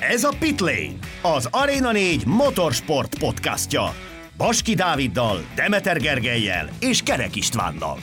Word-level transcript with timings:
Ez 0.00 0.24
a 0.24 0.32
Pitlane, 0.38 0.92
az 1.22 1.48
Arena 1.50 1.92
4 1.92 2.26
motorsport 2.26 3.18
podcastja. 3.18 3.94
Baski 4.36 4.74
Dáviddal, 4.74 5.44
Demeter 5.54 6.00
Gergelyel 6.00 6.68
és 6.80 7.02
Kerek 7.02 7.36
Istvánnal. 7.36 7.98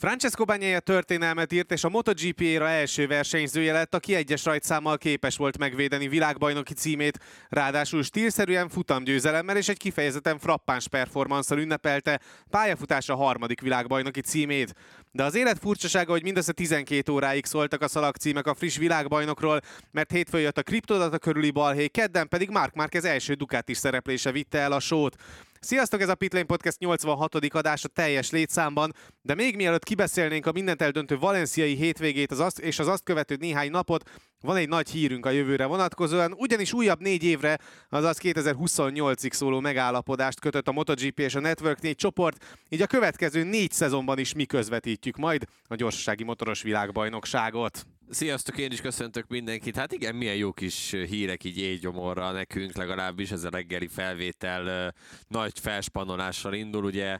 Francesco 0.00 0.44
Bagnaia 0.44 0.80
történelmet 0.80 1.52
írt, 1.52 1.72
és 1.72 1.84
a 1.84 1.88
MotoGP-ra 1.88 2.68
első 2.68 3.06
versenyzője 3.06 3.72
lett, 3.72 3.94
aki 3.94 4.14
egyes 4.14 4.44
rajtszámmal 4.44 4.98
képes 4.98 5.36
volt 5.36 5.58
megvédeni 5.58 6.08
világbajnoki 6.08 6.74
címét, 6.74 7.18
ráadásul 7.48 8.02
stílszerűen 8.02 8.68
futamgyőzelemmel 8.68 9.56
és 9.56 9.68
egy 9.68 9.76
kifejezetten 9.76 10.38
frappáns 10.38 10.88
performanszal 10.88 11.58
ünnepelte 11.58 12.20
pályafutása 12.50 13.14
harmadik 13.14 13.60
világbajnoki 13.60 14.20
címét. 14.20 14.74
De 15.12 15.24
az 15.24 15.34
élet 15.34 15.58
furcsasága, 15.58 16.12
hogy 16.12 16.22
mindössze 16.22 16.52
12 16.52 17.12
óráig 17.12 17.46
szóltak 17.46 17.82
a 17.82 17.88
szalagcímek 17.88 18.46
a 18.46 18.54
friss 18.54 18.76
világbajnokról, 18.76 19.60
mert 19.90 20.10
hétfőn 20.10 20.40
jött 20.40 20.58
a 20.58 20.62
kriptodata 20.62 21.18
körüli 21.18 21.50
balhé, 21.50 21.86
kedden 21.86 22.28
pedig 22.28 22.50
Mark 22.50 22.74
Marquez 22.74 23.04
első 23.04 23.34
Ducati 23.34 23.74
szereplése 23.74 24.32
vitte 24.32 24.58
el 24.58 24.72
a 24.72 24.80
sót. 24.80 25.16
Sziasztok, 25.62 26.00
ez 26.00 26.08
a 26.08 26.14
Pitlane 26.14 26.44
Podcast 26.44 26.78
86. 26.78 27.34
adása 27.34 27.88
teljes 27.88 28.30
létszámban, 28.30 28.92
de 29.22 29.34
még 29.34 29.56
mielőtt 29.56 29.84
kibeszélnénk 29.84 30.46
a 30.46 30.52
mindent 30.52 30.82
eldöntő 30.82 31.18
valenciai 31.18 31.74
hétvégét 31.74 32.30
az 32.30 32.38
azt, 32.38 32.58
és 32.58 32.78
az 32.78 32.86
azt 32.86 33.02
követő 33.02 33.36
néhány 33.36 33.70
napot, 33.70 34.10
van 34.40 34.56
egy 34.56 34.68
nagy 34.68 34.90
hírünk 34.90 35.26
a 35.26 35.30
jövőre 35.30 35.66
vonatkozóan, 35.66 36.32
ugyanis 36.32 36.72
újabb 36.72 37.00
négy 37.00 37.24
évre, 37.24 37.58
azaz 37.88 38.18
2028-ig 38.22 39.32
szóló 39.32 39.60
megállapodást 39.60 40.40
kötött 40.40 40.68
a 40.68 40.72
MotoGP 40.72 41.18
és 41.18 41.34
a 41.34 41.40
Network 41.40 41.80
4 41.80 41.94
csoport, 41.94 42.44
így 42.68 42.82
a 42.82 42.86
következő 42.86 43.42
négy 43.42 43.72
szezonban 43.72 44.18
is 44.18 44.32
mi 44.32 44.44
közvetítjük 44.44 45.16
majd 45.16 45.44
a 45.68 45.74
gyorsasági 45.74 46.24
motoros 46.24 46.62
világbajnokságot. 46.62 47.86
Sziasztok, 48.12 48.58
én 48.58 48.70
is 48.70 48.80
köszöntök 48.80 49.28
mindenkit. 49.28 49.76
Hát 49.76 49.92
igen, 49.92 50.14
milyen 50.14 50.36
jó 50.36 50.52
kis 50.52 50.90
hírek 50.90 51.44
így 51.44 51.58
éjgyomorra 51.58 52.32
nekünk, 52.32 52.72
legalábbis 52.76 53.30
ez 53.30 53.44
a 53.44 53.50
reggeli 53.50 53.86
felvétel 53.86 54.94
nagy 55.28 55.58
felspanolással 55.58 56.54
indul, 56.54 56.84
ugye 56.84 57.18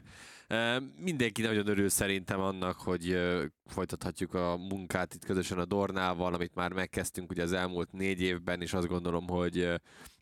Mindenki 0.97 1.41
nagyon 1.41 1.67
örül 1.67 1.89
szerintem 1.89 2.39
annak, 2.39 2.79
hogy 2.79 3.17
folytathatjuk 3.65 4.33
a 4.33 4.57
munkát 4.57 5.13
itt 5.13 5.25
közösen 5.25 5.57
a 5.59 5.65
Dornával, 5.65 6.33
amit 6.33 6.55
már 6.55 6.73
megkezdtünk 6.73 7.31
ugye 7.31 7.43
az 7.43 7.51
elmúlt 7.51 7.91
négy 7.91 8.21
évben, 8.21 8.61
és 8.61 8.73
azt 8.73 8.87
gondolom, 8.87 9.27
hogy 9.27 9.69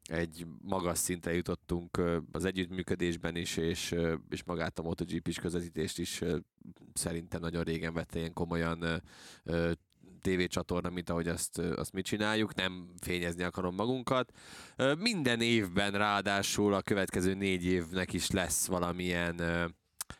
egy 0.03 0.45
magas 0.61 0.97
szintre 0.97 1.33
jutottunk 1.33 2.01
az 2.31 2.45
együttműködésben 2.45 3.35
is, 3.35 3.57
és, 3.57 3.95
és 4.29 4.43
magát 4.43 4.79
a 4.79 4.81
MotoGP 4.81 5.27
is 5.27 5.39
közvetítést 5.39 5.99
is 5.99 6.21
szerintem 6.93 7.41
nagyon 7.41 7.63
régen 7.63 7.93
vette 7.93 8.19
ilyen 8.19 8.33
komolyan 8.33 9.01
tévécsatorna, 10.21 10.89
mint 10.89 11.09
ahogy 11.09 11.27
azt, 11.27 11.57
azt 11.57 11.93
mi 11.93 12.01
csináljuk, 12.01 12.55
nem 12.55 12.89
fényezni 13.01 13.43
akarom 13.43 13.75
magunkat. 13.75 14.31
Minden 14.97 15.41
évben 15.41 15.91
ráadásul 15.91 16.73
a 16.73 16.81
következő 16.81 17.33
négy 17.33 17.65
évnek 17.65 18.13
is 18.13 18.31
lesz 18.31 18.67
valamilyen 18.67 19.41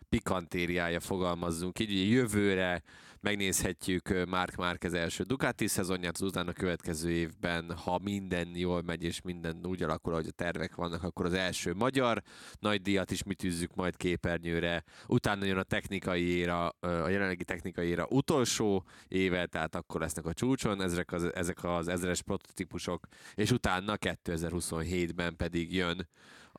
pikantériája, 0.09 0.99
fogalmazzunk 0.99 1.79
így, 1.79 1.91
ugye 1.91 2.03
jövőre 2.03 2.83
megnézhetjük 3.21 4.25
Mark 4.27 4.55
Márquez 4.55 4.93
első 4.93 5.23
Ducati 5.23 5.67
szezonját, 5.67 6.15
az 6.15 6.21
utána 6.21 6.53
következő 6.53 7.09
évben, 7.09 7.71
ha 7.75 7.99
minden 8.03 8.55
jól 8.55 8.81
megy 8.81 9.03
és 9.03 9.21
minden 9.21 9.65
úgy 9.65 9.83
alakul, 9.83 10.13
ahogy 10.13 10.27
a 10.27 10.31
tervek 10.31 10.75
vannak, 10.75 11.03
akkor 11.03 11.25
az 11.25 11.33
első 11.33 11.73
magyar 11.73 12.21
nagy 12.59 12.81
díjat 12.81 13.11
is 13.11 13.23
mi 13.23 13.33
tűzzük 13.33 13.75
majd 13.75 13.97
képernyőre, 13.97 14.83
utána 15.07 15.45
jön 15.45 15.57
a 15.57 15.63
technikai 15.63 16.23
éra, 16.23 16.67
a 16.79 17.09
jelenlegi 17.09 17.43
technikai 17.43 17.87
éra 17.87 18.07
utolsó 18.09 18.85
éve, 19.07 19.45
tehát 19.45 19.75
akkor 19.75 20.01
lesznek 20.01 20.25
a 20.25 20.33
csúcson 20.33 20.81
ezek 20.81 21.11
az, 21.11 21.33
ezek 21.33 21.63
az 21.63 21.87
ezres 21.87 22.21
prototípusok, 22.21 23.07
és 23.35 23.51
utána 23.51 23.95
2027-ben 23.99 25.35
pedig 25.35 25.73
jön 25.73 26.07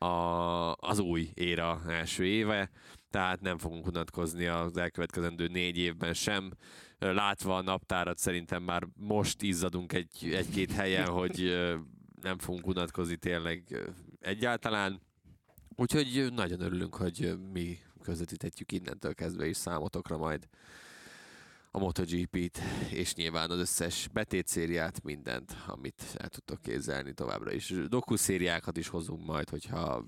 a, 0.01 0.75
az 0.75 0.99
új 0.99 1.29
éra 1.33 1.81
első 1.87 2.25
éve, 2.25 2.69
tehát 3.09 3.41
nem 3.41 3.57
fogunk 3.57 3.87
unatkozni 3.87 4.45
az 4.45 4.77
elkövetkezendő 4.77 5.47
négy 5.47 5.77
évben 5.77 6.13
sem. 6.13 6.51
Látva 6.99 7.55
a 7.55 7.61
naptárat 7.61 8.17
szerintem 8.17 8.63
már 8.63 8.87
most 8.95 9.41
izzadunk 9.41 9.93
egy, 9.93 10.33
egy-két 10.33 10.71
helyen, 10.71 11.07
hogy 11.19 11.57
nem 12.21 12.37
fogunk 12.37 12.67
unatkozni 12.67 13.15
tényleg 13.15 13.79
egyáltalán. 14.19 15.01
Úgyhogy 15.75 16.27
nagyon 16.33 16.61
örülünk, 16.61 16.95
hogy 16.95 17.37
mi 17.53 17.77
közvetítetjük 18.01 18.71
innentől 18.71 19.13
kezdve 19.13 19.47
is 19.47 19.57
számotokra 19.57 20.17
majd 20.17 20.47
a 21.71 21.79
MotoGP-t, 21.79 22.59
és 22.89 23.13
nyilván 23.13 23.51
az 23.51 23.59
összes 23.59 24.07
betétszériát, 24.07 25.03
mindent, 25.03 25.55
amit 25.67 26.03
el 26.17 26.29
tudtok 26.29 26.61
kézzelni 26.61 27.13
továbbra 27.13 27.51
is. 27.51 27.73
Dokuszériákat 27.87 28.77
is 28.77 28.87
hozunk 28.87 29.25
majd, 29.25 29.49
hogyha 29.49 30.05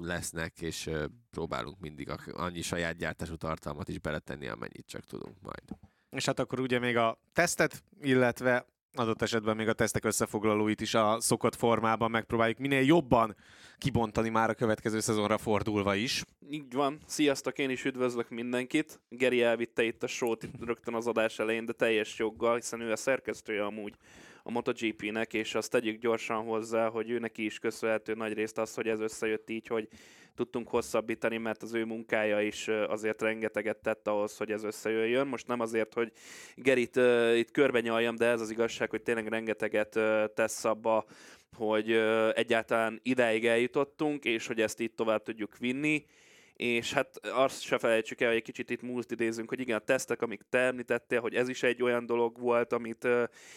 lesznek, 0.00 0.60
és 0.60 0.90
próbálunk 1.30 1.78
mindig 1.80 2.10
annyi 2.32 2.62
saját 2.62 2.96
gyártású 2.96 3.34
tartalmat 3.34 3.88
is 3.88 3.98
beletenni, 3.98 4.48
amennyit 4.48 4.86
csak 4.86 5.04
tudunk 5.04 5.36
majd. 5.40 5.78
És 6.10 6.24
hát 6.24 6.38
akkor 6.38 6.60
ugye 6.60 6.78
még 6.78 6.96
a 6.96 7.18
tesztet, 7.32 7.84
illetve 8.00 8.66
adott 8.94 9.22
esetben 9.22 9.56
még 9.56 9.68
a 9.68 9.72
tesztek 9.72 10.04
összefoglalóit 10.04 10.80
is 10.80 10.94
a 10.94 11.20
szokott 11.20 11.54
formában 11.54 12.10
megpróbáljuk 12.10 12.58
minél 12.58 12.82
jobban 12.82 13.36
kibontani 13.78 14.28
már 14.28 14.50
a 14.50 14.54
következő 14.54 15.00
szezonra 15.00 15.38
fordulva 15.38 15.94
is. 15.94 16.24
Így 16.50 16.72
van. 16.72 16.98
Sziasztok, 17.06 17.58
én 17.58 17.70
is 17.70 17.84
üdvözlök 17.84 18.28
mindenkit. 18.28 19.00
Geri 19.08 19.42
elvitte 19.42 19.82
itt 19.82 20.02
a 20.02 20.06
sót 20.06 20.42
itt 20.42 20.64
rögtön 20.64 20.94
az 20.94 21.06
adás 21.06 21.38
elején, 21.38 21.66
de 21.66 21.72
teljes 21.72 22.18
joggal, 22.18 22.54
hiszen 22.54 22.80
ő 22.80 22.92
a 22.92 22.96
szerkesztője 22.96 23.64
amúgy 23.64 23.94
a 24.42 24.50
MotoGP-nek, 24.50 25.32
és 25.32 25.54
azt 25.54 25.70
tegyük 25.70 26.00
gyorsan 26.00 26.44
hozzá, 26.44 26.88
hogy 26.88 27.10
ő 27.10 27.18
neki 27.18 27.44
is 27.44 27.58
köszönhető 27.58 28.14
nagy 28.14 28.32
részt 28.32 28.58
az, 28.58 28.74
hogy 28.74 28.88
ez 28.88 29.00
összejött 29.00 29.50
így, 29.50 29.66
hogy 29.66 29.88
tudtunk 30.34 30.68
hosszabbítani, 30.68 31.36
mert 31.36 31.62
az 31.62 31.74
ő 31.74 31.84
munkája 31.84 32.40
is 32.40 32.68
azért 32.68 33.22
rengeteget 33.22 33.76
tett 33.76 34.08
ahhoz, 34.08 34.36
hogy 34.36 34.50
ez 34.50 34.64
összejöjjön. 34.64 35.26
Most 35.26 35.46
nem 35.46 35.60
azért, 35.60 35.94
hogy 35.94 36.12
Gerit 36.54 36.96
uh, 36.96 37.38
itt 37.38 37.50
körbe 37.50 37.80
nyaljam, 37.80 38.16
de 38.16 38.26
ez 38.26 38.40
az 38.40 38.50
igazság, 38.50 38.90
hogy 38.90 39.02
tényleg 39.02 39.28
rengeteget 39.28 39.96
uh, 39.96 40.24
tesz 40.34 40.64
abba, 40.64 41.04
hogy 41.56 41.92
uh, 41.92 42.28
egyáltalán 42.34 43.00
ideig 43.02 43.46
eljutottunk, 43.46 44.24
és 44.24 44.46
hogy 44.46 44.60
ezt 44.60 44.80
itt 44.80 44.96
tovább 44.96 45.22
tudjuk 45.22 45.58
vinni 45.58 46.04
és 46.56 46.92
hát 46.92 47.26
azt 47.26 47.62
se 47.62 47.78
felejtsük 47.78 48.20
el, 48.20 48.28
hogy 48.28 48.36
egy 48.36 48.42
kicsit 48.42 48.70
itt 48.70 48.82
múlt 48.82 49.10
idézünk, 49.10 49.48
hogy 49.48 49.60
igen, 49.60 49.76
a 49.76 49.80
tesztek, 49.80 50.22
amik 50.22 50.40
te 50.50 50.58
említettél, 50.58 51.20
hogy 51.20 51.34
ez 51.34 51.48
is 51.48 51.62
egy 51.62 51.82
olyan 51.82 52.06
dolog 52.06 52.40
volt, 52.40 52.72
amit 52.72 53.08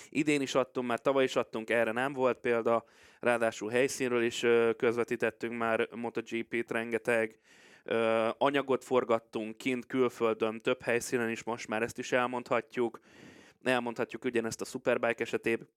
idén 0.10 0.42
is 0.42 0.56
adtunk, 0.56 0.88
már 0.88 1.00
tavaly 1.00 1.24
is 1.24 1.36
adtunk, 1.36 1.70
erre 1.70 1.92
nem 1.92 2.14
volt 2.14 2.38
példa, 2.38 2.86
ráadásul 3.20 3.70
helyszínről 3.70 4.24
is 4.24 4.46
közvetítettünk 4.78 5.58
már 5.58 5.88
MotoGP-t 5.96 6.72
rengeteg, 6.72 7.40
anyagot 8.38 8.84
forgattunk 8.84 9.58
kint, 9.58 9.86
külföldön, 9.86 10.62
több 10.62 10.82
helyszínen 10.82 11.30
is 11.30 11.44
most 11.44 11.68
már 11.68 11.82
ezt 11.82 11.98
is 11.98 12.12
elmondhatjuk, 12.12 13.00
elmondhatjuk 13.64 14.26
ugyanezt 14.26 14.62
a 14.62 14.66
Superbike 14.66 15.24
esetében, 15.24 15.68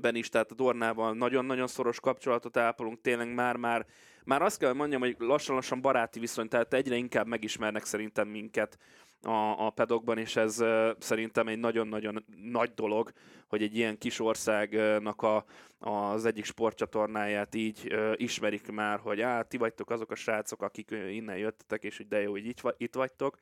ben 0.00 0.14
is, 0.14 0.28
tehát 0.28 0.50
a 0.50 0.54
Dornával 0.54 1.14
nagyon-nagyon 1.14 1.66
szoros 1.66 2.00
kapcsolatot 2.00 2.56
ápolunk, 2.56 3.00
tényleg 3.00 3.34
már-már 3.34 3.86
már 4.24 4.42
azt 4.42 4.58
kell 4.58 4.72
mondjam, 4.72 5.00
hogy 5.00 5.16
lassan-lassan 5.18 5.80
baráti 5.80 6.20
viszony, 6.20 6.48
tehát 6.48 6.74
egyre 6.74 6.96
inkább 6.96 7.26
megismernek 7.26 7.84
szerintem 7.84 8.28
minket 8.28 8.78
a, 9.22 9.66
a 9.66 9.70
pedokban, 9.70 10.18
és 10.18 10.36
ez 10.36 10.60
uh, 10.60 10.90
szerintem 10.98 11.48
egy 11.48 11.58
nagyon-nagyon 11.58 12.24
nagy 12.42 12.74
dolog, 12.74 13.12
hogy 13.48 13.62
egy 13.62 13.76
ilyen 13.76 13.98
kis 13.98 14.20
országnak 14.20 15.22
a, 15.22 15.44
az 15.78 16.24
egyik 16.24 16.44
sportcsatornáját 16.44 17.54
így 17.54 17.88
uh, 17.92 18.12
ismerik 18.16 18.70
már, 18.70 18.98
hogy 18.98 19.20
á, 19.20 19.42
ti 19.42 19.56
vagytok 19.56 19.90
azok 19.90 20.10
a 20.10 20.14
srácok, 20.14 20.62
akik 20.62 20.90
innen 20.90 21.36
jöttetek, 21.36 21.82
és 21.82 21.96
hogy 21.96 22.08
de 22.08 22.20
jó, 22.20 22.30
hogy 22.30 22.46
itt, 22.46 22.74
itt 22.76 22.94
vagytok. 22.94 23.38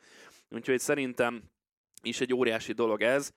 Úgyhogy 0.51 0.79
szerintem 0.79 1.43
is 2.03 2.21
egy 2.21 2.35
óriási 2.35 2.73
dolog 2.73 3.03
ez, 3.03 3.33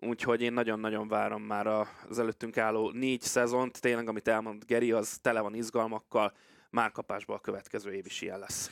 úgyhogy 0.00 0.42
én 0.42 0.52
nagyon-nagyon 0.52 1.08
várom 1.08 1.42
már 1.42 1.66
az 1.66 2.18
előttünk 2.18 2.56
álló 2.58 2.90
négy 2.90 3.20
szezont, 3.20 3.80
tényleg, 3.80 4.08
amit 4.08 4.28
elmond 4.28 4.64
Geri, 4.64 4.92
az 4.92 5.18
tele 5.22 5.40
van 5.40 5.54
izgalmakkal, 5.54 6.32
márkapásban 6.70 7.36
a 7.36 7.40
következő 7.40 7.92
év 7.92 8.06
is 8.06 8.22
ilyen 8.22 8.38
lesz. 8.38 8.70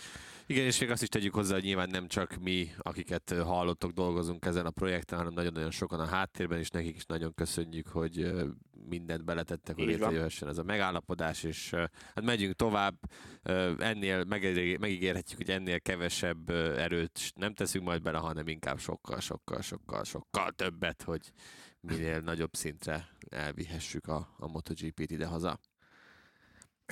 Igen, 0.51 0.65
és 0.65 0.81
még 0.81 0.91
azt 0.91 1.03
is 1.03 1.09
tegyük 1.09 1.35
hozzá, 1.35 1.55
hogy 1.55 1.63
nyilván 1.63 1.89
nem 1.91 2.07
csak 2.07 2.37
mi, 2.37 2.71
akiket 2.79 3.35
hallottok, 3.43 3.91
dolgozunk 3.91 4.45
ezen 4.45 4.67
a 4.67 4.71
projekten, 4.71 5.19
hanem 5.19 5.33
nagyon-nagyon 5.33 5.71
sokan 5.71 6.01
a 6.01 6.07
háttérben, 6.07 6.59
és 6.59 6.71
nekik 6.71 6.97
is 6.97 7.05
nagyon 7.05 7.35
köszönjük, 7.35 7.89
hogy 7.89 8.33
mindent 8.89 9.25
beletettek, 9.25 9.75
hogy 9.75 9.85
létrejöhessen 9.85 10.49
ez 10.49 10.59
a 10.59 10.63
megállapodás, 10.63 11.43
és 11.43 11.71
hát 12.15 12.23
megyünk 12.23 12.55
tovább, 12.55 12.95
ennél 13.79 14.25
megígérhetjük, 14.79 15.39
hogy 15.39 15.51
ennél 15.51 15.81
kevesebb 15.81 16.51
erőt 16.51 17.33
nem 17.35 17.55
teszünk 17.55 17.85
majd 17.85 18.03
bele, 18.03 18.19
hanem 18.19 18.49
inkább 18.49 18.79
sokkal, 18.79 19.21
sokkal, 19.21 19.61
sokkal, 19.61 20.05
sokkal 20.05 20.51
többet, 20.51 21.03
hogy 21.03 21.33
minél 21.81 22.21
nagyobb 22.21 22.55
szintre 22.55 23.09
elvihessük 23.29 24.07
a, 24.07 24.35
a 24.39 24.49
MotoGP-t 24.49 25.11
ide-haza. 25.11 25.59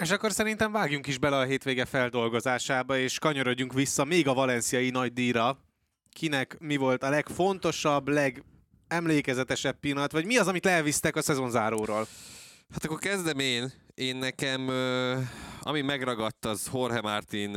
És 0.00 0.10
akkor 0.10 0.32
szerintem 0.32 0.72
vágjunk 0.72 1.06
is 1.06 1.18
bele 1.18 1.36
a 1.36 1.44
hétvége 1.44 1.84
feldolgozásába, 1.84 2.98
és 2.98 3.18
kanyarodjunk 3.18 3.72
vissza 3.72 4.04
még 4.04 4.28
a 4.28 4.34
valenciai 4.34 4.90
nagy 4.90 5.12
díjra. 5.12 5.58
Kinek 6.12 6.56
mi 6.58 6.76
volt 6.76 7.02
a 7.02 7.10
legfontosabb, 7.10 8.08
leg 8.08 8.44
legemlékezetesebb 8.88 9.80
pillanat, 9.80 10.12
vagy 10.12 10.26
mi 10.26 10.36
az, 10.36 10.48
amit 10.48 10.64
leelvisztek 10.64 11.16
a 11.16 11.22
szezonzáróról? 11.22 12.06
Hát 12.72 12.84
akkor 12.84 12.98
kezdem 12.98 13.38
én. 13.38 13.72
Én 13.94 14.16
nekem, 14.16 14.68
ami 15.60 15.80
megragadt, 15.80 16.44
az 16.44 16.70
Jorge 16.72 17.00
Martin 17.00 17.56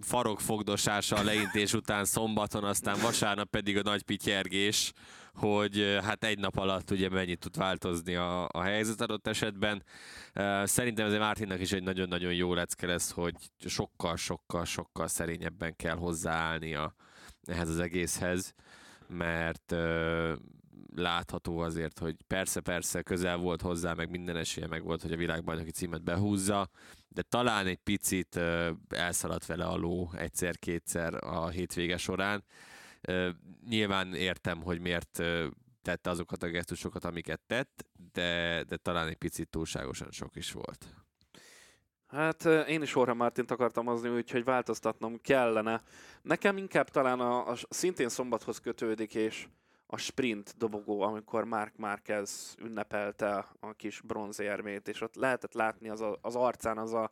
farokfogdosása 0.00 1.16
a 1.16 1.22
leintés 1.22 1.72
után 1.72 2.04
szombaton, 2.04 2.64
aztán 2.64 2.98
vasárnap 3.00 3.50
pedig 3.50 3.76
a 3.76 3.82
nagy 3.82 4.02
pityergés, 4.02 4.92
hogy 5.36 5.98
hát 6.02 6.24
egy 6.24 6.38
nap 6.38 6.56
alatt 6.56 6.90
ugye 6.90 7.08
mennyit 7.08 7.38
tud 7.38 7.56
változni 7.56 8.14
a, 8.14 8.48
a 8.48 8.60
helyzet 8.60 9.00
adott 9.00 9.26
esetben. 9.26 9.82
Szerintem 10.64 11.06
azért 11.06 11.20
Martinnak 11.20 11.60
is 11.60 11.72
egy 11.72 11.82
nagyon-nagyon 11.82 12.34
jó 12.34 12.54
lecke 12.54 12.86
lesz, 12.86 13.10
hogy 13.10 13.34
sokkal-sokkal-sokkal 13.64 15.06
szerényebben 15.06 15.76
kell 15.76 15.96
hozzáállnia 15.96 16.94
ehhez 17.42 17.68
az 17.68 17.78
egészhez, 17.80 18.54
mert 19.08 19.74
látható 20.94 21.58
azért, 21.58 21.98
hogy 21.98 22.16
persze-persze 22.26 23.02
közel 23.02 23.36
volt 23.36 23.62
hozzá, 23.62 23.92
meg 23.92 24.10
minden 24.10 24.36
esélye 24.36 24.66
meg 24.66 24.82
volt, 24.82 25.02
hogy 25.02 25.12
a 25.12 25.16
világbajnoki 25.16 25.70
címet 25.70 26.02
behúzza, 26.02 26.68
de 27.08 27.22
talán 27.22 27.66
egy 27.66 27.78
picit 27.78 28.40
elszaladt 28.88 29.46
vele 29.46 29.64
a 29.64 29.76
ló 29.76 30.10
egyszer-kétszer 30.16 31.24
a 31.24 31.48
hétvége 31.48 31.96
során. 31.96 32.44
Nyilván 33.68 34.14
értem, 34.14 34.62
hogy 34.62 34.80
miért 34.80 35.22
tette 35.82 36.10
azokat 36.10 36.42
a 36.42 36.48
gesztusokat, 36.48 37.04
amiket 37.04 37.40
tett, 37.46 37.86
de, 38.12 38.62
de 38.64 38.76
talán 38.76 39.08
egy 39.08 39.16
picit 39.16 39.48
túlságosan 39.48 40.10
sok 40.10 40.36
is 40.36 40.52
volt. 40.52 40.94
Hát 42.06 42.44
én 42.44 42.82
is 42.82 42.94
Jorge 42.94 43.12
Martint 43.12 43.50
akartam 43.50 43.86
hozni, 43.86 44.08
úgyhogy 44.08 44.44
változtatnom 44.44 45.20
kellene. 45.20 45.82
Nekem 46.22 46.56
inkább 46.56 46.88
talán 46.88 47.20
a, 47.20 47.48
a 47.48 47.56
szintén 47.68 48.08
szombathoz 48.08 48.60
kötődik, 48.60 49.14
és 49.14 49.46
a 49.86 49.96
sprint 49.96 50.54
dobogó, 50.56 51.00
amikor 51.00 51.44
Mark 51.44 51.76
Marquez 51.76 52.54
ünnepelte 52.58 53.46
a 53.60 53.72
kis 53.72 54.00
bronzérmét, 54.00 54.88
és 54.88 55.00
ott 55.00 55.14
lehetett 55.14 55.52
látni 55.52 55.88
az, 55.88 56.00
a, 56.00 56.18
az 56.20 56.36
arcán 56.36 56.78
az 56.78 56.92
a... 56.92 57.10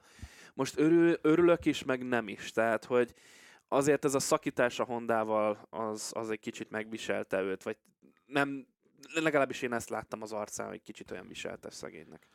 Most 0.54 0.78
örül, 0.78 1.18
örülök 1.22 1.64
is, 1.64 1.84
meg 1.84 2.06
nem 2.06 2.28
is. 2.28 2.52
Tehát, 2.52 2.84
hogy 2.84 3.14
azért 3.68 4.04
ez 4.04 4.14
a 4.14 4.20
szakítás 4.20 4.78
a 4.78 4.84
Hondával 4.84 5.66
az, 5.70 6.10
az 6.14 6.30
egy 6.30 6.40
kicsit 6.40 6.70
megviselte 6.70 7.40
őt, 7.40 7.62
vagy 7.62 7.76
nem, 8.26 8.66
legalábbis 9.14 9.62
én 9.62 9.72
ezt 9.72 9.88
láttam 9.88 10.22
az 10.22 10.32
arcán, 10.32 10.68
hogy 10.68 10.82
kicsit 10.82 11.10
olyan 11.10 11.28
viselte 11.28 11.70
szegénynek. 11.70 12.26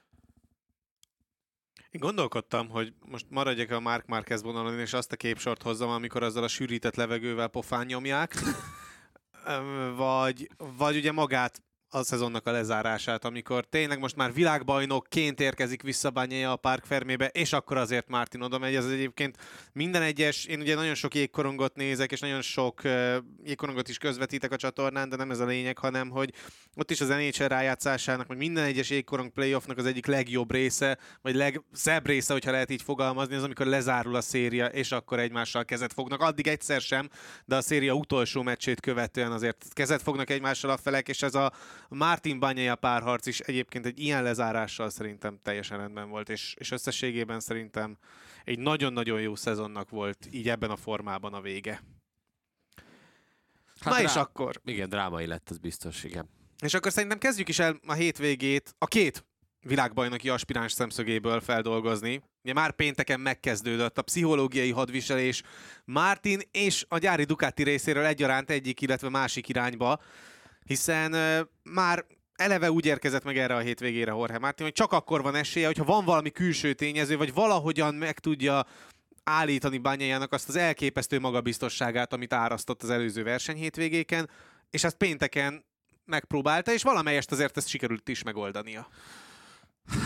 Én 1.89 2.01
gondolkodtam, 2.01 2.69
hogy 2.69 2.93
most 3.05 3.25
maradjak 3.29 3.71
a 3.71 3.79
Mark 3.79 4.05
Marquez 4.05 4.41
vonalon, 4.41 4.79
és 4.79 4.93
azt 4.93 5.11
a 5.11 5.15
képsort 5.15 5.63
hozzam, 5.63 5.89
amikor 5.89 6.23
azzal 6.23 6.43
a 6.43 6.47
sűrített 6.47 6.95
levegővel 6.95 7.47
pofán 7.47 7.85
nyomják, 7.85 8.33
vagy, 9.95 10.49
vagy 10.77 10.95
ugye 10.95 11.11
magát 11.11 11.61
a 11.91 12.03
szezonnak 12.03 12.47
a 12.47 12.51
lezárását, 12.51 13.25
amikor 13.25 13.65
tényleg 13.65 13.99
most 13.99 14.15
már 14.15 14.33
világbajnokként 14.33 15.39
érkezik 15.39 15.81
vissza 15.81 16.09
Bányája 16.09 16.51
a 16.51 16.55
Park 16.55 16.85
Fermébe, 16.85 17.27
és 17.27 17.53
akkor 17.53 17.77
azért 17.77 18.07
Martin 18.07 18.41
oda 18.41 18.57
megy. 18.57 18.75
Ez 18.75 18.85
egyébként 18.85 19.37
minden 19.73 20.01
egyes, 20.01 20.45
én 20.45 20.59
ugye 20.59 20.75
nagyon 20.75 20.95
sok 20.95 21.15
jégkorongot 21.15 21.75
nézek, 21.75 22.11
és 22.11 22.19
nagyon 22.19 22.41
sok 22.41 22.81
uh, 22.83 23.15
jégkorongot 23.43 23.89
is 23.89 23.97
közvetítek 23.97 24.51
a 24.51 24.55
csatornán, 24.55 25.09
de 25.09 25.15
nem 25.15 25.31
ez 25.31 25.39
a 25.39 25.45
lényeg, 25.45 25.77
hanem 25.77 26.09
hogy 26.09 26.33
ott 26.75 26.91
is 26.91 27.01
az 27.01 27.07
NHL 27.07 27.45
rájátszásának, 27.45 28.27
vagy 28.27 28.37
minden 28.37 28.63
egyes 28.63 28.89
jégkorong 28.89 29.31
playoffnak 29.31 29.77
az 29.77 29.85
egyik 29.85 30.05
legjobb 30.05 30.51
része, 30.51 30.97
vagy 31.21 31.35
legszebb 31.35 32.05
része, 32.05 32.33
hogyha 32.33 32.51
lehet 32.51 32.71
így 32.71 32.81
fogalmazni, 32.81 33.35
az 33.35 33.43
amikor 33.43 33.65
lezárul 33.65 34.15
a 34.15 34.21
széria, 34.21 34.65
és 34.65 34.91
akkor 34.91 35.19
egymással 35.19 35.65
kezet 35.65 35.93
fognak. 35.93 36.21
Addig 36.21 36.47
egyszer 36.47 36.81
sem, 36.81 37.09
de 37.45 37.55
a 37.55 37.61
széria 37.61 37.93
utolsó 37.93 38.41
meccsét 38.41 38.79
követően 38.79 39.31
azért 39.31 39.65
kezet 39.73 40.01
fognak 40.01 40.29
egymással 40.29 40.71
a 40.71 40.77
felek, 40.77 41.07
és 41.07 41.21
ez 41.21 41.35
a 41.35 41.51
Martin 41.89 42.39
Banyaja 42.39 42.75
párharc 42.75 43.25
is 43.25 43.39
egyébként 43.39 43.85
egy 43.85 43.99
ilyen 43.99 44.23
lezárással 44.23 44.89
szerintem 44.89 45.39
teljesen 45.43 45.77
rendben 45.77 46.09
volt, 46.09 46.29
és, 46.29 46.53
és 46.57 46.71
összességében 46.71 47.39
szerintem 47.39 47.97
egy 48.43 48.59
nagyon-nagyon 48.59 49.21
jó 49.21 49.35
szezonnak 49.35 49.89
volt 49.89 50.27
így 50.31 50.49
ebben 50.49 50.69
a 50.69 50.75
formában 50.75 51.33
a 51.33 51.41
vége. 51.41 51.83
Hát 53.79 53.93
Na 53.93 54.01
és 54.01 54.15
akkor... 54.15 54.61
Igen, 54.65 54.89
drámai 54.89 55.25
lett, 55.25 55.49
az 55.49 55.57
biztos, 55.57 56.03
igen. 56.03 56.29
És 56.61 56.73
akkor 56.73 56.91
szerintem 56.91 57.17
kezdjük 57.17 57.49
is 57.49 57.59
el 57.59 57.79
a 57.85 57.93
hétvégét 57.93 58.75
a 58.77 58.85
két 58.85 59.25
világbajnoki 59.61 60.29
aspiráns 60.29 60.71
szemszögéből 60.71 61.39
feldolgozni. 61.41 62.21
Ugye 62.43 62.53
már 62.53 62.71
pénteken 62.71 63.19
megkezdődött 63.19 63.97
a 63.97 64.01
pszichológiai 64.01 64.71
hadviselés 64.71 65.41
Martin 65.85 66.39
és 66.51 66.85
a 66.87 66.97
gyári 66.97 67.23
Ducati 67.23 67.63
részéről 67.63 68.05
egyaránt 68.05 68.49
egyik, 68.49 68.81
illetve 68.81 69.09
másik 69.09 69.49
irányba, 69.49 69.99
hiszen 70.69 71.47
már 71.63 72.05
eleve 72.35 72.71
úgy 72.71 72.85
érkezett 72.85 73.23
meg 73.23 73.37
erre 73.37 73.55
a 73.55 73.59
hétvégére 73.59 74.11
Jorge 74.11 74.39
Martin, 74.39 74.65
hogy 74.65 74.73
csak 74.73 74.91
akkor 74.91 75.21
van 75.21 75.35
esélye, 75.35 75.65
hogyha 75.65 75.83
van 75.83 76.05
valami 76.05 76.31
külső 76.31 76.73
tényező, 76.73 77.17
vagy 77.17 77.33
valahogyan 77.33 77.95
meg 77.95 78.19
tudja 78.19 78.65
állítani 79.23 79.77
bányájának 79.77 80.33
azt 80.33 80.49
az 80.49 80.55
elképesztő 80.55 81.19
magabiztosságát, 81.19 82.13
amit 82.13 82.33
árasztott 82.33 82.83
az 82.83 82.89
előző 82.89 83.23
verseny 83.23 83.55
hétvégéken, 83.55 84.29
és 84.69 84.83
ezt 84.83 84.97
pénteken 84.97 85.65
megpróbálta, 86.05 86.73
és 86.73 86.83
valamelyest 86.83 87.31
azért 87.31 87.57
ezt 87.57 87.67
sikerült 87.67 88.09
is 88.09 88.23
megoldania. 88.23 88.87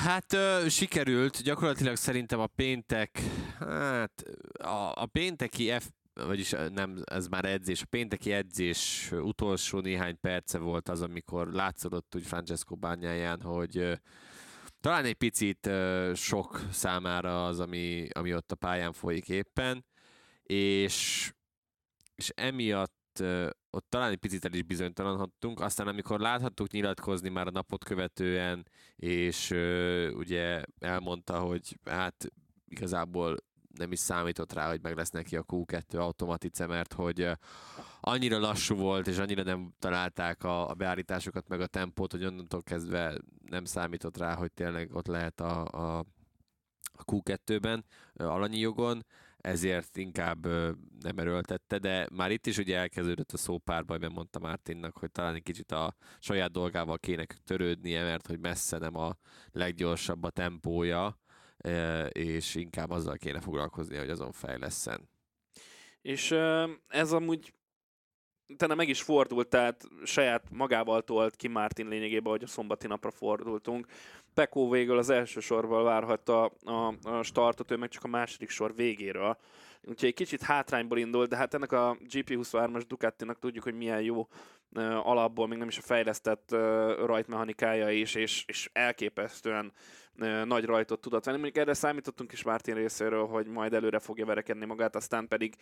Hát 0.04 0.34
ö, 0.34 0.66
sikerült, 0.70 1.42
gyakorlatilag 1.42 1.96
szerintem 1.96 2.40
a 2.40 2.48
péntek, 2.48 3.20
hát 3.60 4.24
a, 4.54 4.92
a 4.94 5.06
pénteki 5.12 5.72
F, 5.80 5.86
vagyis 6.14 6.56
nem, 6.74 7.02
ez 7.04 7.28
már 7.28 7.46
edzés, 7.46 7.82
a 7.82 7.86
pénteki 7.86 8.32
edzés 8.32 9.12
utolsó 9.12 9.80
néhány 9.80 10.20
perce 10.20 10.58
volt 10.58 10.90
az, 10.90 11.02
amikor 11.02 11.52
látszódott 11.52 12.16
úgy 12.16 12.26
Francesco 12.26 12.76
bányáján, 12.76 13.42
hogy 13.42 14.00
talán 14.80 15.06
egy 15.06 15.16
picit 15.16 15.70
sok 16.14 16.62
számára 16.72 17.46
az, 17.46 17.60
ami, 17.60 18.08
ami 18.14 18.34
ott 18.34 18.52
a 18.52 18.56
pályán 18.56 18.94
folyik 18.94 19.30
éppen, 19.30 19.86
és, 20.44 21.32
és 22.16 22.30
emiatt 22.36 23.02
ott, 23.70 23.90
talán 23.90 24.12
egy 24.12 24.18
picit 24.18 24.46
el 24.46 24.54
is 24.54 24.64
bizonytalanhattunk, 24.64 25.60
aztán 25.60 25.88
amikor 25.88 26.20
láthattuk 26.20 26.72
nyilatkozni 26.72 27.30
már 27.30 27.48
a 27.48 27.52
napot 27.52 27.84
követően, 27.84 28.68
és 28.96 29.50
ugye 30.14 30.64
elmondta, 30.80 31.40
hogy 31.40 31.80
hát 31.86 32.32
igazából 32.68 33.38
nem 33.78 33.92
is 33.92 34.00
számított 34.00 34.54
rá, 34.54 34.70
hogy 34.70 34.82
meg 34.82 34.96
lesz 34.96 35.10
neki 35.10 35.38
a 35.38 35.44
Q2 35.44 35.98
automatice, 35.98 36.66
mert 36.66 36.94
hogy 36.94 37.30
annyira 38.00 38.40
lassú 38.40 38.76
volt, 38.76 39.08
és 39.08 39.18
annyira 39.18 39.44
nem 39.44 39.74
találták 39.80 40.44
a, 40.44 40.70
a 40.70 40.74
beállításokat, 40.74 41.48
meg 41.48 41.62
a 41.62 41.68
tempót, 41.68 42.12
hogy 42.12 42.26
onnantól 42.26 42.64
kezdve 42.64 43.18
nem 43.46 43.66
számított 43.66 44.18
rá, 44.18 44.36
hogy 44.36 44.52
tényleg 44.52 44.96
ott 44.96 45.08
lehet 45.08 45.40
a, 45.40 45.66
a, 45.66 45.98
a 46.94 47.04
Q2-ben, 47.06 47.86
alanyi 48.14 48.60
jogon, 48.60 49.06
ezért 49.38 49.98
inkább 49.98 50.46
nem 51.00 51.18
erőltette, 51.18 51.78
de 51.78 52.08
már 52.14 52.32
itt 52.32 52.46
is 52.46 52.58
ugye 52.58 52.78
elkezdődött 52.78 53.32
a 53.32 53.38
szópárbaj, 53.38 53.98
mert 53.98 54.14
mondta 54.14 54.40
Mártinnak, 54.40 54.98
hogy 54.98 55.12
talán 55.12 55.36
egy 55.36 55.44
kicsit 55.44 55.72
a 55.72 55.96
saját 56.20 56.52
dolgával 56.52 57.00
kéne 57.00 57.26
törődnie, 57.44 58.04
mert 58.04 58.28
hogy 58.28 58.40
messze 58.40 58.78
nem 58.78 58.96
a 58.96 59.18
leggyorsabb 59.52 60.24
a 60.24 60.30
tempója, 60.30 61.18
és 62.12 62.56
inkább 62.56 62.90
azzal 62.90 63.16
kéne 63.18 63.40
foglalkozni, 63.40 63.98
hogy 63.98 64.10
azon 64.10 64.32
fejleszen. 64.32 65.10
És 66.02 66.32
ez 66.88 67.12
amúgy 67.12 67.54
utána 68.48 68.76
meg 68.76 68.90
is 68.90 69.02
fordult, 69.02 69.48
tehát 69.48 69.88
saját 70.04 70.44
magával 70.52 71.02
tolt 71.02 71.36
ki 71.36 71.48
Martin 71.48 71.88
lényegében, 71.88 72.32
hogy 72.32 72.44
a 72.44 72.48
szombati 72.48 72.88
napra 72.88 73.12
fordultunk. 73.12 73.88
Pekó 74.34 74.70
végül 74.70 74.98
az 74.98 75.10
első 75.10 75.40
sorban 75.40 75.84
várhatta 75.84 76.46
a, 76.46 76.94
a 77.04 77.24
startot, 77.24 77.72
ő 77.72 77.76
meg 77.76 77.90
csak 77.90 78.04
a 78.04 78.08
második 78.08 78.50
sor 78.50 78.76
végéről. 78.76 79.38
Úgyhogy 79.82 80.10
egy 80.10 80.16
kicsit 80.16 80.42
hátrányból 80.42 80.98
indult, 80.98 81.30
de 81.30 81.36
hát 81.36 81.54
ennek 81.54 81.72
a 81.72 81.98
GP23-as 82.10 82.84
Ducatinak 82.88 83.40
tudjuk, 83.40 83.64
hogy 83.64 83.74
milyen 83.74 84.02
jó 84.02 84.28
alapból, 85.04 85.48
még 85.48 85.58
nem 85.58 85.68
is 85.68 85.78
a 85.78 85.82
fejlesztett 85.82 86.52
rajtmechanikája 87.06 87.90
is, 87.90 88.16
és, 88.16 88.44
és 88.48 88.70
elképesztően 88.74 89.74
nagy 90.46 90.66
rajtot 90.66 91.02
tudott 91.02 91.26
venni. 91.26 91.38
Mondjuk 91.38 91.64
erre 91.64 91.74
számítottunk 91.74 92.32
is 92.32 92.44
Martin 92.44 92.76
részéről, 92.76 93.26
hogy 93.28 93.48
majd 93.48 93.74
előre 93.74 94.00
fogja 94.00 94.26
verekedni 94.26 94.66
magát, 94.66 94.96
aztán 94.96 95.28
pedig 95.28 95.56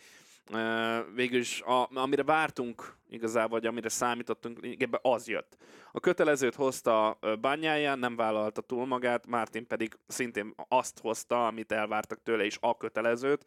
végül 1.14 1.40
is, 1.40 1.60
a, 1.60 1.88
amire 1.94 2.22
vártunk 2.22 2.96
igazából, 3.08 3.58
vagy 3.58 3.66
amire 3.66 3.88
számítottunk, 3.88 4.58
ebbe 4.78 4.98
az 5.02 5.28
jött. 5.28 5.56
A 5.92 6.00
kötelezőt 6.00 6.54
hozta 6.54 7.18
bányáján, 7.40 7.98
nem 7.98 8.16
vállalta 8.16 8.60
túl 8.60 8.86
magát, 8.86 9.26
Martin 9.26 9.66
pedig 9.66 9.98
szintén 10.06 10.54
azt 10.68 10.98
hozta, 10.98 11.46
amit 11.46 11.72
elvártak 11.72 12.22
tőle, 12.22 12.44
és 12.44 12.56
a 12.60 12.76
kötelezőt, 12.76 13.44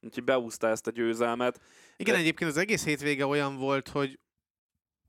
úgyhogy 0.00 0.24
beúzta 0.24 0.68
ezt 0.68 0.86
a 0.86 0.90
győzelmet. 0.90 1.60
Igen, 1.96 2.14
De... 2.14 2.20
egyébként 2.20 2.50
az 2.50 2.56
egész 2.56 2.84
hétvége 2.84 3.26
olyan 3.26 3.56
volt, 3.56 3.88
hogy 3.88 4.18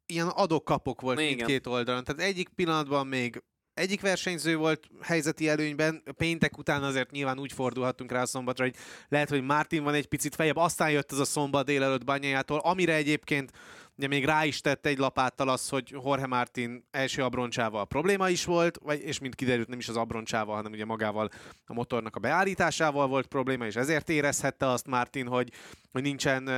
ilyen 0.06 0.28
adok-kapok 0.28 1.02
volt 1.02 1.18
mindkét 1.18 1.68
oldalon. 1.68 2.04
Tehát 2.04 2.22
egyik 2.22 2.50
pillanatban 2.50 3.08
még 3.08 3.44
egyik 3.78 4.02
versenyző 4.02 4.56
volt 4.56 4.88
helyzeti 5.02 5.50
előnyben, 5.50 6.04
péntek 6.18 6.58
után 6.58 6.84
azért 6.84 7.12
nyilván 7.12 7.40
úgy 7.40 7.52
fordulhattunk 7.52 8.12
rá 8.12 8.22
a 8.22 8.26
szombatra, 8.26 8.64
hogy 8.64 8.76
lehet, 9.08 9.30
hogy 9.30 9.42
Martin 9.42 9.84
van 9.84 9.94
egy 9.94 10.08
picit 10.08 10.36
fejebb, 10.36 10.56
aztán 10.56 10.92
jött 10.92 11.12
az 11.12 11.20
a 11.20 11.26
szombat 11.26 11.66
délelőtt 11.66 12.04
bányájától, 12.04 12.60
amire 12.60 12.94
egyébként 12.94 13.52
Ugye 13.98 14.08
még 14.08 14.26
rá 14.26 14.46
is 14.46 14.62
tett 14.62 14.86
egy 14.86 14.98
lapáttal 14.98 15.50
az, 15.50 15.70
hogy 15.70 15.90
Jorge 16.04 16.28
Martin 16.28 16.88
első 16.92 17.24
abroncsával 17.24 17.88
probléma 17.88 18.30
is 18.30 18.46
volt, 18.46 18.80
vagy, 18.84 19.02
és 19.02 19.20
mint 19.20 19.36
kiderült 19.36 19.68
nem 19.68 19.80
is 19.80 19.88
az 19.88 19.96
abroncsával, 19.96 20.56
hanem 20.56 20.72
ugye 20.72 20.86
magával 20.86 21.30
a 21.66 21.74
motornak 21.74 22.16
a 22.16 22.20
beállításával 22.20 23.08
volt 23.08 23.28
probléma, 23.28 23.66
és 23.66 23.76
ezért 23.76 24.10
érezhette 24.10 24.68
azt 24.68 24.88
Martin, 24.88 25.28
hogy, 25.28 25.52
hogy 25.92 26.02
nincsen 26.02 26.50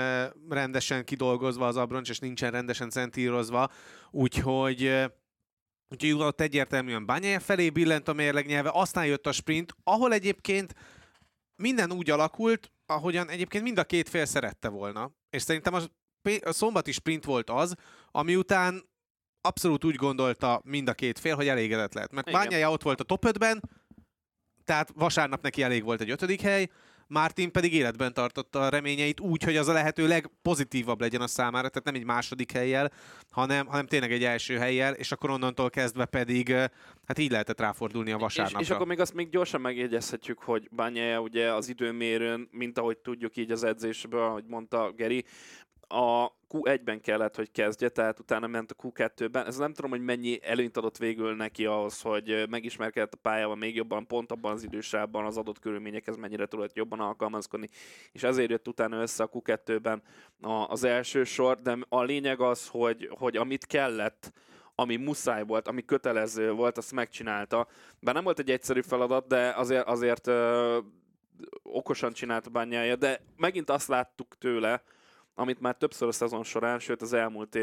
rendesen 0.49 1.05
kidolgozva 1.05 1.67
az 1.67 1.75
abroncs, 1.75 2.09
és 2.09 2.19
nincsen 2.19 2.51
rendesen 2.51 2.89
centírozva, 2.89 3.69
úgyhogy 4.11 5.09
Úgyhogy 5.89 6.11
ott 6.11 6.41
egyértelműen 6.41 7.05
Bányája 7.05 7.39
felé 7.39 7.69
billent 7.69 8.07
a 8.07 8.13
mérleg 8.13 8.45
nyelve, 8.45 8.69
aztán 8.73 9.05
jött 9.05 9.27
a 9.27 9.31
sprint, 9.31 9.75
ahol 9.83 10.13
egyébként 10.13 10.75
minden 11.55 11.91
úgy 11.91 12.09
alakult, 12.09 12.71
ahogyan 12.85 13.29
egyébként 13.29 13.63
mind 13.63 13.77
a 13.77 13.83
két 13.83 14.09
fél 14.09 14.25
szerette 14.25 14.67
volna. 14.67 15.11
És 15.29 15.41
szerintem 15.41 15.73
a, 15.73 15.79
a 16.43 16.51
szombati 16.51 16.91
sprint 16.91 17.25
volt 17.25 17.49
az, 17.49 17.75
ami 18.11 18.35
után 18.35 18.89
abszolút 19.41 19.85
úgy 19.85 19.95
gondolta 19.95 20.61
mind 20.63 20.89
a 20.89 20.93
két 20.93 21.19
fél, 21.19 21.35
hogy 21.35 21.47
elégedett 21.47 21.93
lett. 21.93 22.11
Mert 22.11 22.31
Bányája 22.31 22.71
ott 22.71 22.83
volt 22.83 22.99
a 22.99 23.03
top 23.03 23.25
5-ben, 23.27 23.61
tehát 24.63 24.91
vasárnap 24.95 25.41
neki 25.41 25.61
elég 25.61 25.83
volt 25.83 26.01
egy 26.01 26.09
ötödik 26.09 26.41
hely, 26.41 26.69
Martin 27.09 27.51
pedig 27.51 27.73
életben 27.73 28.13
tartotta 28.13 28.59
a 28.59 28.69
reményeit 28.69 29.19
úgy, 29.19 29.43
hogy 29.43 29.57
az 29.57 29.67
a 29.67 29.73
lehető 29.73 30.07
legpozitívabb 30.07 31.01
legyen 31.01 31.21
a 31.21 31.27
számára, 31.27 31.69
tehát 31.69 31.83
nem 31.83 31.95
egy 31.95 32.03
második 32.03 32.51
helyjel, 32.51 32.91
hanem, 33.29 33.65
hanem 33.65 33.85
tényleg 33.85 34.11
egy 34.11 34.23
első 34.23 34.57
helyjel, 34.57 34.93
és 34.93 35.11
akkor 35.11 35.29
onnantól 35.29 35.69
kezdve 35.69 36.05
pedig 36.05 36.53
hát 37.05 37.17
így 37.17 37.31
lehetett 37.31 37.59
ráfordulni 37.59 38.11
a 38.11 38.17
vasárnapra. 38.17 38.59
És, 38.59 38.67
és 38.67 38.73
akkor 38.73 38.87
még 38.87 38.99
azt 38.99 39.13
még 39.13 39.29
gyorsan 39.29 39.61
megjegyezhetjük, 39.61 40.39
hogy 40.39 40.67
Bányája 40.71 41.19
ugye 41.19 41.53
az 41.53 41.69
időmérőn, 41.69 42.47
mint 42.51 42.77
ahogy 42.77 42.97
tudjuk 42.97 43.37
így 43.37 43.51
az 43.51 43.63
edzésből, 43.63 44.23
ahogy 44.23 44.43
mondta 44.47 44.91
Geri, 44.91 45.25
a 45.89 46.31
Q1-ben 46.49 47.01
kellett, 47.01 47.35
hogy 47.35 47.51
kezdje, 47.51 47.89
tehát 47.89 48.19
utána 48.19 48.47
ment 48.47 48.71
a 48.71 48.75
Q2-ben. 48.83 49.45
Ez 49.45 49.57
nem 49.57 49.73
tudom, 49.73 49.91
hogy 49.91 50.01
mennyi 50.01 50.39
előnyt 50.43 50.77
adott 50.77 50.97
végül 50.97 51.35
neki 51.35 51.65
ahhoz, 51.65 52.01
hogy 52.01 52.45
megismerkedett 52.49 53.13
a 53.13 53.17
pályával 53.21 53.55
még 53.55 53.75
jobban, 53.75 54.07
pont 54.07 54.31
abban 54.31 54.51
az 54.51 54.63
idősában 54.63 55.25
az 55.25 55.37
adott 55.37 55.59
körülményekhez 55.59 56.15
mennyire 56.15 56.45
tudott 56.45 56.75
jobban 56.75 56.99
alkalmazkodni, 56.99 57.69
és 58.11 58.23
ezért 58.23 58.49
jött 58.49 58.67
utána 58.67 59.01
össze 59.01 59.23
a 59.23 59.29
Q2-ben 59.29 60.01
az 60.67 60.83
első 60.83 61.23
sor, 61.23 61.61
de 61.61 61.77
a 61.89 62.01
lényeg 62.01 62.41
az, 62.41 62.67
hogy, 62.67 63.09
hogy 63.17 63.37
amit 63.37 63.65
kellett, 63.65 64.31
ami 64.75 64.95
muszáj 64.95 65.43
volt, 65.43 65.67
ami 65.67 65.85
kötelező 65.85 66.51
volt, 66.51 66.77
azt 66.77 66.91
megcsinálta. 66.91 67.67
Bár 67.99 68.13
nem 68.13 68.23
volt 68.23 68.39
egy 68.39 68.51
egyszerű 68.51 68.81
feladat, 68.81 69.27
de 69.27 69.49
azért, 69.49 69.87
azért 69.87 70.27
ö, 70.27 70.77
okosan 71.63 72.13
csinálta 72.13 72.49
bányája, 72.49 72.95
de 72.95 73.21
megint 73.37 73.69
azt 73.69 73.87
láttuk 73.87 74.37
tőle, 74.37 74.83
amit 75.39 75.59
már 75.59 75.75
többször 75.75 76.07
a 76.07 76.11
szezon 76.11 76.43
során, 76.43 76.79
sőt 76.79 77.01
az 77.01 77.13
elmúlt 77.13 77.57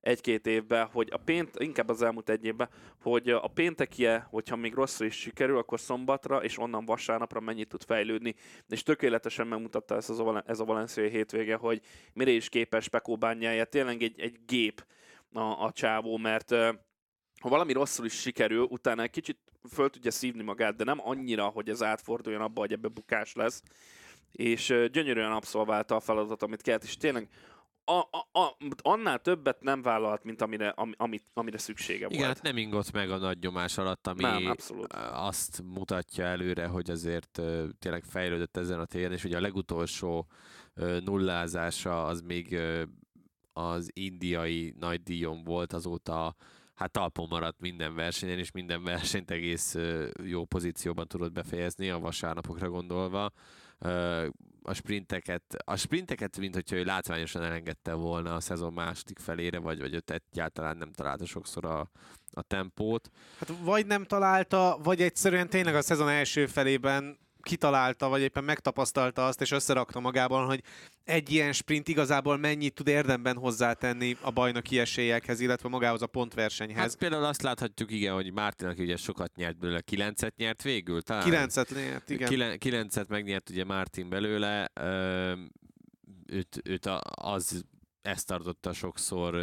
egy-két 0.00 0.46
évben, 0.46 0.86
hogy 0.86 1.08
a 1.12 1.16
pént, 1.16 1.50
inkább 1.58 1.88
az 1.88 2.02
elmúlt 2.02 2.28
egy 2.28 2.44
évben, 2.44 2.68
hogy 3.00 3.28
a 3.30 3.48
péntekie, 3.54 4.26
hogyha 4.30 4.56
még 4.56 4.74
rosszul 4.74 5.06
is 5.06 5.14
sikerül, 5.14 5.58
akkor 5.58 5.80
szombatra 5.80 6.42
és 6.42 6.58
onnan 6.58 6.84
vasárnapra 6.84 7.40
mennyit 7.40 7.68
tud 7.68 7.82
fejlődni, 7.84 8.34
és 8.68 8.82
tökéletesen 8.82 9.46
megmutatta 9.46 9.96
ezt 9.96 10.10
az 10.10 10.18
a, 10.18 10.42
ez 10.46 10.60
a 10.60 10.64
valenciai 10.64 11.10
hétvége, 11.10 11.56
hogy 11.56 11.80
mire 12.12 12.30
is 12.30 12.48
képes 12.48 12.88
Pekó 12.88 13.16
bányája, 13.16 13.64
tényleg 13.64 14.02
egy, 14.02 14.20
egy 14.20 14.38
gép 14.46 14.86
a, 15.32 15.40
a 15.40 15.72
csávó, 15.72 16.16
mert 16.16 16.50
ha 17.40 17.48
valami 17.48 17.72
rosszul 17.72 18.04
is 18.04 18.20
sikerül, 18.20 18.62
utána 18.62 19.02
egy 19.02 19.10
kicsit 19.10 19.38
föl 19.72 19.90
tudja 19.90 20.10
szívni 20.10 20.42
magát, 20.42 20.76
de 20.76 20.84
nem 20.84 21.00
annyira, 21.00 21.46
hogy 21.46 21.68
ez 21.68 21.82
átforduljon 21.82 22.42
abba, 22.42 22.60
hogy 22.60 22.72
ebbe 22.72 22.88
bukás 22.88 23.34
lesz, 23.34 23.62
és 24.32 24.66
gyönyörűen 24.92 25.32
abszolválta 25.32 25.94
a 25.94 26.00
feladatot, 26.00 26.42
amit 26.42 26.62
kellett, 26.62 26.82
és 26.84 26.96
tényleg 26.96 27.28
a, 27.88 27.98
a, 27.98 28.38
a, 28.38 28.56
annál 28.82 29.18
többet 29.18 29.60
nem 29.60 29.82
vállalt, 29.82 30.24
mint 30.24 30.42
amire, 30.42 30.68
am, 30.68 30.92
amit, 30.96 31.24
amire 31.34 31.58
szüksége 31.58 32.06
Igen, 32.06 32.18
volt. 32.18 32.26
Hát 32.26 32.42
nem 32.42 32.56
ingott 32.56 32.92
meg 32.92 33.10
a 33.10 33.16
nagy 33.16 33.38
nyomás 33.40 33.78
alatt, 33.78 34.06
ami 34.06 34.22
nem, 34.22 34.46
abszolút. 34.46 34.92
azt 35.12 35.62
mutatja 35.62 36.24
előre, 36.24 36.66
hogy 36.66 36.90
azért 36.90 37.38
uh, 37.38 37.68
tényleg 37.78 38.04
fejlődött 38.04 38.56
ezen 38.56 38.80
a 38.80 38.84
téren, 38.84 39.12
és 39.12 39.24
ugye 39.24 39.36
a 39.36 39.40
legutolsó 39.40 40.26
uh, 40.76 41.00
nullázása 41.00 42.04
az 42.04 42.20
még 42.20 42.48
uh, 42.50 42.82
az 43.52 43.90
indiai 43.92 44.74
nagy 44.78 45.02
díjon 45.02 45.44
volt, 45.44 45.72
azóta 45.72 46.34
hát 46.74 46.90
talpon 46.90 47.26
maradt 47.28 47.60
minden 47.60 47.94
versenyen, 47.94 48.38
és 48.38 48.50
minden 48.50 48.84
versenyt 48.84 49.30
egész 49.30 49.76
jó 50.24 50.44
pozícióban 50.44 51.08
tudott 51.08 51.32
befejezni, 51.32 51.90
a 51.90 51.98
vasárnapokra 51.98 52.68
gondolva 52.68 53.32
a 54.62 54.74
sprinteket, 54.74 55.42
a 55.64 55.76
sprinteket, 55.76 56.38
mint 56.38 56.54
hogyha 56.54 56.76
ő 56.76 56.84
látványosan 56.84 57.42
elengedte 57.42 57.92
volna 57.92 58.34
a 58.34 58.40
szezon 58.40 58.72
második 58.72 59.18
felére, 59.18 59.58
vagy, 59.58 59.80
vagy 59.80 59.94
őt 59.94 60.10
egyáltalán 60.10 60.76
nem 60.76 60.92
találta 60.92 61.26
sokszor 61.26 61.64
a, 61.64 61.90
a 62.32 62.42
tempót. 62.42 63.10
Hát 63.38 63.52
vagy 63.62 63.86
nem 63.86 64.04
találta, 64.04 64.78
vagy 64.82 65.02
egyszerűen 65.02 65.48
tényleg 65.48 65.74
a 65.74 65.82
szezon 65.82 66.08
első 66.08 66.46
felében 66.46 67.18
kitalálta, 67.48 68.08
vagy 68.08 68.20
éppen 68.20 68.44
megtapasztalta 68.44 69.26
azt, 69.26 69.40
és 69.40 69.50
összerakta 69.50 70.00
magában, 70.00 70.46
hogy 70.46 70.62
egy 71.04 71.32
ilyen 71.32 71.52
sprint 71.52 71.88
igazából 71.88 72.36
mennyit 72.36 72.74
tud 72.74 72.88
érdemben 72.88 73.36
hozzátenni 73.36 74.16
a 74.20 74.30
bajnoki 74.30 74.78
esélyekhez, 74.78 75.40
illetve 75.40 75.68
magához 75.68 76.02
a 76.02 76.06
pontversenyhez. 76.06 76.80
Hát 76.80 76.96
például 76.96 77.24
azt 77.24 77.42
láthatjuk, 77.42 77.90
igen, 77.90 78.14
hogy 78.14 78.32
Mártinak 78.32 78.78
ugye 78.78 78.96
sokat 78.96 79.34
nyert 79.36 79.58
belőle, 79.58 79.80
kilencet 79.80 80.36
nyert 80.36 80.62
végül 80.62 81.02
talán? 81.02 81.24
Kilencet 81.24 81.70
nyert, 81.70 82.10
igen. 82.10 82.28
Kilen, 82.28 82.58
kilencet 82.58 83.08
megnyert 83.08 83.50
ugye 83.50 83.64
Mártin 83.64 84.08
belőle, 84.08 84.70
őt, 86.26 86.60
őt 86.64 86.86
az 87.14 87.64
ezt 88.02 88.26
tartotta 88.26 88.72
sokszor 88.72 89.34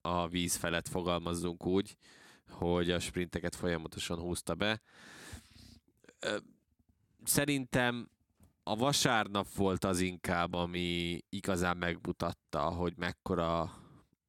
a 0.00 0.28
víz 0.28 0.56
felett 0.56 0.88
fogalmazzunk 0.88 1.66
úgy, 1.66 1.96
hogy 2.50 2.90
a 2.90 2.98
sprinteket 2.98 3.54
folyamatosan 3.54 4.18
húzta 4.18 4.54
be 4.54 4.80
szerintem 7.26 8.08
a 8.62 8.76
vasárnap 8.76 9.46
volt 9.54 9.84
az 9.84 10.00
inkább, 10.00 10.52
ami 10.54 11.20
igazán 11.28 11.76
megmutatta, 11.76 12.60
hogy 12.60 12.92
mekkora 12.96 13.72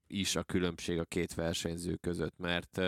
is 0.08 0.36
a 0.36 0.44
különbség 0.44 1.00
a 1.00 1.06
két 1.06 1.34
versenyző 1.34 1.96
között, 1.96 2.38
mert 2.38 2.82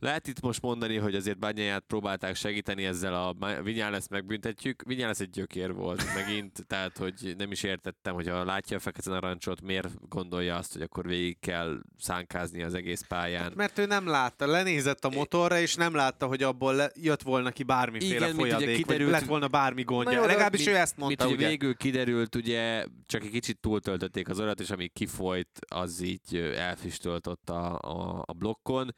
lehet 0.00 0.26
itt 0.26 0.40
most 0.40 0.62
mondani, 0.62 0.96
hogy 0.96 1.14
azért 1.14 1.38
Bányáját 1.38 1.84
próbálták 1.86 2.34
segíteni 2.34 2.84
ezzel 2.84 3.14
a 3.14 3.62
Vinyálesz 3.62 4.08
megbüntetjük. 4.08 4.82
Vinyálesz 4.86 5.20
egy 5.20 5.30
gyökér 5.30 5.72
volt 5.72 6.14
megint, 6.14 6.64
tehát 6.66 6.98
hogy 6.98 7.34
nem 7.38 7.50
is 7.50 7.62
értettem, 7.62 8.14
hogy 8.14 8.28
ha 8.28 8.44
látja 8.44 8.76
a 8.76 8.80
fekete 8.80 9.10
narancsot, 9.10 9.60
miért 9.60 10.08
gondolja 10.08 10.56
azt, 10.56 10.72
hogy 10.72 10.82
akkor 10.82 11.06
végig 11.06 11.38
kell 11.40 11.80
szánkázni 11.98 12.62
az 12.62 12.74
egész 12.74 13.04
pályán. 13.08 13.42
Hát 13.42 13.54
mert 13.54 13.78
ő 13.78 13.86
nem 13.86 14.06
látta, 14.06 14.46
lenézett 14.46 15.04
a 15.04 15.10
motorra, 15.10 15.58
és 15.58 15.74
nem 15.74 15.94
látta, 15.94 16.26
hogy 16.26 16.42
abból 16.42 16.74
le, 16.74 16.90
jött 16.94 17.22
volna 17.22 17.50
ki 17.50 17.62
bármiféle 17.62 18.14
Igen, 18.14 18.34
folyadék, 18.34 18.76
kiderült, 18.76 19.10
vagy 19.10 19.20
lett 19.20 19.28
volna 19.28 19.48
bármi 19.48 19.82
gondja. 19.82 20.18
Jó, 20.18 20.24
Legalábbis 20.24 20.66
ő 20.66 20.76
ezt 20.76 20.96
mondta, 20.96 21.24
mint, 21.24 21.36
ugye. 21.36 21.48
végül 21.48 21.74
kiderült, 21.74 22.34
ugye 22.34 22.86
csak 23.06 23.22
egy 23.22 23.30
kicsit 23.30 23.58
túltöltötték 23.60 24.28
az 24.28 24.40
orat, 24.40 24.60
és 24.60 24.70
ami 24.70 24.88
kifolyt, 24.88 25.58
az 25.68 26.00
így 26.00 26.36
elfüstölt 26.56 27.26
ott 27.26 27.50
a, 27.50 27.78
a, 27.78 28.22
a 28.26 28.32
blokkon 28.32 28.94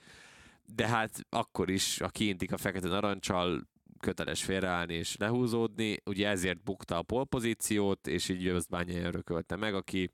de 0.67 0.87
hát 0.87 1.27
akkor 1.29 1.71
is, 1.71 2.01
a 2.01 2.09
kiintik 2.09 2.53
a 2.53 2.57
fekete 2.57 2.89
narancsal, 2.89 3.69
köteles 4.01 4.45
félreállni 4.45 4.95
és 4.95 5.17
lehúzódni, 5.17 5.97
ugye 6.05 6.29
ezért 6.29 6.63
bukta 6.63 6.99
a 6.99 7.03
polpozíciót, 7.03 8.07
és 8.07 8.29
így 8.29 8.57
Bányai 8.71 9.01
örökölte 9.01 9.57
meg, 9.57 9.75
aki 9.75 10.11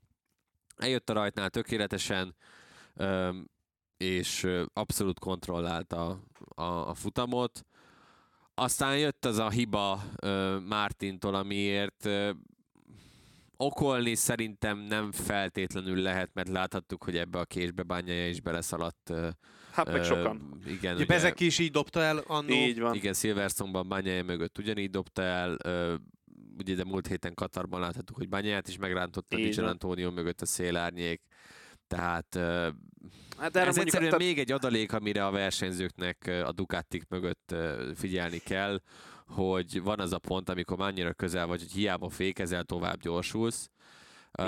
eljött 0.77 1.09
a 1.09 1.13
rajtnál 1.13 1.49
tökéletesen, 1.49 2.35
és 3.97 4.47
abszolút 4.73 5.19
kontrollálta 5.19 6.23
a, 6.55 6.63
a 6.63 6.93
futamot. 6.93 7.65
Aztán 8.53 8.97
jött 8.97 9.25
az 9.25 9.37
a 9.37 9.49
hiba 9.49 10.03
Mártintól, 10.67 11.35
amiért 11.35 12.09
okolni 13.57 14.15
szerintem 14.15 14.77
nem 14.77 15.11
feltétlenül 15.11 16.01
lehet, 16.01 16.29
mert 16.33 16.47
láthattuk, 16.47 17.03
hogy 17.03 17.17
ebbe 17.17 17.39
a 17.39 17.45
késbe 17.45 17.83
bányája 17.83 18.27
is 18.27 18.41
beleszaladt 18.41 19.11
Hát 19.73 19.91
meg 19.91 20.03
sokan. 20.03 20.59
Uh, 20.65 20.71
igen, 20.71 20.95
ugye, 20.95 21.05
Bezek 21.05 21.39
is 21.39 21.59
így 21.59 21.71
dobta 21.71 22.01
el 22.01 22.23
annó. 22.27 22.53
Így 22.53 22.79
van. 22.79 22.95
Igen, 22.95 23.13
Silverstone-ban 23.13 23.87
Bányája 23.87 24.23
mögött 24.23 24.57
ugyanígy 24.57 24.89
dobta 24.89 25.21
el. 25.21 25.57
Uh, 25.65 25.93
ugye 26.57 26.75
de 26.75 26.83
múlt 26.83 27.07
héten 27.07 27.33
Katarban 27.33 27.79
láthattuk, 27.79 28.15
hogy 28.15 28.29
Bányáját 28.29 28.67
is 28.67 28.77
megrántotta 28.77 29.35
Dijan 29.35 29.67
Antonio 29.67 30.11
mögött 30.11 30.41
a 30.41 30.45
szélárnyék. 30.45 31.21
Tehát 31.87 32.39
hát 33.37 33.55
ez 33.55 33.77
egyszerűen 33.77 34.13
a... 34.13 34.17
még 34.17 34.39
egy 34.39 34.51
adalék, 34.51 34.93
amire 34.93 35.25
a 35.25 35.31
versenyzőknek 35.31 36.31
a 36.45 36.51
Ducatik 36.51 37.03
mögött 37.09 37.55
figyelni 37.95 38.37
kell, 38.37 38.81
hogy 39.27 39.83
van 39.83 39.99
az 39.99 40.13
a 40.13 40.17
pont, 40.17 40.49
amikor 40.49 40.81
annyira 40.81 41.13
közel 41.13 41.47
vagy, 41.47 41.59
hogy 41.59 41.71
hiába 41.71 42.09
fékezel, 42.09 42.63
tovább 42.63 42.99
gyorsulsz, 42.99 43.69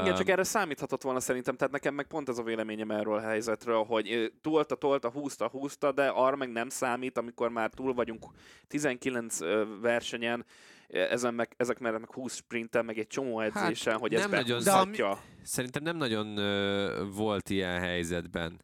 igen, 0.01 0.15
csak 0.15 0.29
erre 0.29 0.43
számíthatott 0.43 1.01
volna 1.01 1.19
szerintem, 1.19 1.55
tehát 1.55 1.73
nekem 1.73 1.93
meg 1.93 2.05
pont 2.05 2.29
ez 2.29 2.37
a 2.37 2.43
véleményem 2.43 2.91
erről 2.91 3.15
a 3.15 3.19
helyzetről, 3.21 3.83
hogy 3.83 4.33
tolta, 4.41 4.75
tolta, 4.75 5.09
húzta, 5.09 5.47
húzta, 5.47 5.91
de 5.91 6.07
arra 6.07 6.35
meg 6.35 6.51
nem 6.51 6.69
számít, 6.69 7.17
amikor 7.17 7.49
már 7.49 7.69
túl 7.69 7.93
vagyunk 7.93 8.25
19 8.67 9.39
versenyen, 9.81 10.45
ezen 10.87 11.33
meg, 11.33 11.53
ezek 11.57 11.79
mellett 11.79 11.99
meg 11.99 12.13
20 12.13 12.35
sprinten, 12.35 12.85
meg 12.85 12.97
egy 12.97 13.07
csomó 13.07 13.39
edzésen, 13.39 13.91
hát, 13.91 14.01
hogy 14.01 14.13
ez 14.13 14.21
nem 14.21 14.29
nagyon- 14.29 14.63
behúzhatja. 14.63 15.19
Szerintem 15.43 15.83
nem 15.83 15.97
nagyon 15.97 16.37
ö, 16.37 17.03
volt 17.15 17.49
ilyen 17.49 17.79
helyzetben. 17.79 18.61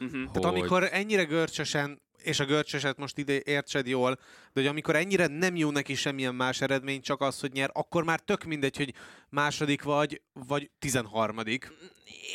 Uh-huh. 0.00 0.24
Tehát 0.32 0.44
hogy- 0.44 0.58
amikor 0.58 0.88
ennyire 0.92 1.24
görcsösen, 1.24 2.00
és 2.22 2.40
a 2.40 2.44
görcsöset 2.44 2.96
most 2.96 3.18
ide 3.18 3.40
értsed 3.44 3.86
jól, 3.86 4.14
de 4.52 4.60
hogy 4.60 4.66
amikor 4.66 4.96
ennyire 4.96 5.26
nem 5.26 5.56
jó 5.56 5.70
neki 5.70 5.94
semmilyen 5.94 6.34
más 6.34 6.60
eredmény, 6.60 7.00
csak 7.00 7.20
az, 7.20 7.40
hogy 7.40 7.52
nyer, 7.52 7.70
akkor 7.72 8.04
már 8.04 8.20
tök 8.20 8.44
mindegy, 8.44 8.76
hogy 8.76 8.94
második 9.28 9.82
vagy, 9.82 10.20
vagy 10.32 10.70
tizenharmadik. 10.78 11.72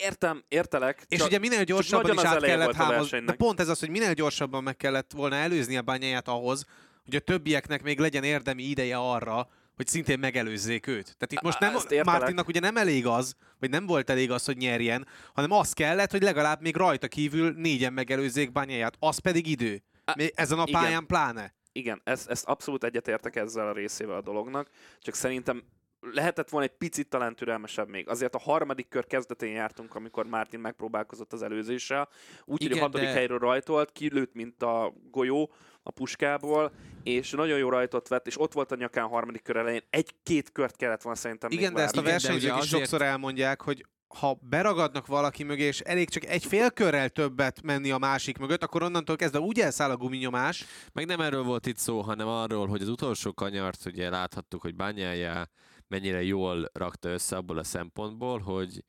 Értem, 0.04 0.44
értelek. 0.48 1.06
És 1.08 1.18
csak- 1.18 1.28
ugye 1.28 1.40
minél 1.40 1.64
gyorsabban 1.64 2.14
is 2.14 2.24
át 2.24 2.42
kellett 2.42 2.74
hámozni. 2.74 3.20
De 3.20 3.34
pont 3.34 3.60
ez 3.60 3.68
az, 3.68 3.80
hogy 3.80 3.90
minél 3.90 4.14
gyorsabban 4.14 4.64
meg 4.64 4.78
kellett 4.78 5.12
volna 5.12 5.36
előzni 5.36 5.78
a 5.78 5.82
bányáját 5.82 6.28
ahhoz, 6.28 6.66
hogy 7.06 7.16
a 7.16 7.20
többieknek 7.20 7.84
még 7.84 8.00
legyen 8.00 8.24
érdemi 8.24 8.64
ideje 8.64 8.98
arra, 8.98 9.50
hogy 9.76 9.88
szintén 9.88 10.20
megelőzzék 10.20 10.88
őt. 10.88 11.04
Tehát 11.04 11.32
itt 11.32 11.42
most 11.42 11.60
nem. 11.60 12.04
Martinnak 12.04 12.48
ugye 12.48 12.60
nem 12.60 12.78
elég 12.78 13.06
az, 13.06 13.36
vagy 13.60 13.70
nem 13.70 13.86
volt 13.86 14.10
elég 14.10 14.32
az, 14.32 14.46
hogy 14.46 14.58
nyerjen, 14.58 15.08
hanem 15.34 15.52
az 15.52 15.74
kellett, 15.74 16.12
hogy 16.12 16.22
legalább 16.22 16.62
még 16.62 16.76
rajta 16.76 17.08
kívül 17.08 17.54
négyen 17.54 17.94
megelőzzék 17.94 18.52
bányáját. 18.52 18.96
Az 19.00 19.18
pedig 19.18 19.48
idő. 19.48 19.84
Még 20.16 20.32
ezen 20.36 20.60
a 20.60 20.64
igen. 20.68 20.82
pályán 20.82 21.06
pláne. 21.06 21.54
Igen, 21.72 22.02
ezt, 22.04 22.30
ezt 22.30 22.46
abszolút 22.46 22.84
egyetértek 22.84 23.36
ezzel 23.36 23.68
a 23.68 23.74
részével 23.74 24.16
a 24.16 24.22
dolognak, 24.22 24.70
csak 25.00 25.16
szerintem 25.16 25.64
lehetett 26.12 26.50
volna 26.50 26.68
egy 26.68 26.78
picit 26.78 27.10
talán 27.10 27.36
türelmesebb 27.36 27.90
még. 27.90 28.10
Azért 28.10 28.36
a 28.36 28.40
harmadik 28.40 28.88
kör 28.88 29.06
kezdetén 29.06 29.52
jártunk, 29.52 29.96
amikor 29.96 30.26
Martin 30.26 30.60
megpróbálkozott 30.60 31.34
az 31.34 31.42
előzéssel. 31.42 32.10
Úgy, 32.46 32.62
hogy 32.62 32.72
a 32.72 32.76
Igen, 32.76 32.82
hatodik 32.82 33.08
de- 33.08 33.14
helyről 33.14 33.40
rajtolt, 33.40 33.92
kilőtt, 33.92 34.34
mint 34.34 34.64
a 34.64 34.94
golyó 35.12 35.52
a 35.88 35.92
puskából, 35.92 36.72
és 37.04 37.32
nagyon 37.32 37.58
jó 37.58 37.70
rajtot 37.70 38.08
vett, 38.08 38.28
és 38.28 38.40
ott 38.40 38.54
volt 38.54 38.72
a 38.72 38.76
nyakán 38.76 39.04
a 39.04 39.08
harmadik 39.08 39.42
kör 39.42 39.56
elején. 39.56 39.82
Egy-két 39.90 40.52
kört 40.52 40.76
kellett 40.76 41.02
volna 41.02 41.18
szerintem 41.18 41.52
Igen, 41.52 41.68
még 41.68 41.78
de 41.78 41.84
ezt 41.84 41.98
a 41.98 42.02
versenyzők 42.02 42.52
is 42.52 42.58
azért- 42.58 42.70
sokszor 42.70 43.02
elmondják, 43.02 43.62
hogy 43.62 43.86
ha 44.08 44.40
beragadnak 44.42 45.08
valaki 45.08 45.44
mögé, 45.44 45.64
és 45.64 45.80
elég 45.80 46.10
csak 46.10 46.26
egy 46.26 46.46
fél 46.46 46.72
körrel 46.72 47.10
többet 47.10 47.62
menni 47.62 47.92
a 47.92 47.98
másik 47.98 48.38
mögött, 48.38 48.64
akkor 48.64 48.84
onnantól 48.84 49.16
kezdve 49.16 49.40
úgy 49.40 49.60
elszáll 49.60 49.90
a 49.92 49.98
guminyomás, 49.98 50.66
Meg 50.94 51.06
nem 51.06 51.22
erről 51.22 51.44
volt 51.44 51.66
itt 51.66 51.78
szó, 51.78 52.02
hanem 52.02 52.28
arról, 52.28 52.68
hogy 52.68 52.82
az 52.82 52.90
utolsó 52.90 53.34
kanyart 53.34 53.86
ugye 53.86 54.10
láthattuk, 54.10 54.62
hogy 54.62 54.76
Bányájá 54.76 55.50
mennyire 55.88 56.24
jól 56.24 56.70
rakta 56.74 57.10
össze 57.10 57.36
abból 57.36 57.58
a 57.58 57.64
szempontból, 57.64 58.40
hogy 58.40 58.84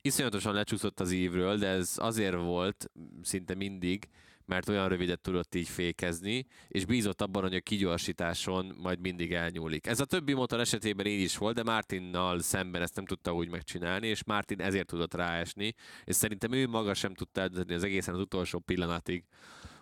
iszonyatosan 0.00 0.54
lecsúszott 0.54 1.00
az 1.00 1.10
ívről, 1.10 1.56
de 1.56 1.66
ez 1.68 1.92
azért 1.96 2.36
volt 2.36 2.90
szinte 3.22 3.54
mindig, 3.54 4.08
mert 4.52 4.68
olyan 4.68 4.88
rövidet 4.88 5.20
tudott 5.20 5.54
így 5.54 5.68
fékezni, 5.68 6.46
és 6.68 6.84
bízott 6.84 7.22
abban, 7.22 7.42
hogy 7.42 7.54
a 7.54 7.60
kigyorsításon 7.60 8.74
majd 8.78 9.00
mindig 9.00 9.32
elnyúlik. 9.32 9.86
Ez 9.86 10.00
a 10.00 10.04
többi 10.04 10.32
motor 10.32 10.60
esetében 10.60 11.06
így 11.06 11.20
is 11.20 11.36
volt, 11.36 11.54
de 11.54 11.62
Martinnal 11.62 12.40
szemben 12.40 12.82
ezt 12.82 12.96
nem 12.96 13.04
tudta 13.04 13.34
úgy 13.34 13.48
megcsinálni, 13.48 14.06
és 14.06 14.24
Martin 14.24 14.60
ezért 14.60 14.86
tudott 14.86 15.14
ráesni, 15.14 15.74
és 16.04 16.16
szerintem 16.16 16.52
ő 16.52 16.68
maga 16.68 16.94
sem 16.94 17.14
tudta 17.14 17.40
eldönteni 17.40 17.74
az 17.74 17.84
egészen 17.84 18.14
az 18.14 18.20
utolsó 18.20 18.58
pillanatig, 18.58 19.24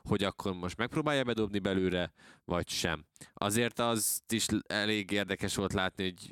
hogy 0.03 0.25
akkor 0.25 0.55
most 0.55 0.77
megpróbálja 0.77 1.25
bedobni 1.25 1.59
belőle, 1.59 2.13
vagy 2.45 2.69
sem. 2.69 3.05
Azért 3.35 3.79
az 3.79 4.23
is 4.29 4.47
elég 4.67 5.11
érdekes 5.11 5.55
volt 5.55 5.73
látni, 5.73 6.03
hogy 6.03 6.31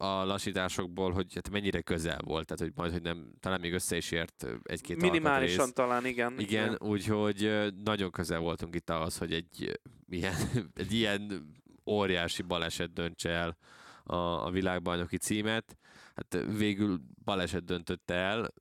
a 0.00 0.24
lassításokból, 0.24 1.12
hogy 1.12 1.34
hát 1.34 1.50
mennyire 1.50 1.80
közel 1.80 2.18
volt, 2.24 2.46
tehát 2.46 2.62
hogy 2.62 2.72
majd, 2.74 2.92
hogy 2.92 3.02
nem, 3.02 3.32
talán 3.40 3.60
még 3.60 3.72
össze 3.72 3.96
is 3.96 4.10
ért 4.10 4.46
egy-két 4.62 5.00
Minimálisan 5.00 5.58
alkatrész. 5.58 5.86
talán, 5.86 6.06
igen. 6.06 6.38
Igen, 6.38 6.76
úgyhogy 6.80 7.70
nagyon 7.84 8.10
közel 8.10 8.38
voltunk 8.38 8.74
itt 8.74 8.90
ahhoz, 8.90 9.18
hogy 9.18 9.32
egy 9.32 9.80
ilyen, 10.08 10.34
egy 10.74 10.92
ilyen 10.92 11.52
óriási 11.86 12.42
baleset 12.42 12.92
döntse 12.92 13.30
el 13.30 13.56
a, 14.04 14.46
a 14.46 14.50
világbajnoki 14.50 15.16
címet. 15.16 15.76
Hát 16.14 16.44
végül 16.56 17.00
baleset 17.24 17.64
döntötte 17.64 18.14
el, 18.14 18.54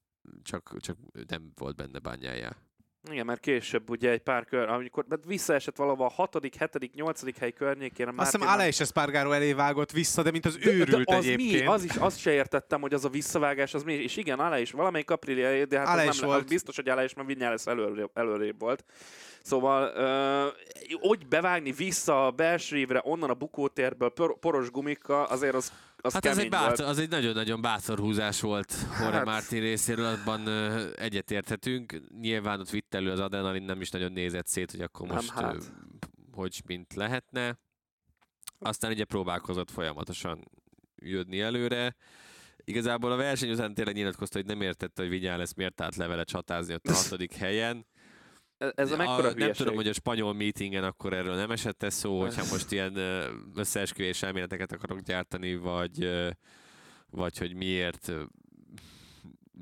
csak, 0.44 0.76
csak 0.80 0.98
nem 1.28 1.52
volt 1.56 1.76
benne 1.76 2.00
bányája. 2.00 2.69
Igen, 3.12 3.26
mert 3.26 3.40
később 3.40 3.90
ugye 3.90 4.10
egy 4.10 4.22
pár 4.22 4.46
kör, 4.46 4.70
amikor 4.70 5.06
hát 5.10 5.20
visszaesett 5.26 5.76
valahol 5.76 6.06
a 6.06 6.10
hatodik, 6.10 6.56
hetedik, 6.56 6.94
nyolcadik 6.94 7.38
hely 7.38 7.52
környékére. 7.52 8.12
Azt 8.16 8.38
hiszem 8.38 8.60
és 8.60 8.80
Espargaro 8.80 9.32
elé 9.32 9.54
vágott 9.54 9.92
vissza, 9.92 10.22
de 10.22 10.32
mint 10.32 10.46
az 10.46 10.58
De- 10.58 10.72
őrült 10.72 11.06
de 11.06 11.16
az 11.16 11.26
egyébként. 11.26 11.62
Mi? 11.64 11.68
Az 11.68 11.84
is, 11.84 11.96
azt 11.96 12.20
se 12.20 12.32
értettem, 12.32 12.82
hogy 12.82 12.94
az 12.94 13.06
a 13.06 13.10
visszavágás, 13.10 13.74
az 13.74 13.84
mi? 13.84 13.94
És 13.94 14.18
igen, 14.18 14.40
Ale 14.40 14.62
is, 14.62 14.72
valamelyik 14.72 15.10
Aprilia, 15.12 15.66
de 15.66 15.80
hát 15.80 16.08
az, 16.08 16.20
nem, 16.20 16.30
volt. 16.30 16.42
az 16.42 16.50
biztos, 16.50 16.76
hogy 16.76 16.90
Ale 16.90 17.04
is, 17.04 17.14
mert 17.14 17.28
Vinyales 17.28 17.66
előrébb, 17.66 18.10
előrébb 18.14 18.60
volt. 18.60 18.84
Szóval, 19.42 19.92
ö, 19.96 20.48
hogy 21.00 21.28
bevágni 21.28 21.72
vissza 21.72 22.26
a 22.26 22.32
belső 22.32 22.78
évre, 22.78 23.02
onnan 23.04 23.30
a 23.30 23.34
bukótérből 23.34 24.10
por, 24.10 24.40
poros 24.40 24.72
gumikkal, 24.72 25.26
azért 25.26 25.56
az, 25.56 25.72
az 26.02 26.14
Hát 26.14 26.26
ez 26.26 26.38
egy, 26.38 26.50
bátor, 26.50 26.86
az 26.86 27.00
egy 27.00 27.10
nagyon-nagyon 27.10 27.62
bátor 27.62 28.00
húzás 28.00 28.42
volt 28.42 28.76
Jorge 29.00 29.18
Hát- 29.18 29.26
Martin 29.26 29.60
részéről, 29.60 30.06
abban 30.06 30.48
egyetérthetünk. 30.96 32.02
Nyilván 32.20 32.60
ott 32.60 32.70
vitt 32.70 32.94
elő 32.94 33.12
az 33.12 33.20
adrenalin, 33.20 33.64
nem 33.64 33.82
is 33.82 33.90
nagyon 33.90 34.12
nézett 34.12 34.48
szét, 34.48 34.72
hogy 34.72 34.82
akkor 34.82 35.08
Nem, 35.08 35.16
most 35.16 35.30
hát. 35.30 35.72
hogy 36.32 36.62
mint 36.66 36.94
lehetne. 36.94 37.60
Aztán 38.60 38.92
ugye 38.92 39.06
próbálkozott 39.06 39.72
folyamatosan 39.72 40.52
jönni 40.96 41.42
előre. 41.42 41.96
Igazából 42.64 43.12
a 43.12 43.16
verseny 43.16 43.52
után 43.52 43.74
tényleg 43.74 43.96
nyilatkozta, 43.96 44.38
hogy 44.38 44.48
nem 44.48 44.62
értette, 44.62 45.02
hogy 45.02 45.12
Vinyales 45.12 45.54
miért 45.56 45.82
állt 45.82 45.96
levele 45.96 46.24
csatázni 46.24 46.74
ott 46.74 46.88
a 46.88 46.94
hatodik 47.04 47.34
helyen. 47.34 47.86
Ez- 48.60 48.72
Ez 48.76 48.92
a 48.92 48.98
mekkora 48.98 49.22
nem 49.22 49.34
hülyeség. 49.34 49.56
tudom, 49.56 49.76
hogy 49.76 49.88
a 49.88 49.94
spanyol 49.94 50.34
meetingen 50.34 50.84
akkor 50.84 51.14
erről 51.14 51.36
nem 51.36 51.52
esett 51.52 51.84
-e 51.84 51.90
szó, 51.90 52.20
hogyha 52.22 52.46
most 52.52 52.72
ilyen 52.72 52.98
összeesküvés 53.56 54.24
elméleteket 54.24 54.72
akarok 54.72 55.00
gyártani, 55.00 55.56
vagy, 55.56 56.10
vagy 57.10 57.38
hogy 57.38 57.54
miért 57.56 58.12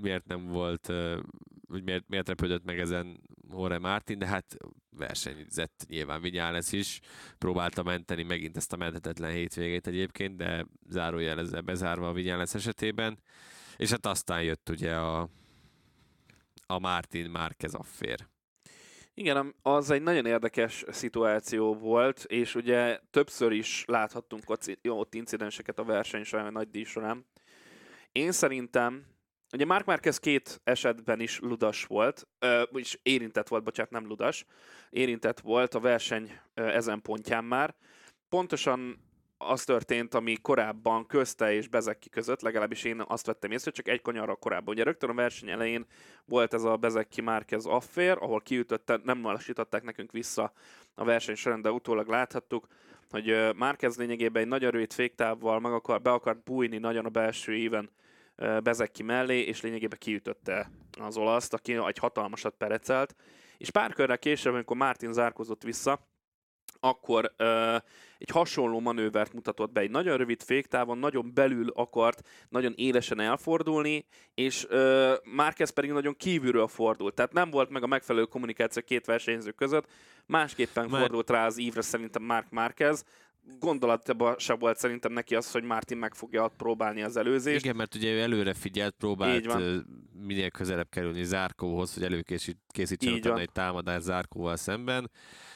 miért 0.01 0.27
nem 0.27 0.47
volt, 0.47 0.85
hogy 1.69 1.83
miért, 1.83 2.03
miért 2.07 2.27
repődött 2.27 2.63
meg 2.63 2.79
ezen 2.79 3.19
Jorge 3.51 3.77
Martin, 3.79 4.19
de 4.19 4.25
hát 4.27 4.57
versenyzett 4.97 5.85
nyilván 5.89 6.21
Vinyales 6.21 6.71
is, 6.71 6.99
próbálta 7.37 7.83
menteni 7.83 8.23
megint 8.23 8.57
ezt 8.57 8.73
a 8.73 8.77
menthetetlen 8.77 9.31
hétvégét 9.31 9.87
egyébként, 9.87 10.35
de 10.37 10.65
zárójel 10.89 11.39
ezzel 11.39 11.61
bezárva 11.61 12.07
a 12.07 12.13
Vinyales 12.13 12.53
esetében, 12.53 13.19
és 13.77 13.89
hát 13.89 14.05
aztán 14.05 14.43
jött 14.43 14.69
ugye 14.69 14.95
a, 14.95 15.29
a 16.67 16.79
Martin 16.79 17.29
Márquez 17.29 17.73
affér. 17.73 18.27
Igen, 19.19 19.55
az 19.61 19.89
egy 19.89 20.01
nagyon 20.01 20.25
érdekes 20.25 20.85
szituáció 20.87 21.73
volt, 21.73 22.23
és 22.23 22.55
ugye 22.55 22.99
többször 23.11 23.51
is 23.51 23.83
láthattunk 23.87 24.43
ott, 24.83 25.13
incidenseket 25.13 25.79
a 25.79 25.83
verseny 25.83 26.23
során, 26.23 26.51
nagy 26.51 26.69
díj 26.69 26.83
során. 26.83 27.25
Én 28.11 28.31
szerintem, 28.31 29.05
ugye 29.53 29.65
Mark 29.65 29.85
Marquez 29.85 30.17
két 30.17 30.61
esetben 30.63 31.19
is 31.19 31.39
ludas 31.39 31.85
volt, 31.85 32.27
és 32.71 32.99
érintett 33.03 33.47
volt, 33.47 33.63
bocsánat, 33.63 33.91
nem 33.91 34.07
ludas, 34.07 34.45
érintett 34.89 35.39
volt 35.39 35.73
a 35.73 35.79
verseny 35.79 36.39
ezen 36.53 37.01
pontján 37.01 37.43
már. 37.43 37.75
Pontosan 38.29 39.06
az 39.37 39.63
történt, 39.63 40.13
ami 40.13 40.35
korábban 40.41 41.05
közte 41.05 41.53
és 41.53 41.67
Bezeki 41.67 42.09
között, 42.09 42.41
legalábbis 42.41 42.83
én 42.83 43.03
azt 43.07 43.25
vettem 43.25 43.51
észre, 43.51 43.71
csak 43.71 43.87
egy 43.87 44.01
kanyarra 44.01 44.35
korábban. 44.35 44.73
Ugye 44.73 44.83
rögtön 44.83 45.09
a 45.09 45.13
verseny 45.13 45.49
elején 45.49 45.85
volt 46.25 46.53
ez 46.53 46.63
a 46.63 46.75
Bezeki 46.75 47.21
Márquez 47.21 47.65
affér, 47.65 48.17
ahol 48.19 48.41
kiütötte, 48.41 48.99
nem 49.03 49.23
lassították 49.23 49.83
nekünk 49.83 50.11
vissza 50.11 50.51
a 50.95 51.03
verseny 51.03 51.35
során, 51.35 51.61
de 51.61 51.71
utólag 51.71 52.07
láthattuk, 52.07 52.67
hogy 53.09 53.29
ö, 53.29 53.51
Márquez 53.51 53.97
lényegében 53.97 54.41
egy 54.41 54.47
nagyon 54.47 54.71
rövid 54.71 54.93
féktávval 54.93 55.59
meg 55.59 55.71
akar, 55.71 56.01
be 56.01 56.11
akart 56.11 56.43
bújni 56.43 56.77
nagyon 56.77 57.05
a 57.05 57.09
belső 57.09 57.55
éven 57.55 57.89
Bezeki 58.63 59.03
mellé, 59.03 59.39
és 59.39 59.61
lényegében 59.61 59.97
kiütötte 59.99 60.71
az 60.99 61.17
olaszt, 61.17 61.53
aki 61.53 61.73
egy 61.73 61.97
hatalmasat 61.97 62.55
perecelt. 62.57 63.15
És 63.57 63.71
pár 63.71 63.93
körrel 63.93 64.17
később, 64.17 64.53
amikor 64.53 64.77
Martin 64.77 65.13
zárkozott 65.13 65.63
vissza, 65.63 66.07
akkor 66.79 67.33
ö, 67.37 67.75
egy 68.17 68.29
hasonló 68.29 68.79
manővert 68.79 69.33
mutatott 69.33 69.71
be, 69.71 69.81
egy 69.81 69.89
nagyon 69.89 70.17
rövid 70.17 70.43
féktávon, 70.43 70.97
nagyon 70.97 71.31
belül 71.33 71.69
akart 71.75 72.27
nagyon 72.49 72.73
élesen 72.75 73.19
elfordulni, 73.19 74.05
és 74.33 74.65
ö, 74.69 75.13
Márquez 75.23 75.69
pedig 75.69 75.91
nagyon 75.91 76.15
kívülről 76.15 76.67
fordult. 76.67 77.13
Tehát 77.13 77.33
nem 77.33 77.49
volt 77.49 77.69
meg 77.69 77.83
a 77.83 77.87
megfelelő 77.87 78.25
kommunikáció 78.25 78.81
két 78.85 79.05
versenyző 79.05 79.51
között, 79.51 79.87
másképpen 80.25 80.89
Már- 80.89 80.99
fordult 80.99 81.29
rá 81.29 81.45
az 81.45 81.57
ívre 81.57 81.81
szerintem 81.81 82.23
Mark 82.23 82.49
Márquez. 82.49 83.03
Gondolatban 83.59 84.35
se 84.37 84.53
volt 84.53 84.77
szerintem 84.77 85.11
neki 85.11 85.35
az, 85.35 85.51
hogy 85.51 85.63
Martin 85.63 85.97
meg 85.97 86.13
fogja 86.13 86.47
próbálni 86.47 87.01
az 87.01 87.17
előzést. 87.17 87.63
Igen, 87.63 87.75
mert 87.75 87.95
ugye 87.95 88.11
ő 88.11 88.19
előre 88.19 88.53
figyelt, 88.53 88.95
próbált 88.97 89.57
minél 90.13 90.49
közelebb 90.49 90.89
kerülni 90.89 91.23
Zárkóhoz, 91.23 91.93
hogy 91.93 92.03
előkészítsen 92.03 93.13
utána 93.13 93.39
egy 93.39 93.51
támadást 93.51 94.03
Zárkóval 94.03 94.55
szemben, 94.55 95.11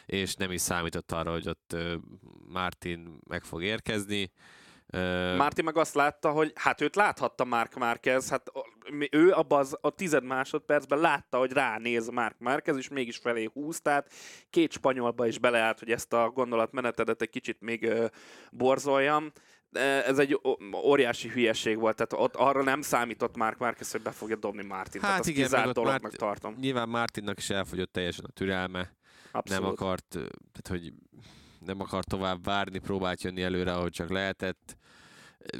és 0.06 0.36
nem 0.36 0.52
is 0.52 0.62
számított 0.62 1.12
arra, 1.12 1.32
hogy 1.32 1.48
ott 1.48 1.76
Martin 2.48 3.20
meg 3.28 3.44
fog 3.44 3.64
érkezni. 3.64 4.32
Márti 5.38 5.62
meg 5.62 5.78
azt 5.78 5.94
látta, 5.94 6.32
hogy 6.32 6.52
hát 6.56 6.82
őt 6.82 6.96
láthatta 6.96 7.46
Mark 7.46 7.76
Márquez, 7.76 8.30
hát 8.30 8.52
ő 9.12 9.32
abban 9.32 9.60
az, 9.60 9.78
a 9.82 9.90
tized 9.90 10.24
másodpercben 10.24 11.00
látta, 11.00 11.38
hogy 11.38 11.52
ránéz 11.52 12.10
Mark 12.10 12.36
Márquez, 12.40 12.78
és 12.78 12.88
mégis 12.88 13.18
felé 13.18 13.50
húz, 13.54 13.82
tehát 13.82 14.12
két 14.50 14.72
spanyolba 14.72 15.28
is 15.28 15.38
beleállt, 15.40 15.80
hogy 15.80 15.92
ezt 15.92 16.14
a 16.14 16.30
gondolatmenetedet 16.30 17.22
egy 17.22 17.30
kicsit 17.30 17.62
még 17.62 17.94
borzoljam. 18.52 19.32
Ez 20.06 20.20
egy 20.20 20.40
óriási 20.84 21.30
hülyeség 21.30 21.80
volt, 21.80 21.96
tehát 21.96 22.26
ott 22.26 22.36
arra 22.36 22.64
nem 22.64 22.82
számított 22.82 23.36
Mark 23.38 23.58
Márquez, 23.58 23.92
hogy 23.92 24.02
be 24.02 24.12
fogja 24.12 24.36
dobni 24.36 24.64
Mártin. 24.64 25.02
Hát 25.02 25.10
tehát 25.10 25.26
igen, 25.26 25.44
kizárt 25.44 25.74
dolognak 25.74 26.02
Márti- 26.02 26.18
tartom. 26.18 26.56
nyilván 26.60 26.90
Martinnak 26.90 27.38
is 27.38 27.50
elfogyott 27.50 27.92
teljesen 27.92 28.26
a 28.28 28.32
türelme, 28.32 28.94
Abszolút. 29.32 29.64
nem 29.64 29.72
akart, 29.72 30.06
tehát 30.10 30.68
hogy 30.68 30.94
nem 31.66 31.82
akart 31.82 32.08
tovább 32.08 32.44
várni, 32.44 32.80
próbált 32.80 33.22
jönni 33.22 33.42
előre, 33.42 33.74
ahogy 33.74 33.92
csak 33.92 34.10
lehetett. 34.10 34.76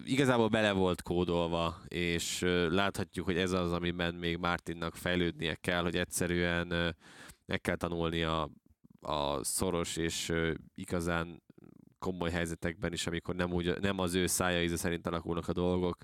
Igazából 0.06 0.48
bele 0.48 0.72
volt 0.72 1.02
kódolva, 1.02 1.82
és 1.88 2.40
láthatjuk, 2.70 3.26
hogy 3.26 3.38
ez 3.38 3.52
az, 3.52 3.72
amiben 3.72 4.16
még 4.16 4.38
Martinnak 4.38 4.96
fejlődnie 4.96 5.56
kell, 5.56 5.82
hogy 5.82 5.96
egyszerűen 5.96 6.96
meg 7.46 7.62
kell 7.62 7.76
tanulnia 7.76 8.50
a 9.02 9.44
szoros 9.44 9.98
és 9.98 10.34
igazán 10.76 11.44
komoly 12.00 12.30
helyzetekben 12.30 12.94
is, 12.94 13.08
amikor 13.08 13.36
nem, 13.36 13.54
úgy, 13.54 13.80
nem 13.80 14.00
az 14.00 14.14
ő 14.14 14.28
szája 14.28 14.64
íze 14.64 14.78
szerint 14.78 15.08
alakulnak 15.08 15.48
a 15.48 15.54
dolgok, 15.54 15.98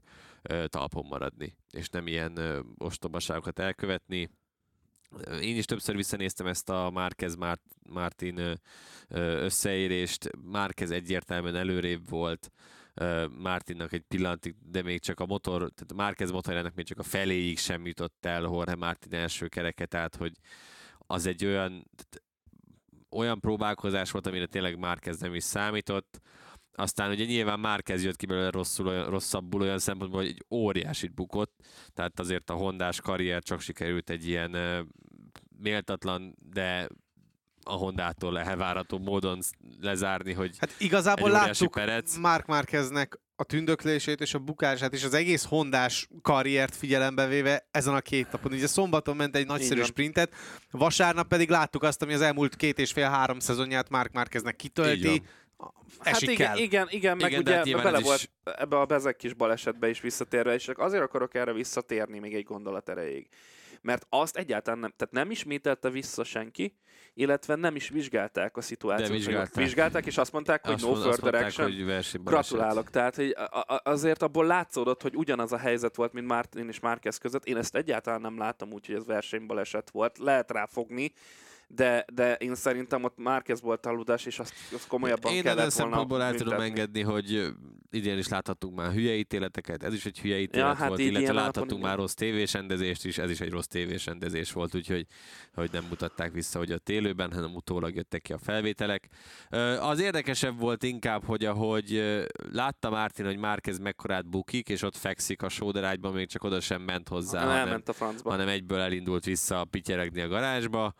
talpon 0.68 1.06
maradni, 1.06 1.56
és 1.72 1.90
nem 1.90 2.08
ilyen 2.08 2.66
ostobaságokat 2.78 3.60
elkövetni. 3.60 4.30
Én 5.42 5.58
is 5.58 5.66
többször 5.66 5.96
visszanéztem 5.96 6.48
ezt 6.48 6.70
a 6.70 6.90
Mart- 6.90 7.62
Martin 7.90 8.60
összeérést. 9.10 10.30
Márquez 10.52 10.92
egyértelműen 10.92 11.56
előrébb 11.56 12.10
volt, 12.10 12.52
Martinnak 13.38 13.94
egy 13.94 14.04
pillanatig, 14.08 14.56
de 14.66 14.82
még 14.82 15.02
csak 15.02 15.20
a 15.20 15.26
motor, 15.26 15.58
tehát 15.58 15.94
Márquez 15.96 16.32
motorjának 16.32 16.76
még 16.76 16.86
csak 16.86 17.00
a 17.00 17.04
feléig 17.04 17.58
sem 17.58 17.86
jutott 17.86 18.26
el 18.26 18.42
Jorge 18.42 18.76
Martin 18.76 19.14
első 19.14 19.48
kereke, 19.48 19.86
tehát 19.86 20.16
hogy 20.16 20.32
az 20.98 21.26
egy 21.26 21.46
olyan, 21.46 21.92
olyan 23.10 23.40
próbálkozás 23.40 24.12
volt, 24.12 24.28
amire 24.28 24.46
tényleg 24.46 24.80
Márquez 24.80 25.20
nem 25.20 25.34
is 25.34 25.44
számított. 25.44 26.20
Aztán 26.72 27.12
ugye 27.12 27.26
nyilván 27.26 27.60
Márquez 27.60 28.04
jött 28.04 28.16
ki 28.16 28.26
belőle 28.26 28.50
rosszul, 28.50 28.88
olyan, 28.88 29.10
rosszabbul 29.10 29.62
olyan 29.62 29.80
szempontból, 29.80 30.20
hogy 30.22 30.30
egy 30.30 30.46
óriásit 30.50 31.14
bukott, 31.14 31.66
tehát 31.94 32.20
azért 32.20 32.50
a 32.50 32.54
hondás 32.54 33.02
karrier 33.02 33.44
csak 33.44 33.62
sikerült 33.62 34.10
egy 34.10 34.28
ilyen 34.28 34.56
méltatlan, 35.58 36.36
de 36.50 36.88
a 37.68 37.74
Hondától 37.74 38.40
elvárható 38.40 38.98
módon 38.98 39.42
sz- 39.42 39.56
lezárni, 39.82 40.34
hogy 40.34 40.56
Hát 40.60 40.74
igazából 40.78 41.30
láttuk 41.32 41.72
perec. 41.72 42.16
Mark 42.18 42.46
Márqueznek 42.46 43.20
a 43.36 43.44
tündöklését 43.44 44.22
és 44.22 44.34
a 44.34 44.40
bukását, 44.40 44.94
és 44.94 45.04
az 45.04 45.14
egész 45.14 45.46
hondás 45.46 46.08
karriert 46.22 46.76
figyelembe 46.76 47.28
véve 47.28 47.68
ezen 47.72 47.94
a 47.94 48.02
két 48.02 48.32
napon. 48.32 48.52
Ugye 48.54 48.68
szombaton 48.68 49.16
ment 49.16 49.36
egy 49.36 49.46
nagyszerű 49.46 49.80
van. 49.80 49.90
sprintet, 49.90 50.34
vasárnap 50.72 51.28
pedig 51.28 51.50
láttuk 51.50 51.84
azt, 51.84 52.02
ami 52.02 52.14
az 52.14 52.22
elmúlt 52.22 52.56
két 52.56 52.80
és 52.80 52.92
fél-három 52.92 53.40
szezonját 53.40 53.90
Mark 53.90 54.12
Márqueznek 54.12 54.54
Így 54.54 54.60
kitölti. 54.60 55.22
Hát 56.00 56.22
igen, 56.22 56.58
igen, 56.58 56.88
igen, 56.90 57.18
meg 57.18 57.30
Igen, 57.30 57.42
ugye 57.42 57.56
hát 57.56 57.84
bele 57.84 58.00
volt 58.00 58.18
is- 58.18 58.30
ebbe 58.58 58.80
a 58.80 58.86
bezek 58.86 59.16
kis 59.16 59.34
balesetbe 59.34 59.90
is 59.90 60.02
visszatérve, 60.02 60.54
és 60.54 60.64
csak 60.64 60.80
azért 60.80 61.04
akarok 61.04 61.36
erre 61.36 61.54
visszatérni 61.54 62.20
még 62.20 62.34
egy 62.36 62.44
gondolat 62.44 62.90
erejéig. 62.90 63.28
Mert 63.88 64.06
azt 64.10 64.38
egyáltalán 64.38 64.80
nem, 64.80 64.94
tehát 64.98 65.14
nem 65.14 65.32
ismételte 65.32 65.90
vissza 65.90 66.24
senki, 66.24 66.78
illetve 67.14 67.56
nem 67.56 67.76
is 67.76 67.90
vizsgálták 67.90 68.58
a 68.58 68.62
szituációt. 68.62 69.08
De 69.08 69.14
vizsgálták. 69.14 69.54
Vizsgálták, 69.54 70.06
és 70.06 70.18
azt 70.18 70.32
mondták, 70.32 70.66
hogy 70.66 70.74
azt, 70.74 70.84
no 70.84 70.96
further 70.96 71.36
action. 71.36 71.72
hogy. 71.72 72.22
Gratulálok. 72.24 72.90
Tehát 72.90 73.16
hogy 73.16 73.36
azért 73.84 74.22
abból 74.22 74.46
látszódott, 74.46 75.02
hogy 75.02 75.16
ugyanaz 75.16 75.52
a 75.52 75.58
helyzet 75.58 75.96
volt, 75.96 76.14
mint 76.14 76.28
Martin 76.28 76.68
és 76.68 76.80
Márquez 76.80 77.18
között. 77.18 77.46
Én 77.46 77.58
ezt 77.58 77.76
egyáltalán 77.76 78.22
nem 78.22 78.38
látom 78.38 78.72
úgy, 78.72 78.86
hogy 78.86 78.96
ez 78.96 79.06
versenybaleset 79.06 79.90
volt. 79.90 80.18
Lehet 80.18 80.52
rá 80.52 80.66
fogni, 80.66 81.14
de, 81.68 82.06
de 82.14 82.36
én 82.36 82.56
szerintem 82.56 83.04
ott 83.04 83.18
Márquez 83.18 83.62
volt 83.62 83.86
aludás, 83.86 84.26
és 84.26 84.40
azt, 84.40 84.54
azt 84.74 84.88
komolyabban 84.88 85.34
Én 85.34 85.42
kellett 85.42 85.56
volna 85.56 85.70
szempontból 85.70 86.22
el 86.22 86.34
tudom 86.34 86.60
engedni, 86.60 87.02
hogy 87.02 87.54
idén 87.92 88.18
is 88.18 88.28
láthattunk 88.28 88.76
már 88.76 88.92
hülye 88.92 89.14
ítéleteket, 89.14 89.84
ez 89.84 89.94
is 89.94 90.06
egy 90.06 90.20
hülye 90.20 90.40
ítélet 90.40 90.78
hát 90.78 90.88
volt, 90.88 91.00
illetve 91.00 91.34
láthattunk 91.34 91.82
már 91.82 91.98
rossz 91.98 92.14
tévésrendezést 92.14 93.06
is, 93.06 93.18
ez 93.18 93.30
is 93.30 93.40
egy 93.40 93.50
rossz 93.50 93.66
tévésrendezés 93.66 94.52
volt, 94.52 94.76
úgyhogy 94.76 95.06
hogy 95.54 95.70
nem 95.72 95.86
mutatták 95.90 96.32
vissza, 96.32 96.58
hogy 96.58 96.72
a 96.72 96.78
élőben, 96.86 97.32
hanem 97.34 97.56
utólag 97.56 97.96
jöttek 97.96 98.22
ki 98.22 98.34
a 98.34 98.38
felvételek. 98.38 99.08
Az 99.80 100.00
érdekesebb 100.00 100.60
volt 100.60 100.84
inkább, 100.84 101.24
hogy 101.26 101.46
ahogy 101.46 102.18
látta 102.52 102.90
Mártin, 102.90 103.26
hogy 103.26 103.38
Márquez 103.38 103.80
mekkorát 103.80 104.30
bukik, 104.30 104.70
és 104.70 104.82
ott 104.82 104.96
fekszik 104.96 105.42
a 105.42 105.50
sóderágyban, 105.50 106.14
még 106.14 106.28
csak 106.28 106.44
oda 106.44 106.60
sem 106.60 106.82
ment 106.82 107.08
hozzá, 107.08 107.40
Nem, 107.40 107.48
hanem, 107.48 107.66
elment 107.66 107.90
a 107.90 107.94
francba. 107.94 108.30
hanem 108.30 108.48
egyből 108.48 108.80
elindult 108.80 109.26
vissza 109.26 109.66
pityeregni 109.66 110.22
a 110.22 110.28
garázsba. 110.28 110.94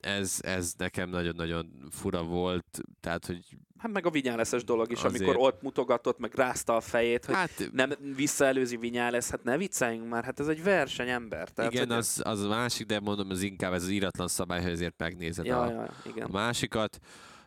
Ez, 0.00 0.38
ez 0.40 0.74
nekem 0.78 1.08
nagyon-nagyon 1.08 1.88
fura 1.90 2.22
volt, 2.22 2.80
tehát, 3.00 3.26
hogy 3.26 3.56
Hát 3.82 3.92
meg 3.92 4.06
a 4.06 4.10
Vinyáleszes 4.10 4.64
dolog 4.64 4.90
is, 4.90 5.02
Azért. 5.02 5.22
amikor 5.22 5.46
ott 5.46 5.62
mutogatott, 5.62 6.18
meg 6.18 6.34
rázta 6.34 6.76
a 6.76 6.80
fejét, 6.80 7.24
hogy 7.24 7.34
hát 7.34 7.68
nem 7.72 7.90
visszaelőzi 8.16 8.76
Vinyálesz, 8.76 9.30
hát 9.30 9.44
ne 9.44 9.56
vicceljünk 9.56 10.08
már, 10.08 10.24
hát 10.24 10.40
ez 10.40 10.48
egy 10.48 10.62
versenyember. 10.62 11.48
Tehát, 11.48 11.72
igen, 11.72 11.86
hogy 11.86 11.96
az, 11.96 12.20
az 12.24 12.42
a 12.42 12.48
másik, 12.48 12.86
de 12.86 13.00
mondom, 13.00 13.30
az 13.30 13.42
inkább 13.42 13.72
ez 13.72 13.82
az 13.82 13.88
íratlan 13.88 14.28
szabály, 14.28 14.62
hogy 14.62 14.70
ezért 14.70 14.94
megnézed 14.98 15.44
Ja, 15.46 15.60
a, 15.60 15.70
ja, 15.70 15.82
a 15.82 15.90
igen. 16.06 16.28
másikat. 16.32 16.98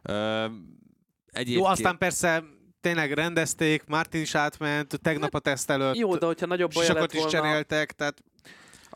Ö, 0.01 0.45
egyébként, 1.25 1.59
Jó, 1.59 1.65
aztán 1.65 1.97
persze 1.97 2.43
tényleg 2.81 3.11
rendezték, 3.11 3.85
Martin 3.85 4.21
is 4.21 4.35
átment, 4.35 4.99
tegnap 5.01 5.35
a 5.35 5.39
teszt 5.39 5.69
előtt, 5.69 5.95
Jó, 5.95 6.15
de 6.17 6.25
hogyha 6.25 6.45
nagyobb 6.45 6.71
sisakot 6.71 7.01
lett 7.01 7.13
is 7.13 7.19
volna, 7.19 7.31
cseréltek, 7.31 7.91
tehát 7.91 8.23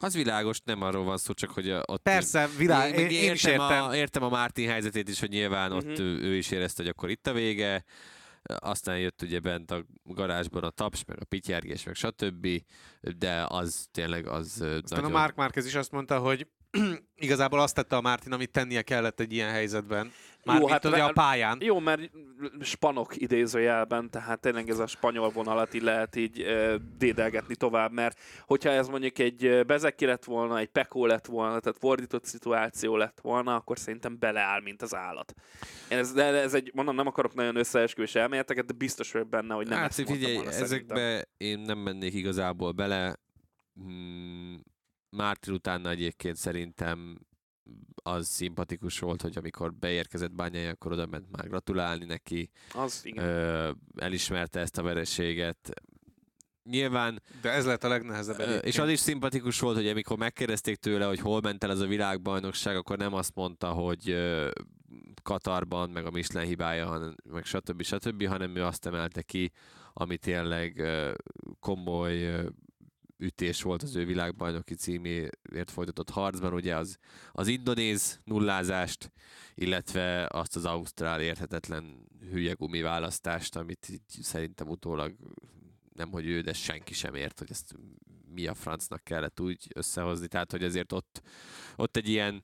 az 0.04 0.14
világos, 0.14 0.60
nem 0.64 0.82
arról 0.82 1.04
van 1.04 1.18
szó, 1.18 1.34
csak 1.34 1.50
hogy 1.50 1.72
ott... 1.86 2.02
persze, 2.02 2.50
világ, 2.58 2.96
én, 2.96 3.02
meg 3.02 3.12
én 3.12 3.32
is 3.32 3.44
értem. 3.44 3.84
A, 3.84 3.96
értem 3.96 4.24
a 4.24 4.30
Mártin 4.30 4.70
helyzetét 4.70 5.10
is, 5.10 5.20
hogy 5.20 5.30
nyilván 5.30 5.72
ott 5.72 5.86
Mhm. 5.86 6.02
ő, 6.02 6.20
ő 6.22 6.36
is 6.36 6.52
érezte, 6.52 6.82
hogy 6.82 6.92
akkor 6.92 7.10
itt 7.10 7.28
a 7.28 7.34
vége. 7.34 7.84
Aztán 8.44 9.00
jött 9.00 9.22
ugye 9.22 9.40
bent 9.40 9.72
a 9.72 9.86
garázsban 10.04 10.64
a 10.64 10.70
taps, 10.70 11.06
meg 11.06 11.18
a 11.22 11.26
pityergés, 11.26 11.84
meg 11.84 11.96
stb. 11.96 12.48
De 13.18 13.46
az 13.48 13.88
tényleg 13.92 14.28
az 14.28 14.48
Aztán 14.62 14.82
nagyon... 14.90 15.06
a 15.06 15.18
Mark 15.18 15.36
Márquez 15.36 15.66
is 15.66 15.76
azt 15.76 15.92
mondta, 15.92 16.20
hogy 16.20 16.48
igazából 17.20 17.60
azt 17.60 17.76
tette 17.76 17.96
a 17.96 18.02
Martin, 18.02 18.32
amit 18.32 18.52
tennie 18.52 18.82
kellett 18.82 19.20
egy 19.20 19.34
ilyen 19.34 19.50
helyzetben. 19.50 20.12
Mármint 20.44 20.70
hát 20.72 20.86
ugye 20.86 21.04
a 21.04 21.12
pályán. 21.12 21.58
Jó, 21.62 21.80
mert 21.80 22.12
spanok 22.62 23.22
idézőjelben, 23.22 24.10
tehát 24.10 24.40
tényleg 24.40 24.70
ez 24.70 24.80
a 24.80 24.88
spanyol 24.88 25.30
vonalat 25.30 25.74
így 25.74 25.82
lehet 25.82 26.16
így 26.16 26.42
ö, 26.42 26.76
dédelgetni 26.98 27.56
tovább, 27.56 27.92
mert 27.92 28.20
hogyha 28.46 28.70
ez 28.70 28.88
mondjuk 28.88 29.20
egy 29.20 29.66
Bezeki 29.66 30.06
lett 30.06 30.24
volna, 30.24 30.58
egy 30.58 30.68
Pekó 30.68 31.06
lett 31.06 31.26
volna, 31.26 31.60
tehát 31.60 31.78
fordított 31.80 32.26
szituáció 32.26 32.98
lett 32.98 33.20
volna, 33.22 33.56
akkor 33.56 33.80
szerintem 33.80 34.20
beleáll, 34.20 34.62
mint 34.62 34.82
az 34.82 34.96
állat. 34.96 35.34
Én 35.90 35.98
ez, 35.98 36.14
de 36.14 36.24
ez 36.24 36.54
egy, 36.54 36.72
mondom, 36.74 36.96
nem 36.96 37.08
akarok 37.08 37.34
nagyon 37.34 37.56
összeesküvés 37.56 38.16
elméleteket, 38.16 38.66
de 38.66 38.74
biztos 38.74 39.12
vagyok 39.12 39.30
benne, 39.30 39.54
hogy 39.54 39.68
nem 39.68 39.78
hát 39.78 39.90
ezt 39.90 40.10
figyelj, 40.10 40.36
volna, 40.36 40.52
szerintem. 40.52 40.98
ezekbe 40.98 41.28
én 41.38 41.60
nem 41.60 41.78
mennék 41.78 42.14
igazából 42.14 42.72
bele. 42.72 43.16
Hmm, 43.76 44.64
Mártin 45.10 45.54
utána 45.54 45.90
egyébként 45.90 46.36
szerintem 46.36 47.20
az 48.04 48.28
szimpatikus 48.28 49.00
volt, 49.00 49.22
hogy 49.22 49.38
amikor 49.38 49.74
beérkezett 49.74 50.32
bányája, 50.32 50.70
akkor 50.70 50.92
oda 50.92 51.06
ment 51.06 51.32
már 51.32 51.48
gratulálni 51.48 52.06
neki, 52.06 52.50
Az, 52.74 53.02
igen. 53.06 53.26
ö, 53.26 53.72
elismerte 53.96 54.60
ezt 54.60 54.78
a 54.78 54.82
vereséget. 54.84 55.70
Nyilván, 56.64 57.22
De 57.42 57.52
ez 57.52 57.66
lett 57.66 57.84
a 57.84 57.88
legnehezebb 57.88 58.40
egyébként. 58.40 58.64
és 58.66 58.78
az 58.80 58.90
is 58.90 59.00
szimpatikus 59.00 59.60
volt, 59.60 59.76
hogy 59.76 59.88
amikor 59.88 60.18
megkérdezték 60.18 60.76
tőle, 60.76 61.06
hogy 61.06 61.20
hol 61.20 61.42
ment 61.42 61.64
el 61.64 61.72
ez 61.72 61.80
a 61.80 61.88
világbajnokság, 61.88 62.76
akkor 62.76 62.98
nem 62.98 63.14
azt 63.14 63.36
mondta, 63.36 63.72
hogy 63.72 64.10
ö, 64.10 64.50
Katarban, 65.24 65.90
meg 65.90 66.06
a 66.06 66.12
Michelin 66.12 66.48
hibája, 66.48 66.88
hanem, 66.88 67.16
meg 67.32 67.46
stb. 67.46 67.82
stb., 67.84 68.26
hanem 68.28 68.56
ő 68.56 68.64
azt 68.64 68.86
emelte 68.86 69.22
ki, 69.22 69.52
ami 69.94 70.18
tényleg 70.18 70.80
ö, 70.80 71.14
komoly 71.60 72.24
ö, 72.24 72.48
ütés 73.20 73.62
volt 73.62 73.84
az 73.84 73.96
ő 73.96 74.06
világbajnoki 74.06 74.76
címéért 74.76 75.72
folytatott 75.72 76.10
harcban, 76.10 76.54
ugye 76.54 76.76
az, 76.76 76.98
az 77.32 77.48
indonéz 77.48 78.20
nullázást, 78.24 79.12
illetve 79.56 80.28
azt 80.32 80.56
az 80.56 80.66
ausztrál 80.66 81.22
érthetetlen 81.22 82.08
hülye 82.32 82.54
gumi 82.54 82.82
választást, 82.82 83.56
amit 83.56 84.02
szerintem 84.08 84.68
utólag 84.68 85.16
nem, 85.94 86.12
hogy 86.12 86.28
ő, 86.28 86.42
de 86.42 86.54
senki 86.54 86.94
sem 86.94 87.16
ért, 87.16 87.40
hogy 87.40 87.52
ezt 87.52 87.76
mi 88.34 88.48
a 88.48 88.54
francnak 88.54 89.04
kellett 89.04 89.40
úgy 89.40 89.68
összehozni. 89.76 90.28
Tehát, 90.28 90.52
hogy 90.52 90.64
azért 90.64 90.92
ott, 90.92 91.22
ott 91.76 91.98
egy 91.98 92.10
ilyen, 92.10 92.44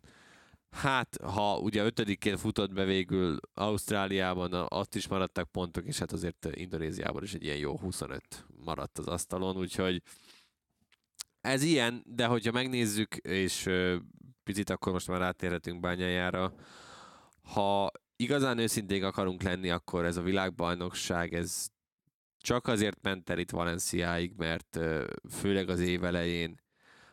hát 0.70 1.18
ha 1.22 1.60
ugye 1.60 1.84
ötödikén 1.84 2.38
futott 2.38 2.74
be 2.74 2.86
végül 2.86 3.40
Ausztráliában, 3.54 4.54
ott 4.70 4.96
is 4.96 5.08
maradtak 5.08 5.52
pontok, 5.52 5.86
és 5.86 6.00
hát 6.00 6.12
azért 6.12 6.48
Indonéziában 6.56 7.24
is 7.24 7.34
egy 7.34 7.44
ilyen 7.44 7.58
jó 7.58 7.78
25 7.78 8.46
maradt 8.66 8.98
az 8.98 9.08
asztalon, 9.08 9.58
úgyhogy 9.58 10.02
ez 11.46 11.64
ilyen, 11.64 12.04
de 12.06 12.26
hogyha 12.26 12.52
megnézzük, 12.52 13.16
és 13.16 13.70
picit 14.44 14.70
akkor 14.70 14.92
most 14.92 15.08
már 15.08 15.20
rátérhetünk 15.20 15.80
bányájára, 15.80 16.54
ha 17.54 17.92
igazán 18.16 18.58
őszinték 18.58 19.04
akarunk 19.04 19.44
lenni, 19.44 19.70
akkor 19.70 20.06
ez 20.06 20.18
a 20.18 20.22
világbajnokság, 20.22 21.34
ez 21.34 21.68
csak 22.38 22.68
azért 22.68 23.02
ment 23.02 23.30
el 23.30 23.40
itt 23.40 23.50
Valenciáig, 23.50 24.34
mert 24.38 24.80
főleg 25.30 25.70
az 25.70 25.80
év 25.80 26.04
elején 26.04 26.64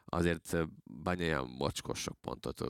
azért 0.05 0.57
Banyaya 1.03 1.45
mocskos 1.45 2.01
sok 2.01 2.21
pontot 2.21 2.65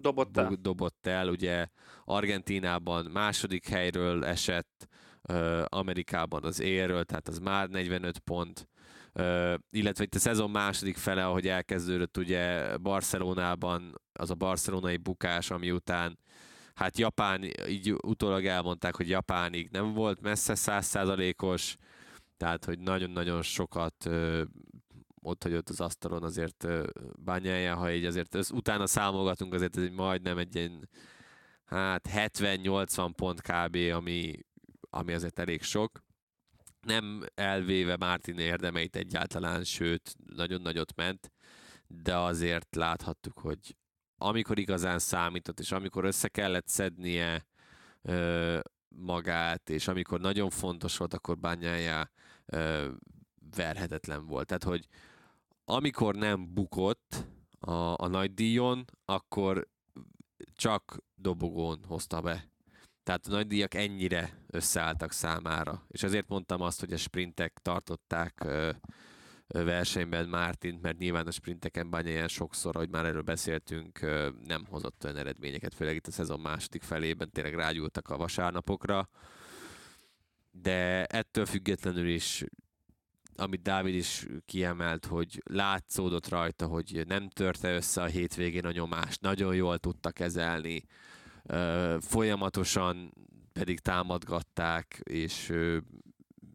dobott 0.00 0.36
el. 0.36 0.56
dobott 0.60 1.06
el. 1.06 1.28
Ugye 1.28 1.66
Argentínában 2.04 3.04
második 3.04 3.68
helyről 3.68 4.24
esett, 4.24 4.88
Amerikában 5.64 6.44
az 6.44 6.60
élről, 6.60 7.04
tehát 7.04 7.28
az 7.28 7.38
már 7.38 7.68
45 7.68 8.18
pont, 8.18 8.67
illetve 9.70 10.04
itt 10.04 10.14
a 10.14 10.18
szezon 10.18 10.50
második 10.50 10.96
fele, 10.96 11.26
ahogy 11.26 11.48
elkezdődött 11.48 12.16
ugye 12.16 12.76
Barcelonában, 12.76 13.94
az 14.12 14.30
a 14.30 14.34
barcelonai 14.34 14.96
bukás, 14.96 15.50
ami 15.50 15.70
után 15.70 16.18
hát 16.74 16.98
Japán, 16.98 17.42
így 17.68 17.92
utólag 17.92 18.46
elmondták, 18.46 18.96
hogy 18.96 19.08
Japánig 19.08 19.68
nem 19.70 19.92
volt 19.92 20.20
messze 20.20 20.54
százszázalékos, 20.54 21.76
tehát 22.36 22.64
hogy 22.64 22.78
nagyon-nagyon 22.78 23.42
sokat 23.42 24.10
ott 25.22 25.42
hagyott 25.42 25.68
az 25.68 25.80
asztalon 25.80 26.22
azért 26.22 26.66
bányája, 27.24 27.74
ha 27.76 27.92
így 27.92 28.04
azért 28.04 28.34
az, 28.34 28.50
utána 28.50 28.86
számolgatunk, 28.86 29.54
azért 29.54 29.76
ez 29.76 29.82
egy 29.82 29.92
majdnem 29.92 30.38
egy 30.38 30.54
ilyen 30.54 30.88
hát 31.64 32.08
70-80 32.12 33.10
pont 33.16 33.40
kb, 33.40 33.76
ami, 33.94 34.32
ami 34.90 35.12
azért 35.12 35.38
elég 35.38 35.62
sok. 35.62 36.02
Nem 36.80 37.24
elvéve 37.34 37.96
Mártin 37.96 38.38
érdemeit 38.38 38.96
egyáltalán, 38.96 39.64
sőt, 39.64 40.14
nagyon 40.36 40.60
nagyot 40.60 40.94
ment, 40.94 41.32
de 41.86 42.16
azért 42.16 42.74
láthattuk, 42.76 43.38
hogy 43.38 43.76
amikor 44.18 44.58
igazán 44.58 44.98
számított, 44.98 45.60
és 45.60 45.72
amikor 45.72 46.04
össze 46.04 46.28
kellett 46.28 46.68
szednie 46.68 47.46
ö, 48.02 48.58
magát, 48.88 49.70
és 49.70 49.88
amikor 49.88 50.20
nagyon 50.20 50.50
fontos 50.50 50.96
volt, 50.96 51.14
akkor 51.14 51.38
bányája 51.38 52.10
ö, 52.46 52.90
verhetetlen 53.56 54.26
volt. 54.26 54.46
Tehát, 54.46 54.64
hogy 54.64 54.88
amikor 55.64 56.14
nem 56.14 56.54
bukott 56.54 57.26
a, 57.60 57.72
a 58.02 58.08
nagy 58.08 58.34
díjon, 58.34 58.84
akkor 59.04 59.68
csak 60.54 60.98
dobogón 61.14 61.84
hozta 61.86 62.20
be. 62.20 62.48
Tehát 63.08 63.26
a 63.26 63.30
nagy 63.30 63.46
díjak 63.46 63.74
ennyire 63.74 64.38
összeálltak 64.46 65.12
számára. 65.12 65.86
És 65.88 66.02
ezért 66.02 66.28
mondtam 66.28 66.60
azt, 66.60 66.80
hogy 66.80 66.92
a 66.92 66.96
sprintek 66.96 67.58
tartották 67.62 68.44
ö, 68.44 68.70
versenyben 69.46 70.28
Mártint, 70.28 70.82
mert 70.82 70.98
nyilván 70.98 71.26
a 71.26 71.30
sprinteken 71.30 71.90
Bányáján 71.90 72.28
sokszor, 72.28 72.76
ahogy 72.76 72.88
már 72.88 73.04
erről 73.04 73.22
beszéltünk, 73.22 74.00
nem 74.44 74.66
hozott 74.70 75.04
olyan 75.04 75.16
eredményeket, 75.16 75.74
főleg 75.74 75.94
itt 75.94 76.06
a 76.06 76.10
szezon 76.10 76.40
második 76.40 76.82
felében 76.82 77.30
tényleg 77.30 77.54
rágyultak 77.54 78.08
a 78.08 78.16
vasárnapokra, 78.16 79.08
de 80.50 81.04
ettől 81.06 81.46
függetlenül 81.46 82.08
is 82.08 82.44
amit 83.36 83.62
Dávid 83.62 83.94
is 83.94 84.26
kiemelt, 84.44 85.06
hogy 85.06 85.42
látszódott 85.44 86.28
rajta, 86.28 86.66
hogy 86.66 87.02
nem 87.06 87.28
törte 87.28 87.74
össze 87.74 88.02
a 88.02 88.06
hétvégén 88.06 88.64
a 88.64 88.72
nyomást, 88.72 89.20
nagyon 89.20 89.54
jól 89.54 89.78
tudta 89.78 90.10
kezelni, 90.10 90.84
folyamatosan 92.00 93.12
pedig 93.52 93.78
támadgatták, 93.78 95.00
és 95.02 95.48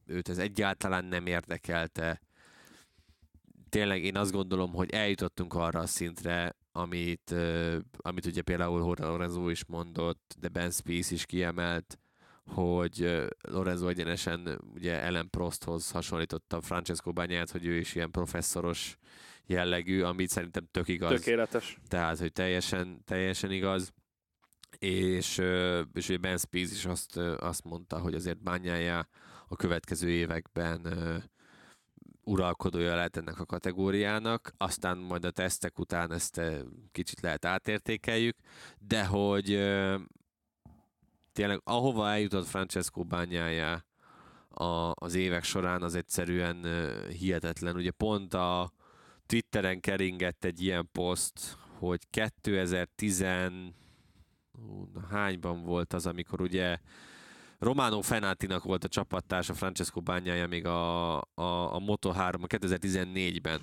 őt 0.05 0.29
ez 0.29 0.37
egyáltalán 0.37 1.05
nem 1.05 1.25
érdekelte. 1.25 2.21
Tényleg 3.69 4.03
én 4.03 4.17
azt 4.17 4.31
gondolom, 4.31 4.73
hogy 4.73 4.89
eljutottunk 4.89 5.53
arra 5.53 5.79
a 5.79 5.87
szintre, 5.87 6.55
amit, 6.71 7.35
amit 7.97 8.25
ugye 8.25 8.41
például 8.41 8.95
Lorenzo 8.97 9.49
is 9.49 9.65
mondott, 9.65 10.35
de 10.39 10.47
Ben 10.47 10.71
Spies 10.71 11.11
is 11.11 11.25
kiemelt, 11.25 11.99
hogy 12.45 13.25
Lorenzo 13.41 13.87
egyenesen 13.87 14.61
ugye 14.73 15.01
Ellen 15.01 15.29
Prosthoz 15.29 15.91
hasonlította 15.91 16.61
Francesco 16.61 17.11
Bányát, 17.13 17.51
hogy 17.51 17.65
ő 17.65 17.77
is 17.77 17.95
ilyen 17.95 18.11
professzoros 18.11 18.97
jellegű, 19.45 20.01
amit 20.01 20.29
szerintem 20.29 20.67
tök 20.71 20.87
igaz. 20.87 21.11
Tökéletes. 21.11 21.77
Tehát, 21.87 22.19
hogy 22.19 22.31
teljesen, 22.31 23.01
teljesen 23.05 23.51
igaz. 23.51 23.93
És, 24.83 25.37
és 25.93 26.09
ugye 26.09 26.17
Ben 26.17 26.37
Spies 26.37 26.71
is 26.71 26.85
azt, 26.85 27.17
azt 27.17 27.63
mondta, 27.63 27.99
hogy 27.99 28.13
azért 28.13 28.43
bányája 28.43 29.07
a 29.47 29.55
következő 29.55 30.09
években 30.09 30.87
uralkodója 32.23 32.95
lehet 32.95 33.17
ennek 33.17 33.39
a 33.39 33.45
kategóriának, 33.45 34.53
aztán 34.57 34.97
majd 34.97 35.25
a 35.25 35.31
tesztek 35.31 35.79
után 35.79 36.11
ezt 36.11 36.41
kicsit 36.91 37.21
lehet 37.21 37.45
átértékeljük, 37.45 38.37
de 38.79 39.05
hogy 39.05 39.45
tényleg 41.33 41.61
ahova 41.63 42.09
eljutott 42.09 42.45
Francesco 42.47 43.03
bányája 43.03 43.85
az 44.93 45.15
évek 45.15 45.43
során, 45.43 45.81
az 45.81 45.95
egyszerűen 45.95 46.65
hihetetlen. 47.09 47.75
Ugye 47.75 47.91
pont 47.91 48.33
a 48.33 48.71
Twitteren 49.25 49.79
keringett 49.79 50.43
egy 50.43 50.61
ilyen 50.61 50.89
poszt, 50.91 51.57
hogy 51.79 52.09
2010 52.09 53.21
hányban 55.09 55.63
volt 55.63 55.93
az, 55.93 56.05
amikor 56.05 56.41
ugye 56.41 56.77
Romano 57.59 58.01
Fenatinak 58.01 58.63
volt 58.63 58.83
a 58.83 58.87
csapattársa 58.87 59.53
Francesco 59.53 60.01
Bányája 60.01 60.47
még 60.47 60.65
a, 60.65 61.15
a, 61.17 61.75
a 61.75 61.79
Moto3 61.79 62.41
a 62.41 62.47
2014-ben. 62.47 63.61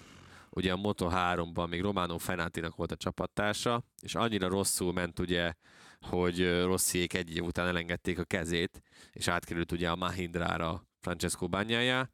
Ugye 0.50 0.72
a 0.72 0.76
Moto3-ban 0.76 1.68
még 1.68 1.80
Romano 1.80 2.18
Fenatinak 2.18 2.76
volt 2.76 2.92
a 2.92 2.96
csapattársa, 2.96 3.82
és 4.02 4.14
annyira 4.14 4.48
rosszul 4.48 4.92
ment 4.92 5.18
ugye 5.18 5.52
hogy 6.00 6.62
Rossziék 6.64 7.14
egy 7.14 7.36
év 7.36 7.44
után 7.44 7.66
elengedték 7.66 8.18
a 8.18 8.24
kezét, 8.24 8.82
és 9.12 9.28
átkerült 9.28 9.72
ugye 9.72 9.90
a 9.90 9.96
Mahindrára 9.96 10.86
Francesco 11.00 11.48
Bányája, 11.48 12.10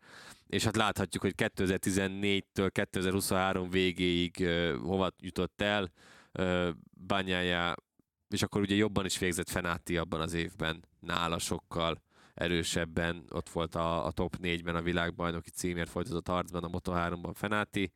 és 0.46 0.64
hát 0.64 0.77
láthatjuk, 0.77 1.22
hogy 1.22 1.35
2014-től 1.37 2.68
2023 2.72 3.70
végéig 3.70 4.49
hova 4.83 5.11
jutott 5.18 5.61
el 5.61 5.92
uh, 6.33 6.68
és 8.37 8.42
akkor 8.42 8.61
ugye 8.61 8.75
jobban 8.75 9.05
is 9.05 9.18
végzett 9.18 9.49
Fenáti 9.49 9.96
abban 9.96 10.20
az 10.20 10.33
évben, 10.33 10.85
nála 11.01 11.38
sokkal 11.38 12.03
erősebben, 12.35 13.25
ott 13.31 13.49
volt 13.49 13.75
a, 13.75 14.07
a 14.07 14.11
top 14.11 14.37
4-ben 14.42 14.77
a 14.77 14.83
világbajnoki 14.83 15.51
címért 15.51 15.88
folytatott 15.88 16.29
harcban 16.29 16.64
a 16.64 16.68
Moto3-ban 16.68 17.31
Fenáti, 17.35 17.92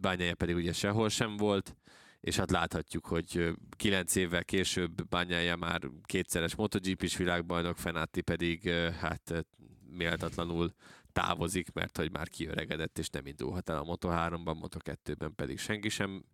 Bányája 0.00 0.34
pedig 0.34 0.56
ugye 0.56 0.72
sehol 0.72 1.08
sem 1.08 1.36
volt, 1.36 1.76
és 2.20 2.36
hát 2.36 2.50
láthatjuk, 2.50 3.06
hogy 3.06 3.54
kilenc 3.76 4.14
évvel 4.14 4.44
később 4.44 5.08
Bányája 5.08 5.56
már 5.56 5.80
kétszeres 6.04 6.54
MotoGP-s 6.54 7.16
világbajnok, 7.16 7.76
Fenati 7.76 8.20
pedig 8.20 8.70
hát 9.00 9.46
méltatlanul 9.90 10.72
távozik, 11.12 11.72
mert 11.72 11.96
hogy 11.96 12.12
már 12.12 12.28
kiöregedett, 12.28 12.98
és 12.98 13.08
nem 13.08 13.26
indulhat 13.26 13.68
el 13.68 13.76
a 13.76 13.84
Moto3-ban, 13.84 14.56
Moto2-ben 14.60 15.34
pedig 15.34 15.58
senki 15.58 15.88
sem 15.88 16.24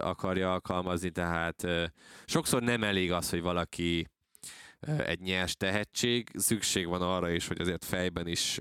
akarja 0.00 0.52
alkalmazni, 0.52 1.10
tehát 1.10 1.66
sokszor 2.24 2.62
nem 2.62 2.82
elég 2.82 3.12
az, 3.12 3.30
hogy 3.30 3.42
valaki 3.42 4.06
egy 5.06 5.20
nyers 5.20 5.56
tehetség, 5.56 6.30
szükség 6.34 6.86
van 6.86 7.02
arra 7.02 7.30
is, 7.30 7.46
hogy 7.46 7.60
azért 7.60 7.84
fejben 7.84 8.26
is 8.26 8.60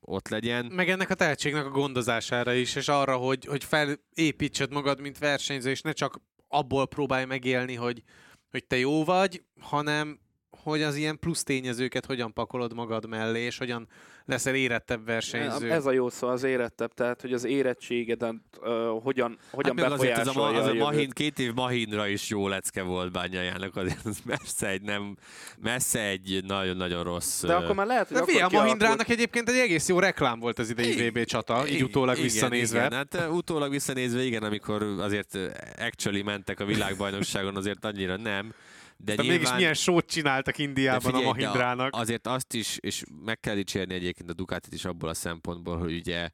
ott 0.00 0.28
legyen. 0.28 0.66
Meg 0.66 0.88
ennek 0.88 1.10
a 1.10 1.14
tehetségnek 1.14 1.64
a 1.64 1.70
gondozására 1.70 2.52
is, 2.52 2.74
és 2.74 2.88
arra, 2.88 3.16
hogy, 3.16 3.44
hogy 3.44 3.64
felépítsed 3.64 4.72
magad, 4.72 5.00
mint 5.00 5.18
versenyző, 5.18 5.70
és 5.70 5.80
ne 5.80 5.92
csak 5.92 6.20
abból 6.48 6.86
próbálj 6.86 7.24
megélni, 7.24 7.74
hogy, 7.74 8.02
hogy 8.50 8.64
te 8.64 8.78
jó 8.78 9.04
vagy, 9.04 9.42
hanem 9.60 10.18
hogy 10.62 10.82
az 10.82 10.96
ilyen 10.96 11.18
plusz 11.18 11.42
tényezőket 11.42 12.06
hogyan 12.06 12.32
pakolod 12.32 12.74
magad 12.74 13.08
mellé, 13.08 13.40
és 13.40 13.58
hogyan 13.58 13.88
leszel 14.26 14.54
érettebb 14.54 15.04
versenyző. 15.04 15.70
Ez 15.70 15.86
a 15.86 15.92
jó 15.92 16.08
szó, 16.08 16.28
az 16.28 16.42
érettebb, 16.42 16.94
tehát 16.94 17.20
hogy 17.20 17.32
az 17.32 17.44
érettségedet 17.44 18.34
uh, 18.60 18.68
hogyan, 19.02 19.38
hogyan 19.50 19.78
hát 19.78 19.88
befolyásolja 19.88 20.48
az 20.48 20.56
a, 20.56 20.62
az 20.62 20.66
a, 20.66 20.70
a 20.70 20.74
Mahin, 20.74 21.10
két 21.10 21.38
év 21.38 21.54
Mahinra 21.54 22.06
is 22.06 22.28
jó 22.28 22.48
lecke 22.48 22.82
volt 22.82 23.12
bányájának, 23.12 23.76
azért 23.76 24.04
az 24.04 24.18
messze 24.24 24.68
egy, 24.68 24.82
nem, 24.82 25.16
messze 25.58 26.00
egy 26.00 26.44
nagyon-nagyon 26.46 27.04
rossz... 27.04 27.42
De 27.42 27.54
akkor 27.54 27.74
már 27.74 27.86
lehet, 27.86 28.08
hogy 28.08 28.16
De 28.16 28.22
akkor 28.22 28.58
a 28.58 28.62
Mahindrának 28.62 29.08
egyébként 29.08 29.48
egy 29.48 29.58
egész 29.58 29.88
jó 29.88 29.98
reklám 29.98 30.38
volt 30.38 30.58
az 30.58 30.70
idei 30.70 31.08
VB 31.08 31.24
csata, 31.24 31.68
így 31.68 31.82
utólag 31.82 32.14
igen, 32.14 32.24
visszanézve. 32.24 32.86
Igen, 32.86 32.92
hát 32.92 33.28
utólag 33.30 33.70
visszanézve 33.70 34.22
igen, 34.22 34.42
amikor 34.42 34.82
azért 34.82 35.38
actually 35.78 36.22
mentek 36.22 36.60
a 36.60 36.64
világbajnokságon, 36.64 37.56
azért 37.56 37.84
annyira 37.84 38.16
nem. 38.16 38.54
De, 38.96 39.14
de 39.14 39.22
nyilván... 39.22 39.40
mégis 39.40 39.56
milyen 39.56 39.74
sót 39.74 40.06
csináltak 40.06 40.58
Indiában 40.58 41.00
figyelj, 41.00 41.24
a 41.24 41.26
Mahindrának. 41.26 41.96
Azért 41.96 42.26
azt 42.26 42.54
is, 42.54 42.76
és 42.80 43.02
meg 43.24 43.40
kell 43.40 43.54
dicsérni 43.54 43.94
egyébként 43.94 44.30
a 44.30 44.34
Ducatit 44.34 44.72
is 44.72 44.84
abból 44.84 45.08
a 45.08 45.14
szempontból, 45.14 45.78
hogy 45.78 45.94
ugye 45.94 46.30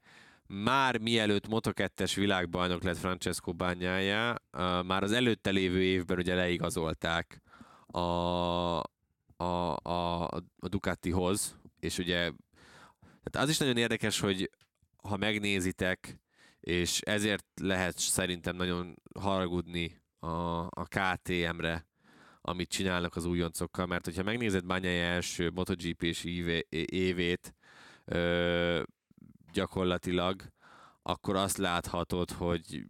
már 0.47 0.99
mielőtt 0.99 1.47
Moto2-es 1.51 2.13
világbajnok 2.15 2.83
lett 2.83 2.99
Francesco 2.99 3.53
Bányája, 3.53 4.35
már 4.87 5.03
az 5.03 5.13
előtte 5.13 5.51
lévő 5.51 5.83
évben 5.83 6.19
ugye 6.19 6.35
leigazolták 6.35 7.43
a, 7.87 7.99
a, 9.37 9.77
a, 9.83 10.25
a 10.59 10.69
Ducatihoz, 10.69 11.59
és 11.81 11.99
ugye 11.99 12.31
tehát 13.23 13.47
az 13.47 13.49
is 13.49 13.59
nagyon 13.59 13.77
érdekes, 13.77 14.21
hogy 14.21 14.51
ha 15.03 15.17
megnézitek, 15.17 16.19
és 16.61 17.01
ezért 17.01 17.47
lehet 17.63 17.99
szerintem 17.99 18.57
nagyon 18.57 18.95
haragudni 19.21 20.01
a, 20.19 20.61
a 20.61 20.87
KTM-re, 20.89 21.87
amit 22.41 22.69
csinálnak 22.69 23.17
az 23.17 23.25
újoncokkal, 23.25 23.87
mert 23.87 24.05
hogyha 24.05 24.23
megnézed 24.23 24.67
Bányai 24.67 24.99
első 24.99 25.51
MotoGP-s 25.51 26.25
évét, 26.87 27.55
ö, 28.05 28.83
gyakorlatilag, 29.53 30.43
akkor 31.03 31.37
azt 31.37 31.57
láthatod, 31.57 32.31
hogy 32.31 32.87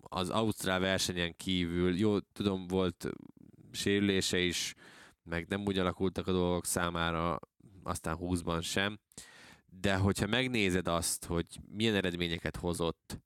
az 0.00 0.30
Ausztrál 0.30 0.80
versenyen 0.80 1.36
kívül, 1.36 1.96
jó, 1.96 2.18
tudom, 2.18 2.66
volt 2.66 3.08
sérülése 3.72 4.38
is, 4.38 4.74
meg 5.22 5.46
nem 5.48 5.62
úgy 5.66 5.78
alakultak 5.78 6.26
a 6.26 6.32
dolgok 6.32 6.66
számára, 6.66 7.38
aztán 7.82 8.16
20-ban 8.20 8.62
sem, 8.62 8.98
de 9.80 9.96
hogyha 9.96 10.26
megnézed 10.26 10.88
azt, 10.88 11.24
hogy 11.24 11.46
milyen 11.68 11.94
eredményeket 11.94 12.56
hozott, 12.56 13.20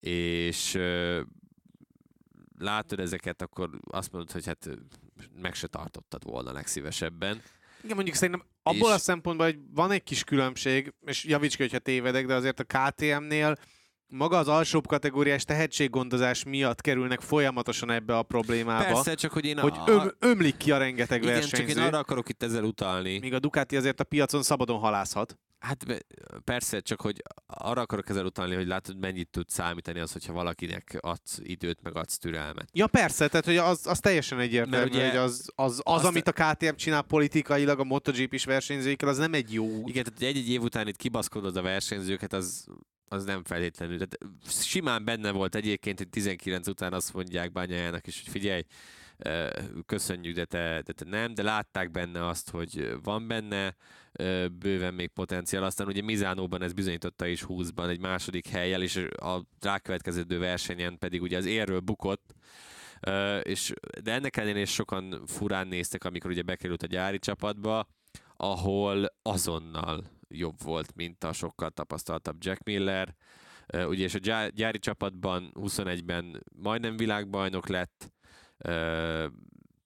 és 0.00 0.74
ö, 0.74 1.22
látod 2.58 3.00
ezeket, 3.00 3.42
akkor 3.42 3.70
azt 3.90 4.12
mondod, 4.12 4.32
hogy 4.32 4.46
hát 4.46 4.68
meg 5.40 5.54
se 5.54 5.66
tartottad 5.66 6.24
volna 6.24 6.52
legszívesebben. 6.52 7.42
Igen, 7.82 7.94
mondjuk 7.94 8.16
szerintem 8.16 8.46
abból 8.62 8.88
és... 8.88 8.94
a 8.94 8.98
szempontból, 8.98 9.46
hogy 9.46 9.58
van 9.70 9.90
egy 9.90 10.02
kis 10.02 10.24
különbség, 10.24 10.94
és 11.06 11.24
javíts 11.24 11.56
ki, 11.56 11.62
hogyha 11.62 11.78
tévedek, 11.78 12.26
de 12.26 12.34
azért 12.34 12.60
a 12.60 12.64
KTM-nél 12.64 13.56
maga 14.08 14.38
az 14.38 14.48
alsóbb 14.48 14.86
kategóriás 14.86 15.44
tehetséggondozás 15.44 16.44
miatt 16.44 16.80
kerülnek 16.80 17.20
folyamatosan 17.20 17.90
ebbe 17.90 18.16
a 18.16 18.22
problémába. 18.22 18.84
Persze, 18.84 19.14
csak 19.14 19.32
hogy 19.32 19.44
én... 19.44 19.58
Hogy 19.58 19.74
a... 19.76 19.90
öm, 19.90 20.10
ömlik 20.18 20.56
ki 20.56 20.72
a 20.72 20.78
rengeteg 20.78 21.22
Igen, 21.22 21.34
versenyző. 21.34 21.66
csak 21.66 21.76
én 21.76 21.82
arra 21.82 21.98
akarok 21.98 22.28
itt 22.28 22.42
ezzel 22.42 22.64
utalni. 22.64 23.18
Míg 23.18 23.34
a 23.34 23.38
Ducati 23.38 23.76
azért 23.76 24.00
a 24.00 24.04
piacon 24.04 24.42
szabadon 24.42 24.78
halászhat. 24.78 25.38
Hát 25.58 26.04
persze, 26.44 26.80
csak 26.80 27.00
hogy 27.00 27.22
arra 27.46 27.80
akarok 27.80 28.08
ezzel 28.08 28.24
utalni, 28.24 28.54
hogy 28.54 28.66
látod, 28.66 28.98
mennyit 28.98 29.28
tud 29.28 29.48
számítani 29.48 30.00
az, 30.00 30.12
hogyha 30.12 30.32
valakinek 30.32 30.98
adsz 31.00 31.38
időt, 31.42 31.82
meg 31.82 31.96
adsz 31.96 32.18
türelmet. 32.18 32.68
Ja 32.72 32.86
persze, 32.86 33.28
tehát 33.28 33.44
hogy 33.44 33.56
az, 33.56 33.86
az 33.86 33.98
teljesen 33.98 34.38
egyértelmű, 34.38 34.90
ugye, 34.90 35.08
hogy 35.08 35.16
az, 35.16 35.52
az, 35.54 35.80
az 35.84 36.04
amit 36.04 36.28
a 36.28 36.32
KTM 36.32 36.74
csinál 36.74 37.02
politikailag 37.02 37.78
a 37.78 37.84
MotoGP-s 37.84 38.44
versenyzőikkel, 38.44 39.08
az 39.08 39.18
nem 39.18 39.34
egy 39.34 39.52
jó 39.52 39.64
út. 39.64 39.88
Igen, 39.88 40.04
tehát 40.04 40.20
egy-egy 40.20 40.50
év 40.50 40.62
után 40.62 40.88
itt 40.88 40.96
kibaszkodod 40.96 41.56
a 41.56 41.62
versenyzőket, 41.62 42.32
az, 42.32 42.66
az 43.08 43.24
nem 43.24 43.44
feltétlenül. 43.44 43.96
Tehát 43.96 44.18
simán 44.48 45.04
benne 45.04 45.30
volt 45.30 45.54
egyébként, 45.54 45.98
hogy 45.98 46.08
19 46.08 46.68
után 46.68 46.92
azt 46.92 47.14
mondják 47.14 47.52
bányájának 47.52 48.06
is, 48.06 48.22
hogy 48.22 48.32
figyelj, 48.32 48.62
köszönjük, 49.86 50.34
de 50.34 50.44
te, 50.44 50.82
de 50.84 50.92
te 50.92 51.04
nem, 51.04 51.34
de 51.34 51.42
látták 51.42 51.90
benne 51.90 52.26
azt, 52.26 52.50
hogy 52.50 52.96
van 53.02 53.26
benne 53.26 53.76
bőven 54.58 54.94
még 54.94 55.08
potenciál. 55.08 55.64
Aztán 55.64 55.86
ugye 55.86 56.02
Mizánóban 56.02 56.62
ez 56.62 56.72
bizonyította 56.72 57.26
is 57.26 57.44
20-ban 57.48 57.88
egy 57.88 58.00
második 58.00 58.46
helyjel, 58.46 58.82
és 58.82 58.96
a 59.16 59.40
rákövetkező 59.60 60.38
versenyen 60.38 60.98
pedig 60.98 61.22
ugye 61.22 61.36
az 61.36 61.46
érről 61.46 61.80
bukott, 61.80 62.34
és, 63.42 63.72
de 64.02 64.12
ennek 64.12 64.36
ellenére 64.36 64.60
is 64.60 64.72
sokan 64.72 65.22
furán 65.26 65.68
néztek, 65.68 66.04
amikor 66.04 66.30
ugye 66.30 66.42
bekerült 66.42 66.82
a 66.82 66.86
gyári 66.86 67.18
csapatba, 67.18 67.88
ahol 68.36 69.06
azonnal 69.22 70.04
jobb 70.28 70.62
volt, 70.62 70.94
mint 70.94 71.24
a 71.24 71.32
sokkal 71.32 71.70
tapasztaltabb 71.70 72.36
Jack 72.38 72.62
Miller. 72.62 73.14
Ugye 73.72 74.04
és 74.04 74.14
a 74.14 74.48
gyári 74.48 74.78
csapatban 74.78 75.52
21-ben 75.54 76.42
majdnem 76.52 76.96
világbajnok 76.96 77.68
lett, 77.68 78.12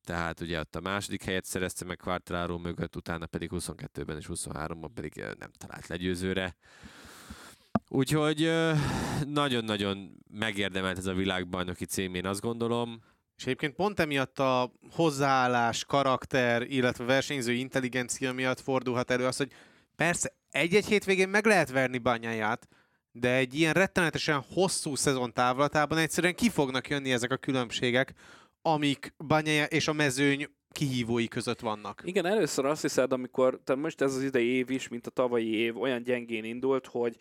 tehát 0.04 0.40
ugye 0.40 0.60
ott 0.60 0.76
a 0.76 0.80
második 0.80 1.24
helyet 1.24 1.44
szerezte 1.44 1.84
meg 1.84 1.96
Quartararo 1.96 2.58
mögött, 2.58 2.96
utána 2.96 3.26
pedig 3.26 3.50
22-ben 3.52 4.16
és 4.16 4.26
23-ban 4.28 4.90
pedig 4.94 5.24
nem 5.38 5.50
talált 5.58 5.86
legyőzőre. 5.86 6.56
Úgyhogy 7.88 8.52
nagyon-nagyon 9.26 10.22
megérdemelt 10.30 10.98
ez 10.98 11.06
a 11.06 11.14
világbajnoki 11.14 11.84
cím, 11.84 12.14
én 12.14 12.26
azt 12.26 12.40
gondolom. 12.40 13.02
És 13.36 13.42
egyébként 13.46 13.74
pont 13.74 14.00
emiatt 14.00 14.38
a 14.38 14.72
hozzáállás, 14.90 15.84
karakter, 15.84 16.62
illetve 16.62 17.04
versenyző 17.04 17.52
intelligencia 17.52 18.32
miatt 18.32 18.60
fordulhat 18.60 19.10
elő 19.10 19.26
az, 19.26 19.36
hogy 19.36 19.52
persze 20.00 20.32
egy-egy 20.50 20.86
hétvégén 20.86 21.28
meg 21.28 21.46
lehet 21.46 21.70
verni 21.70 21.98
bányáját, 21.98 22.68
de 23.12 23.34
egy 23.34 23.54
ilyen 23.54 23.72
rettenetesen 23.72 24.44
hosszú 24.52 24.94
szezon 24.94 25.32
távlatában 25.32 25.98
egyszerűen 25.98 26.34
ki 26.34 26.48
fognak 26.50 26.88
jönni 26.88 27.12
ezek 27.12 27.30
a 27.30 27.36
különbségek, 27.36 28.14
amik 28.62 29.14
Banyaja 29.26 29.64
és 29.64 29.88
a 29.88 29.92
mezőny 29.92 30.48
kihívói 30.72 31.28
között 31.28 31.60
vannak. 31.60 32.02
Igen, 32.04 32.26
először 32.26 32.64
azt 32.64 32.82
hiszed, 32.82 33.12
amikor, 33.12 33.60
tehát 33.64 33.82
most 33.82 34.00
ez 34.00 34.14
az 34.14 34.22
idei 34.22 34.46
év 34.46 34.70
is, 34.70 34.88
mint 34.88 35.06
a 35.06 35.10
tavalyi 35.10 35.54
év, 35.54 35.80
olyan 35.80 36.02
gyengén 36.02 36.44
indult, 36.44 36.86
hogy 36.86 37.16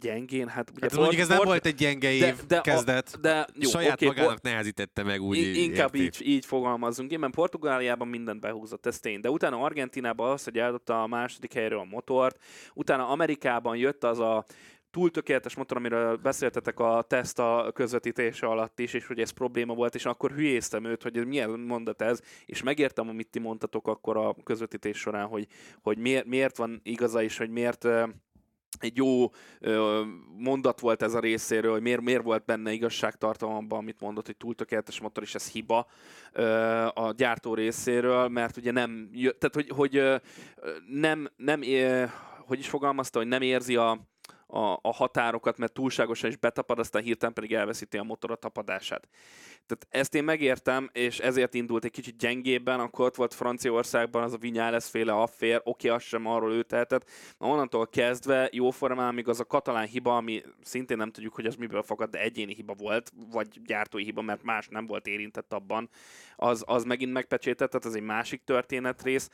gyengén, 0.00 0.48
hát 0.48 0.70
ugye... 0.70 0.86
Hát 0.86 0.96
mondjuk 0.96 1.20
ez 1.20 1.28
nem 1.28 1.40
volt 1.44 1.66
egy 1.66 1.74
gyenge 1.74 2.12
év 2.12 2.20
de, 2.20 2.34
de 2.46 2.60
kezdet. 2.60 3.10
A, 3.14 3.18
de 3.18 3.46
jó, 3.54 3.70
Saját 3.70 3.92
okay, 3.92 4.08
magának 4.08 4.40
por... 4.40 4.50
nehezítette 4.50 5.02
meg 5.02 5.20
úgy. 5.20 5.38
Inkább 5.38 5.94
így, 5.94 6.16
így 6.24 6.46
fogalmazunk. 6.46 7.10
Én, 7.10 7.18
mert 7.18 7.34
Portugáliában 7.34 8.08
mindent 8.08 8.40
behúzott, 8.40 8.86
ez 8.86 8.98
tény. 8.98 9.20
De 9.20 9.30
utána 9.30 9.62
Argentinában 9.62 10.30
az, 10.30 10.44
hogy 10.44 10.58
eldobta 10.58 11.02
a 11.02 11.06
második 11.06 11.52
helyről 11.52 11.78
a 11.78 11.84
motort, 11.84 12.42
utána 12.74 13.08
Amerikában 13.08 13.76
jött 13.76 14.04
az 14.04 14.18
a 14.18 14.44
túl 14.92 15.10
tökéletes 15.10 15.56
motor, 15.56 15.76
amiről 15.76 16.16
beszéltetek 16.16 16.80
a 16.80 17.04
teszt 17.08 17.38
a 17.38 17.70
közvetítése 17.74 18.46
alatt 18.46 18.78
is, 18.78 18.94
és 18.94 19.06
hogy 19.06 19.20
ez 19.20 19.30
probléma 19.30 19.74
volt, 19.74 19.94
és 19.94 20.04
akkor 20.04 20.30
hülyéztem 20.30 20.84
őt, 20.84 21.02
hogy 21.02 21.26
milyen 21.26 21.50
mondat 21.50 22.02
ez, 22.02 22.20
és 22.46 22.62
megértem, 22.62 23.08
amit 23.08 23.28
ti 23.28 23.38
mondtatok 23.38 23.88
akkor 23.88 24.16
a 24.16 24.36
közvetítés 24.44 24.98
során, 24.98 25.26
hogy, 25.26 25.46
hogy 25.82 25.98
miért, 25.98 26.26
miért 26.26 26.56
van 26.56 26.80
igaza, 26.82 27.22
és 27.22 27.38
hogy 27.38 27.50
miért 27.50 27.86
egy 28.78 28.96
jó 28.96 29.30
ö, 29.60 30.02
mondat 30.36 30.80
volt 30.80 31.02
ez 31.02 31.14
a 31.14 31.20
részéről, 31.20 31.72
hogy 31.72 31.82
miért, 31.82 32.00
miért 32.00 32.22
volt 32.22 32.44
benne 32.44 32.72
igazságtartalom 32.72 33.54
abban, 33.54 33.78
amit 33.78 34.00
mondott, 34.00 34.26
hogy 34.26 34.36
túl 34.36 34.54
tökéletes 34.54 35.00
motor, 35.00 35.22
és 35.22 35.34
ez 35.34 35.50
hiba 35.50 35.86
ö, 36.32 36.42
a 36.94 37.12
gyártó 37.16 37.54
részéről, 37.54 38.28
mert 38.28 38.56
ugye 38.56 38.70
nem, 38.70 39.10
tehát 39.12 39.54
hogy, 39.54 39.68
hogy 39.68 39.96
ö, 39.96 40.16
nem, 40.88 41.28
nem 41.36 41.62
ö, 41.62 42.04
hogy 42.46 42.58
is 42.58 42.68
fogalmazta, 42.68 43.18
hogy 43.18 43.28
nem 43.28 43.42
érzi 43.42 43.76
a, 43.76 44.11
a, 44.52 44.78
a 44.82 44.92
határokat, 44.92 45.58
mert 45.58 45.72
túlságosan 45.72 46.30
is 46.30 46.36
betapad, 46.36 46.78
aztán 46.78 47.02
hirtelen 47.02 47.34
pedig 47.34 47.52
elveszíti 47.52 47.96
a 47.96 48.02
motor 48.02 48.30
a 48.30 48.34
tapadását. 48.34 49.08
Tehát 49.66 49.86
ezt 49.88 50.14
én 50.14 50.24
megértem, 50.24 50.90
és 50.92 51.18
ezért 51.18 51.54
indult 51.54 51.84
egy 51.84 51.90
kicsit 51.90 52.16
gyengébben, 52.16 52.80
akkor 52.80 53.06
ott 53.06 53.14
volt 53.14 53.34
Franciaországban 53.34 54.22
az 54.22 54.32
a 54.32 54.36
Vinyales 54.36 54.84
féle 54.84 55.12
affér, 55.12 55.60
oké, 55.64 55.88
az 55.88 56.02
sem 56.02 56.26
arról 56.26 56.52
ő 56.52 56.62
tehetett. 56.62 57.10
Na, 57.38 57.46
onnantól 57.46 57.86
kezdve 57.86 58.50
formán, 58.70 59.14
még 59.14 59.28
az 59.28 59.40
a 59.40 59.44
katalán 59.44 59.86
hiba, 59.86 60.16
ami 60.16 60.42
szintén 60.62 60.96
nem 60.96 61.10
tudjuk, 61.10 61.34
hogy 61.34 61.46
az 61.46 61.54
miből 61.54 61.82
fakad, 61.82 62.10
de 62.10 62.20
egyéni 62.20 62.54
hiba 62.54 62.74
volt, 62.74 63.12
vagy 63.30 63.62
gyártói 63.64 64.04
hiba, 64.04 64.22
mert 64.22 64.42
más 64.42 64.68
nem 64.68 64.86
volt 64.86 65.06
érintett 65.06 65.52
abban, 65.52 65.88
az, 66.36 66.62
az 66.66 66.84
megint 66.84 67.12
megpecsétett, 67.12 67.70
tehát 67.70 67.86
ez 67.86 67.94
egy 67.94 68.02
másik 68.02 68.44
történetrész. 68.44 69.30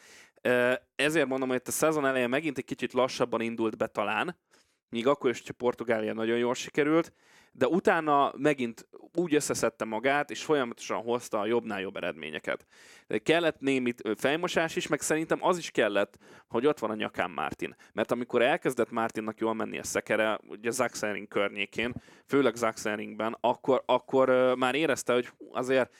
Ezért 0.96 1.28
mondom, 1.28 1.48
hogy 1.48 1.58
itt 1.58 1.68
a 1.68 1.70
szezon 1.70 2.06
elején 2.06 2.28
megint 2.28 2.58
egy 2.58 2.64
kicsit 2.64 2.92
lassabban 2.92 3.40
indult 3.40 3.76
be 3.76 3.86
talán, 3.86 4.36
míg 4.90 5.06
akkor 5.06 5.30
is, 5.30 5.38
hogyha 5.38 5.52
Portugália 5.52 6.12
nagyon 6.12 6.38
jól 6.38 6.54
sikerült, 6.54 7.12
de 7.52 7.66
utána 7.66 8.32
megint 8.36 8.88
úgy 9.14 9.34
összeszedte 9.34 9.84
magát, 9.84 10.30
és 10.30 10.44
folyamatosan 10.44 11.02
hozta 11.02 11.38
a 11.38 11.46
jobbnál 11.46 11.80
jobb 11.80 11.96
eredményeket. 11.96 12.66
De 13.06 13.18
kellett 13.18 13.60
némi 13.60 13.94
fejmosás 14.16 14.76
is, 14.76 14.86
meg 14.86 15.00
szerintem 15.00 15.38
az 15.44 15.58
is 15.58 15.70
kellett, 15.70 16.18
hogy 16.48 16.66
ott 16.66 16.78
van 16.78 16.90
a 16.90 16.94
nyakán 16.94 17.30
Martin. 17.30 17.76
Mert 17.92 18.10
amikor 18.10 18.42
elkezdett 18.42 18.90
Martinnak 18.90 19.38
jól 19.38 19.54
menni 19.54 19.78
a 19.78 19.84
szekere, 19.84 20.38
ugye 20.48 20.70
Zaxering 20.70 21.28
környékén, 21.28 21.94
főleg 22.26 22.54
Zaxeringben, 22.54 23.36
akkor, 23.40 23.82
akkor 23.86 24.54
már 24.56 24.74
érezte, 24.74 25.12
hogy 25.12 25.28
azért 25.52 25.94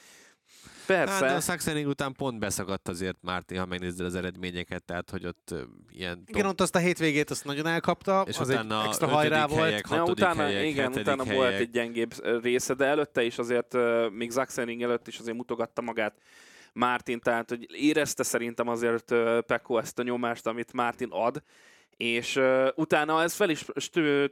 Persze. 0.87 1.13
Hát, 1.13 1.23
de 1.23 1.35
a 1.35 1.41
Saxening 1.41 1.87
után 1.87 2.13
pont 2.13 2.39
beszakadt 2.39 2.89
azért 2.89 3.17
Márti, 3.21 3.57
ha 3.57 3.67
megnézed 3.67 4.07
az 4.07 4.15
eredményeket, 4.15 4.85
tehát 4.85 5.11
hogy 5.11 5.27
ott 5.27 5.55
ilyen... 5.91 6.17
Top... 6.17 6.29
Igen, 6.29 6.47
ott 6.47 6.61
azt 6.61 6.75
a 6.75 6.79
hétvégét 6.79 7.31
azt 7.31 7.45
nagyon 7.45 7.67
elkapta, 7.67 8.25
és 8.27 8.39
az 8.39 8.49
utána 8.49 8.81
egy 8.81 8.87
extra 8.87 9.07
hajrá 9.07 9.47
volt. 9.47 9.63
Helyek, 9.63 9.87
ja, 9.91 10.05
utána, 10.05 10.43
helyek, 10.43 10.67
igen, 10.67 10.93
utána 10.93 11.25
helyek. 11.25 11.39
volt 11.39 11.55
egy 11.55 11.71
gyengébb 11.71 12.15
része, 12.43 12.75
de 12.75 12.85
előtte 12.85 13.23
is 13.23 13.39
azért, 13.39 13.77
még 14.11 14.31
Zaxening 14.31 14.83
előtt 14.83 15.09
is 15.09 15.19
azért 15.19 15.37
mutogatta 15.37 15.83
magát 15.83 16.15
Mártin, 16.73 17.21
tehát 17.21 17.49
hogy 17.49 17.67
érezte 17.71 18.23
szerintem 18.23 18.69
azért 18.69 19.15
Pekko 19.47 19.79
ezt 19.79 19.99
a 19.99 20.03
nyomást, 20.03 20.47
amit 20.47 20.73
Mártin 20.73 21.09
ad, 21.11 21.43
és 21.97 22.37
uh, 22.37 22.69
utána 22.75 23.23
ez 23.23 23.35
fel 23.35 23.51
is 23.51 23.65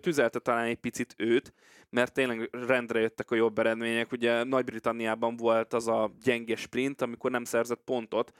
tüzelte 0.00 0.38
talán 0.38 0.64
egy 0.64 0.76
picit 0.76 1.14
őt, 1.16 1.52
mert 1.90 2.12
tényleg 2.12 2.48
rendre 2.52 3.00
jöttek 3.00 3.30
a 3.30 3.34
jobb 3.34 3.58
eredmények. 3.58 4.12
Ugye 4.12 4.44
Nagy-Britanniában 4.44 5.36
volt 5.36 5.72
az 5.72 5.88
a 5.88 6.10
gyenge 6.22 6.56
sprint, 6.56 7.02
amikor 7.02 7.30
nem 7.30 7.44
szerzett 7.44 7.82
pontot, 7.84 8.32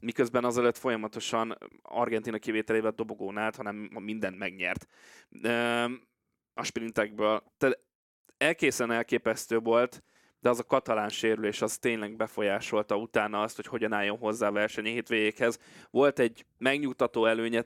miközben 0.00 0.44
azelőtt 0.44 0.78
folyamatosan 0.78 1.58
Argentina 1.82 2.38
kivételével 2.38 2.90
dobogón 2.90 3.38
állt, 3.38 3.56
hanem 3.56 3.76
mindent 4.00 4.38
megnyert 4.38 4.86
uh, 5.30 5.90
a 6.54 6.62
sprintekből. 6.62 7.42
Tehát 7.58 7.78
elkészen 8.36 8.90
elképesztő 8.90 9.58
volt, 9.58 10.02
de 10.40 10.48
az 10.48 10.58
a 10.58 10.64
katalán 10.64 11.08
sérülés 11.08 11.62
az 11.62 11.78
tényleg 11.78 12.16
befolyásolta 12.16 12.96
utána 12.96 13.42
azt, 13.42 13.56
hogy 13.56 13.66
hogyan 13.66 13.92
álljon 13.92 14.18
hozzá 14.18 14.48
a 14.48 14.52
verseny 14.52 14.84
hétvégéhez. 14.84 15.58
Volt 15.90 16.18
egy 16.18 16.46
megnyugtató 16.58 17.26
előnye 17.26 17.64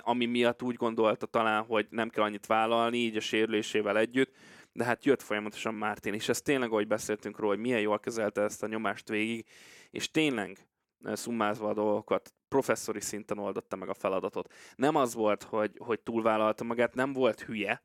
ami 0.00 0.26
miatt 0.26 0.62
úgy 0.62 0.74
gondolta 0.74 1.26
talán, 1.26 1.64
hogy 1.64 1.86
nem 1.90 2.08
kell 2.08 2.24
annyit 2.24 2.46
vállalni, 2.46 2.96
így 2.96 3.16
a 3.16 3.20
sérülésével 3.20 3.98
együtt, 3.98 4.34
de 4.72 4.84
hát 4.84 5.04
jött 5.04 5.22
folyamatosan 5.22 5.74
Mártin, 5.74 6.14
és 6.14 6.28
ez 6.28 6.42
tényleg, 6.42 6.70
ahogy 6.70 6.86
beszéltünk 6.86 7.38
róla, 7.38 7.52
hogy 7.52 7.62
milyen 7.62 7.80
jól 7.80 7.98
kezelte 7.98 8.42
ezt 8.42 8.62
a 8.62 8.66
nyomást 8.66 9.08
végig, 9.08 9.46
és 9.90 10.10
tényleg 10.10 10.68
szummázva 11.12 11.68
a 11.68 11.74
dolgokat, 11.74 12.34
professzori 12.48 13.00
szinten 13.00 13.38
oldotta 13.38 13.76
meg 13.76 13.88
a 13.88 13.94
feladatot. 13.94 14.52
Nem 14.74 14.94
az 14.94 15.14
volt, 15.14 15.42
hogy, 15.42 15.72
hogy 15.78 16.00
túlvállalta 16.00 16.64
magát, 16.64 16.94
nem 16.94 17.12
volt 17.12 17.40
hülye, 17.40 17.82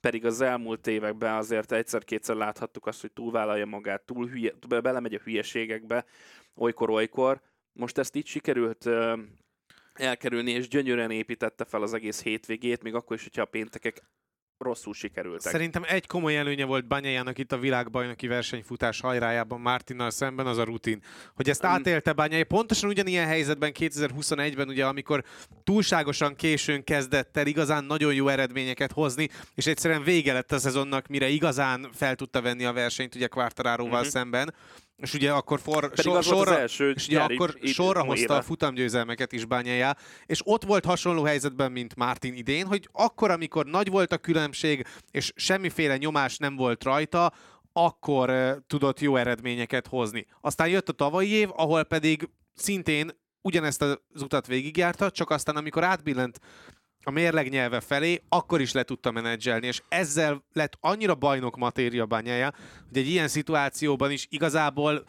pedig 0.00 0.24
az 0.24 0.40
elmúlt 0.40 0.86
években 0.86 1.34
azért 1.34 1.72
egyszer-kétszer 1.72 2.36
láthattuk 2.36 2.86
azt, 2.86 3.00
hogy 3.00 3.12
túlvállalja 3.12 3.66
magát, 3.66 4.02
túl 4.02 4.26
hülye, 4.26 4.52
belemegy 4.68 5.14
a 5.14 5.20
hülyeségekbe, 5.24 6.04
olykor-olykor. 6.54 7.40
Most 7.72 7.98
ezt 7.98 8.16
így 8.16 8.26
sikerült 8.26 8.88
elkerülni, 9.94 10.50
és 10.50 10.68
gyönyörűen 10.68 11.10
építette 11.10 11.64
fel 11.64 11.82
az 11.82 11.94
egész 11.94 12.22
hétvégét, 12.22 12.82
még 12.82 12.94
akkor 12.94 13.16
is, 13.16 13.22
hogyha 13.22 13.42
a 13.42 13.46
péntekek 13.46 14.02
rosszul 14.58 14.94
sikerültek. 14.94 15.52
Szerintem 15.52 15.82
egy 15.86 16.06
komoly 16.06 16.36
előnye 16.36 16.64
volt 16.64 16.86
Banyájának 16.86 17.38
itt 17.38 17.52
a 17.52 17.58
világbajnoki 17.58 18.26
versenyfutás 18.26 19.00
hajrájában 19.00 19.60
Martinnal 19.60 20.10
szemben, 20.10 20.46
az 20.46 20.58
a 20.58 20.64
rutin. 20.64 21.02
Hogy 21.34 21.48
ezt 21.48 21.64
átélte 21.64 22.12
Banyai. 22.12 22.42
Pontosan 22.42 22.88
ugyanilyen 22.88 23.26
helyzetben 23.26 23.72
2021-ben, 23.78 24.68
ugye, 24.68 24.86
amikor 24.86 25.24
túlságosan 25.64 26.34
későn 26.36 26.84
kezdett 26.84 27.36
el 27.36 27.46
igazán 27.46 27.84
nagyon 27.84 28.14
jó 28.14 28.28
eredményeket 28.28 28.92
hozni, 28.92 29.28
és 29.54 29.66
egyszerűen 29.66 30.02
vége 30.02 30.32
lett 30.32 30.52
a 30.52 30.58
szezonnak, 30.58 31.06
mire 31.06 31.28
igazán 31.28 31.88
fel 31.92 32.14
tudta 32.14 32.42
venni 32.42 32.64
a 32.64 32.72
versenyt 32.72 33.14
ugye 33.14 33.26
Quartararoval 33.26 33.92
uh-huh. 33.92 34.10
szemben 34.10 34.54
és 35.04 35.14
ugye 35.14 35.32
akkor 35.32 35.60
for, 35.60 35.90
sor, 35.96 36.22
sorra, 36.22 36.58
első 36.58 36.90
és 36.90 37.06
ugye 37.06 37.20
akkor 37.20 37.54
itt, 37.60 37.72
sorra 37.72 38.00
itt, 38.00 38.06
hozta 38.06 38.24
éve. 38.24 38.36
a 38.36 38.42
futamgyőzelmeket 38.42 39.32
is 39.32 39.44
bányájá, 39.44 39.96
és 40.26 40.40
ott 40.44 40.64
volt 40.64 40.84
hasonló 40.84 41.22
helyzetben, 41.22 41.72
mint 41.72 41.96
Martin 41.96 42.34
idén, 42.34 42.66
hogy 42.66 42.88
akkor, 42.92 43.30
amikor 43.30 43.66
nagy 43.66 43.90
volt 43.90 44.12
a 44.12 44.18
különbség, 44.18 44.86
és 45.10 45.32
semmiféle 45.36 45.96
nyomás 45.96 46.36
nem 46.36 46.56
volt 46.56 46.84
rajta, 46.84 47.32
akkor 47.72 48.30
uh, 48.30 48.50
tudott 48.66 49.00
jó 49.00 49.16
eredményeket 49.16 49.86
hozni. 49.86 50.26
Aztán 50.40 50.68
jött 50.68 50.88
a 50.88 50.92
tavalyi 50.92 51.30
év, 51.30 51.48
ahol 51.52 51.84
pedig 51.84 52.28
szintén 52.54 53.10
ugyanezt 53.42 53.82
az 53.82 54.22
utat 54.22 54.46
végigjárta, 54.46 55.10
csak 55.10 55.30
aztán 55.30 55.56
amikor 55.56 55.84
átbillent 55.84 56.40
a 57.04 57.10
mérleg 57.10 57.48
nyelve 57.48 57.80
felé, 57.80 58.22
akkor 58.28 58.60
is 58.60 58.72
le 58.72 58.82
tudta 58.82 59.10
menedzselni, 59.10 59.66
és 59.66 59.82
ezzel 59.88 60.44
lett 60.52 60.76
annyira 60.80 61.14
bajnok 61.14 61.56
matéria 61.56 62.06
bányája, 62.06 62.52
hogy 62.88 62.96
egy 62.96 63.08
ilyen 63.08 63.28
szituációban 63.28 64.10
is 64.10 64.26
igazából 64.30 65.04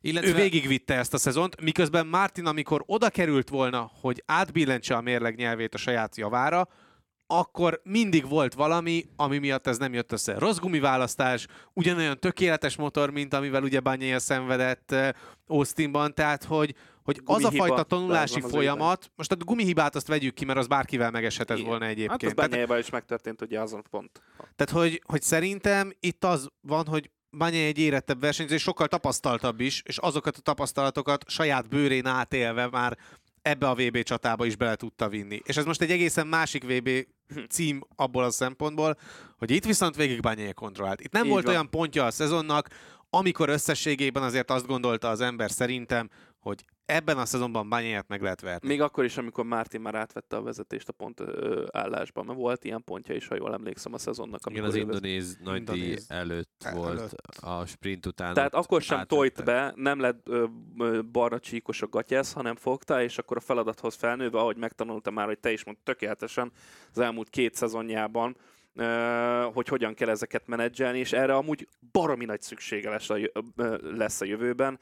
illetve... 0.00 0.30
ő 0.30 0.34
végigvitte 0.34 0.94
ezt 0.94 1.14
a 1.14 1.18
szezont, 1.18 1.60
miközben 1.60 2.06
Martin, 2.06 2.46
amikor 2.46 2.82
oda 2.86 3.08
került 3.08 3.48
volna, 3.48 3.90
hogy 4.00 4.22
átbillentse 4.26 4.96
a 4.96 5.00
mérleg 5.00 5.36
nyelvét 5.36 5.74
a 5.74 5.78
saját 5.78 6.16
javára, 6.16 6.68
akkor 7.26 7.80
mindig 7.84 8.28
volt 8.28 8.54
valami, 8.54 9.04
ami 9.16 9.38
miatt 9.38 9.66
ez 9.66 9.78
nem 9.78 9.94
jött 9.94 10.12
össze. 10.12 10.38
Rossz 10.38 10.58
gumiválasztás, 10.58 11.46
ugyanolyan 11.72 12.18
tökéletes 12.18 12.76
motor, 12.76 13.10
mint 13.10 13.34
amivel 13.34 13.62
ugye 13.62 13.80
Bányája 13.80 14.18
szenvedett 14.18 14.92
eh, 14.92 15.08
Austinban, 15.46 16.14
tehát 16.14 16.44
hogy, 16.44 16.74
hogy 17.02 17.20
az 17.24 17.44
a 17.44 17.50
fajta 17.50 17.82
tanulási 17.82 18.40
folyamat, 18.40 19.10
most 19.16 19.32
a 19.32 19.36
gumihibát 19.36 19.94
azt 19.94 20.06
vegyük 20.06 20.34
ki, 20.34 20.44
mert 20.44 20.58
az 20.58 20.66
bárkivel 20.66 21.10
megeshetett 21.10 21.56
Igen. 21.56 21.68
volna 21.68 21.84
egyébként. 21.84 22.40
Hát 22.40 22.70
az 22.70 22.78
is 22.78 22.90
megtörtént 22.90 23.42
ugye 23.42 23.60
azon 23.60 23.84
pont. 23.90 24.22
Tehát, 24.36 24.72
hogy, 24.72 25.02
hogy 25.06 25.22
szerintem 25.22 25.92
itt 26.00 26.24
az 26.24 26.48
van, 26.60 26.86
hogy 26.86 27.10
Bányai 27.32 27.64
egy 27.64 27.78
érettebb 27.78 28.20
versenyző, 28.20 28.54
és 28.54 28.62
sokkal 28.62 28.88
tapasztaltabb 28.88 29.60
is, 29.60 29.82
és 29.86 29.98
azokat 29.98 30.36
a 30.36 30.40
tapasztalatokat 30.40 31.24
saját 31.28 31.68
bőrén 31.68 32.06
átélve 32.06 32.68
már 32.68 32.98
ebbe 33.42 33.68
a 33.68 33.74
VB 33.74 34.02
csatába 34.02 34.44
is 34.44 34.56
bele 34.56 34.74
tudta 34.74 35.08
vinni. 35.08 35.40
És 35.44 35.56
ez 35.56 35.64
most 35.64 35.80
egy 35.80 35.90
egészen 35.90 36.26
másik 36.26 36.64
VB 36.64 36.90
cím 37.48 37.82
abból 37.96 38.24
a 38.24 38.30
szempontból, 38.30 38.96
hogy 39.38 39.50
itt 39.50 39.64
viszont 39.64 39.96
végig 39.96 40.20
Bányai 40.20 40.52
kontrollált. 40.52 41.00
Itt 41.00 41.12
nem 41.12 41.24
Így 41.24 41.30
volt 41.30 41.44
van. 41.44 41.52
olyan 41.52 41.70
pontja 41.70 42.04
a 42.04 42.10
szezonnak, 42.10 42.68
amikor 43.10 43.48
összességében 43.48 44.22
azért 44.22 44.50
azt 44.50 44.66
gondolta 44.66 45.08
az 45.08 45.20
ember 45.20 45.50
szerintem, 45.50 46.10
hogy 46.38 46.64
ebben 46.90 47.18
a 47.18 47.24
szezonban 47.24 47.68
Bányáját 47.68 48.08
meg 48.08 48.22
lehet 48.22 48.40
verni. 48.40 48.68
Még 48.68 48.80
akkor 48.80 49.04
is, 49.04 49.16
amikor 49.16 49.44
Martin 49.44 49.80
már 49.80 49.94
átvette 49.94 50.36
a 50.36 50.42
vezetést 50.42 50.88
a 50.88 50.92
pont 50.92 51.20
ö, 51.20 51.66
állásban, 51.72 52.24
mert 52.24 52.38
volt 52.38 52.64
ilyen 52.64 52.84
pontja 52.84 53.14
is, 53.14 53.26
ha 53.26 53.34
jól 53.34 53.52
emlékszem 53.52 53.94
a 53.94 53.98
szezonnak. 53.98 54.40
Igen, 54.50 54.64
az 54.64 54.74
indonéz 54.74 55.38
nagy 55.42 55.64
díj 55.64 55.98
előtt 56.08 56.62
el, 56.64 56.74
volt 56.74 56.98
előtt. 56.98 57.36
a 57.40 57.66
sprint 57.66 58.06
után. 58.06 58.34
Tehát 58.34 58.54
akkor 58.54 58.82
sem 58.82 58.98
átvette. 58.98 59.14
tojt 59.16 59.44
be, 59.44 59.72
nem 59.76 60.00
lett 60.00 60.28
ö, 60.28 60.44
ö, 60.78 61.02
barna 61.02 61.38
csíkos 61.38 61.82
a 61.82 61.88
gatyász, 61.88 62.32
hanem 62.32 62.56
fogta, 62.56 63.02
és 63.02 63.18
akkor 63.18 63.36
a 63.36 63.40
feladathoz 63.40 63.94
felnőve, 63.94 64.38
ahogy 64.38 64.56
megtanulta 64.56 65.10
már, 65.10 65.26
hogy 65.26 65.38
te 65.38 65.52
is 65.52 65.64
mondtad 65.64 65.84
tökéletesen 65.84 66.52
az 66.92 66.98
elmúlt 66.98 67.28
két 67.28 67.54
szezonjában, 67.54 68.36
hogy 69.52 69.68
hogyan 69.68 69.94
kell 69.94 70.08
ezeket 70.08 70.46
menedzselni, 70.46 70.98
és 70.98 71.12
erre 71.12 71.34
amúgy 71.34 71.68
baromi 71.92 72.24
nagy 72.24 72.42
szüksége 72.42 72.90
lesz 72.90 73.10
a, 73.10 73.18
lesz 73.80 74.20
a 74.20 74.24
jövőben, 74.24 74.78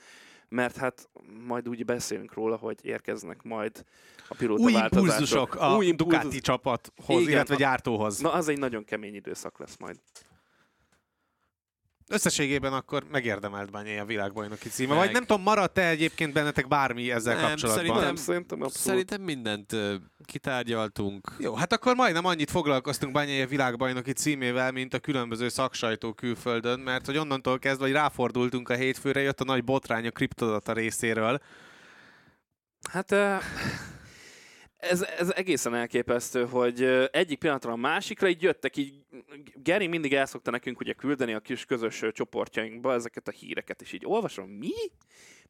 mert 0.49 0.77
hát 0.77 1.09
majd 1.47 1.69
úgy 1.69 1.85
beszélünk 1.85 2.35
róla, 2.35 2.57
hogy 2.57 2.79
érkeznek 2.83 3.43
majd 3.43 3.85
a 4.29 4.35
pilóta 4.35 4.63
Új 4.63 4.73
impulzusok 4.73 5.55
a 5.55 5.77
Új 5.77 5.87
impulzus... 5.87 6.19
Ducati 6.19 6.41
csapathoz, 6.41 7.21
Igen, 7.21 7.33
illetve 7.33 7.57
gyártóhoz. 7.57 8.19
Na, 8.19 8.33
az 8.33 8.49
egy 8.49 8.59
nagyon 8.59 8.85
kemény 8.85 9.15
időszak 9.15 9.59
lesz 9.59 9.77
majd. 9.79 9.97
Összességében 12.11 12.73
akkor 12.73 13.05
megérdemelt 13.11 13.71
Bányai 13.71 13.97
a 13.97 14.05
világbajnoki 14.05 14.69
címe. 14.69 14.95
Meg. 14.95 15.05
Vagy 15.05 15.13
nem 15.13 15.25
tudom, 15.25 15.43
maradt-e 15.43 15.89
egyébként 15.89 16.33
bennetek 16.33 16.69
bármi 16.69 17.11
ezzel 17.11 17.35
nem, 17.35 17.45
kapcsolatban? 17.45 17.85
Szerintem, 17.85 18.07
nem, 18.07 18.17
szerintem, 18.17 18.69
szerintem 18.69 19.23
mindent 19.23 19.73
uh, 19.73 19.95
kitárgyaltunk. 20.25 21.33
Jó, 21.39 21.55
hát 21.55 21.73
akkor 21.73 21.95
majdnem 21.95 22.25
annyit 22.25 22.51
foglalkoztunk 22.51 23.13
Bányai 23.13 23.41
a 23.41 23.47
világbajnoki 23.47 24.13
címével, 24.13 24.73
mint 24.73 24.95
a 24.95 24.99
különböző 24.99 25.49
szaksajtó 25.49 26.13
külföldön, 26.13 26.81
mert 26.81 27.07
hogy 27.07 27.17
onnantól 27.17 27.59
kezdve, 27.59 27.85
hogy 27.85 27.95
ráfordultunk 27.95 28.69
a 28.69 28.75
hétfőre, 28.75 29.21
jött 29.21 29.41
a 29.41 29.45
nagy 29.45 29.65
botrány 29.65 30.07
a 30.07 30.11
kriptodata 30.11 30.73
részéről. 30.73 31.41
Hát... 32.91 33.13
Uh 33.13 33.43
ez, 34.79 35.03
ez 35.03 35.31
egészen 35.31 35.75
elképesztő, 35.75 36.45
hogy 36.47 36.83
egyik 37.11 37.39
pillanatra 37.39 37.73
a 37.73 37.77
másikra 37.77 38.29
így 38.29 38.43
jöttek, 38.43 38.77
így 38.77 38.95
Geri 39.55 39.87
mindig 39.87 40.15
el 40.15 40.27
szokta 40.27 40.51
nekünk 40.51 40.81
ugye 40.81 40.93
küldeni 40.93 41.35
a 41.35 41.41
kis 41.41 41.65
közös 41.65 42.05
csoportjainkba 42.13 42.93
ezeket 42.93 43.29
a 43.29 43.31
híreket, 43.31 43.81
és 43.81 43.93
így 43.93 44.07
olvasom, 44.07 44.49
mi? 44.49 44.73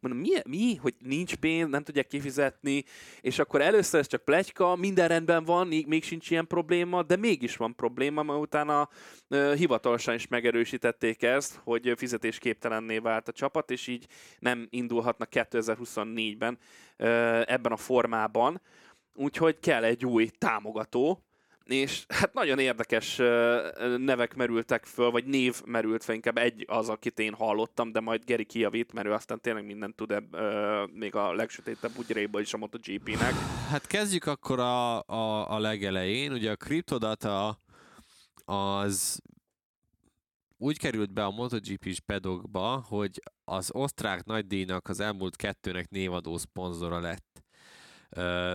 Mondom, 0.01 0.21
mi, 0.21 0.31
mi? 0.45 0.77
Hogy 0.77 0.95
nincs 0.99 1.35
pénz, 1.35 1.71
nem 1.71 1.83
tudják 1.83 2.07
kifizetni, 2.07 2.85
és 3.21 3.39
akkor 3.39 3.61
először 3.61 4.01
ez 4.01 4.07
csak 4.07 4.25
plegyka, 4.25 4.77
minden 4.77 5.09
rendben 5.09 5.45
van, 5.45 5.67
még, 5.67 5.87
még 5.87 6.05
sincs 6.05 6.31
ilyen 6.31 6.47
probléma, 6.47 7.03
de 7.03 7.17
mégis 7.17 7.57
van 7.57 7.75
probléma, 7.75 8.23
mert 8.23 8.41
utána 8.41 8.89
uh, 9.29 9.55
hivatalosan 9.55 10.15
is 10.15 10.29
megerősítették 10.29 11.23
ezt, 11.23 11.61
hogy 11.65 11.93
fizetésképtelenné 11.97 12.99
vált 12.99 13.29
a 13.29 13.33
csapat, 13.33 13.71
és 13.71 13.87
így 13.87 14.07
nem 14.39 14.67
indulhatnak 14.71 15.29
2024-ben 15.33 16.59
uh, 16.99 17.07
ebben 17.47 17.73
a 17.73 17.77
formában 17.77 18.61
úgyhogy 19.19 19.59
kell 19.61 19.85
egy 19.85 20.07
új 20.07 20.29
támogató, 20.39 21.23
és 21.65 22.05
hát 22.09 22.35
nagyon 22.35 22.59
érdekes 22.59 23.17
nevek 23.97 24.35
merültek 24.35 24.85
föl, 24.85 25.11
vagy 25.11 25.25
név 25.25 25.63
merült 25.65 26.05
fel, 26.05 26.15
inkább 26.15 26.37
egy 26.37 26.65
az, 26.69 26.89
akit 26.89 27.19
én 27.19 27.35
hallottam, 27.35 27.93
de 27.93 28.01
majd 28.01 28.25
Geri 28.25 28.45
kijavít, 28.45 28.93
mert 28.93 29.07
ő 29.07 29.13
aztán 29.13 29.41
tényleg 29.41 29.65
mindent 29.65 29.97
tud 29.97 30.11
ebb, 30.11 30.37
még 30.93 31.15
a 31.15 31.33
legsötétebb 31.33 31.93
bugyréból 31.93 32.41
is 32.41 32.55
a 32.55 32.57
MotoGP-nek. 32.57 33.33
Hát 33.71 33.87
kezdjük 33.87 34.27
akkor 34.27 34.59
a, 34.59 35.03
a, 35.03 35.51
a 35.51 35.59
legelején. 35.59 36.33
Ugye 36.33 36.51
a 36.51 36.57
Cryptodata 36.57 37.61
az 38.45 39.21
úgy 40.57 40.79
került 40.79 41.13
be 41.13 41.25
a 41.25 41.31
MotoGP-s 41.31 42.01
pedokba, 42.01 42.85
hogy 42.89 43.23
az 43.45 43.71
osztrák 43.73 44.25
nagydíjnak 44.25 44.89
az 44.89 45.01
elmúlt 45.01 45.37
kettőnek 45.37 45.89
névadó 45.89 46.37
szponzora 46.37 47.01
lett 47.01 47.28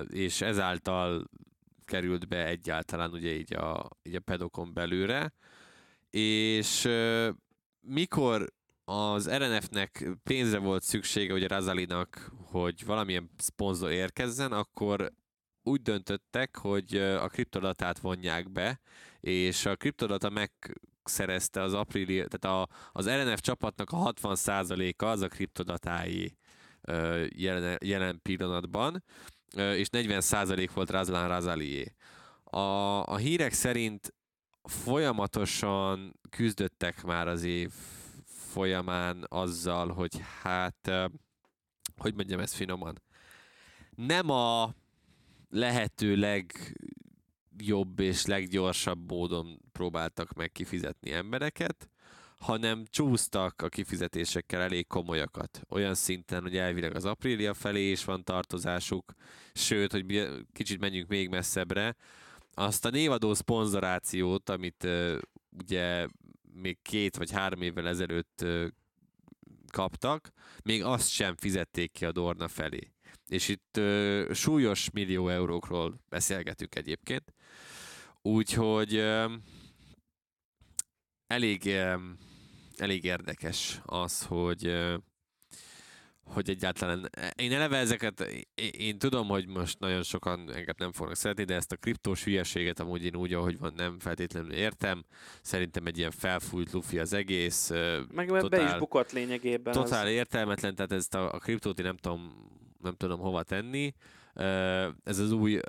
és 0.08 0.42
ezáltal 0.42 1.30
került 1.86 2.28
be 2.28 2.46
egyáltalán 2.46 3.12
ugye 3.12 3.36
így 3.36 3.54
a, 3.54 3.90
így 4.04 4.16
a 4.16 4.20
pedokon 4.20 4.74
belőle, 4.74 5.34
és 6.10 6.90
mikor 7.82 8.54
az 8.86 9.30
RNF-nek 9.30 10.10
pénzre 10.24 10.58
volt 10.58 10.84
szüksége, 10.84 11.34
ugye 11.34 11.48
Razalinak, 11.48 12.32
hogy 12.46 12.86
valamilyen 12.86 13.30
szponzor 13.38 13.92
érkezzen, 13.92 14.52
akkor 14.52 15.12
úgy 15.64 15.82
döntöttek, 15.82 16.58
hogy 16.58 16.98
a 16.98 17.28
kriptodatát 17.28 18.00
vonják 18.00 18.52
be, 18.52 18.80
és 19.20 19.66
a 19.66 19.76
kriptodata 19.76 20.30
megszerezte 20.30 21.62
az 21.62 21.74
apríli, 21.74 22.26
tehát 22.28 22.46
a, 22.46 22.68
az 22.92 23.10
RNF 23.10 23.40
csapatnak 23.42 23.90
a 23.92 24.14
60%-a 24.14 25.06
az 25.06 25.22
a 25.22 25.28
kriptodatái 25.28 26.38
jelen, 27.30 27.78
jelen 27.86 28.20
pillanatban, 28.22 29.04
és 29.56 29.88
40% 29.92 30.70
volt 30.74 30.90
Razlan 30.90 31.28
Razalié. 31.28 31.96
A, 32.44 32.58
a 33.08 33.16
hírek 33.16 33.54
szerint 33.54 34.14
folyamatosan 34.64 36.20
küzdöttek 36.30 37.04
már 37.04 37.28
az 37.28 37.44
év 37.44 37.72
folyamán 38.26 39.26
azzal, 39.28 39.92
hogy 39.92 40.22
hát, 40.42 40.92
hogy 41.98 42.14
mondjam 42.14 42.40
ezt 42.40 42.54
finoman, 42.54 43.02
nem 43.96 44.30
a 44.30 44.76
lehető 45.50 46.16
legjobb 46.16 48.00
és 48.00 48.26
leggyorsabb 48.26 49.12
módon 49.12 49.60
próbáltak 49.72 50.34
meg 50.34 50.52
kifizetni 50.52 51.12
embereket, 51.12 51.90
hanem 52.44 52.84
csúsztak 52.90 53.62
a 53.62 53.70
kifizetésekkel 53.70 54.62
elég 54.62 54.88
komolyakat. 54.88 55.62
Olyan 55.70 55.94
szinten, 55.94 56.42
hogy 56.42 56.58
elvileg 56.58 56.96
az 56.96 57.06
aprília 57.06 57.54
felé 57.54 57.92
is 57.92 58.04
van 58.04 58.24
tartozásuk, 58.24 59.14
sőt, 59.54 59.92
hogy 59.92 60.30
kicsit 60.54 60.80
menjünk 60.80 61.08
még 61.08 61.30
messzebbre, 61.30 61.96
azt 62.54 62.86
a 62.86 62.90
névadó 62.90 63.34
szponzorációt, 63.34 64.50
amit 64.50 64.88
ugye 65.64 66.08
még 66.54 66.78
két 66.82 67.18
vagy 67.18 67.32
három 67.32 67.62
évvel 67.62 67.88
ezelőtt 67.88 68.46
kaptak, 69.72 70.32
még 70.64 70.84
azt 70.84 71.10
sem 71.10 71.36
fizették 71.36 71.92
ki 71.92 72.06
a 72.06 72.12
Dorna 72.12 72.48
felé. 72.48 72.92
És 73.28 73.48
itt 73.48 73.78
uh, 73.78 74.32
súlyos 74.34 74.90
millió 74.92 75.30
eurókról 75.30 76.00
beszélgetünk 76.10 76.76
egyébként. 76.76 77.34
Úgyhogy 78.22 78.98
uh, 78.98 79.32
elég, 81.28 81.62
uh, 81.66 82.02
elég 82.78 83.04
érdekes 83.04 83.82
az, 83.86 84.24
hogy 84.26 84.74
hogy 86.24 86.50
egyáltalán, 86.50 87.10
én 87.36 87.52
eleve 87.52 87.78
ezeket, 87.78 88.20
én, 88.56 88.70
én 88.72 88.98
tudom, 88.98 89.28
hogy 89.28 89.48
most 89.48 89.80
nagyon 89.80 90.04
sokan 90.04 90.40
engem 90.40 90.76
nem 90.78 90.92
fognak 90.92 91.16
szeretni, 91.16 91.44
de 91.44 91.56
ezt 91.56 91.72
a 91.72 91.76
kriptós 91.76 92.24
hülyeséget 92.24 92.80
amúgy 92.80 93.06
én 93.06 93.16
úgy, 93.16 93.34
ahogy 93.34 93.58
van, 93.58 93.74
nem 93.76 94.00
feltétlenül 94.00 94.52
értem. 94.52 95.04
Szerintem 95.42 95.86
egy 95.86 95.98
ilyen 95.98 96.12
felfújt 96.12 96.72
lufi 96.72 97.00
az 97.00 97.14
egész. 97.14 97.70
Meg 98.12 98.28
totál, 98.28 98.50
be 98.50 98.64
is 98.64 98.78
bukott 98.78 99.12
lényegében. 99.12 99.74
Totál 99.74 100.06
az... 100.06 100.12
értelmetlen, 100.12 100.76
tehát 100.76 100.92
ezt 100.92 101.16
a, 101.16 101.34
a 101.34 101.38
kriptót 101.38 101.80
én 101.80 101.86
nem 101.86 101.98
tudom, 101.98 102.50
nem 102.82 102.96
tudom 102.96 103.20
hova 103.20 103.44
tenni. 103.44 103.94
Ez 105.04 105.20
az 105.20 105.32
új, 105.32 105.60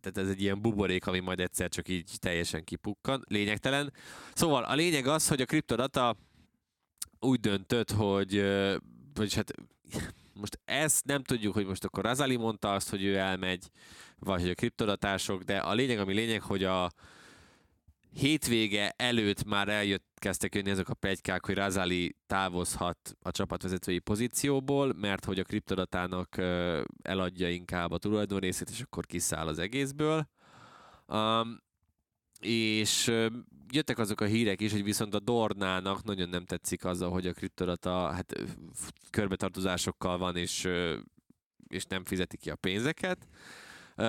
tehát 0.00 0.16
ez 0.16 0.28
egy 0.28 0.42
ilyen 0.42 0.60
buborék, 0.60 1.06
ami 1.06 1.18
majd 1.20 1.40
egyszer 1.40 1.68
csak 1.68 1.88
így 1.88 2.10
teljesen 2.18 2.64
kipukkan. 2.64 3.24
Lényegtelen. 3.28 3.92
Szóval 4.34 4.64
a 4.64 4.74
lényeg 4.74 5.06
az, 5.06 5.28
hogy 5.28 5.40
a 5.40 5.44
kriptodata 5.44 6.16
úgy 7.20 7.40
döntött, 7.40 7.90
hogy 7.90 8.44
vagyis 9.14 9.34
hát 9.34 9.52
most 10.40 10.60
ezt 10.64 11.04
nem 11.04 11.22
tudjuk, 11.22 11.54
hogy 11.54 11.66
most 11.66 11.84
akkor 11.84 12.04
Razali 12.04 12.36
mondta 12.36 12.72
azt, 12.72 12.90
hogy 12.90 13.04
ő 13.04 13.16
elmegy, 13.16 13.70
vagy 14.18 14.40
hogy 14.40 14.50
a 14.50 14.54
kriptodatások, 14.54 15.42
de 15.42 15.58
a 15.58 15.74
lényeg, 15.74 15.98
ami 15.98 16.14
lényeg, 16.14 16.42
hogy 16.42 16.64
a 16.64 16.90
hétvége 18.12 18.94
előtt 18.96 19.44
már 19.44 19.68
eljött, 19.68 20.04
kezdtek 20.14 20.54
jönni 20.54 20.70
ezek 20.70 20.88
a 20.88 20.94
pegykák, 20.94 21.46
hogy 21.46 21.54
Razali 21.54 22.16
távozhat 22.26 23.16
a 23.22 23.30
csapatvezetői 23.30 23.98
pozícióból, 23.98 24.94
mert 24.94 25.24
hogy 25.24 25.38
a 25.38 25.44
kriptodatának 25.44 26.36
eladja 27.02 27.48
inkább 27.48 27.92
a 27.92 27.98
tulajdonrészét, 27.98 28.70
és 28.70 28.80
akkor 28.80 29.06
kiszáll 29.06 29.46
az 29.46 29.58
egészből. 29.58 30.28
Um, 31.06 31.58
és 32.40 33.12
jöttek 33.70 33.98
azok 33.98 34.20
a 34.20 34.24
hírek 34.24 34.60
is, 34.60 34.72
hogy 34.72 34.84
viszont 34.84 35.14
a 35.14 35.20
Dornának 35.20 36.04
nagyon 36.04 36.28
nem 36.28 36.44
tetszik 36.44 36.84
az, 36.84 37.02
hogy 37.02 37.26
a 37.26 37.32
kriptodata 37.32 38.12
hát, 38.12 38.32
körbetartozásokkal 39.10 40.18
van, 40.18 40.36
és, 40.36 40.68
és 41.68 41.84
nem 41.84 42.04
fizeti 42.04 42.36
ki 42.36 42.50
a 42.50 42.56
pénzeket. 42.56 43.28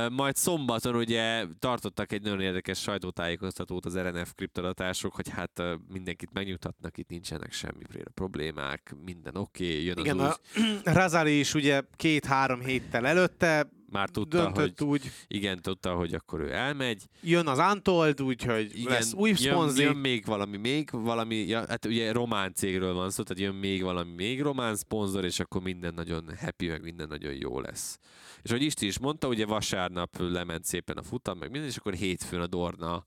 Majd 0.09 0.35
szombaton 0.35 0.95
ugye 0.95 1.45
tartottak 1.59 2.11
egy 2.11 2.21
nagyon 2.21 2.41
érdekes 2.41 2.81
sajtótájékoztatót 2.81 3.85
az 3.85 3.97
RNF 3.97 4.33
kriptodatások, 4.35 5.15
hogy 5.15 5.29
hát 5.29 5.61
mindenkit 5.87 6.33
megnyugtatnak, 6.33 6.97
itt 6.97 7.09
nincsenek 7.09 7.51
semmi 7.51 7.83
problémák, 8.13 8.95
minden 9.05 9.35
oké, 9.35 9.65
okay, 9.65 9.83
jön 9.83 9.97
Igen, 9.97 10.19
az 10.19 10.39
új... 10.57 10.63
a 10.83 10.93
Razali 10.99 11.39
is 11.39 11.53
ugye 11.53 11.81
két-három 11.95 12.59
héttel 12.59 13.07
előtte 13.07 13.69
már 13.91 14.09
tudta, 14.09 14.49
hogy 14.49 14.73
úgy. 14.79 15.11
igen, 15.27 15.61
tudta, 15.61 15.93
hogy 15.93 16.13
akkor 16.13 16.39
ő 16.39 16.51
elmegy. 16.51 17.03
Jön 17.21 17.47
az 17.47 17.57
Antold, 17.57 18.21
úgyhogy 18.21 18.77
igen, 18.77 18.91
lesz 18.91 19.13
új 19.13 19.33
szponzi. 19.33 19.81
Jön, 19.81 19.91
jön, 19.91 20.01
még 20.01 20.25
valami, 20.25 20.57
még 20.57 20.89
valami, 20.91 21.35
ja, 21.35 21.65
hát 21.67 21.85
ugye 21.85 22.11
román 22.11 22.53
cégről 22.53 22.93
van 22.93 23.09
szó, 23.09 23.23
tehát 23.23 23.43
jön 23.43 23.55
még 23.55 23.83
valami, 23.83 24.11
még 24.15 24.41
román 24.41 24.75
szponzor, 24.75 25.25
és 25.25 25.39
akkor 25.39 25.61
minden 25.61 25.93
nagyon 25.93 26.37
happy, 26.39 26.67
meg 26.67 26.81
minden 26.81 27.07
nagyon 27.07 27.33
jó 27.33 27.59
lesz. 27.59 27.97
És 28.41 28.51
hogy 28.51 28.61
Isti 28.61 28.85
is 28.85 28.99
mondta, 28.99 29.27
ugye 29.27 29.45
vasárnap 29.45 30.17
lement 30.17 30.63
szépen 30.65 30.97
a 30.97 31.03
futam, 31.03 31.37
meg 31.37 31.51
minden, 31.51 31.69
és 31.69 31.77
akkor 31.77 31.93
hétfőn 31.93 32.41
a 32.41 32.47
Dorna 32.47 33.05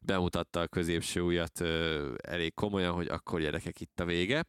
bemutatta 0.00 0.60
a 0.60 0.66
középső 0.66 1.20
ujjat 1.20 1.60
ö, 1.60 2.12
elég 2.22 2.54
komolyan, 2.54 2.92
hogy 2.92 3.06
akkor 3.06 3.40
gyerekek 3.40 3.80
itt 3.80 4.00
a 4.00 4.04
vége. 4.04 4.44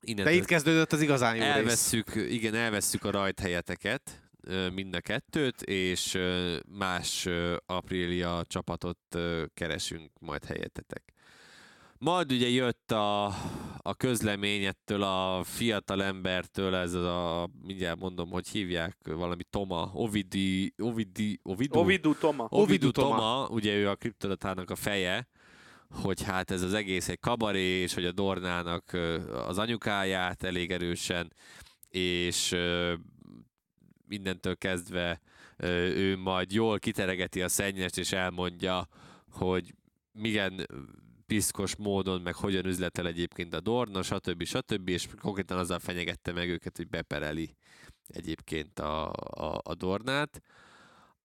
Innen 0.00 0.24
De 0.24 0.32
itt 0.32 0.44
kezdődött 0.44 0.92
az 0.92 1.00
igazán 1.00 1.36
jó 1.36 1.42
elvesszük, 1.42 2.14
rész. 2.14 2.32
Igen, 2.32 2.54
elvesszük 2.54 3.04
a 3.04 3.10
rajthelyeteket, 3.10 4.27
mind 4.74 4.94
a 4.94 5.00
kettőt, 5.00 5.62
és 5.62 6.18
más 6.78 7.28
Aprilia 7.66 8.44
csapatot 8.46 9.18
keresünk 9.54 10.10
majd 10.20 10.44
helyettetek. 10.44 11.12
Majd 11.98 12.32
ugye 12.32 12.48
jött 12.48 12.92
a, 12.92 13.24
a 13.78 13.94
közlemény 13.96 14.64
ettől 14.64 15.02
a 15.02 15.42
fiatal 15.44 16.02
embertől, 16.02 16.74
ez 16.74 16.94
a, 16.94 17.48
mindjárt 17.62 17.98
mondom, 17.98 18.30
hogy 18.30 18.48
hívják, 18.48 18.96
valami 19.04 19.42
Toma, 19.50 19.90
Ovidi, 19.94 20.74
Ovidi, 20.78 21.40
Ovidu? 21.42 21.78
Ovidu 21.78 22.14
Toma. 22.14 22.46
Ovidu 22.50 22.90
Toma, 22.90 23.48
ugye 23.48 23.74
ő 23.74 23.88
a 23.88 23.94
kriptodatának 23.94 24.70
a 24.70 24.76
feje, 24.76 25.28
hogy 25.90 26.22
hát 26.22 26.50
ez 26.50 26.62
az 26.62 26.74
egész 26.74 27.08
egy 27.08 27.20
kabaré, 27.20 27.80
és 27.80 27.94
hogy 27.94 28.04
a 28.04 28.12
Dornának 28.12 28.92
az 29.46 29.58
anyukáját 29.58 30.42
elég 30.42 30.70
erősen, 30.70 31.32
és 31.88 32.56
mindentől 34.08 34.56
kezdve 34.56 35.20
ő 35.56 36.16
majd 36.16 36.52
jól 36.52 36.78
kiteregeti 36.78 37.42
a 37.42 37.48
szennyest, 37.48 37.98
és 37.98 38.12
elmondja, 38.12 38.88
hogy 39.30 39.74
milyen 40.12 40.66
piszkos 41.26 41.76
módon, 41.76 42.20
meg 42.20 42.34
hogyan 42.34 42.66
üzletel 42.66 43.06
egyébként 43.06 43.54
a 43.54 43.60
Dorna, 43.60 44.02
stb. 44.02 44.44
stb. 44.44 44.88
és 44.88 45.08
konkrétan 45.20 45.58
azzal 45.58 45.78
fenyegette 45.78 46.32
meg 46.32 46.48
őket, 46.48 46.76
hogy 46.76 46.88
bepereli 46.88 47.56
egyébként 48.06 48.78
a, 48.78 49.12
a, 49.12 49.60
a 49.62 49.74
Dornát. 49.74 50.40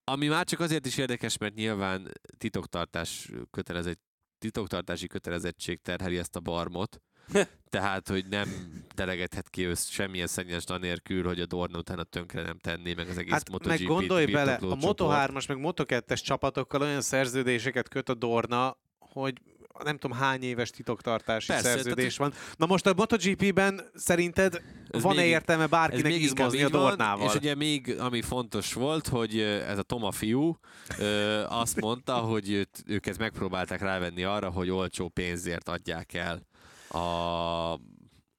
Ami 0.04 0.28
már 0.28 0.46
csak 0.46 0.60
azért 0.60 0.86
is 0.86 0.98
érdekes, 0.98 1.38
mert 1.38 1.56
nyilván 1.56 2.12
titoktartás 2.38 3.30
kötelezett, 3.52 4.02
titoktartási 4.38 5.08
kötelezettség 5.08 5.82
terheli 5.82 6.18
ezt 6.18 6.36
a 6.36 6.40
barmot, 6.40 7.02
tehát, 7.70 8.08
hogy 8.08 8.26
nem 8.30 8.50
delegethet 8.96 9.50
ki 9.50 9.66
ősz 9.66 9.90
semmilyen 9.90 10.28
szennyes 10.28 10.64
anélkül, 10.66 11.24
hogy 11.26 11.40
a 11.40 11.46
Dorna 11.46 11.78
utána 11.78 12.04
tönkre 12.04 12.42
nem 12.42 12.58
tenné 12.58 12.94
meg 12.94 13.10
az 13.10 13.18
egész 13.18 13.32
hát 13.32 13.50
MotoGP-t. 13.50 13.80
meg 13.80 13.88
gondolj 13.88 14.26
bele, 14.26 14.54
a 14.54 14.76
Moto3-as 14.76 15.48
meg 15.48 15.58
Moto2-es 15.62 16.22
csapatokkal 16.24 16.82
olyan 16.82 17.02
szerződéseket 17.02 17.90
köt 17.90 18.10
a 18.10 18.14
Dorna, 18.14 18.78
hogy 19.00 19.42
nem 19.84 19.98
tudom 19.98 20.18
hány 20.18 20.44
éves 20.44 20.70
titoktartási 20.70 21.48
Persze, 21.48 21.70
szerződés 21.70 22.16
tehát, 22.16 22.34
van. 22.34 22.42
Na 22.58 22.66
most 22.66 22.86
a 22.86 22.94
MotoGP-ben 22.96 23.82
szerinted 23.94 24.62
van-e 24.92 25.26
értelme 25.26 25.68
bárkinek 25.68 26.14
izmozni 26.14 26.64
a 26.64 26.70
Dornával? 26.70 27.18
Van, 27.18 27.28
és 27.28 27.36
ugye 27.36 27.56
még, 27.56 27.96
ami 28.00 28.22
fontos 28.22 28.74
volt, 28.74 29.08
hogy 29.08 29.40
ez 29.40 29.78
a 29.78 29.84
Toma 29.84 30.12
fiú 30.12 30.60
ö, 31.00 31.44
azt 31.48 31.82
mondta, 31.82 32.14
hogy 32.14 32.50
őt, 32.52 32.84
őket 32.86 33.18
megpróbálták 33.18 33.82
rávenni 33.82 34.24
arra, 34.24 34.50
hogy 34.50 34.70
olcsó 34.70 35.08
pénzért 35.08 35.70
adják 35.70 36.14
el 36.14 36.52
a, 36.94 37.72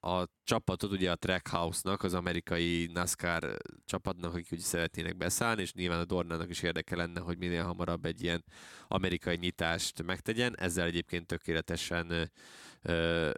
a 0.01 0.29
csapatot, 0.45 0.93
ugye 0.93 1.11
a 1.11 1.17
Trackhouse-nak, 1.17 2.03
az 2.03 2.15
amerikai 2.15 2.91
NASCAR 2.93 3.57
csapatnak, 3.85 4.33
akik 4.33 4.49
úgy 4.53 4.59
szeretnének 4.59 5.17
beszállni, 5.17 5.63
és 5.63 5.73
nyilván 5.73 6.01
a 6.01 6.05
Dornának 6.05 6.51
is 6.51 6.63
érdeke 6.63 6.97
lenne, 6.97 7.21
hogy 7.21 7.39
minél 7.39 7.65
hamarabb 7.65 8.05
egy 8.05 8.23
ilyen 8.23 8.45
amerikai 8.89 9.37
nyitást 9.37 10.03
megtegyen. 10.03 10.57
Ezzel 10.59 10.87
egyébként 10.87 11.27
tökéletesen 11.27 12.31
ö, 12.83 13.31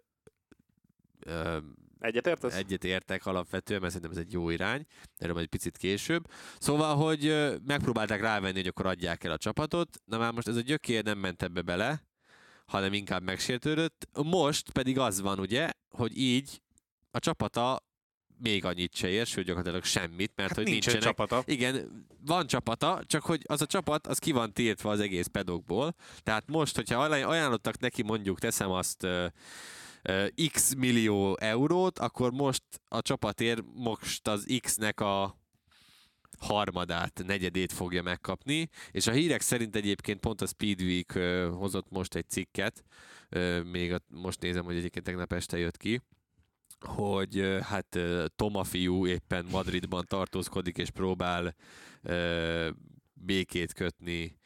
ö, 1.21 1.59
Egyet 1.99 2.27
értesz? 2.27 2.55
Egyet 2.55 2.85
értek 2.85 3.27
alapvetően, 3.27 3.81
mert 3.81 3.93
szerintem 3.93 4.19
ez 4.19 4.25
egy 4.27 4.33
jó 4.33 4.51
irány, 4.51 4.87
erről 5.17 5.33
majd 5.33 5.45
egy 5.45 5.51
picit 5.51 5.77
később. 5.77 6.31
Szóval, 6.59 6.97
hogy 6.97 7.53
megpróbálták 7.67 8.21
rávenni, 8.21 8.57
hogy 8.57 8.67
akkor 8.67 8.87
adják 8.87 9.25
el 9.25 9.33
a 9.33 9.39
csapatot, 9.39 10.01
na 10.05 10.19
már 10.19 10.33
most 10.33 10.49
ez 10.49 10.57
a 10.57 10.61
gyökér 10.61 11.05
nem 11.05 11.19
ment 11.19 11.43
ebbe 11.43 11.63
bele, 11.63 12.06
hanem 12.67 12.93
inkább 12.93 13.23
megsértődött. 13.23 14.09
Most 14.13 14.71
pedig 14.71 14.99
az 14.99 15.21
van, 15.21 15.39
ugye, 15.39 15.71
hogy 15.89 16.19
így 16.19 16.63
a 17.11 17.19
csapata 17.19 17.85
még 18.39 18.65
annyit 18.65 18.95
se 18.95 19.09
ér, 19.09 19.27
sőt 19.27 19.45
gyakorlatilag 19.45 19.85
semmit, 19.85 20.33
mert 20.37 20.49
hát 20.49 20.59
hogy 20.59 20.67
nincsenek. 20.67 21.01
csapata. 21.01 21.43
Igen, 21.47 22.07
van 22.21 22.47
csapata, 22.47 23.03
csak 23.07 23.23
hogy 23.23 23.43
az 23.47 23.63
a 23.63 23.67
csapat, 23.67 24.07
az 24.07 24.19
ki 24.19 24.33
van 24.33 24.53
tiltva 24.53 24.91
az 24.91 25.01
egész 25.01 25.27
pedokból. 25.27 25.95
Tehát 26.23 26.47
most, 26.47 26.77
hogyha 26.77 27.01
ajánlottak 27.01 27.79
neki 27.79 28.03
mondjuk, 28.03 28.39
teszem 28.39 28.71
azt 28.71 29.03
uh, 29.03 29.27
uh, 30.09 30.49
x 30.53 30.75
millió 30.75 31.37
eurót, 31.41 31.99
akkor 31.99 32.33
most 32.33 32.63
a 32.89 33.03
csapat 33.03 33.41
ér 33.41 33.63
most 33.75 34.29
az 34.29 34.59
x-nek 34.61 35.01
a 35.01 35.37
harmadát, 36.39 37.23
negyedét 37.27 37.73
fogja 37.73 38.03
megkapni, 38.03 38.69
és 38.91 39.07
a 39.07 39.13
hírek 39.13 39.41
szerint 39.41 39.77
egyébként 39.77 40.21
pont 40.21 40.41
a 40.41 40.47
Speedweek 40.47 41.13
hozott 41.53 41.91
most 41.91 42.15
egy 42.15 42.29
cikket, 42.29 42.85
még 43.71 43.93
a, 43.93 44.01
most 44.09 44.41
nézem, 44.41 44.65
hogy 44.65 44.77
egyébként 44.77 45.05
tegnap 45.05 45.33
este 45.33 45.59
jött 45.59 45.77
ki, 45.77 46.01
hogy 46.81 47.59
hát 47.63 47.99
Toma 48.37 48.65
fiú 48.65 49.07
éppen 49.07 49.47
Madridban 49.51 50.05
tartózkodik, 50.09 50.79
és 50.79 50.91
próbál 50.91 51.55
békét 53.13 53.73
kötni 53.73 54.39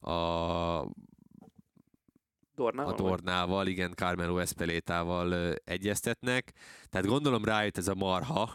a 0.00 0.88
Dornával? 2.54 2.92
a 2.92 2.96
Dornával, 2.96 3.66
igen, 3.66 3.92
Carmelo 3.94 4.38
Espelétával 4.38 5.30
ö, 5.30 5.52
egyeztetnek. 5.64 6.52
Tehát 6.90 7.06
gondolom 7.06 7.44
rájött 7.44 7.78
ez 7.78 7.88
a 7.88 7.94
marha, 7.94 8.50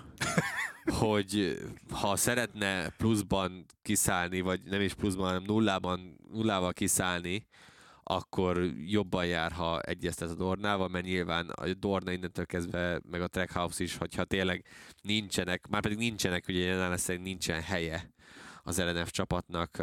hogy 0.99 1.57
ha 1.91 2.15
szeretne 2.15 2.89
pluszban 2.89 3.65
kiszállni, 3.81 4.41
vagy 4.41 4.61
nem 4.63 4.81
is 4.81 4.93
pluszban, 4.93 5.25
hanem 5.25 5.43
nullában, 5.43 6.19
nullával 6.31 6.73
kiszállni, 6.73 7.47
akkor 8.03 8.71
jobban 8.85 9.25
jár, 9.25 9.51
ha 9.51 9.81
egyeztet 9.81 10.29
a 10.29 10.35
Dornával, 10.35 10.87
mert 10.87 11.05
nyilván 11.05 11.49
a 11.49 11.73
Dorna 11.73 12.11
innentől 12.11 12.45
kezdve, 12.45 13.01
meg 13.09 13.21
a 13.21 13.27
Trackhouse 13.27 13.83
is, 13.83 13.97
hogyha 13.97 14.23
tényleg 14.23 14.65
nincsenek, 15.01 15.67
már 15.67 15.81
pedig 15.81 15.97
nincsenek, 15.97 16.45
ugye 16.47 16.65
jelen 16.65 16.97
szerint 16.97 17.23
nincsen 17.23 17.61
helye 17.61 18.13
az 18.63 18.79
LNF 18.81 19.11
csapatnak 19.11 19.77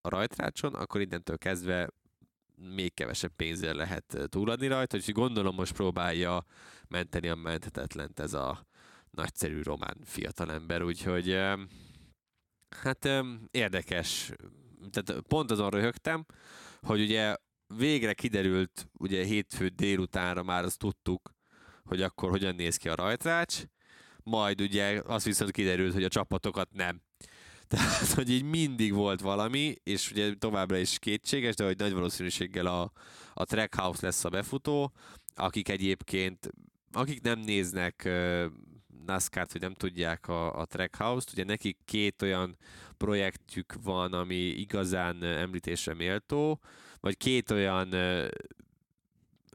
a 0.00 0.08
rajtrácson, 0.08 0.74
akkor 0.74 1.00
innentől 1.00 1.38
kezdve 1.38 1.90
még 2.56 2.94
kevesebb 2.94 3.32
pénzzel 3.36 3.74
lehet 3.74 4.14
ö, 4.14 4.26
túladni 4.26 4.66
rajta, 4.66 4.96
úgyhogy 4.96 5.14
gondolom 5.14 5.54
most 5.54 5.72
próbálja 5.72 6.44
menteni 6.88 7.28
a 7.28 7.34
menthetetlent 7.34 8.20
ez 8.20 8.32
a 8.32 8.66
nagyszerű 9.10 9.62
román 9.62 9.96
fiatalember, 10.04 10.82
úgyhogy 10.82 11.28
ö, 11.28 11.62
hát 12.82 13.04
ö, 13.04 13.32
érdekes. 13.50 14.32
Tehát 14.90 15.20
pont 15.20 15.50
azon 15.50 15.70
röhögtem, 15.70 16.26
hogy 16.80 17.00
ugye 17.00 17.36
végre 17.66 18.14
kiderült, 18.14 18.88
ugye 18.92 19.24
hétfő 19.24 19.68
délutánra 19.68 20.42
már 20.42 20.64
azt 20.64 20.78
tudtuk, 20.78 21.34
hogy 21.84 22.02
akkor 22.02 22.30
hogyan 22.30 22.54
néz 22.54 22.76
ki 22.76 22.88
a 22.88 22.94
rajtrács, 22.94 23.62
majd 24.22 24.60
ugye 24.60 25.02
azt 25.06 25.24
viszont 25.24 25.50
kiderült, 25.50 25.92
hogy 25.92 26.04
a 26.04 26.08
csapatokat 26.08 26.72
nem. 26.72 27.02
Tehát, 27.76 28.12
hogy 28.12 28.30
így 28.30 28.42
mindig 28.42 28.92
volt 28.92 29.20
valami, 29.20 29.74
és 29.82 30.10
ugye 30.10 30.34
továbbra 30.34 30.76
is 30.76 30.98
kétséges, 30.98 31.54
de 31.54 31.64
hogy 31.64 31.78
nagy 31.78 31.92
valószínűséggel 31.92 32.66
a, 32.66 32.92
a 33.34 33.44
Trackhouse 33.44 34.06
lesz 34.06 34.24
a 34.24 34.28
befutó, 34.28 34.92
akik 35.34 35.68
egyébként, 35.68 36.50
akik 36.92 37.20
nem 37.20 37.38
néznek 37.38 38.02
uh, 38.06 38.44
NASCAR-t, 39.06 39.52
hogy 39.52 39.60
nem 39.60 39.74
tudják 39.74 40.28
a, 40.28 40.60
a 40.60 40.64
Trackhouse-t, 40.64 41.32
ugye 41.32 41.44
nekik 41.44 41.78
két 41.84 42.22
olyan 42.22 42.56
projektjük 42.96 43.74
van, 43.82 44.12
ami 44.12 44.34
igazán 44.34 45.22
említésre 45.22 45.94
méltó, 45.94 46.60
vagy 47.00 47.16
két 47.16 47.50
olyan 47.50 47.94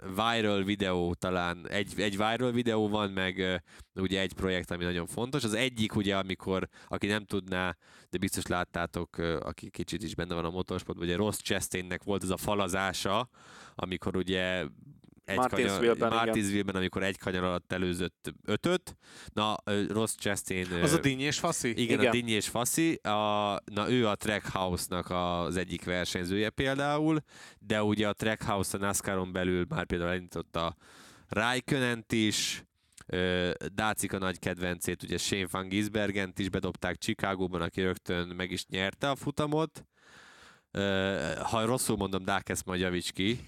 viral 0.06 0.64
videó 0.64 1.14
talán, 1.14 1.68
egy, 1.70 1.94
egy 1.98 2.18
viral 2.18 2.52
videó 2.52 2.90
van, 2.90 3.12
meg 3.12 3.62
ugye 3.96 4.20
egy 4.20 4.34
projekt, 4.34 4.72
ami 4.72 4.84
nagyon 4.84 5.06
fontos. 5.06 5.44
Az 5.44 5.54
egyik 5.54 5.96
ugye, 5.96 6.18
amikor, 6.18 6.68
aki 6.88 7.08
nem 7.08 7.26
tudná, 7.26 7.78
de 8.10 8.18
biztos 8.18 8.46
láttátok, 8.46 9.18
aki 9.40 9.70
kicsit 9.70 10.04
is 10.04 10.16
benne 10.16 10.34
van 10.34 10.46
a 10.46 10.50
motorsportban, 10.50 11.08
ugye 11.08 11.16
Ross 11.16 11.38
Chastainnek 11.38 12.04
volt 12.04 12.24
ez 12.24 12.30
a 12.30 12.38
falazása, 12.38 13.30
amikor 13.76 14.16
ugye 14.16 14.66
egy 15.32 16.10
Martinsville-ben, 16.10 16.76
amikor 16.76 17.04
egy 17.04 17.18
kanyar 17.18 17.44
alatt 17.44 17.72
előzött 17.72 18.34
ötöt. 18.46 18.98
Na, 19.34 19.56
Ross 19.88 20.16
Chastain... 20.16 20.68
Az 20.82 20.94
a 20.94 21.00
Dinny 21.00 21.20
és 21.20 21.40
Faszi? 21.40 21.70
igen, 21.70 22.00
Igen. 22.00 22.08
a 22.08 22.12
Dinny 22.12 22.30
és 22.30 22.48
Faszi, 22.48 22.94
a, 22.94 23.60
na 23.66 23.90
ő 23.90 24.08
a 24.08 24.16
Trackhouse-nak 24.16 25.10
az 25.10 25.58
egyik 25.58 25.86
versenyzője 25.86 26.50
például, 26.50 27.24
de 27.60 27.84
ugye 27.84 28.08
a 28.08 28.14
Trackhouse 28.14 28.78
a 28.78 28.80
NASCAR-on 28.80 29.32
belül 29.32 29.66
már 29.70 29.86
például 29.86 30.10
elindította 30.10 30.76
Raikkonent 31.28 32.12
is, 32.12 32.64
ö, 33.06 33.52
Dácika 33.74 34.18
nagy 34.18 34.40
kedvencét, 34.40 35.04
ugye 35.04 35.18
Shane 35.18 35.48
Van 35.52 35.68
Gisbergent 35.68 36.40
is 36.40 36.50
bedobták 36.50 36.98
Chicagóban, 36.98 37.62
aki 37.62 37.82
rögtön 37.82 38.28
meg 38.28 38.52
is 38.52 38.66
nyerte 38.66 39.10
a 39.10 39.16
futamot. 39.16 39.86
Ha 41.42 41.66
rosszul 41.66 41.98
mondom, 41.98 42.24
Dák 42.24 42.50
ezt 42.50 42.66
majd 42.66 42.80
javíts 42.80 43.12
ki. 43.12 43.40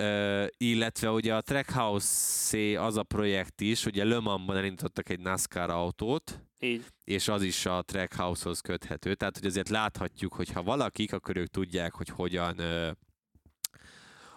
Ö, 0.00 0.46
illetve 0.56 1.10
ugye 1.10 1.34
a 1.34 1.40
Trackhouse 1.40 2.80
az 2.82 2.96
a 2.96 3.02
projekt 3.02 3.60
is, 3.60 3.86
ugye 3.86 4.04
Le 4.04 4.20
Mansban 4.20 4.56
elindítottak 4.56 5.08
egy 5.08 5.20
NASCAR 5.20 5.70
autót, 5.70 6.40
Így. 6.58 6.84
és 7.04 7.28
az 7.28 7.42
is 7.42 7.66
a 7.66 7.82
Trackhouse-hoz 7.82 8.60
köthető. 8.60 9.14
Tehát, 9.14 9.38
hogy 9.38 9.46
azért 9.46 9.68
láthatjuk, 9.68 10.34
hogy 10.34 10.50
ha 10.52 10.62
valakik, 10.62 11.12
akkor 11.12 11.36
ők 11.36 11.46
tudják, 11.48 11.94
hogy 11.94 12.08
hogyan 12.08 12.58
ö, 12.58 12.90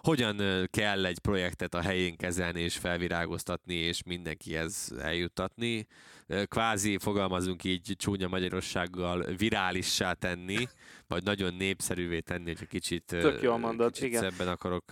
hogyan 0.03 0.67
kell 0.71 1.05
egy 1.05 1.19
projektet 1.19 1.73
a 1.73 1.81
helyén 1.81 2.15
kezelni 2.15 2.61
és 2.61 2.77
felvirágoztatni, 2.77 3.75
és 3.75 4.03
mindenkihez 4.03 4.93
eljuttatni. 5.01 5.87
Ö, 6.27 6.45
Kvázi, 6.45 6.97
fogalmazunk 6.97 7.63
így 7.63 7.93
csúnya 7.97 8.27
magyarossággal, 8.27 9.25
virálissá 9.37 10.13
tenni, 10.13 10.67
vagy 11.07 11.23
nagyon 11.23 11.53
népszerűvé 11.53 12.19
tenni, 12.19 12.45
hogyha 12.45 12.65
kicsit, 12.65 13.03
Tök 13.05 13.41
jól 13.41 13.57
mondod, 13.57 13.91
kicsit 13.91 14.07
igen. 14.07 14.21
szebben 14.21 14.47
akarok 14.47 14.83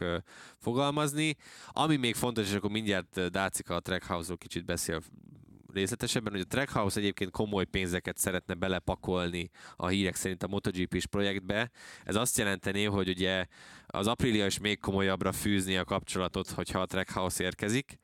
fogalmazni. 0.57 1.35
Ami 1.67 1.95
még 1.95 2.15
fontos, 2.15 2.49
és 2.49 2.53
akkor 2.53 2.71
mindjárt 2.71 3.31
Dácika 3.31 3.75
a 3.75 3.79
Trackhouse-ról 3.79 4.37
kicsit 4.37 4.65
beszél 4.65 5.01
részletesebben, 5.73 6.31
hogy 6.31 6.41
a 6.41 6.45
Trackhouse 6.45 6.99
egyébként 6.99 7.31
komoly 7.31 7.65
pénzeket 7.65 8.17
szeretne 8.17 8.53
belepakolni 8.53 9.49
a 9.75 9.87
hírek 9.87 10.15
szerint 10.15 10.43
a 10.43 10.47
MotoGP-s 10.47 11.05
projektbe. 11.05 11.71
Ez 12.03 12.15
azt 12.15 12.37
jelenteni, 12.37 12.83
hogy 12.83 13.09
ugye 13.09 13.45
az 13.87 14.07
Aprilia 14.07 14.45
is 14.45 14.59
még 14.59 14.79
komolyabbra 14.79 15.31
fűzni 15.31 15.77
a 15.77 15.83
kapcsolatot, 15.83 16.49
hogyha 16.49 16.79
a 16.79 16.85
Trackhouse 16.85 17.43
érkezik, 17.43 17.97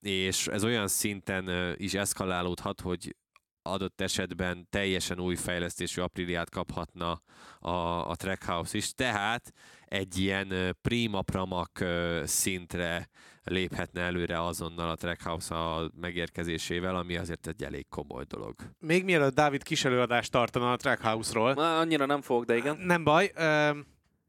és 0.00 0.46
ez 0.46 0.64
olyan 0.64 0.88
szinten 0.88 1.74
is 1.76 1.94
eszkalálódhat, 1.94 2.80
hogy 2.80 3.16
adott 3.62 4.00
esetben 4.00 4.66
teljesen 4.70 5.20
új 5.20 5.36
fejlesztésű 5.36 6.00
Apriliát 6.00 6.50
kaphatna 6.50 7.22
a, 7.58 7.70
a 8.10 8.14
Trackhouse 8.16 8.76
is, 8.76 8.92
tehát 8.92 9.52
egy 9.84 10.18
ilyen 10.18 10.76
prima 10.82 11.22
pramak 11.22 11.84
szintre 12.24 13.08
léphetne 13.44 14.00
előre 14.00 14.42
azonnal 14.42 14.90
a 14.90 14.94
Trackhouse 14.94 15.54
a 15.54 15.90
megérkezésével, 16.00 16.96
ami 16.96 17.16
azért 17.16 17.46
egy 17.46 17.64
elég 17.64 17.88
komoly 17.88 18.24
dolog. 18.28 18.54
Még 18.78 19.04
mielőtt 19.04 19.34
Dávid 19.34 19.62
kis 19.62 19.84
előadást 19.84 20.30
tartana 20.30 20.72
a 20.72 20.76
Trackhouse-ról, 20.76 21.54
Na, 21.54 21.78
annyira 21.78 22.06
nem 22.06 22.20
fogok, 22.20 22.44
de 22.44 22.56
igen. 22.56 22.76
Nem 22.76 23.04
baj, 23.04 23.32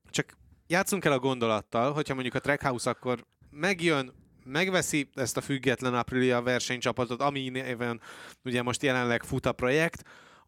csak 0.09 0.38
játszunk 0.68 1.05
el 1.05 1.11
a 1.11 1.20
gondolattal, 1.20 1.93
hogyha 1.93 2.13
mondjuk 2.13 2.36
a 2.36 2.39
Trackhouse 2.39 2.89
akkor 2.89 3.26
megjön, 3.49 4.13
megveszi 4.43 5.09
ezt 5.13 5.38
a 5.38 5.41
független 5.41 5.93
Aprilia 5.93 6.41
versenycsapatot, 6.41 7.22
ami 7.22 7.49
néven 7.49 8.01
ugye 8.43 8.61
most 8.61 8.84
jelenleg 8.84 9.24
fut 9.24 9.45
a 9.45 9.51
projekt, 9.51 10.03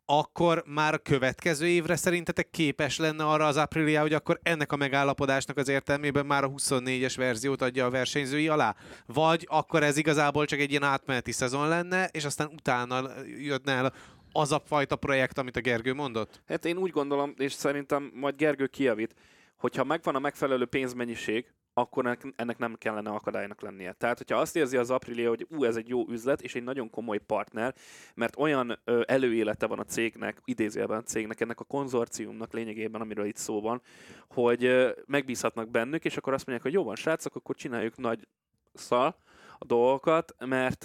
akkor 0.10 0.64
már 0.66 0.94
a 0.94 0.98
következő 0.98 1.68
évre 1.68 1.96
szerintetek 1.96 2.50
képes 2.50 2.98
lenne 2.98 3.24
arra 3.24 3.46
az 3.46 3.58
Aprilia, 3.58 4.02
hogy 4.02 4.14
akkor 4.14 4.40
ennek 4.44 4.72
a 4.72 4.76
megállapodásnak 4.76 5.58
az 5.58 5.68
értelmében 5.68 6.26
már 6.26 6.44
a 6.44 6.50
24-es 6.50 7.14
verziót 7.18 7.62
adja 7.62 7.86
a 7.86 7.90
versenyzői 7.90 8.48
alá? 8.48 8.76
Vagy 9.06 9.48
akkor 9.50 9.84
ez 9.84 9.98
igazából 9.98 10.46
csak 10.46 10.60
egy 10.60 10.70
ilyen 10.70 10.84
átmeneti 10.84 11.32
szezon 11.32 11.68
lenne, 11.68 12.10
és 12.12 12.26
aztán 12.26 12.48
utána 12.54 13.10
jönne 13.38 13.72
el 13.72 13.94
az 14.32 14.52
a 14.52 14.62
fajta 14.66 14.96
projekt, 14.96 15.38
amit 15.38 15.56
a 15.56 15.62
Gergő 15.62 15.94
mondott? 15.94 16.42
Hát 16.48 16.66
én 16.66 16.78
úgy 16.78 16.92
gondolom, 16.92 17.34
és 17.38 17.54
szerintem 17.54 18.12
majd 18.14 18.36
Gergő 18.36 18.68
kijavít, 18.68 19.14
hogyha 19.58 19.84
megvan 19.84 20.16
a 20.16 20.20
megfelelő 20.20 20.66
pénzmennyiség, 20.66 21.54
akkor 21.78 22.20
ennek- 22.36 22.58
nem 22.58 22.76
kellene 22.76 23.10
akadálynak 23.10 23.62
lennie. 23.62 23.92
Tehát, 23.92 24.18
hogyha 24.18 24.38
azt 24.38 24.56
érzi 24.56 24.78
az 24.78 24.90
Aprilia, 24.90 25.30
hogy 25.30 25.48
ú, 25.50 25.64
ez 25.64 25.76
egy 25.76 25.88
jó 25.88 26.10
üzlet, 26.10 26.42
és 26.42 26.56
egy 26.56 26.64
nagyon 26.64 26.90
komoly 26.90 27.18
partner, 27.18 27.76
mert 28.16 28.38
olyan 28.38 28.80
ö, 28.84 29.02
előélete 29.06 29.66
van 29.66 29.80
a 29.80 29.84
cégnek, 29.84 30.42
idézőjelben 30.46 30.98
a 30.98 31.04
cégnek, 31.04 31.42
ennek 31.42 31.60
a 31.60 31.64
konzorciumnak 31.64 32.54
lényegében, 32.54 33.02
amiről 33.02 33.26
itt 33.26 33.36
szó 33.36 33.62
van, 33.62 33.82
hogy 34.30 34.66
ö, 34.66 34.92
megbízhatnak 35.06 35.70
bennük, 35.70 36.06
és 36.06 36.18
akkor 36.18 36.34
azt 36.34 36.46
mondják, 36.46 36.68
hogy 36.68 36.78
jó 36.78 36.84
van, 36.84 36.96
srácok, 36.96 37.36
akkor 37.36 37.56
csináljuk 37.56 37.98
nagy 37.98 38.28
szal, 38.74 39.16
a 39.60 39.66
dolgokat, 39.66 40.36
mert, 40.46 40.84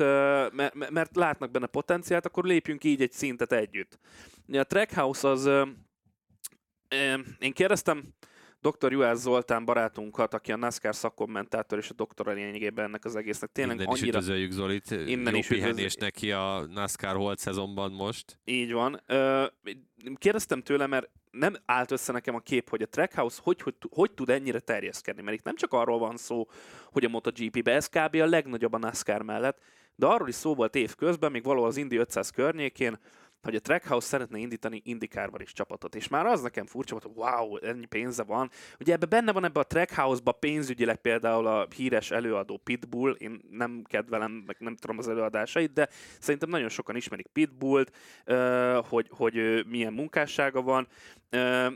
mert, 0.52 0.90
mert 0.90 1.16
látnak 1.16 1.50
benne 1.50 1.66
potenciált, 1.66 2.26
akkor 2.26 2.44
lépjünk 2.44 2.84
így 2.84 3.02
egy 3.02 3.12
szintet 3.12 3.52
együtt. 3.52 3.98
A 4.52 4.62
Trackhouse 4.62 5.28
az, 5.28 5.50
én 7.38 7.52
kérdeztem 7.52 8.02
dr. 8.62 8.92
Juhász 8.92 9.20
Zoltán 9.20 9.64
barátunkat, 9.64 10.34
aki 10.34 10.52
a 10.52 10.56
NASCAR 10.56 10.94
szakkommentátor 10.94 11.78
és 11.78 11.90
a 11.90 11.94
doktora 11.94 12.32
lényegében 12.32 12.84
ennek 12.84 13.04
az 13.04 13.16
egésznek. 13.16 13.52
Tényleg 13.52 13.76
Innen 13.76 13.92
is 13.92 14.00
annyira 14.00 14.18
üdvözöljük 14.18 14.50
Zolit, 14.50 14.90
Innen 14.90 15.32
jó 15.32 15.38
is 15.38 15.46
pihenés 15.46 15.94
üdvözöl- 15.94 16.00
neki 16.00 16.32
a 16.32 16.66
NASCAR 16.72 17.16
holt 17.16 17.38
szezonban 17.38 17.92
most. 17.92 18.38
Így 18.44 18.72
van. 18.72 19.02
Kérdeztem 20.14 20.62
tőle, 20.62 20.86
mert 20.86 21.10
nem 21.30 21.54
állt 21.64 21.90
össze 21.90 22.12
nekem 22.12 22.34
a 22.34 22.40
kép, 22.40 22.68
hogy 22.68 22.82
a 22.82 22.86
Trackhouse 22.86 23.40
hogy, 23.42 23.62
hogy, 23.62 23.74
hogy 23.90 24.10
tud 24.10 24.30
ennyire 24.30 24.60
terjeszkedni, 24.60 25.22
mert 25.22 25.36
itt 25.36 25.44
nem 25.44 25.56
csak 25.56 25.72
arról 25.72 25.98
van 25.98 26.16
szó, 26.16 26.48
hogy 26.92 27.04
a 27.04 27.08
MotoGP-be 27.08 27.72
ez 27.72 27.88
kb. 27.88 28.14
a 28.14 28.26
legnagyobb 28.26 28.72
a 28.72 28.78
NASCAR 28.78 29.22
mellett, 29.22 29.58
de 29.94 30.06
arról 30.06 30.28
is 30.28 30.34
szó 30.34 30.54
volt 30.54 30.74
év 30.74 30.94
közben, 30.94 31.30
még 31.30 31.44
valahol 31.44 31.68
az 31.68 31.76
Indy 31.76 31.96
500 31.96 32.30
környékén, 32.30 32.98
hogy 33.42 33.54
a 33.54 33.60
Trackhouse 33.60 34.06
szeretne 34.06 34.38
indítani 34.38 34.82
indikárban 34.84 35.40
is 35.40 35.52
csapatot. 35.52 35.94
És 35.94 36.08
már 36.08 36.26
az 36.26 36.42
nekem 36.42 36.66
furcsa 36.66 36.98
volt, 36.98 37.04
hogy 37.04 37.24
wow, 37.24 37.56
ennyi 37.56 37.86
pénze 37.86 38.22
van. 38.22 38.50
Ugye 38.80 38.92
ebbe 38.92 39.06
benne 39.06 39.32
van 39.32 39.44
ebbe 39.44 39.60
a 39.60 39.64
Trackhouse-ba 39.64 40.32
pénzügyileg 40.32 40.96
például 40.96 41.46
a 41.46 41.66
híres 41.76 42.10
előadó 42.10 42.56
Pitbull, 42.56 43.12
én 43.12 43.40
nem 43.50 43.82
kedvelem, 43.84 44.30
meg 44.46 44.56
nem 44.58 44.76
tudom 44.76 44.98
az 44.98 45.08
előadásait, 45.08 45.72
de 45.72 45.88
szerintem 46.20 46.48
nagyon 46.48 46.68
sokan 46.68 46.96
ismerik 46.96 47.26
Pitbullt, 47.26 47.96
hogy, 48.88 49.06
hogy 49.10 49.64
milyen 49.66 49.92
munkássága 49.92 50.62
van, 50.62 50.88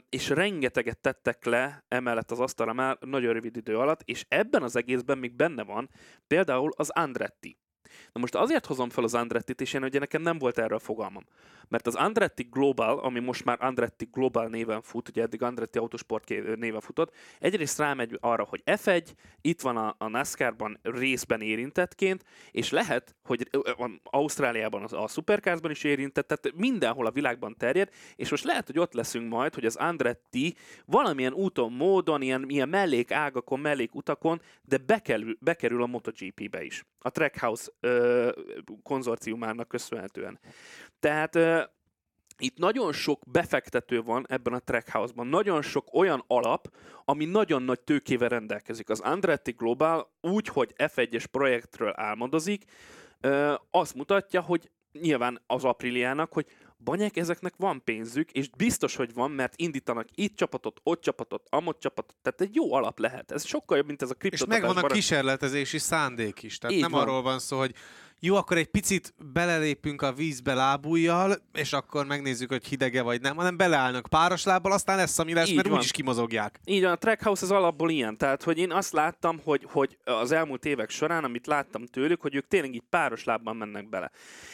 és 0.08 0.28
rengeteget 0.28 0.98
tettek 0.98 1.44
le 1.44 1.84
emellett 1.88 2.30
az 2.30 2.40
asztalra 2.40 2.72
már 2.72 2.98
nagyon 3.00 3.32
rövid 3.32 3.56
idő 3.56 3.78
alatt, 3.78 4.00
és 4.04 4.24
ebben 4.28 4.62
az 4.62 4.76
egészben 4.76 5.18
még 5.18 5.32
benne 5.32 5.64
van 5.64 5.90
például 6.26 6.70
az 6.76 6.90
Andretti. 6.90 7.58
Na 8.12 8.20
most 8.20 8.34
azért 8.34 8.66
hozom 8.66 8.90
fel 8.90 9.04
az 9.04 9.14
Andrettit, 9.14 9.60
és 9.60 9.72
én 9.72 9.82
ugye 9.82 9.98
nekem 9.98 10.22
nem 10.22 10.38
volt 10.38 10.58
erről 10.58 10.78
fogalmam. 10.78 11.24
Mert 11.68 11.86
az 11.86 11.94
Andretti 11.94 12.48
Global, 12.50 12.98
ami 12.98 13.20
most 13.20 13.44
már 13.44 13.56
Andretti 13.60 14.08
Global 14.12 14.46
néven 14.46 14.82
fut, 14.82 15.08
ugye 15.08 15.22
eddig 15.22 15.42
Andretti 15.42 15.78
Autosport 15.78 16.28
néven 16.56 16.80
futott, 16.80 17.14
egyrészt 17.38 17.78
rámegy 17.78 18.18
arra, 18.20 18.44
hogy 18.44 18.62
F1, 18.64 19.04
itt 19.40 19.60
van 19.60 19.76
a, 19.76 19.94
a 19.98 20.08
NASCAR-ban 20.08 20.78
részben 20.82 21.40
érintettként, 21.40 22.24
és 22.50 22.70
lehet, 22.70 23.14
hogy 23.24 23.50
Ausztráliában 24.02 24.84
a, 24.84 25.02
a 25.02 25.08
Supercars-ban 25.08 25.70
is 25.70 25.84
érintett, 25.84 26.26
tehát 26.26 26.56
mindenhol 26.56 27.06
a 27.06 27.10
világban 27.10 27.54
terjed, 27.58 27.90
és 28.16 28.30
most 28.30 28.44
lehet, 28.44 28.66
hogy 28.66 28.78
ott 28.78 28.92
leszünk 28.92 29.28
majd, 29.28 29.54
hogy 29.54 29.66
az 29.66 29.76
Andretti 29.76 30.54
valamilyen 30.84 31.32
úton, 31.32 31.72
módon, 31.72 32.22
ilyen, 32.22 32.44
ilyen 32.48 32.68
mellék 32.68 33.10
ágakon, 33.10 33.60
mellék 33.60 33.94
utakon, 33.94 34.40
de 34.62 34.78
bekerül, 34.78 35.36
bekerül 35.40 35.82
a 35.82 35.86
MotoGP-be 35.86 36.64
is. 36.64 36.84
A 37.06 37.10
Trackhouse 37.10 37.70
ö, 37.80 38.30
konzorciumának 38.82 39.68
köszönhetően. 39.68 40.40
Tehát 41.00 41.34
ö, 41.34 41.62
itt 42.38 42.58
nagyon 42.58 42.92
sok 42.92 43.22
befektető 43.26 44.02
van 44.02 44.26
ebben 44.28 44.52
a 44.52 44.58
Trackhouse-ban, 44.58 45.26
nagyon 45.26 45.62
sok 45.62 45.94
olyan 45.94 46.24
alap, 46.26 46.74
ami 47.04 47.24
nagyon 47.24 47.62
nagy 47.62 47.80
tőkével 47.80 48.28
rendelkezik. 48.28 48.88
Az 48.88 49.00
Andretti 49.00 49.52
Global 49.52 50.12
úgy, 50.20 50.48
hogy 50.48 50.74
F1-es 50.76 51.24
projektről 51.30 51.92
álmodozik, 51.96 52.64
ö, 53.20 53.54
azt 53.70 53.94
mutatja, 53.94 54.40
hogy 54.40 54.70
nyilván 54.92 55.42
az 55.46 55.64
Apriliának, 55.64 56.32
hogy 56.32 56.46
Banyek, 56.84 57.16
ezeknek 57.16 57.54
van 57.56 57.82
pénzük, 57.84 58.30
és 58.32 58.48
biztos, 58.56 58.96
hogy 58.96 59.14
van, 59.14 59.30
mert 59.30 59.52
indítanak 59.56 60.06
itt 60.14 60.36
csapatot, 60.36 60.80
ott 60.82 61.00
csapatot, 61.00 61.46
amott 61.50 61.80
csapatot, 61.80 62.16
tehát 62.22 62.40
egy 62.40 62.54
jó 62.54 62.72
alap 62.72 62.98
lehet. 62.98 63.30
Ez 63.30 63.44
sokkal 63.44 63.76
jobb, 63.76 63.86
mint 63.86 64.02
ez 64.02 64.10
a 64.10 64.14
kriptotás. 64.14 64.56
És 64.56 64.62
megvan 64.62 64.84
a 64.84 64.86
kísérletezési 64.86 65.78
szándék 65.78 66.42
is, 66.42 66.58
tehát 66.58 66.76
Így 66.76 66.82
nem 66.82 66.90
van. 66.90 67.00
arról 67.00 67.22
van 67.22 67.38
szó, 67.38 67.58
hogy 67.58 67.74
jó, 68.20 68.34
akkor 68.36 68.56
egy 68.56 68.66
picit 68.66 69.14
belelépünk 69.32 70.02
a 70.02 70.12
vízbe 70.12 70.54
lábújjal, 70.54 71.34
és 71.52 71.72
akkor 71.72 72.06
megnézzük, 72.06 72.48
hogy 72.50 72.66
hidege 72.66 73.02
vagy 73.02 73.20
nem, 73.20 73.36
hanem 73.36 73.56
beleállnak 73.56 74.06
páros 74.10 74.44
lábbal, 74.44 74.72
aztán 74.72 74.96
lesz, 74.96 75.18
ami 75.18 75.32
lesz, 75.32 75.48
Így 75.48 75.54
mert 75.56 75.68
van. 75.68 75.76
úgyis 75.76 75.90
kimozogják. 75.90 76.60
Így 76.64 76.82
van, 76.82 76.92
a 76.92 76.96
Trackhouse 76.96 77.44
az 77.44 77.50
alapból 77.50 77.90
ilyen. 77.90 78.16
Tehát, 78.16 78.42
hogy 78.42 78.58
én 78.58 78.72
azt 78.72 78.92
láttam, 78.92 79.40
hogy, 79.44 79.66
hogy 79.70 79.98
az 80.04 80.32
elmúlt 80.32 80.64
évek 80.64 80.90
során, 80.90 81.24
amit 81.24 81.46
láttam 81.46 81.86
tőlük, 81.86 82.20
hogy 82.20 82.34
ők 82.34 82.48
tényleg 82.48 82.74
így 82.74 82.82
páros 82.90 83.24
lábban 83.24 83.56
mennek 83.56 83.88
bele. 83.88 84.10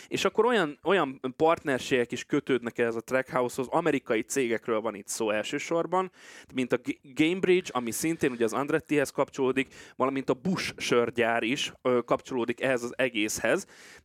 És 0.08 0.24
akkor 0.24 0.44
olyan, 0.44 0.78
olyan 0.82 1.20
partnerségek 1.36 2.12
is 2.12 2.24
kötődnek 2.24 2.78
ehhez 2.78 2.96
a 2.96 3.00
Trackhouse-hoz, 3.00 3.68
amerikai 3.70 4.22
cégekről 4.22 4.80
van 4.80 4.94
itt 4.94 5.08
szó 5.08 5.30
elsősorban, 5.30 6.10
mint 6.54 6.72
a 6.72 6.80
Gamebridge, 7.14 7.70
ami 7.72 7.90
szintén 7.90 8.30
ugye 8.30 8.44
az 8.44 8.52
Andrettihez 8.52 9.10
kapcsolódik, 9.10 9.74
valamint 9.96 10.30
a 10.30 10.34
Bush 10.34 10.72
sörgyár 10.76 11.42
is 11.42 11.72
ö, 11.82 11.98
kapcsolódik 12.04 12.60
ehhez 12.60 12.82
az 12.82 12.92
egészhez, 12.96 13.51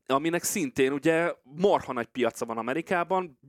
aminek 0.05 0.43
szintén 0.43 0.91
ugye 0.91 1.33
marha 1.43 1.93
nagy 1.93 2.07
piaca 2.07 2.45
van 2.45 2.57
Amerikában, 2.57 3.39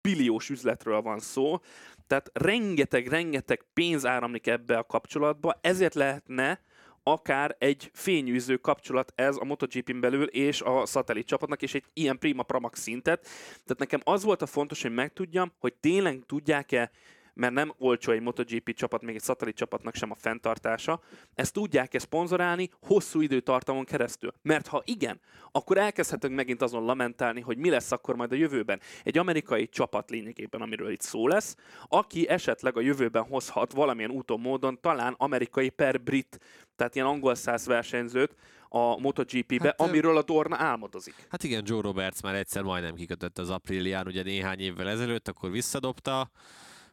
billiós 0.00 0.50
üzletről 0.50 1.00
van 1.00 1.18
szó, 1.18 1.60
tehát 2.06 2.30
rengeteg-rengeteg 2.32 3.64
pénz 3.72 4.06
áramlik 4.06 4.46
ebbe 4.46 4.78
a 4.78 4.84
kapcsolatba, 4.84 5.58
ezért 5.60 5.94
lehetne 5.94 6.60
akár 7.02 7.56
egy 7.58 7.90
fényűző 7.92 8.56
kapcsolat 8.56 9.12
ez 9.14 9.36
a 9.36 9.44
MotoGP-n 9.44 10.00
belül 10.00 10.24
és 10.24 10.60
a 10.60 10.86
szatellit 10.86 11.26
csapatnak, 11.26 11.62
és 11.62 11.74
egy 11.74 11.84
ilyen 11.92 12.18
prima 12.18 12.42
pramax 12.42 12.80
szintet. 12.80 13.22
Tehát 13.50 13.78
nekem 13.78 14.00
az 14.04 14.24
volt 14.24 14.42
a 14.42 14.46
fontos, 14.46 14.82
hogy 14.82 14.94
megtudjam, 14.94 15.52
hogy 15.58 15.74
tényleg 15.74 16.22
tudják-e 16.26 16.90
mert 17.36 17.52
nem 17.52 17.74
olcsó 17.78 18.12
egy 18.12 18.20
MotoGP 18.20 18.74
csapat, 18.74 19.02
még 19.02 19.14
egy 19.14 19.22
szatellit 19.22 19.56
csapatnak 19.56 19.94
sem 19.94 20.10
a 20.10 20.14
fenntartása, 20.14 21.00
ezt 21.34 21.52
tudják-e 21.52 21.98
szponzorálni 21.98 22.70
hosszú 22.80 23.20
időtartamon 23.20 23.84
keresztül? 23.84 24.32
Mert 24.42 24.66
ha 24.66 24.82
igen, 24.84 25.20
akkor 25.52 25.78
elkezdhetünk 25.78 26.34
megint 26.34 26.62
azon 26.62 26.84
lamentálni, 26.84 27.40
hogy 27.40 27.56
mi 27.56 27.70
lesz 27.70 27.92
akkor 27.92 28.16
majd 28.16 28.32
a 28.32 28.34
jövőben. 28.34 28.80
Egy 29.02 29.18
amerikai 29.18 29.68
csapat 29.68 30.10
lényegében, 30.10 30.60
amiről 30.60 30.90
itt 30.90 31.00
szó 31.00 31.28
lesz, 31.28 31.56
aki 31.88 32.28
esetleg 32.28 32.76
a 32.76 32.80
jövőben 32.80 33.22
hozhat 33.22 33.72
valamilyen 33.72 34.10
úton, 34.10 34.40
módon 34.40 34.80
talán 34.80 35.14
amerikai 35.18 35.68
per 35.68 36.00
brit, 36.00 36.40
tehát 36.76 36.94
ilyen 36.94 37.06
angol 37.06 37.34
száz 37.34 37.66
versenyzőt 37.66 38.34
a 38.68 39.00
MotoGP-be, 39.00 39.64
Hát, 39.64 39.80
amiről 39.80 40.16
a 40.16 40.22
Dorna 40.22 40.56
álmodozik. 40.56 41.14
Hát 41.28 41.44
igen, 41.44 41.62
Joe 41.66 41.80
Roberts 41.80 42.22
már 42.22 42.34
egyszer 42.34 42.62
majdnem 42.62 42.94
kikötött 42.94 43.38
az 43.38 43.50
Aprilián, 43.50 44.06
ugye 44.06 44.22
néhány 44.22 44.60
évvel 44.60 44.88
ezelőtt, 44.88 45.28
akkor 45.28 45.50
visszadobta. 45.50 46.30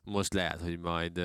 Most 0.06 0.34
lehet, 0.34 0.62
hogy 0.62 0.80
majd 0.80 1.22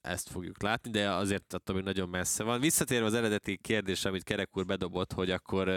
ezt 0.00 0.28
fogjuk 0.28 0.62
látni, 0.62 0.90
de 0.90 1.10
azért 1.10 1.52
attól 1.52 1.74
még 1.74 1.84
nagyon 1.84 2.08
messze 2.08 2.42
van. 2.42 2.60
Visszatérve 2.60 3.06
az 3.06 3.14
eredeti 3.14 3.56
kérdésre, 3.56 4.08
amit 4.08 4.22
Kerek 4.22 4.56
úr 4.56 4.64
bedobott, 4.64 5.12
hogy 5.12 5.30
akkor 5.30 5.70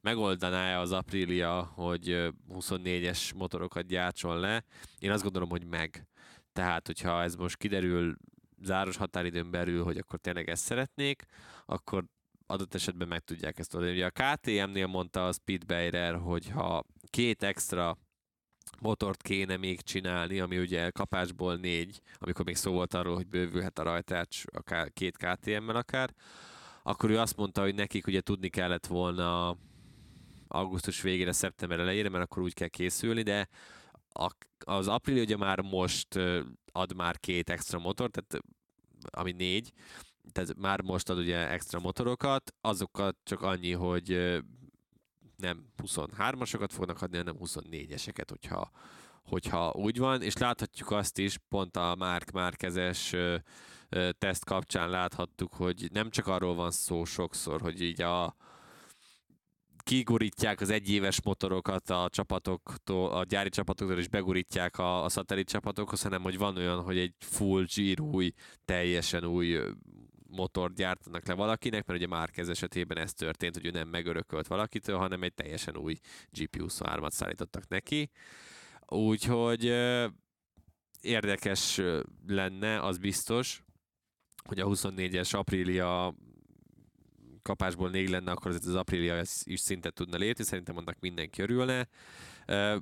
megoldaná-e 0.00 0.78
az 0.80 0.92
Aprilia, 0.92 1.62
hogy 1.62 2.10
ö, 2.10 2.28
24-es 2.54 3.34
motorokat 3.34 3.86
gyártson 3.86 4.40
le, 4.40 4.64
én 4.98 5.10
azt 5.10 5.22
gondolom, 5.22 5.48
hogy 5.48 5.64
meg. 5.66 6.06
Tehát, 6.52 6.86
hogyha 6.86 7.22
ez 7.22 7.34
most 7.34 7.56
kiderül 7.56 8.16
záros 8.62 8.96
határidőn 8.96 9.50
belül, 9.50 9.84
hogy 9.84 9.98
akkor 9.98 10.18
tényleg 10.18 10.48
ezt 10.48 10.64
szeretnék, 10.64 11.24
akkor 11.66 12.04
adott 12.46 12.74
esetben 12.74 13.08
meg 13.08 13.20
tudják 13.20 13.58
ezt 13.58 13.74
oldani. 13.74 13.92
Ugye 13.92 14.06
a 14.06 14.10
KTM-nél 14.34 14.86
mondta 14.86 15.26
a 15.26 15.32
Speedbayer, 15.32 16.14
hogy 16.14 16.50
ha 16.50 16.84
két 17.10 17.42
extra 17.42 17.98
motort 18.80 19.22
kéne 19.22 19.56
még 19.56 19.80
csinálni, 19.80 20.40
ami 20.40 20.58
ugye 20.58 20.90
kapásból 20.90 21.56
négy, 21.56 22.00
amikor 22.18 22.44
még 22.44 22.56
szó 22.56 22.72
volt 22.72 22.94
arról, 22.94 23.14
hogy 23.14 23.26
bővülhet 23.26 23.78
a 23.78 23.82
rajtács 23.82 24.42
akár 24.52 24.92
két 24.92 25.16
KTM-mel 25.16 25.76
akár, 25.76 26.14
akkor 26.82 27.10
ő 27.10 27.18
azt 27.18 27.36
mondta, 27.36 27.60
hogy 27.62 27.74
nekik 27.74 28.06
ugye 28.06 28.20
tudni 28.20 28.48
kellett 28.48 28.86
volna 28.86 29.56
augusztus 30.48 31.02
végére, 31.02 31.32
szeptember 31.32 31.80
elejére, 31.80 32.08
mert 32.08 32.24
akkor 32.24 32.42
úgy 32.42 32.54
kell 32.54 32.68
készülni, 32.68 33.22
de 33.22 33.48
az 34.58 34.88
April 34.88 35.22
ugye 35.22 35.36
már 35.36 35.60
most 35.60 36.18
ad 36.72 36.94
már 36.96 37.18
két 37.20 37.50
extra 37.50 37.78
motor, 37.78 38.10
tehát 38.10 38.44
ami 39.10 39.32
négy, 39.32 39.72
tehát 40.32 40.56
már 40.56 40.82
most 40.82 41.10
ad 41.10 41.18
ugye 41.18 41.50
extra 41.50 41.80
motorokat, 41.80 42.54
azokat 42.60 43.16
csak 43.22 43.42
annyi, 43.42 43.72
hogy 43.72 44.40
nem 45.36 45.66
23-asokat 45.82 46.68
fognak 46.70 47.02
adni, 47.02 47.16
hanem 47.16 47.36
24-eseket, 47.40 48.26
hogyha, 48.28 48.70
hogyha 49.22 49.72
úgy 49.72 49.98
van, 49.98 50.22
és 50.22 50.36
láthatjuk 50.36 50.90
azt 50.90 51.18
is, 51.18 51.38
pont 51.48 51.76
a 51.76 51.94
Márk 51.98 52.30
Márkezes 52.30 53.14
teszt 54.18 54.44
kapcsán 54.44 54.90
láthattuk, 54.90 55.54
hogy 55.54 55.88
nem 55.92 56.10
csak 56.10 56.26
arról 56.26 56.54
van 56.54 56.70
szó 56.70 57.04
sokszor, 57.04 57.60
hogy 57.60 57.80
így 57.80 58.02
a 58.02 58.36
kigurítják 59.86 60.60
az 60.60 60.70
egyéves 60.70 61.22
motorokat 61.22 61.90
a 61.90 62.08
csapatoktól, 62.10 63.10
a 63.10 63.24
gyári 63.24 63.48
csapatoktól, 63.48 63.98
és 63.98 64.08
begurítják 64.08 64.78
a, 64.78 65.04
a 65.04 65.08
szatellit 65.08 65.48
csapatokhoz, 65.48 66.02
hanem 66.02 66.22
hogy 66.22 66.38
van 66.38 66.56
olyan, 66.56 66.82
hogy 66.82 66.98
egy 66.98 67.14
full 67.18 67.66
zsírúj, 67.66 68.32
teljesen 68.64 69.24
új 69.24 69.58
ö, 70.30 70.34
motort 70.36 70.74
gyártanak 70.74 71.26
le 71.26 71.34
valakinek, 71.34 71.86
mert 71.86 71.98
ugye 71.98 72.08
Márquez 72.08 72.48
esetében 72.48 72.98
ez 72.98 73.12
történt, 73.12 73.54
hogy 73.54 73.66
ő 73.66 73.70
nem 73.70 73.88
megörökölt 73.88 74.46
valakitől, 74.46 74.96
hanem 74.98 75.22
egy 75.22 75.34
teljesen 75.34 75.76
új 75.76 75.96
GP23-at 76.34 77.10
szállítottak 77.10 77.68
neki. 77.68 78.10
Úgyhogy 78.86 79.64
érdekes 81.00 81.80
lenne, 82.26 82.80
az 82.80 82.98
biztos, 82.98 83.64
hogy 84.44 84.60
a 84.60 84.66
24-es 84.66 85.36
Aprilia 85.36 86.14
kapásból 87.42 87.90
négy 87.90 88.08
lenne, 88.08 88.30
akkor 88.30 88.46
azért 88.46 88.64
az 88.64 88.74
Aprilia 88.74 89.14
ez 89.14 89.40
is 89.44 89.60
szintet 89.60 89.94
tudna 89.94 90.16
lépni, 90.16 90.44
szerintem 90.44 90.76
annak 90.76 91.00
mindenki 91.00 91.42
örülne. 91.42 91.88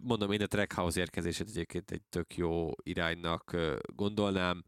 Mondom, 0.01 0.32
én 0.32 0.42
a 0.42 0.47
Trackhouse 0.47 1.01
érkezését 1.01 1.49
egyébként 1.49 1.90
egy 1.90 2.03
tök 2.09 2.36
jó 2.36 2.70
iránynak 2.82 3.57
gondolnám, 3.86 4.64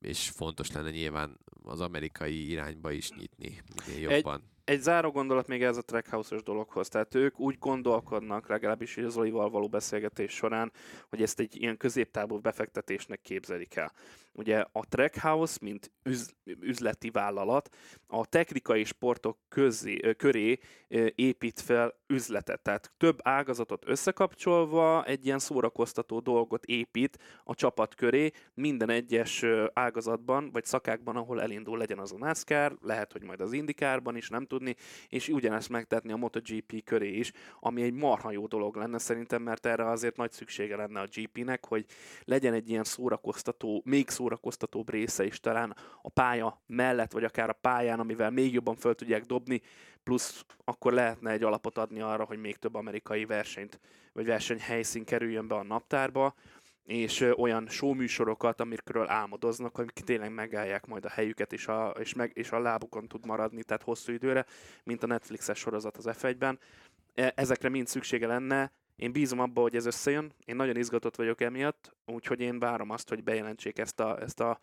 és 0.00 0.28
fontos 0.28 0.72
lenne 0.72 0.90
nyilván 0.90 1.38
az 1.62 1.80
amerikai 1.80 2.50
irányba 2.50 2.90
is 2.90 3.10
nyitni 3.10 3.62
minél 3.86 4.10
jobban. 4.10 4.42
Egy 4.64 4.80
záró 4.80 5.10
gondolat 5.10 5.46
még 5.46 5.62
ez 5.62 5.76
a 5.76 5.82
Trackhouse-os 5.82 6.42
dologhoz. 6.42 6.88
Tehát 6.88 7.14
ők 7.14 7.38
úgy 7.38 7.58
gondolkodnak, 7.58 8.48
legalábbis 8.48 8.96
az 8.96 9.12
Zolival 9.12 9.50
való 9.50 9.68
beszélgetés 9.68 10.32
során, 10.32 10.72
hogy 11.08 11.22
ezt 11.22 11.40
egy 11.40 11.62
ilyen 11.62 11.76
középtávú 11.76 12.38
befektetésnek 12.38 13.20
képzelik 13.22 13.76
el. 13.76 13.92
Ugye 14.32 14.64
a 14.72 14.86
Trackhouse, 14.88 15.58
mint 15.60 15.92
üz, 16.02 16.34
üzleti 16.60 17.10
vállalat, 17.10 17.76
a 18.06 18.26
technikai 18.26 18.84
sportok 18.84 19.38
közé, 19.48 20.14
köré 20.16 20.58
épít 21.14 21.60
fel 21.60 21.98
üzletet. 22.06 22.62
Tehát 22.62 22.92
több 22.96 23.18
ágazatot 23.22 23.88
összekapcsolva 23.88 25.04
egy 25.04 25.26
ilyen 25.26 25.38
szórakoztató 25.38 26.20
dolgot 26.20 26.64
épít 26.64 27.18
a 27.44 27.54
csapat 27.54 27.94
köré, 27.94 28.30
minden 28.54 28.90
egyes 28.90 29.44
ágazatban, 29.72 30.50
vagy 30.52 30.64
szakákban, 30.64 31.16
ahol 31.16 31.42
elindul, 31.42 31.78
legyen 31.78 31.98
az 31.98 32.12
a 32.12 32.18
NASCAR, 32.18 32.76
lehet, 32.80 33.12
hogy 33.12 33.22
majd 33.22 33.40
az 33.40 33.52
IndyCarban 33.52 34.16
is, 34.16 34.28
nem 34.28 34.46
tudni, 34.46 34.76
és 35.08 35.28
ugyanezt 35.28 35.68
megtetni 35.68 36.12
a 36.12 36.16
MotoGP 36.16 36.84
köré 36.84 37.12
is, 37.12 37.32
ami 37.60 37.82
egy 37.82 37.92
marha 37.92 38.30
jó 38.30 38.46
dolog 38.46 38.76
lenne 38.76 38.98
szerintem, 38.98 39.42
mert 39.42 39.66
erre 39.66 39.88
azért 39.88 40.16
nagy 40.16 40.32
szüksége 40.32 40.76
lenne 40.76 41.00
a 41.00 41.08
GP-nek, 41.14 41.66
hogy 41.66 41.84
legyen 42.24 42.54
egy 42.54 42.68
ilyen 42.68 42.84
szórakoztató, 42.84 43.82
még 43.84 44.08
szórakoztatóbb 44.20 44.90
része 44.90 45.24
is 45.24 45.40
talán 45.40 45.76
a 46.02 46.08
pálya 46.08 46.60
mellett, 46.66 47.12
vagy 47.12 47.24
akár 47.24 47.48
a 47.48 47.58
pályán, 47.60 48.00
amivel 48.00 48.30
még 48.30 48.52
jobban 48.52 48.76
föl 48.76 48.94
tudják 48.94 49.24
dobni, 49.24 49.62
plusz 50.02 50.44
akkor 50.64 50.92
lehetne 50.92 51.30
egy 51.30 51.42
alapot 51.42 51.78
adni 51.78 52.00
arra, 52.00 52.24
hogy 52.24 52.38
még 52.38 52.56
több 52.56 52.74
amerikai 52.74 53.24
versenyt, 53.24 53.80
vagy 54.12 54.26
versenyhelyszín 54.26 55.04
kerüljön 55.04 55.48
be 55.48 55.54
a 55.54 55.62
naptárba, 55.62 56.34
és 56.84 57.20
olyan 57.36 57.68
showműsorokat, 57.68 58.60
amikről 58.60 59.08
álmodoznak, 59.08 59.78
amik 59.78 59.90
tényleg 59.90 60.32
megállják 60.32 60.86
majd 60.86 61.04
a 61.04 61.08
helyüket, 61.08 61.52
és 61.52 61.66
a, 61.66 61.94
és, 61.98 62.14
meg, 62.14 62.30
és 62.34 62.50
a 62.50 62.58
lábukon 62.58 63.08
tud 63.08 63.26
maradni, 63.26 63.62
tehát 63.62 63.82
hosszú 63.82 64.12
időre, 64.12 64.46
mint 64.84 65.02
a 65.02 65.06
Netflixes 65.06 65.58
sorozat 65.58 65.96
az 65.96 66.08
F1-ben. 66.12 66.58
E, 67.14 67.32
ezekre 67.36 67.68
mind 67.68 67.86
szüksége 67.86 68.26
lenne, 68.26 68.72
én 69.00 69.12
bízom 69.12 69.40
abba, 69.40 69.60
hogy 69.60 69.76
ez 69.76 69.86
összejön, 69.86 70.32
én 70.44 70.56
nagyon 70.56 70.76
izgatott 70.76 71.16
vagyok 71.16 71.40
emiatt, 71.40 71.96
úgyhogy 72.06 72.40
én 72.40 72.58
várom 72.58 72.90
azt, 72.90 73.08
hogy 73.08 73.22
bejelentsék 73.22 73.78
ezt 73.78 74.00
a, 74.00 74.20
ezt 74.22 74.40
a 74.40 74.58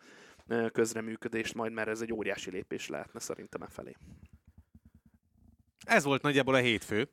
közreműködést 0.72 1.54
majd, 1.54 1.72
mert 1.72 1.88
ez 1.88 2.00
egy 2.00 2.12
óriási 2.12 2.50
lépés 2.50 2.88
lehetne 2.88 3.20
szerintem 3.20 3.62
e 3.62 3.66
felé. 3.68 3.96
Ez 5.86 6.04
volt 6.04 6.22
nagyjából 6.22 6.54
a 6.54 6.58
hétfő, 6.58 7.08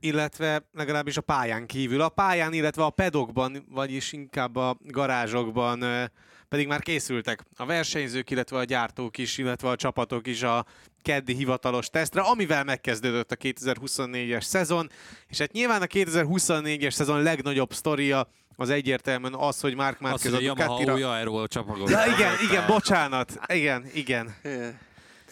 illetve 0.00 0.68
legalábbis 0.72 1.16
a 1.16 1.20
pályán 1.20 1.66
kívül. 1.66 2.00
A 2.00 2.08
pályán, 2.08 2.52
illetve 2.52 2.84
a 2.84 2.90
pedokban, 2.90 3.64
vagyis 3.68 4.12
inkább 4.12 4.56
a 4.56 4.76
garázsokban 4.80 6.10
pedig 6.48 6.66
már 6.66 6.80
készültek 6.80 7.44
a 7.56 7.66
versenyzők, 7.66 8.30
illetve 8.30 8.58
a 8.58 8.64
gyártók 8.64 9.18
is, 9.18 9.38
illetve 9.38 9.68
a 9.68 9.76
csapatok 9.76 10.26
is 10.26 10.42
a 10.42 10.66
keddi 11.02 11.34
hivatalos 11.34 11.88
tesztre, 11.88 12.20
amivel 12.20 12.64
megkezdődött 12.64 13.32
a 13.32 13.36
2024-es 13.36 14.42
szezon, 14.42 14.90
és 15.28 15.38
hát 15.38 15.52
nyilván 15.52 15.82
a 15.82 15.86
2024-es 15.86 16.90
szezon 16.90 17.22
legnagyobb 17.22 17.72
sztoria 17.72 18.28
az 18.56 18.70
egyértelműen 18.70 19.34
az, 19.34 19.60
hogy 19.60 19.74
Mark 19.74 20.00
Márquez 20.00 20.32
a 20.32 20.38
Ducatira... 20.38 20.72
Az, 20.72 20.78
hogy 20.78 21.02
a 21.02 21.18
Yamaha 21.18 21.46
csapagok. 21.46 21.90
Ja, 21.90 22.02
igen, 22.16 22.32
igen, 22.48 22.66
bocsánat. 22.66 23.38
Igen, 23.46 23.86
igen. 23.94 24.34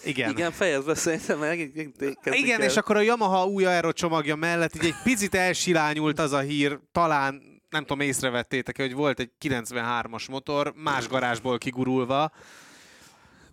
Igen. 0.05 0.31
Igen, 0.31 0.53
fejezve 0.53 0.95
szerintem 0.95 1.39
meg. 1.39 1.59
Igen, 2.25 2.61
és 2.61 2.77
akkor 2.77 2.97
a 2.97 3.01
Yamaha 3.01 3.47
új 3.47 3.65
aero 3.65 3.93
csomagja 3.93 4.37
mellett 4.37 4.75
így 4.75 4.85
egy 4.85 5.03
picit 5.05 5.35
elsilányult 5.35 6.19
az 6.19 6.33
a 6.33 6.39
hír, 6.39 6.79
talán 6.93 7.54
nem 7.75 7.83
tudom, 7.85 8.01
észrevettétek 8.01 8.77
hogy 8.77 8.95
volt 8.95 9.21
egy 9.21 9.31
93-as 9.41 10.31
motor, 10.31 10.73
más 10.77 11.09
garázsból 11.09 11.59
kigurulva. 11.59 12.33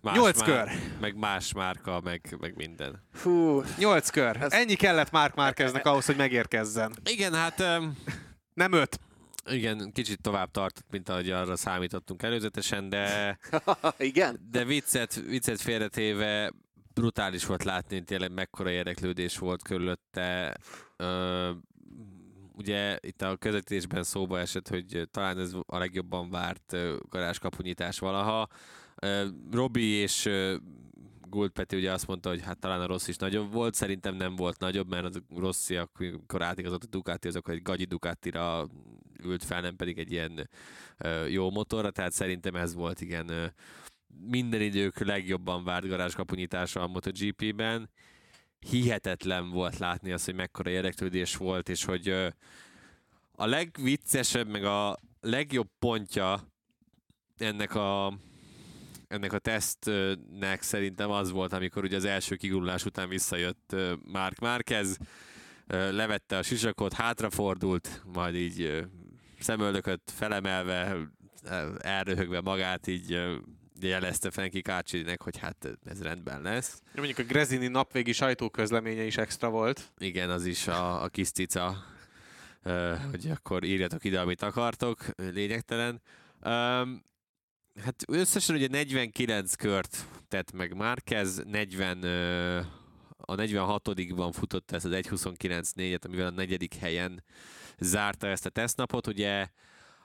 Más 0.00 0.16
Nyolc 0.16 0.40
már, 0.40 0.48
kör. 0.48 0.68
Meg 1.00 1.16
más 1.16 1.52
márka, 1.52 2.00
meg, 2.00 2.36
meg 2.40 2.56
minden. 2.56 3.02
Fú. 3.12 3.62
Nyolc 3.78 4.10
kör. 4.10 4.36
Ez... 4.42 4.52
Ennyi 4.52 4.74
kellett 4.74 5.10
Mark 5.10 5.34
Márkeznek 5.34 5.86
ahhoz, 5.86 6.06
hogy 6.06 6.16
megérkezzen. 6.16 6.92
Igen, 7.04 7.34
hát... 7.34 7.60
Um... 7.60 7.96
Nem 8.54 8.72
öt. 8.72 9.00
Igen, 9.50 9.92
kicsit 9.92 10.20
tovább 10.20 10.50
tartott, 10.50 10.86
mint 10.90 11.08
ahogy 11.08 11.30
arra 11.30 11.56
számítottunk 11.56 12.22
előzetesen, 12.22 12.88
de... 12.88 13.38
Igen? 13.98 14.48
De 14.50 14.64
viccet, 14.64 15.14
viccet 15.14 15.60
félretéve 15.60 16.52
brutális 16.94 17.46
volt 17.46 17.64
látni, 17.64 18.04
tényleg 18.04 18.32
mekkora 18.32 18.70
érdeklődés 18.70 19.38
volt 19.38 19.62
körülötte. 19.62 20.56
Ö, 20.96 21.50
ugye 22.56 22.98
itt 23.00 23.22
a 23.22 23.36
közvetítésben 23.36 24.02
szóba 24.02 24.38
esett, 24.38 24.68
hogy 24.68 25.08
talán 25.10 25.38
ez 25.38 25.52
a 25.66 25.78
legjobban 25.78 26.30
várt 26.30 26.76
garázskapunyítás 27.08 27.98
valaha. 27.98 28.48
Robi 29.50 29.82
és 29.82 30.30
Gould 31.28 31.50
Peti 31.50 31.76
ugye 31.76 31.92
azt 31.92 32.06
mondta, 32.06 32.28
hogy 32.28 32.42
hát 32.42 32.58
talán 32.58 32.80
a 32.80 32.86
rossz 32.86 33.08
is 33.08 33.16
nagyobb 33.16 33.52
volt, 33.52 33.74
szerintem 33.74 34.14
nem 34.14 34.36
volt 34.36 34.58
nagyobb, 34.58 34.88
mert 34.88 35.04
az 35.04 35.22
Rossi, 35.36 35.76
amikor 35.76 36.42
átigazott 36.42 36.82
a 36.84 36.86
Ducati, 36.90 37.28
azok 37.28 37.48
egy 37.48 37.62
gagyi 37.62 37.84
Ducatira 37.84 38.68
ült 39.22 39.44
fel, 39.44 39.60
nem 39.60 39.76
pedig 39.76 39.98
egy 39.98 40.12
ilyen 40.12 40.48
jó 41.28 41.50
motorra, 41.50 41.90
tehát 41.90 42.12
szerintem 42.12 42.54
ez 42.54 42.74
volt 42.74 43.00
igen 43.00 43.54
minden 44.30 44.60
idők 44.60 44.98
legjobban 44.98 45.64
várt 45.64 45.88
garázskapunyítása 45.88 46.82
a 46.82 46.86
MotoGP-ben. 46.86 47.90
Hihetetlen 48.70 49.50
volt 49.50 49.78
látni 49.78 50.12
azt, 50.12 50.24
hogy 50.24 50.34
mekkora 50.34 50.70
érdeklődés 50.70 51.36
volt, 51.36 51.68
és 51.68 51.84
hogy 51.84 52.08
a 53.32 53.46
legviccesebb, 53.46 54.48
meg 54.48 54.64
a 54.64 54.98
legjobb 55.20 55.68
pontja 55.78 56.52
ennek 57.38 57.74
a 57.74 58.18
ennek 59.08 59.32
a 59.32 59.38
tesztnek 59.38 60.62
szerintem 60.62 61.10
az 61.10 61.30
volt, 61.30 61.52
amikor 61.52 61.84
ugye 61.84 61.96
az 61.96 62.04
első 62.04 62.36
kigurulás 62.36 62.84
után 62.84 63.08
visszajött 63.08 63.76
Mark 64.04 64.38
Márquez, 64.38 64.98
levette 65.66 66.36
a 66.36 66.42
sisakot, 66.42 66.92
hátrafordult, 66.92 68.02
majd 68.12 68.34
így 68.34 68.84
szemöldököt 69.38 70.00
felemelve, 70.14 70.96
elröhögve 71.78 72.40
magát, 72.40 72.86
így 72.86 73.18
jelezte 73.86 74.30
Fenki 74.30 74.62
Kácsinek, 74.62 75.22
hogy 75.22 75.38
hát 75.38 75.68
ez 75.84 76.02
rendben 76.02 76.42
lesz. 76.42 76.80
Ja, 76.94 77.02
mondjuk 77.02 77.18
a 77.18 77.22
Grezini 77.22 77.66
napvégi 77.66 78.12
sajtóközleménye 78.12 79.02
is 79.02 79.16
extra 79.16 79.50
volt. 79.50 79.92
Igen, 79.98 80.30
az 80.30 80.46
is 80.46 80.66
a, 80.66 81.02
a 81.02 81.08
kis 81.08 81.30
cica, 81.30 81.84
hogy 83.10 83.30
akkor 83.30 83.64
írjatok 83.64 84.04
ide, 84.04 84.20
amit 84.20 84.42
akartok, 84.42 85.04
lényegtelen. 85.16 86.02
Hát 87.80 88.02
összesen 88.06 88.56
ugye 88.56 88.68
49 88.68 89.54
kört 89.54 90.06
tett 90.28 90.52
meg 90.52 90.76
Márquez, 90.76 91.42
40, 91.46 92.02
a 93.16 93.34
46-ban 93.34 94.30
futott 94.32 94.70
ezt 94.70 94.84
az 94.84 94.92
1.29.4-et, 94.92 96.04
amivel 96.06 96.26
a 96.26 96.30
negyedik 96.30 96.74
helyen 96.74 97.24
zárta 97.78 98.26
ezt 98.26 98.46
a 98.46 98.50
tesztnapot. 98.50 99.06
Ugye 99.06 99.48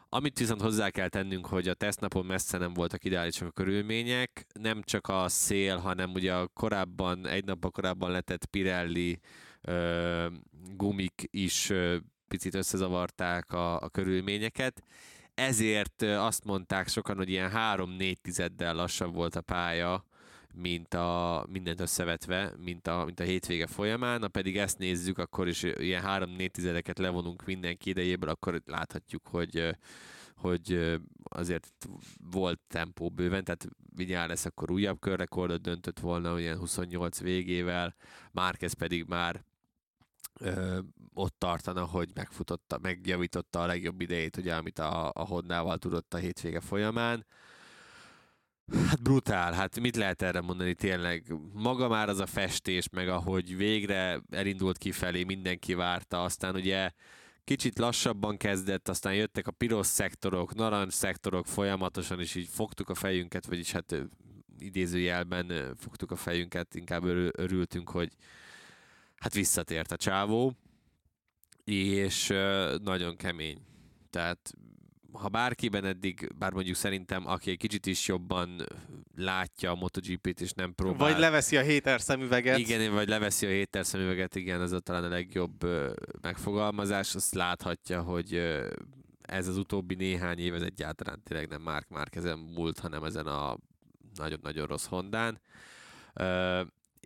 amit 0.09 0.39
viszont 0.39 0.61
hozzá 0.61 0.89
kell 0.89 1.07
tennünk, 1.07 1.45
hogy 1.45 1.67
a 1.67 1.73
tesztnapon 1.73 2.25
messze 2.25 2.57
nem 2.57 2.73
voltak 2.73 3.03
ideálisak 3.03 3.47
a 3.47 3.51
körülmények, 3.51 4.45
nem 4.59 4.81
csak 4.83 5.07
a 5.07 5.27
szél, 5.27 5.77
hanem 5.77 6.11
ugye 6.13 6.33
a 6.33 6.47
korábban, 6.47 7.27
egy 7.27 7.45
nappal 7.45 7.71
korábban 7.71 8.11
letett 8.11 8.45
Pirelli 8.45 9.19
ö, 9.61 10.27
gumik 10.75 11.27
is 11.31 11.69
ö, 11.69 11.97
picit 12.27 12.55
összezavarták 12.55 13.51
a, 13.53 13.79
a 13.81 13.89
körülményeket, 13.89 14.83
ezért 15.33 16.01
azt 16.01 16.45
mondták 16.45 16.87
sokan, 16.87 17.15
hogy 17.15 17.29
ilyen 17.29 17.51
3-4 17.53 18.15
tizeddel 18.21 18.75
lassabb 18.75 19.13
volt 19.13 19.35
a 19.35 19.41
pálya, 19.41 20.05
mint 20.59 20.93
a 20.93 21.45
mindent 21.49 21.79
összevetve, 21.79 22.53
mint 22.57 22.87
a, 22.87 23.05
mint 23.05 23.19
a 23.19 23.23
hétvége 23.23 23.67
folyamán, 23.67 24.21
ha 24.21 24.27
pedig 24.27 24.57
ezt 24.57 24.77
nézzük, 24.77 25.17
akkor 25.17 25.47
is 25.47 25.63
ilyen 25.63 26.03
3-4 26.05 26.49
tizedeket 26.49 26.99
levonunk 26.99 27.45
mindenki 27.45 27.89
idejéből, 27.89 28.29
akkor 28.29 28.61
láthatjuk, 28.65 29.27
hogy 29.27 29.77
hogy 30.37 30.97
azért 31.23 31.87
volt 32.31 32.59
tempó 32.67 33.09
bőven, 33.09 33.43
tehát 33.43 33.67
Vinyál 33.95 34.27
lesz 34.27 34.45
akkor 34.45 34.71
újabb 34.71 34.99
körrekordot 34.99 35.61
döntött 35.61 35.99
volna, 35.99 36.39
ilyen 36.39 36.57
28 36.57 37.19
végével, 37.19 37.95
Márquez 38.31 38.73
pedig 38.73 39.05
már 39.07 39.43
ö, 40.39 40.79
ott 41.13 41.35
tartana, 41.37 41.85
hogy 41.85 42.09
megfutotta, 42.13 42.77
megjavította 42.81 43.61
a 43.61 43.65
legjobb 43.65 44.01
idejét, 44.01 44.37
ugye, 44.37 44.55
amit 44.55 44.79
a, 44.79 45.11
a 45.13 45.25
Honnával 45.25 45.77
tudott 45.77 46.13
a 46.13 46.17
hétvége 46.17 46.59
folyamán. 46.59 47.25
Hát 48.73 49.01
brutál, 49.01 49.53
hát 49.53 49.79
mit 49.79 49.95
lehet 49.95 50.21
erre 50.21 50.41
mondani 50.41 50.73
tényleg? 50.73 51.33
Maga 51.53 51.87
már 51.87 52.09
az 52.09 52.19
a 52.19 52.25
festés, 52.25 52.89
meg 52.89 53.09
ahogy 53.09 53.57
végre 53.57 54.21
elindult 54.29 54.77
kifelé, 54.77 55.23
mindenki 55.23 55.73
várta, 55.73 56.23
aztán 56.23 56.55
ugye 56.55 56.91
kicsit 57.43 57.79
lassabban 57.79 58.37
kezdett, 58.37 58.87
aztán 58.87 59.15
jöttek 59.15 59.47
a 59.47 59.51
piros 59.51 59.87
szektorok, 59.87 60.55
narancs 60.55 60.93
szektorok 60.93 61.45
folyamatosan, 61.45 62.19
és 62.19 62.35
így 62.35 62.47
fogtuk 62.47 62.89
a 62.89 62.95
fejünket, 62.95 63.45
vagyis 63.45 63.71
hát 63.71 63.95
idézőjelben 64.59 65.75
fogtuk 65.77 66.11
a 66.11 66.15
fejünket, 66.15 66.75
inkább 66.75 67.03
örültünk, 67.37 67.89
hogy 67.89 68.11
hát 69.15 69.33
visszatért 69.33 69.91
a 69.91 69.97
csávó, 69.97 70.53
és 71.63 72.27
nagyon 72.83 73.15
kemény. 73.15 73.61
Tehát 74.09 74.53
ha 75.19 75.27
bárkiben 75.27 75.85
eddig, 75.85 76.29
bár 76.37 76.53
mondjuk 76.53 76.75
szerintem, 76.75 77.27
aki 77.27 77.51
egy 77.51 77.57
kicsit 77.57 77.85
is 77.85 78.07
jobban 78.07 78.65
látja 79.15 79.71
a 79.71 79.75
MotoGP-t 79.75 80.41
és 80.41 80.51
nem 80.51 80.75
próbál... 80.75 81.11
Vagy 81.11 81.19
leveszi 81.19 81.57
a 81.57 81.61
héter 81.61 82.01
szemüveget. 82.01 82.57
Igen, 82.57 82.93
vagy 82.93 83.07
leveszi 83.07 83.45
a 83.45 83.49
héter 83.49 83.85
szemüveget, 83.85 84.35
igen, 84.35 84.61
ez 84.61 84.71
a 84.71 84.79
talán 84.79 85.03
a 85.03 85.07
legjobb 85.07 85.65
megfogalmazás, 86.21 87.15
azt 87.15 87.33
láthatja, 87.33 88.01
hogy 88.01 88.33
ez 89.21 89.47
az 89.47 89.57
utóbbi 89.57 89.95
néhány 89.95 90.39
év, 90.39 90.53
ez 90.53 90.61
egyáltalán 90.61 91.21
tényleg 91.23 91.47
nem 91.47 91.61
Mark 91.61 91.89
Márkezen 91.89 92.39
múlt, 92.39 92.79
hanem 92.79 93.03
ezen 93.03 93.27
a 93.27 93.57
nagyon-nagyon 94.15 94.67
rossz 94.67 94.85
Hondán. 94.85 95.41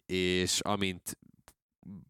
És 0.06 0.60
amint 0.60 1.18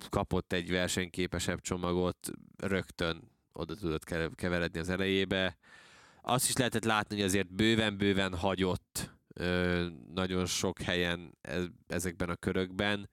kapott 0.09 0.53
egy 0.53 0.71
versenyképesebb 0.71 1.61
csomagot, 1.61 2.31
rögtön 2.57 3.29
oda 3.53 3.75
tudott 3.75 4.03
keveredni 4.35 4.79
az 4.79 4.89
elejébe. 4.89 5.57
Azt 6.21 6.49
is 6.49 6.55
lehetett 6.55 6.83
látni, 6.83 7.15
hogy 7.15 7.25
azért 7.25 7.53
bőven-bőven 7.53 8.35
hagyott 8.35 9.11
nagyon 10.13 10.45
sok 10.45 10.81
helyen 10.81 11.37
e, 11.41 11.59
ezekben 11.87 12.29
a 12.29 12.35
körökben, 12.35 13.09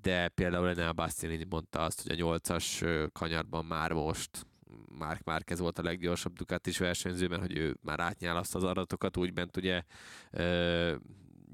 de 0.00 0.28
például 0.28 0.68
Enel 0.68 0.92
Bastianini 0.92 1.46
mondta 1.48 1.80
azt, 1.80 2.02
hogy 2.02 2.10
a 2.10 2.14
nyolcas 2.14 2.82
kanyarban 3.12 3.64
már 3.64 3.92
most 3.92 4.46
Mark 4.88 5.22
Márquez 5.24 5.58
volt 5.58 5.78
a 5.78 5.82
leggyorsabb 5.82 6.32
Ducatis 6.32 6.78
versenyző, 6.78 7.28
mert 7.28 7.40
hogy 7.40 7.56
ő 7.56 7.76
már 7.82 8.00
átnyálaszt 8.00 8.54
az 8.54 8.64
adatokat, 8.64 9.16
úgy 9.16 9.32
bent 9.32 9.56
ugye 9.56 9.82
ö, 10.30 10.96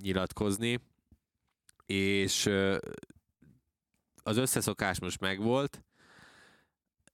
nyilatkozni, 0.01 0.80
és 1.86 2.47
ö, 2.47 2.78
az 4.22 4.36
összeszokás 4.36 5.01
most 5.01 5.20
megvolt, 5.20 5.82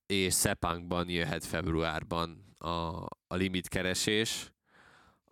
és 0.07 0.35
Szepánkban 0.35 1.09
jöhet 1.09 1.45
februárban 1.45 2.55
a, 2.59 3.07
a 3.35 3.37
limitkeresés, 3.37 4.53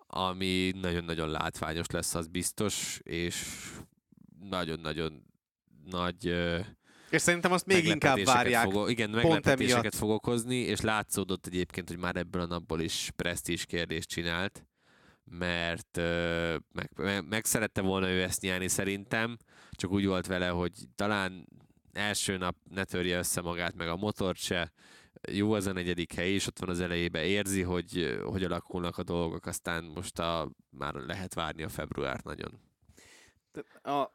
ami 0.07 0.73
nagyon-nagyon 0.81 1.29
látványos 1.29 1.87
lesz, 1.87 2.15
az 2.15 2.27
biztos, 2.27 2.99
és 3.03 3.45
nagyon-nagyon 4.41 5.25
nagy 5.91 6.35
és 7.11 7.23
szerintem 7.23 7.53
azt 7.53 7.67
még 7.67 7.85
inkább 7.85 8.25
várják. 8.25 8.71
Fog, 8.71 8.91
igen, 8.91 9.11
meglepetéseket 9.11 9.95
fog 9.95 10.11
okozni, 10.11 10.57
és 10.57 10.81
látszódott 10.81 11.47
egyébként, 11.47 11.89
hogy 11.89 11.99
már 11.99 12.17
ebből 12.17 12.43
a 12.43 12.47
napból 12.47 12.81
is 12.81 13.11
presztízs 13.17 13.65
kérdést 13.65 14.09
csinált, 14.09 14.67
mert 15.25 15.97
meg, 16.73 16.91
meg, 16.97 17.29
meg 17.29 17.45
szerette 17.45 17.81
volna 17.81 18.09
ő 18.09 18.23
ezt 18.23 18.41
nyerni 18.41 18.69
szerintem, 18.69 19.37
csak 19.71 19.91
úgy 19.91 20.07
volt 20.07 20.27
vele, 20.27 20.49
hogy 20.49 20.73
talán 20.95 21.49
első 21.93 22.37
nap 22.37 22.57
ne 22.71 22.85
törje 22.85 23.19
össze 23.19 23.41
magát, 23.41 23.75
meg 23.75 23.89
a 23.89 23.97
motort 23.97 24.39
se, 24.39 24.73
jó 25.31 25.53
az 25.53 25.67
a 25.67 25.73
negyedik 25.73 26.13
hely, 26.13 26.33
és 26.33 26.47
ott 26.47 26.59
van 26.59 26.69
az 26.69 26.81
elejébe, 26.81 27.25
érzi, 27.25 27.63
hogy 27.63 28.21
hogy 28.25 28.45
alakulnak 28.45 28.99
a 28.99 29.03
dolgok, 29.03 29.47
aztán 29.47 29.85
most 29.85 30.19
a, 30.19 30.51
már 30.71 30.95
lehet 30.95 31.35
várni 31.35 31.63
a 31.63 31.69
februárt 31.69 32.25
nagyon. 32.25 32.61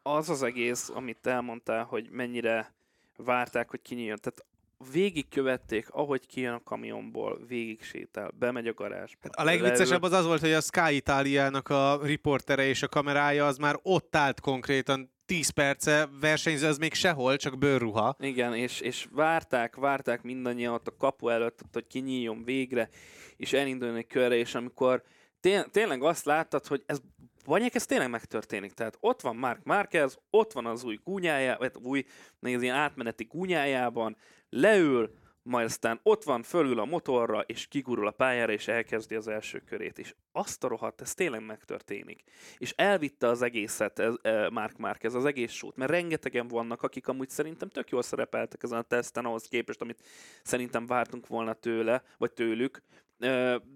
Az 0.02 0.30
az 0.30 0.42
egész, 0.42 0.88
amit 0.88 1.26
elmondtál, 1.26 1.84
hogy 1.84 2.08
mennyire 2.10 2.74
várták, 3.16 3.70
hogy 3.70 3.82
kinyíljon. 3.82 4.18
Tehát 4.20 4.46
végigkövették, 4.92 5.88
ahogy 5.90 6.26
kijön 6.26 6.52
a 6.52 6.62
kamionból, 6.62 7.46
végig 7.46 7.82
sétál, 7.82 8.30
bemegy 8.38 8.66
a 8.66 8.74
garázsba. 8.74 9.18
Hát 9.22 9.34
a 9.34 9.44
legviccesebb 9.44 10.02
az 10.02 10.12
az 10.12 10.24
volt, 10.24 10.40
hogy 10.40 10.52
a 10.52 10.60
Sky 10.60 10.94
Itáliának 10.94 11.68
a 11.68 12.00
riportere 12.02 12.66
és 12.66 12.82
a 12.82 12.88
kamerája 12.88 13.46
az 13.46 13.56
már 13.56 13.78
ott 13.82 14.16
állt 14.16 14.40
konkrétan 14.40 15.10
10 15.28 15.48
perce, 15.48 16.08
versenyző 16.20 16.66
az 16.66 16.78
még 16.78 16.94
sehol, 16.94 17.36
csak 17.36 17.58
bőrruha. 17.58 18.16
Igen, 18.18 18.54
és, 18.54 18.80
és 18.80 19.08
várták, 19.10 19.76
várták 19.76 20.22
mindannyian 20.22 20.72
ott 20.72 20.86
a 20.86 20.96
kapu 20.96 21.28
előtt, 21.28 21.62
ott, 21.64 21.72
hogy 21.72 21.86
kinyíljon 21.86 22.44
végre, 22.44 22.88
és 23.36 23.52
elinduljon 23.52 23.96
egy 23.96 24.06
körre, 24.06 24.34
és 24.34 24.54
amikor 24.54 25.02
té- 25.40 25.70
tényleg 25.70 26.02
azt 26.02 26.24
láttad, 26.24 26.66
hogy 26.66 26.82
ez 26.86 26.98
Banyek, 27.44 27.74
ez 27.74 27.86
tényleg 27.86 28.10
megtörténik. 28.10 28.72
Tehát 28.72 28.96
ott 29.00 29.20
van 29.20 29.36
Mark 29.36 29.64
Marquez, 29.64 30.18
ott 30.30 30.52
van 30.52 30.66
az 30.66 30.84
új 30.84 30.98
gúnyája, 31.04 31.56
vagy 31.58 31.72
új, 31.82 32.04
ilyen 32.40 32.76
átmeneti 32.76 33.24
gúnyájában, 33.24 34.16
leül, 34.50 35.10
majd 35.42 35.66
aztán 35.66 36.00
ott 36.02 36.24
van 36.24 36.42
fölül 36.42 36.78
a 36.78 36.84
motorra, 36.84 37.40
és 37.40 37.66
kigurul 37.66 38.06
a 38.06 38.10
pályára, 38.10 38.52
és 38.52 38.68
elkezdi 38.68 39.14
az 39.14 39.28
első 39.28 39.58
körét. 39.58 39.98
És 39.98 40.14
azt 40.32 40.64
a 40.64 40.68
rohadt, 40.68 41.00
ez 41.00 41.14
tényleg 41.14 41.46
megtörténik. 41.46 42.22
És 42.58 42.72
elvitte 42.76 43.28
az 43.28 43.42
egészet 43.42 43.98
ez, 43.98 44.14
e, 44.22 44.50
Mark 44.50 44.76
Marquez, 44.76 45.14
az 45.14 45.24
egész 45.24 45.52
sót, 45.52 45.76
mert 45.76 45.90
rengetegen 45.90 46.48
vannak, 46.48 46.82
akik 46.82 47.08
amúgy 47.08 47.30
szerintem 47.30 47.68
tök 47.68 47.90
jól 47.90 48.02
szerepeltek 48.02 48.62
ezen 48.62 48.78
a 48.78 48.82
teszten 48.82 49.24
ahhoz 49.24 49.48
képest, 49.48 49.80
amit 49.80 50.02
szerintem 50.42 50.86
vártunk 50.86 51.26
volna 51.26 51.52
tőle, 51.52 52.02
vagy 52.18 52.32
tőlük, 52.32 52.82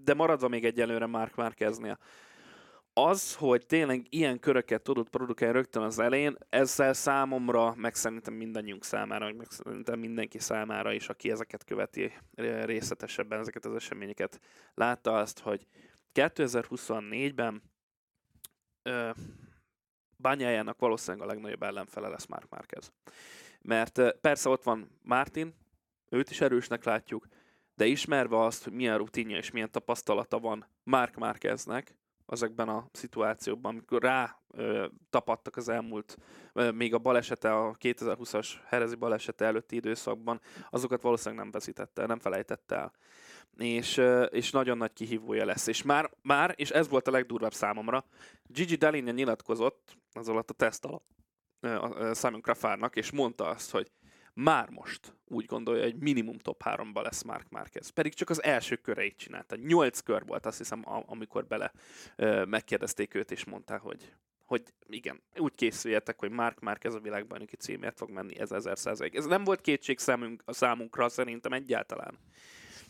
de 0.05 0.15
maradva 0.15 0.49
még 0.49 0.65
egyelőre 0.65 1.07
Mark 1.07 1.35
Marqueznél 1.35 1.99
az, 2.95 3.35
hogy 3.35 3.67
tényleg 3.67 4.07
ilyen 4.09 4.39
köröket 4.39 4.83
tudott 4.83 5.09
produkálni 5.09 5.55
rögtön 5.55 5.83
az 5.83 5.99
elején, 5.99 6.37
ezzel 6.49 6.93
számomra, 6.93 7.75
meg 7.75 7.95
szerintem 7.95 8.35
mindannyiunk 8.35 8.85
számára, 8.85 9.33
meg 9.33 9.51
szerintem 9.51 9.99
mindenki 9.99 10.39
számára 10.39 10.93
is, 10.93 11.09
aki 11.09 11.31
ezeket 11.31 11.65
követi 11.65 12.13
részletesebben, 12.65 13.41
ezeket 13.41 13.65
az 13.65 13.75
eseményeket, 13.75 14.41
látta 14.75 15.17
azt, 15.17 15.39
hogy 15.39 15.67
2024-ben 16.15 17.63
ö, 18.83 19.11
bányájának 20.17 20.79
valószínűleg 20.79 21.29
a 21.29 21.33
legnagyobb 21.33 21.63
ellenfele 21.63 22.09
lesz 22.09 22.27
Mark 22.27 22.49
Márquez. 22.49 22.93
Mert 23.61 24.19
persze 24.21 24.49
ott 24.49 24.63
van 24.63 24.99
Martin, 25.03 25.55
őt 26.09 26.31
is 26.31 26.41
erősnek 26.41 26.85
látjuk, 26.85 27.27
de 27.75 27.87
ismerve 27.87 28.39
azt, 28.39 28.65
hogy 28.65 28.73
milyen 28.73 28.99
rutinja 28.99 29.37
és 29.37 29.51
milyen 29.51 29.71
tapasztalata 29.71 30.39
van 30.39 30.67
Mark 30.83 31.17
Márqueznek, 31.17 31.95
ezekben 32.33 32.69
a 32.69 32.89
szituációkban, 32.93 33.73
amikor 33.73 34.03
rá 34.03 34.39
ö, 34.51 34.87
tapadtak 35.11 35.57
az 35.57 35.69
elmúlt, 35.69 36.17
ö, 36.53 36.71
még 36.71 36.95
a 36.95 36.99
balesete, 36.99 37.57
a 37.57 37.77
2020-as 37.81 38.49
herezi 38.67 38.95
balesete 38.95 39.45
előtti 39.45 39.77
időszakban, 39.77 40.41
azokat 40.71 41.03
valószínűleg 41.03 41.43
nem 41.43 41.53
veszítette, 41.53 42.07
nem 42.07 42.19
felejtette 42.19 42.77
el. 42.77 42.93
És, 43.57 43.97
ö, 43.97 44.23
és 44.23 44.51
nagyon 44.51 44.77
nagy 44.77 44.93
kihívója 44.93 45.45
lesz. 45.45 45.67
És 45.67 45.83
már, 45.83 46.11
már, 46.23 46.55
és 46.57 46.71
ez 46.71 46.89
volt 46.89 47.09
a 47.09 47.11
legdurvább 47.11 47.55
számomra, 47.55 48.05
Gigi 48.45 48.75
Dalinja 48.75 49.13
nyilatkozott 49.13 49.97
az 50.13 50.29
alatt 50.29 50.51
a 50.51 50.55
teszt 50.55 50.85
alatt 50.85 51.11
Simon 52.15 52.41
Krafárnak, 52.41 52.97
és 52.97 53.11
mondta 53.11 53.47
azt, 53.47 53.71
hogy 53.71 53.91
már 54.35 54.69
most 54.71 55.15
úgy 55.25 55.45
gondolja, 55.45 55.83
hogy 55.83 55.97
minimum 55.97 56.39
top 56.39 56.63
3-ba 56.65 57.03
lesz 57.03 57.23
Mark 57.23 57.51
Marquez. 57.51 57.89
Pedig 57.89 58.15
csak 58.15 58.31
az 58.31 58.43
első 58.43 58.77
köreit 58.77 59.17
csinálta. 59.17 59.57
Nyolc 59.57 60.01
kör 60.01 60.25
volt, 60.25 60.47
azt 60.47 60.59
hiszem, 60.59 60.83
amikor 61.07 61.47
bele 61.47 61.73
ö, 62.17 62.45
megkérdezték 62.45 63.15
őt, 63.15 63.31
és 63.31 63.45
mondta, 63.45 63.79
hogy 63.79 64.13
hogy 64.53 64.63
igen, 64.89 65.23
úgy 65.37 65.55
készüljetek, 65.55 66.19
hogy 66.19 66.31
Mark 66.31 66.61
Marquez 66.61 66.95
a 66.95 67.01
világbajnoki 67.01 67.57
címért 67.57 67.99
fog 67.99 68.11
menni, 68.11 68.39
ez 68.39 68.53
ezer 68.53 68.79
százalék. 68.79 69.15
Ez 69.15 69.25
nem 69.25 69.45
volt 69.45 69.61
kétség 69.61 69.99
számunk, 69.99 70.43
a 70.45 70.53
számunkra 70.53 71.09
szerintem 71.09 71.53
egyáltalán. 71.53 72.19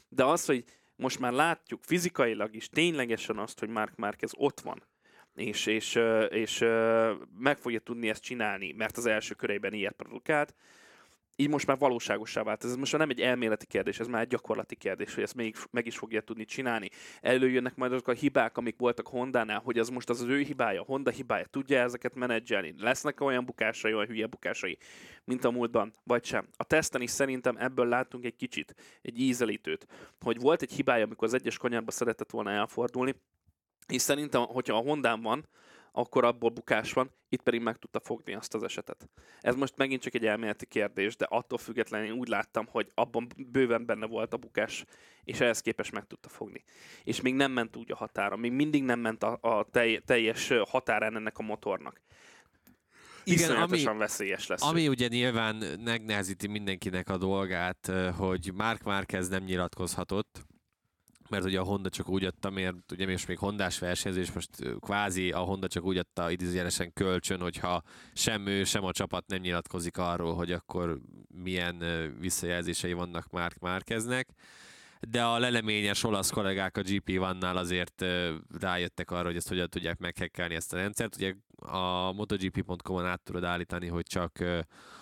De 0.08 0.24
az, 0.24 0.44
hogy 0.44 0.64
most 0.96 1.18
már 1.18 1.32
látjuk 1.32 1.84
fizikailag 1.84 2.54
is 2.54 2.68
ténylegesen 2.68 3.38
azt, 3.38 3.58
hogy 3.58 3.68
Mark 3.68 3.96
Marquez 3.96 4.32
ott 4.36 4.60
van, 4.60 4.82
és, 5.34 5.66
és, 5.66 5.94
és, 6.30 6.60
és 6.60 6.64
meg 7.38 7.58
fogja 7.58 7.80
tudni 7.80 8.08
ezt 8.08 8.22
csinálni, 8.22 8.72
mert 8.72 8.96
az 8.96 9.06
első 9.06 9.34
körében 9.34 9.72
ilyet 9.72 9.94
produkált, 9.94 10.54
így 11.36 11.48
most 11.48 11.66
már 11.66 11.78
valóságosá 11.78 12.42
vált. 12.42 12.64
Ez 12.64 12.76
most 12.76 12.92
már 12.92 13.00
nem 13.00 13.10
egy 13.10 13.20
elméleti 13.20 13.66
kérdés, 13.66 14.00
ez 14.00 14.06
már 14.06 14.20
egy 14.22 14.28
gyakorlati 14.28 14.76
kérdés, 14.76 15.14
hogy 15.14 15.22
ezt 15.22 15.34
még 15.34 15.56
meg 15.70 15.86
is 15.86 15.96
fogja 15.96 16.20
tudni 16.20 16.44
csinálni. 16.44 16.88
Előjönnek 17.20 17.76
majd 17.76 17.92
azok 17.92 18.08
a 18.08 18.12
hibák, 18.12 18.56
amik 18.56 18.76
voltak 18.78 19.06
Hondánál, 19.06 19.60
hogy 19.64 19.78
az 19.78 19.88
most 19.88 20.08
az 20.10 20.20
az 20.20 20.28
ő 20.28 20.40
hibája, 20.40 20.82
Honda 20.82 21.10
hibája, 21.10 21.44
tudja 21.44 21.80
ezeket 21.80 22.14
menedzselni. 22.14 22.74
Lesznek 22.78 23.20
olyan 23.20 23.44
bukásai, 23.44 23.94
olyan 23.94 24.06
hülye 24.06 24.26
bukásai, 24.26 24.78
mint 25.24 25.44
a 25.44 25.50
múltban, 25.50 25.92
vagy 26.04 26.24
sem. 26.24 26.48
A 26.56 26.64
teszten 26.64 27.02
is 27.02 27.10
szerintem 27.10 27.56
ebből 27.56 27.86
látunk 27.86 28.24
egy 28.24 28.36
kicsit, 28.36 28.74
egy 29.02 29.20
ízelítőt, 29.20 29.86
hogy 30.20 30.40
volt 30.40 30.62
egy 30.62 30.72
hibája, 30.72 31.04
amikor 31.04 31.28
az 31.28 31.34
egyes 31.34 31.58
kanyarba 31.58 31.90
szeretett 31.90 32.30
volna 32.30 32.50
elfordulni, 32.50 33.14
és 33.88 34.02
szerintem, 34.02 34.42
hogyha 34.42 34.76
a 34.76 34.80
Hondán 34.80 35.22
van, 35.22 35.48
akkor 35.92 36.24
abból 36.24 36.50
bukás 36.50 36.92
van, 36.92 37.10
itt 37.28 37.42
pedig 37.42 37.60
meg 37.60 37.76
tudta 37.76 38.00
fogni 38.00 38.34
azt 38.34 38.54
az 38.54 38.62
esetet. 38.62 39.08
Ez 39.40 39.54
most 39.54 39.76
megint 39.76 40.02
csak 40.02 40.14
egy 40.14 40.26
elméleti 40.26 40.66
kérdés, 40.66 41.16
de 41.16 41.26
attól 41.28 41.58
függetlenül 41.58 42.06
én 42.06 42.12
úgy 42.12 42.28
láttam, 42.28 42.66
hogy 42.70 42.90
abban 42.94 43.26
bőven 43.36 43.86
benne 43.86 44.06
volt 44.06 44.32
a 44.32 44.36
bukás, 44.36 44.84
és 45.24 45.40
ehhez 45.40 45.60
képest 45.60 45.92
meg 45.92 46.06
tudta 46.06 46.28
fogni. 46.28 46.64
És 47.04 47.20
még 47.20 47.34
nem 47.34 47.52
ment 47.52 47.76
úgy 47.76 47.92
a 47.92 47.96
határa, 47.96 48.36
még 48.36 48.52
mindig 48.52 48.82
nem 48.82 49.00
ment 49.00 49.22
a, 49.22 49.38
a 49.40 49.66
teljes 50.04 50.52
határán 50.68 51.16
ennek 51.16 51.38
a 51.38 51.42
motornak. 51.42 52.00
Igen, 53.24 53.56
ami, 53.56 53.84
veszélyes 53.84 54.46
lesz. 54.46 54.62
Ami 54.62 54.88
ugye 54.88 55.08
nyilván 55.08 55.56
megnehezíti 55.84 56.46
mindenkinek 56.46 57.08
a 57.08 57.16
dolgát, 57.16 57.92
hogy 58.16 58.50
Mark 58.54 58.82
Márquez 58.82 59.28
nem 59.28 59.42
nyilatkozhatott, 59.42 60.46
mert 61.32 61.44
ugye 61.44 61.60
a 61.60 61.64
Honda 61.64 61.88
csak 61.88 62.08
úgy 62.08 62.24
adta, 62.24 62.50
mert 62.50 62.92
ugye 62.92 63.06
most 63.06 63.28
még 63.28 63.38
Hondás 63.38 63.78
versenyzés, 63.78 64.32
most 64.32 64.50
kvázi 64.80 65.32
a 65.32 65.38
Honda 65.38 65.68
csak 65.68 65.84
úgy 65.84 65.96
adta 65.96 66.30
idézőjelesen 66.30 66.92
kölcsön, 66.92 67.40
hogyha 67.40 67.82
sem 68.12 68.46
ő, 68.46 68.64
sem 68.64 68.84
a 68.84 68.92
csapat 68.92 69.26
nem 69.26 69.40
nyilatkozik 69.40 69.98
arról, 69.98 70.34
hogy 70.34 70.52
akkor 70.52 70.98
milyen 71.42 71.84
visszajelzései 72.20 72.92
vannak 72.92 73.30
Mark 73.30 73.58
Márkeznek 73.58 74.28
de 75.08 75.24
a 75.24 75.38
leleményes 75.38 76.04
olasz 76.04 76.30
kollégák 76.30 76.76
a 76.76 76.80
GP1-nál 76.80 77.54
azért 77.54 78.04
rájöttek 78.60 79.10
arra, 79.10 79.26
hogy 79.26 79.36
ezt 79.36 79.48
hogyan 79.48 79.68
tudják 79.68 79.98
meghekkelni 79.98 80.54
ezt 80.54 80.72
a 80.72 80.76
rendszert. 80.76 81.16
Ugye 81.16 81.34
a 81.56 82.12
MotoGP.com-on 82.12 83.06
át 83.06 83.22
tudod 83.22 83.44
állítani, 83.44 83.86
hogy 83.86 84.06
csak 84.06 84.44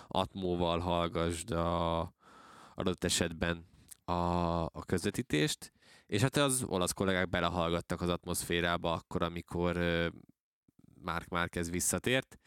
Atmóval 0.07 0.79
hallgasd 0.79 1.51
a 1.51 2.13
adott 2.75 3.03
esetben 3.03 3.65
a, 4.05 4.13
a 4.63 4.83
közvetítést, 4.85 5.71
És 6.11 6.21
hát 6.21 6.37
az 6.37 6.63
olasz 6.67 6.91
kollégák 6.91 7.29
belehallgattak 7.29 8.01
az 8.01 8.09
atmoszférába 8.09 8.93
akkor, 8.93 9.21
amikor 9.21 9.77
Mark 11.03 11.27
Márquez 11.27 11.69
visszatért, 11.69 12.37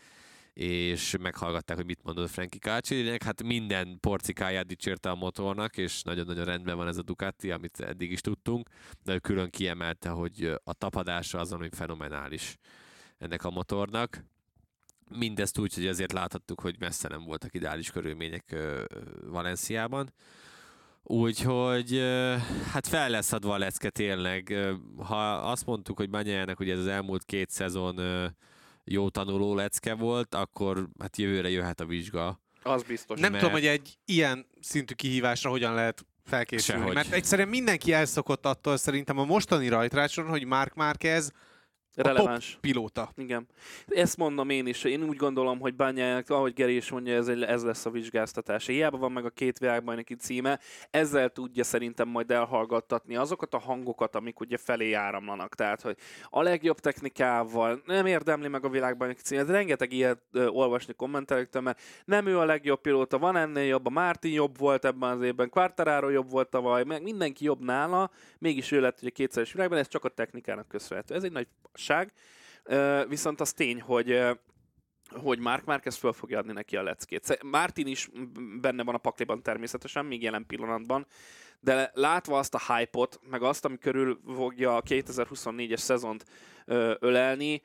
és 0.53 1.17
meghallgatták, 1.21 1.77
hogy 1.77 1.87
mit 1.87 2.03
mondott 2.03 2.31
Frankie 2.31 2.61
Calcini. 2.61 3.17
Hát 3.25 3.43
minden 3.43 3.99
porcikáját 4.01 4.67
dicsérte 4.67 5.11
a 5.11 5.15
motornak, 5.15 5.77
és 5.77 6.03
nagyon-nagyon 6.03 6.45
rendben 6.45 6.77
van 6.77 6.87
ez 6.87 6.97
a 6.97 7.03
Ducati, 7.03 7.51
amit 7.51 7.81
eddig 7.81 8.11
is 8.11 8.21
tudtunk, 8.21 8.69
de 9.03 9.15
ő 9.15 9.19
külön 9.19 9.51
kiemelte, 9.51 10.09
hogy 10.09 10.55
a 10.65 10.73
tapadása 10.73 11.39
az, 11.39 11.53
ami 11.53 11.69
fenomenális 11.71 12.57
ennek 13.19 13.45
a 13.45 13.51
motornak. 13.51 14.25
Mindezt 15.11 15.59
úgy, 15.59 15.75
hogy 15.75 15.87
azért 15.87 16.13
láthattuk, 16.13 16.61
hogy 16.61 16.77
messze 16.79 17.09
nem 17.09 17.25
voltak 17.25 17.55
ideális 17.55 17.91
körülmények 17.91 18.57
Valenciában. 19.27 20.13
Úgyhogy 21.07 21.99
hát 22.73 22.87
fel 22.87 23.11
lesz 23.11 23.33
adva 23.33 23.55
a 23.55 23.59
lecke 23.59 23.91
tényleg. 23.91 24.55
Ha 24.97 25.33
azt 25.33 25.67
mondtuk, 25.67 25.97
hogy 25.97 26.11
Banyájának 26.11 26.57
hogy 26.57 26.71
ez 26.71 26.79
az 26.79 26.87
elmúlt 26.87 27.25
két 27.25 27.51
szezon 27.51 28.01
jó 28.85 29.09
tanuló 29.09 29.55
lecke 29.55 29.95
volt, 29.95 30.35
akkor 30.35 30.89
hát 30.99 31.17
jövőre 31.17 31.51
jöhet 31.51 31.81
a 31.81 31.87
vizsga. 31.87 32.41
Az 32.63 32.83
biztos. 32.83 33.21
Nem 33.21 33.31
mert... 33.31 33.43
tudom, 33.43 33.59
hogy 33.59 33.67
egy 33.67 33.99
ilyen 34.05 34.47
szintű 34.61 34.95
kihívásra 34.95 35.51
hogyan 35.51 35.75
lehet 35.75 36.07
felkészülni. 36.25 36.81
Sehogy. 36.81 36.95
Mert 36.95 37.13
egyszerűen 37.13 37.49
mindenki 37.49 37.93
elszokott 37.93 38.47
attól 38.47 38.77
szerintem 38.77 39.19
a 39.19 39.25
mostani 39.25 39.69
rajtrácson, 39.69 40.27
hogy 40.27 40.45
Mark 40.45 40.75
Márquez 40.75 41.33
Releváns. 41.95 42.51
top 42.51 42.61
pilóta. 42.61 43.11
Igen. 43.17 43.47
Ezt 43.87 44.17
mondom 44.17 44.51
én 44.51 44.67
is. 44.67 44.85
Én 44.85 45.03
úgy 45.03 45.17
gondolom, 45.17 45.61
hogy 45.61 45.75
Bányának, 45.75 46.31
ahogy 46.31 46.53
Geri 46.53 46.77
is 46.77 46.91
mondja, 46.91 47.15
ez, 47.15 47.29
ez 47.29 47.65
lesz 47.65 47.87
a 47.87 47.91
vizsgáztatása. 47.91 48.73
Hiába 48.73 48.99
van 48.99 49.13
meg 49.13 49.25
a 49.25 49.31
két 49.31 49.59
világbajnoki 49.59 50.15
címe, 50.15 50.61
ezzel 50.91 51.29
tudja 51.29 51.65
szerintem 51.65 52.09
majd 52.09 52.31
elhallgattatni 52.31 53.17
azokat 53.17 53.55
a 53.55 53.59
hangokat, 53.59 54.15
amik 54.15 54.41
ugye 54.41 54.57
felé 54.57 54.93
áramlanak. 54.93 55.55
Tehát, 55.55 55.83
hogy 55.83 55.97
a 56.29 56.43
legjobb 56.43 56.79
technikával 56.79 57.83
nem 57.87 58.07
érdemli 58.07 58.49
meg 58.49 58.65
a 58.65 58.69
világbajnoki 58.69 59.21
címet. 59.23 59.49
Rengeteg 59.49 59.93
ilyet 59.93 60.23
ö, 60.33 60.47
olvasni 60.47 60.95
kommentelőktől, 60.95 61.63
mert 61.63 61.81
nem 62.05 62.27
ő 62.27 62.39
a 62.39 62.45
legjobb 62.45 62.81
pilóta, 62.81 63.19
van 63.19 63.37
ennél 63.37 63.65
jobb, 63.65 63.87
a 63.87 63.91
Martin 63.91 64.33
jobb 64.33 64.59
volt 64.59 64.85
ebben 64.85 65.11
az 65.11 65.23
évben, 65.23 65.51
Quartararo 65.51 66.09
jobb 66.09 66.31
volt 66.31 66.49
tavaly, 66.49 66.85
meg 66.85 67.03
mindenki 67.03 67.45
jobb 67.45 67.61
nála, 67.65 68.11
mégis 68.39 68.73
ő 68.73 68.81
lett 68.81 68.99
ugye 69.01 69.11
kétszeres 69.11 69.53
világban, 69.53 69.79
ez 69.79 69.89
csak 69.89 70.05
a 70.05 70.09
technikának 70.09 70.69
köszönhető. 70.69 71.15
Ez 71.15 71.23
egy 71.23 71.33
nagy 71.33 71.47
igazság. 71.85 72.13
Viszont 73.09 73.41
az 73.41 73.53
tény, 73.53 73.81
hogy 73.81 74.23
hogy 75.23 75.39
Mark 75.39 75.65
Marquez 75.65 75.97
föl 75.97 76.13
fogja 76.13 76.39
adni 76.39 76.53
neki 76.53 76.77
a 76.77 76.83
leckét. 76.83 77.39
Martin 77.43 77.87
is 77.87 78.09
benne 78.61 78.83
van 78.83 78.95
a 78.95 78.99
pakliban 78.99 79.43
természetesen, 79.43 80.05
még 80.05 80.23
jelen 80.23 80.47
pillanatban, 80.47 81.07
de 81.61 81.91
látva 81.95 82.39
azt 82.39 82.55
a 82.55 82.75
hype-ot, 82.75 83.21
meg 83.31 83.43
azt, 83.43 83.65
ami 83.65 83.79
körül 83.79 84.21
fogja 84.35 84.77
a 84.77 84.83
2024-es 84.83 85.77
szezont 85.77 86.25
ölelni, 86.99 87.63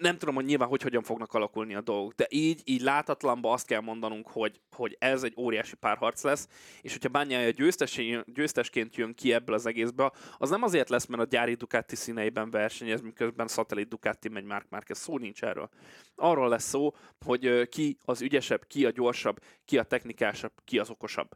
nem 0.00 0.18
tudom, 0.18 0.34
hogy 0.34 0.44
nyilván 0.44 0.68
hogy 0.68 0.82
hogyan 0.82 1.02
fognak 1.02 1.34
alakulni 1.34 1.74
a 1.74 1.80
dolgok, 1.80 2.12
de 2.12 2.26
így, 2.30 2.60
így 2.64 2.80
látatlanba 2.80 3.52
azt 3.52 3.66
kell 3.66 3.80
mondanunk, 3.80 4.28
hogy, 4.28 4.60
hogy 4.70 4.96
ez 4.98 5.22
egy 5.22 5.34
óriási 5.36 5.76
párharc 5.76 6.22
lesz, 6.22 6.48
és 6.80 6.92
hogyha 6.92 7.08
Bányája 7.08 7.50
győztes, 7.50 8.00
győztesként 8.24 8.96
jön 8.96 9.14
ki 9.14 9.32
ebből 9.32 9.54
az 9.54 9.66
egészbe, 9.66 10.12
az 10.38 10.50
nem 10.50 10.62
azért 10.62 10.88
lesz, 10.88 11.06
mert 11.06 11.22
a 11.22 11.26
gyári 11.26 11.54
Ducati 11.54 11.96
színeiben 11.96 12.50
versenyez, 12.50 13.00
miközben 13.00 13.46
szatellit 13.46 13.88
Ducati 13.88 14.28
megy 14.28 14.44
Mark 14.44 14.66
Marquez, 14.68 14.98
szó 14.98 15.18
nincs 15.18 15.42
erről. 15.42 15.68
Arról 16.16 16.48
lesz 16.48 16.68
szó, 16.68 16.94
hogy 17.24 17.68
ki 17.68 17.96
az 18.04 18.22
ügyesebb, 18.22 18.66
ki 18.66 18.86
a 18.86 18.90
gyorsabb, 18.90 19.38
ki 19.64 19.78
a 19.78 19.82
technikásabb, 19.82 20.52
ki 20.64 20.78
az 20.78 20.90
okosabb 20.90 21.28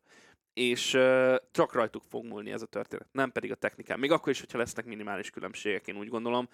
és 0.52 0.94
uh, 0.94 1.36
csak 1.50 1.72
rajtuk 1.72 2.02
fog 2.08 2.24
múlni 2.24 2.50
ez 2.50 2.62
a 2.62 2.66
történet, 2.66 3.08
nem 3.12 3.32
pedig 3.32 3.50
a 3.50 3.54
technikán. 3.54 3.98
Még 3.98 4.10
akkor 4.10 4.32
is, 4.32 4.40
hogyha 4.40 4.58
lesznek 4.58 4.84
minimális 4.84 5.30
különbségek, 5.30 5.86
én 5.86 5.96
úgy 5.96 6.08
gondolom 6.08 6.48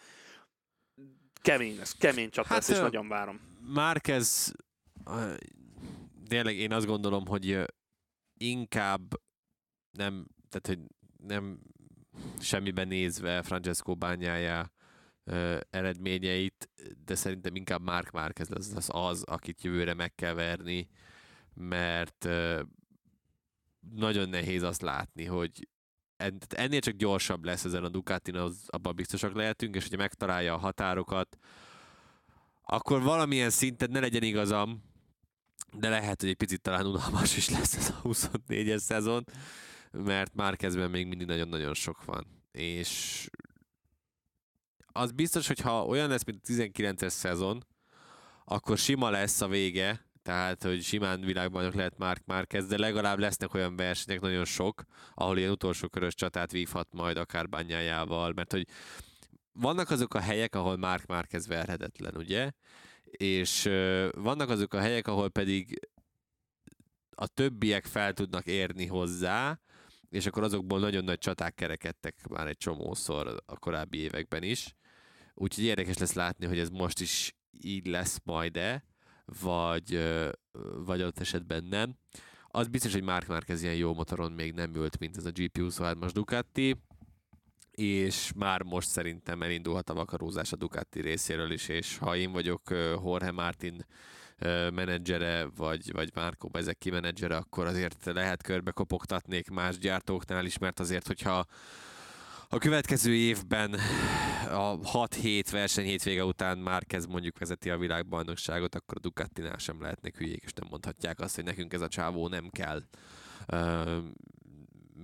kemény 1.43 1.77
lesz, 1.77 1.97
kemény 1.97 2.31
csata 2.31 2.49
hát, 2.49 2.59
lesz, 2.59 2.69
és 2.69 2.79
nagyon 2.79 3.09
várom. 3.09 3.41
Márquez, 3.67 4.55
tényleg 6.29 6.57
én 6.57 6.73
azt 6.73 6.87
gondolom, 6.87 7.27
hogy 7.27 7.65
inkább 8.37 9.21
nem, 9.91 10.27
tehát 10.49 10.67
hogy 10.67 10.79
nem 11.27 11.61
semmiben 12.41 12.89
nézve 12.89 13.43
Francesco 13.43 13.95
bányája 13.95 14.73
eredményeit, 15.71 16.71
de 17.05 17.15
szerintem 17.15 17.55
inkább 17.55 17.83
Mark 17.83 18.11
Márquez 18.11 18.49
lesz 18.49 18.73
az, 18.75 18.89
az, 18.93 19.23
akit 19.23 19.63
jövőre 19.63 19.95
meg 19.95 20.15
kell 20.15 20.35
verni, 20.35 20.89
mert 21.55 22.29
nagyon 23.91 24.29
nehéz 24.29 24.63
azt 24.63 24.83
látni, 24.83 25.25
hogy 25.25 25.69
ennél 26.49 26.81
csak 26.81 26.95
gyorsabb 26.95 27.45
lesz 27.45 27.65
ezen 27.65 27.85
a 27.85 27.89
Ducatin, 27.89 28.37
az, 28.37 28.57
abban 28.67 28.95
biztosak 28.95 29.35
lehetünk, 29.35 29.75
és 29.75 29.83
hogyha 29.83 29.99
megtalálja 29.99 30.55
a 30.55 30.59
határokat, 30.59 31.39
akkor 32.63 33.03
valamilyen 33.03 33.51
szinten 33.51 33.91
ne 33.91 34.01
legyen 34.01 34.23
igazam, 34.23 34.83
de 35.73 35.89
lehet, 35.89 36.21
hogy 36.21 36.31
egy 36.31 36.37
picit 36.37 36.61
talán 36.61 36.87
unalmas 36.87 37.37
is 37.37 37.49
lesz 37.49 37.77
ez 37.77 37.89
a 37.89 38.09
24-es 38.09 38.79
szezon, 38.79 39.25
mert 39.91 40.35
már 40.35 40.57
kezdben 40.57 40.91
még 40.91 41.07
mindig 41.07 41.27
nagyon-nagyon 41.27 41.75
sok 41.75 42.05
van. 42.05 42.27
És 42.53 43.29
az 44.93 45.13
biztos, 45.13 45.47
hogy 45.47 45.59
ha 45.59 45.85
olyan 45.85 46.09
lesz, 46.09 46.25
mint 46.25 46.41
a 46.43 46.53
19-es 46.53 47.09
szezon, 47.09 47.67
akkor 48.45 48.79
sima 48.79 49.11
lesz 49.11 49.41
a 49.41 49.49
vége, 49.49 50.12
tehát 50.23 50.63
hogy 50.63 50.83
simán 50.83 51.21
világbajnok 51.21 51.75
lehet 51.75 51.99
már, 51.99 52.21
már 52.25 52.47
kezd, 52.47 52.69
de 52.69 52.79
legalább 52.79 53.19
lesznek 53.19 53.55
olyan 53.55 53.77
versenyek, 53.77 54.21
nagyon 54.21 54.45
sok, 54.45 54.83
ahol 55.15 55.39
ilyen 55.39 55.51
utolsó 55.51 55.89
körös 55.89 56.15
csatát 56.15 56.53
vívhat 56.53 56.89
majd 56.93 57.17
akár 57.17 57.49
bányájával, 57.49 58.33
mert 58.33 58.53
hogy 58.53 58.67
vannak 59.53 59.91
azok 59.91 60.15
a 60.15 60.21
helyek, 60.21 60.55
ahol 60.55 60.77
Mark 60.77 61.07
Márquez 61.07 61.47
verhetetlen, 61.47 62.17
ugye? 62.17 62.51
És 63.05 63.63
vannak 64.11 64.49
azok 64.49 64.75
a 64.75 64.81
helyek, 64.81 65.07
ahol 65.07 65.29
pedig 65.29 65.89
a 67.15 67.27
többiek 67.27 67.85
fel 67.85 68.13
tudnak 68.13 68.47
érni 68.47 68.87
hozzá, 68.87 69.61
és 70.09 70.27
akkor 70.27 70.43
azokból 70.43 70.81
nagyon 70.81 71.05
nagy 71.05 71.19
csaták 71.19 71.55
kerekedtek 71.55 72.29
már 72.29 72.47
egy 72.47 72.57
csomószor 72.57 73.43
a 73.47 73.59
korábbi 73.59 73.99
években 73.99 74.43
is. 74.43 74.75
Úgyhogy 75.35 75.65
érdekes 75.65 75.99
lesz 75.99 76.13
látni, 76.13 76.47
hogy 76.47 76.59
ez 76.59 76.69
most 76.69 77.01
is 77.01 77.35
így 77.51 77.87
lesz 77.87 78.19
majd-e, 78.25 78.85
vagy, 79.25 80.21
vagy 80.85 81.01
adott 81.01 81.19
esetben 81.19 81.65
nem. 81.65 81.97
Az 82.49 82.69
biztos, 82.69 82.93
hogy 82.93 83.03
Mark 83.03 83.27
Marquez 83.27 83.63
ilyen 83.63 83.75
jó 83.75 83.95
motoron 83.95 84.33
még 84.33 84.53
nem 84.53 84.75
ült, 84.75 84.99
mint 84.99 85.17
ez 85.17 85.25
a 85.25 85.31
GP23-as 85.31 86.11
Ducati, 86.13 86.77
és 87.71 88.33
már 88.37 88.63
most 88.63 88.89
szerintem 88.89 89.43
elindulhat 89.43 89.91
a 89.91 89.95
vakarózás 89.95 90.53
a 90.53 90.57
Ducati 90.57 91.01
részéről 91.01 91.51
is, 91.51 91.69
és 91.69 91.99
ha 91.99 92.17
én 92.17 92.33
vagyok 92.33 92.63
Jorge 92.71 93.31
Martin 93.31 93.87
menedzsere, 94.73 95.49
vagy, 95.57 95.93
vagy 95.93 96.11
Márko 96.15 96.49
Bezeki 96.49 96.91
menedzsere, 96.91 97.37
akkor 97.37 97.67
azért 97.67 98.05
lehet 98.05 98.43
körbe 98.43 98.71
kopogtatnék 98.71 99.49
más 99.49 99.79
gyártóknál 99.79 100.45
is, 100.45 100.59
mert 100.59 100.81
azért, 100.81 101.07
hogyha 101.07 101.47
a 102.55 102.59
következő 102.59 103.15
évben 103.15 103.75
a 104.51 104.79
6-7 104.79 105.45
verseny 105.51 105.85
hétvége 105.85 106.25
után 106.25 106.59
már 106.59 106.85
kezd 106.85 107.09
mondjuk 107.09 107.39
vezeti 107.39 107.71
a 107.71 107.79
világbajnokságot, 107.79 108.75
akkor 108.75 108.97
a 108.97 109.01
Ducatinál 109.01 109.59
sem 109.59 109.81
lehetnek 109.81 110.17
hülyék, 110.17 110.43
és 110.45 110.53
nem 110.53 110.69
mondhatják 110.71 111.21
azt, 111.21 111.35
hogy 111.35 111.45
nekünk 111.45 111.73
ez 111.73 111.81
a 111.81 111.89
csávó 111.89 112.29
nem 112.29 112.49
kell. 112.51 112.83
Uh, 113.41 114.03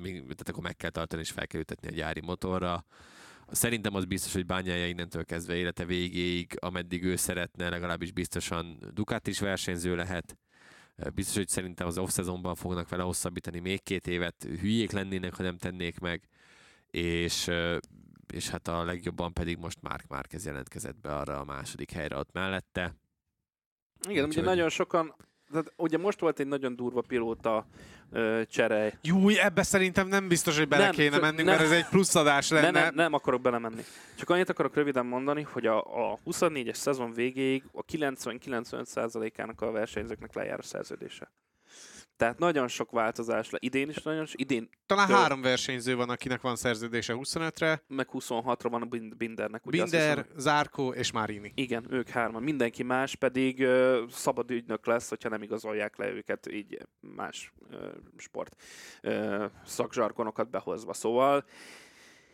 tehát 0.02 0.48
akkor 0.48 0.62
meg 0.62 0.76
kell 0.76 0.90
tartani 0.90 1.22
és 1.22 1.30
fel 1.30 1.46
kell 1.46 1.60
ütetni 1.60 1.88
a 1.88 1.94
gyári 1.94 2.20
motorra. 2.20 2.84
Szerintem 3.50 3.94
az 3.94 4.04
biztos, 4.04 4.32
hogy 4.32 4.46
bányája 4.46 4.86
innentől 4.86 5.24
kezdve 5.24 5.54
élete 5.54 5.84
végéig, 5.84 6.56
ameddig 6.60 7.04
ő 7.04 7.16
szeretne, 7.16 7.68
legalábbis 7.68 8.12
biztosan 8.12 8.78
Ducati 8.94 9.30
is 9.30 9.40
versenyző 9.40 9.96
lehet. 9.96 10.38
Biztos, 11.14 11.36
hogy 11.36 11.48
szerintem 11.48 11.86
az 11.86 11.98
off-szezonban 11.98 12.54
fognak 12.54 12.88
vele 12.88 13.02
hosszabbítani 13.02 13.58
még 13.58 13.82
két 13.82 14.06
évet. 14.06 14.46
Hülyék 14.60 14.90
lennének, 14.90 15.34
ha 15.34 15.42
nem 15.42 15.56
tennék 15.56 15.98
meg 15.98 16.28
és, 16.90 17.50
és 18.32 18.48
hát 18.48 18.68
a 18.68 18.84
legjobban 18.84 19.32
pedig 19.32 19.58
most 19.58 19.78
Mark 19.80 20.06
Márquez 20.08 20.44
jelentkezett 20.44 21.00
be 21.00 21.16
arra 21.16 21.38
a 21.38 21.44
második 21.44 21.90
helyre 21.90 22.16
ott 22.16 22.32
mellette. 22.32 22.94
Igen, 24.08 24.24
Úgy, 24.24 24.28
ugye 24.28 24.38
hogy... 24.38 24.48
nagyon 24.48 24.68
sokan 24.68 25.14
tehát 25.50 25.72
ugye 25.76 25.98
most 25.98 26.20
volt 26.20 26.40
egy 26.40 26.46
nagyon 26.46 26.76
durva 26.76 27.00
pilóta 27.00 27.66
ö, 28.10 28.42
csere. 28.48 28.98
Júj, 29.02 29.38
ebbe 29.38 29.62
szerintem 29.62 30.08
nem 30.08 30.28
biztos, 30.28 30.58
hogy 30.58 30.68
bele 30.68 30.84
nem, 30.84 30.92
kéne 30.92 31.18
mennünk, 31.18 31.36
nem, 31.36 31.46
mert 31.46 31.60
ez 31.60 31.70
egy 31.70 31.86
pluszadás 31.86 32.50
lenne. 32.50 32.70
Nem, 32.70 32.82
nem, 32.82 32.94
nem 32.94 33.12
akarok 33.12 33.40
belemenni. 33.40 33.82
Csak 34.16 34.30
annyit 34.30 34.48
akarok 34.48 34.74
röviden 34.74 35.06
mondani, 35.06 35.42
hogy 35.42 35.66
a, 35.66 36.10
a 36.10 36.18
24-es 36.26 36.74
szezon 36.74 37.12
végéig 37.12 37.64
a 37.72 37.84
90-95%-ának 37.84 39.60
a 39.60 39.70
versenyzőknek 39.70 40.34
lejár 40.34 40.58
a 40.58 40.62
szerződése. 40.62 41.32
Tehát 42.18 42.38
nagyon 42.38 42.68
sok 42.68 42.90
változás 42.90 43.50
le. 43.50 43.58
Idén 43.60 43.88
is 43.88 44.02
nagyon 44.02 44.26
sok. 44.26 44.40
Idén 44.40 44.68
Talán 44.86 45.06
től... 45.06 45.16
három 45.16 45.42
versenyző 45.42 45.96
van, 45.96 46.10
akinek 46.10 46.40
van 46.40 46.56
szerződése 46.56 47.14
25-re. 47.16 47.82
Meg 47.86 48.08
26-ra 48.12 48.66
van 48.70 48.82
a 48.82 49.14
Bindernek. 49.16 49.66
Ugye 49.66 49.82
Binder, 49.82 50.26
Zárkó 50.36 50.92
és 50.92 51.12
Márini. 51.12 51.52
Igen, 51.54 51.86
ők 51.90 52.08
hárman. 52.08 52.42
Mindenki 52.42 52.82
más 52.82 53.14
pedig 53.14 53.60
uh, 53.60 54.08
szabad 54.10 54.50
ügynök 54.50 54.86
lesz, 54.86 55.08
hogyha 55.08 55.28
nem 55.28 55.42
igazolják 55.42 55.96
le 55.96 56.10
őket 56.10 56.52
így 56.52 56.78
más 57.00 57.52
uh, 57.70 57.78
sport 58.16 58.56
uh, 59.02 59.44
szakzsarkonokat 59.64 60.50
behozva. 60.50 60.92
Szóval 60.92 61.44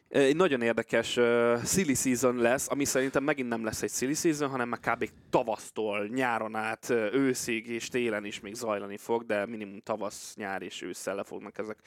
Egy 0.09 0.37
nagyon 0.37 0.63
érdekes 0.63 1.17
uh, 1.17 1.65
silly 1.65 1.95
season 1.95 2.37
lesz, 2.37 2.71
ami 2.71 2.85
szerintem 2.85 3.25
megint 3.25 3.49
nem 3.49 3.65
lesz 3.65 3.83
egy 3.83 3.91
silly 3.91 4.15
season, 4.15 4.49
hanem 4.51 4.69
már 4.69 4.81
kb. 4.81 5.11
tavasztól 5.31 6.07
nyáron 6.07 6.55
át 6.55 6.91
őszig 7.13 7.67
és 7.67 7.89
télen 7.89 8.25
is 8.25 8.41
még 8.41 8.55
zajlani 8.55 8.97
fog, 8.97 9.25
de 9.25 9.47
minimum 9.47 9.81
tavasz, 9.81 10.35
nyár 10.37 10.63
és 10.63 10.83
ősszel 10.83 11.15
le 11.15 11.25
fognak 11.25 11.59
ezek 11.59 11.79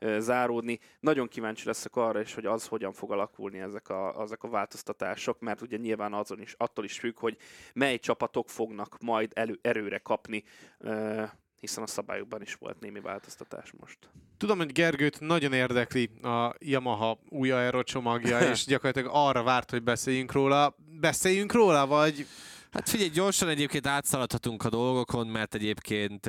uh, 0.00 0.18
záródni. 0.18 0.78
Nagyon 1.00 1.28
kíváncsi 1.28 1.66
leszek 1.66 1.96
arra 1.96 2.20
is, 2.20 2.34
hogy 2.34 2.46
az 2.46 2.66
hogyan 2.66 2.92
fog 2.92 3.12
alakulni 3.12 3.58
ezek 3.58 3.88
a, 3.88 4.22
ezek 4.22 4.42
a 4.42 4.48
változtatások, 4.48 5.40
mert 5.40 5.62
ugye 5.62 5.76
nyilván 5.76 6.12
azon 6.12 6.40
is, 6.40 6.54
attól 6.56 6.84
is 6.84 6.98
függ, 6.98 7.18
hogy 7.18 7.36
mely 7.74 7.98
csapatok 7.98 8.50
fognak 8.50 8.96
majd 9.00 9.32
elő, 9.34 9.58
erőre 9.62 9.98
kapni 9.98 10.44
uh, 10.78 11.28
hiszen 11.66 11.82
a 11.82 11.86
szabályokban 11.86 12.42
is 12.42 12.54
volt 12.54 12.80
némi 12.80 13.00
változtatás 13.00 13.72
most. 13.80 13.98
Tudom, 14.36 14.58
hogy 14.58 14.72
Gergőt 14.72 15.20
nagyon 15.20 15.52
érdekli 15.52 16.10
a 16.22 16.54
Yamaha 16.58 17.18
új 17.28 17.50
aerocsomagja, 17.50 18.40
és 18.50 18.64
gyakorlatilag 18.64 19.10
arra 19.12 19.42
várt, 19.42 19.70
hogy 19.70 19.82
beszéljünk 19.82 20.32
róla. 20.32 20.76
Beszéljünk 21.00 21.52
róla, 21.52 21.86
vagy... 21.86 22.26
Hát 22.70 22.88
figyelj, 22.88 23.10
gyorsan 23.10 23.48
egyébként 23.48 23.86
átszaladhatunk 23.86 24.64
a 24.64 24.68
dolgokon, 24.68 25.26
mert 25.26 25.54
egyébként 25.54 26.26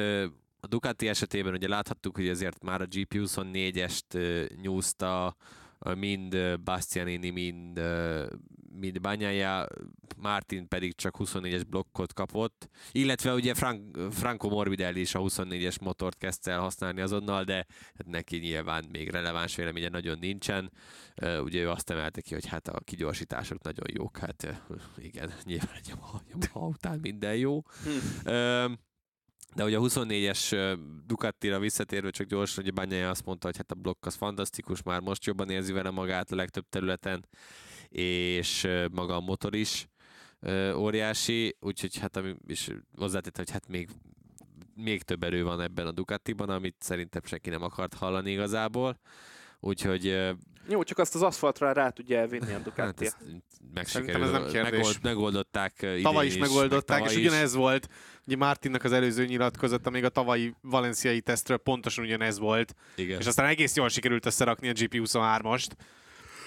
a 0.59 0.68
Ducati 0.68 1.07
esetében 1.07 1.53
ugye 1.53 1.68
láthattuk, 1.68 2.15
hogy 2.15 2.27
ezért 2.27 2.64
már 2.64 2.81
a 2.81 2.88
GP24-est 2.88 4.49
nyúzta 4.61 5.35
mind 5.95 6.59
Bastianini, 6.64 7.30
mind 7.30 7.81
mint 8.80 9.02
Banyája, 9.02 9.68
Martin 10.18 10.68
pedig 10.68 10.95
csak 10.95 11.16
24-es 11.20 11.64
blokkot 11.70 12.14
kapott, 12.14 12.70
illetve 12.91 13.34
ugye 13.34 13.54
Frank, 13.54 13.98
Franco 14.12 14.49
Morbidelli 14.49 14.99
is 14.99 15.16
a 15.16 15.20
24-es 15.20 15.82
motort 15.82 16.18
kezdte 16.18 16.52
el 16.52 16.60
használni 16.60 17.02
azonnal, 17.02 17.44
de 17.44 17.66
hát 17.98 18.08
neki 18.08 18.38
nyilván 18.38 18.86
még 18.91 19.10
releváns 19.10 19.56
véleménye 19.56 19.90
nagyon 19.90 20.18
nincsen. 20.20 20.72
Ugye 21.22 21.62
ő 21.62 21.70
azt 21.70 21.90
emelte 21.90 22.22
ki, 22.22 22.34
hogy 22.34 22.45
hát 22.45 22.68
a 22.68 22.80
kigyorsítások 22.80 23.62
nagyon 23.64 23.86
jók, 23.94 24.18
hát 24.18 24.62
igen, 24.98 25.34
nyilván 25.44 25.76
egy 25.76 25.94
a 26.54 26.60
után 26.60 26.99
minden 26.99 27.36
jó. 27.36 27.62
Hm. 27.84 28.74
De 29.56 29.64
ugye 29.64 29.78
a 29.78 29.82
24-es 29.82 30.78
Ducatira 31.06 31.60
visszatérve 31.60 32.10
csak 32.10 32.28
gyorsan, 32.28 32.64
hogy 32.64 32.74
Banyája 32.74 33.10
azt 33.10 33.26
mondta, 33.26 33.48
hogy 33.48 33.58
hát 33.58 33.72
a 33.72 33.76
blokk 33.76 34.06
az 34.06 34.16
fantasztikus, 34.16 34.84
már 34.84 34.99
most 34.99 35.26
jobban 35.26 35.49
érzi 35.49 35.74
vele 35.74 35.90
magát 35.90 36.32
a 36.32 36.36
legtöbb 36.36 36.66
területen, 36.70 37.26
és 37.89 38.68
maga 38.91 39.15
a 39.15 39.19
motor 39.19 39.55
is 39.55 39.88
óriási, 40.76 41.55
úgyhogy 41.59 41.97
hát 41.97 42.19
is 42.47 42.69
hozzátette, 42.97 43.38
hogy 43.38 43.51
hát 43.51 43.68
még, 43.68 43.89
még 44.76 45.01
több 45.01 45.23
erő 45.23 45.43
van 45.43 45.61
ebben 45.61 45.88
a 45.88 45.91
Ducatiban, 45.91 46.49
amit 46.49 46.76
szerintem 46.80 47.22
senki 47.26 47.49
nem 47.49 47.64
akart 47.64 47.93
hallani 47.93 48.31
igazából. 48.31 48.99
Úgyhogy... 49.59 50.35
Jó, 50.69 50.84
csak 50.84 50.97
azt 50.97 51.15
az 51.15 51.22
aszfaltra 51.22 51.72
rá 51.72 51.89
tudja 51.89 52.19
elvinni 52.19 52.53
a 52.53 52.59
Ducati. 52.59 53.05
Hát 53.05 53.18
megsikerül, 53.73 54.23
ez 54.23 54.31
nem 54.31 54.47
kérdés. 54.47 54.72
Megold, 54.72 54.97
megoldották 55.01 55.85
Tavaly 56.01 56.26
is, 56.26 56.34
is 56.34 56.39
megoldották, 56.39 57.01
meg 57.01 57.11
és 57.11 57.18
ugyanez 57.18 57.53
volt. 57.53 57.88
Ugye 58.26 58.35
Martinnak 58.35 58.84
az 58.84 58.91
előző 58.91 59.26
nyilatkozata 59.26 59.89
még 59.89 60.03
a 60.03 60.09
tavalyi 60.09 60.55
valenciai 60.61 61.22
tesztről 61.22 61.57
pontosan 61.57 62.03
ugyanez 62.03 62.39
volt. 62.39 62.73
Igen. 62.95 63.19
És 63.19 63.26
aztán 63.26 63.45
egész 63.45 63.76
jól 63.76 63.89
sikerült 63.89 64.26
összerakni 64.26 64.69
a 64.69 64.73
GP23-ast. 64.73 65.69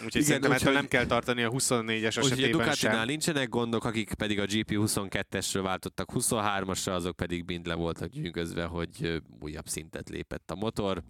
Úgyhogy 0.05 0.15
Igen, 0.15 0.25
szerintem 0.25 0.53
ettől 0.53 0.73
nem 0.73 0.89
kell 0.89 1.07
tartani 1.07 1.43
a 1.43 1.51
24-es 1.51 2.05
esetében 2.05 2.33
Úgyhogy 2.33 2.45
a 2.45 2.57
Ducatinál 2.57 3.05
nincsenek 3.05 3.49
gondok, 3.49 3.85
akik 3.85 4.15
pedig 4.15 4.41
a 4.41 4.45
GP22-esről 4.45 5.61
váltottak 5.63 6.11
23-asra, 6.15 6.93
azok 6.93 7.17
pedig 7.17 7.45
mind 7.47 7.67
le 7.67 7.75
voltak 7.75 8.09
gyűgözve, 8.09 8.65
hogy 8.65 9.23
újabb 9.41 9.69
szintet 9.69 10.09
lépett 10.09 10.51
a 10.51 10.55
motor 10.55 11.03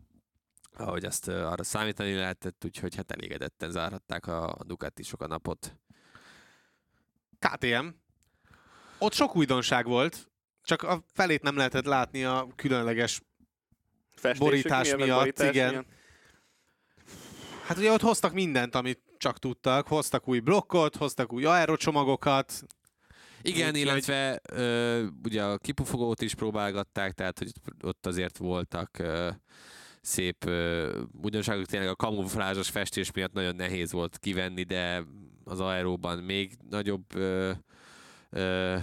ahogy 0.77 1.05
azt 1.05 1.29
arra 1.29 1.63
számítani 1.63 2.15
lehetett, 2.15 2.65
úgyhogy 2.65 2.97
hát 2.97 3.11
elégedetten 3.11 3.71
zárhatták 3.71 4.27
a 4.27 4.57
Ducatisok 4.67 5.23
a 5.23 5.27
napot. 5.27 5.77
KTM. 7.39 7.87
Ott 8.99 9.13
sok 9.13 9.37
újdonság 9.37 9.87
volt, 9.87 10.31
csak 10.63 10.83
a 10.83 11.05
felét 11.13 11.43
nem 11.43 11.57
lehetett 11.57 11.85
látni 11.85 12.25
a 12.25 12.47
különleges 12.57 13.21
Festésük 14.15 14.45
borítás 14.45 14.95
miatt. 14.95 15.19
Borítás 15.19 15.49
igen. 15.49 15.71
Miatt. 15.71 15.87
Hát 17.71 17.79
ugye 17.79 17.93
ott 17.93 18.01
hoztak 18.01 18.33
mindent, 18.33 18.75
amit 18.75 19.01
csak 19.19 19.39
tudtak. 19.39 19.87
Hoztak 19.87 20.29
új 20.29 20.39
blokkot, 20.39 20.97
hoztak 20.97 21.33
új 21.33 21.45
aerocsomagokat. 21.45 22.63
Igen, 23.43 23.71
úgy, 23.71 23.77
illetve 23.77 24.31
hogy... 24.31 24.59
ö, 24.59 25.07
ugye 25.25 25.45
a 25.45 25.59
kipufogót 25.59 26.23
is 26.23 26.35
próbálgatták, 26.35 27.13
tehát 27.13 27.39
hogy 27.39 27.53
ott 27.83 28.07
azért 28.07 28.39
voltak 28.39 28.99
ö, 28.99 29.31
szép 30.01 30.45
ö, 30.45 31.01
újdonságok. 31.23 31.67
Tényleg 31.67 31.89
a 31.89 31.97
kamuflázsos 31.97 32.69
festés 32.69 33.13
miatt 33.13 33.33
nagyon 33.33 33.57
nehéz 33.57 33.93
volt 33.93 34.19
kivenni, 34.19 34.63
de 34.63 35.05
az 35.45 35.61
aeróban 35.61 36.19
még 36.19 36.57
nagyobb 36.71 37.15
ö, 37.15 37.51
ö, 38.31 38.77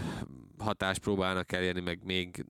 hatást 0.58 1.00
próbálnak 1.00 1.52
elérni, 1.52 1.82
meg 1.82 2.00
még, 2.04 2.46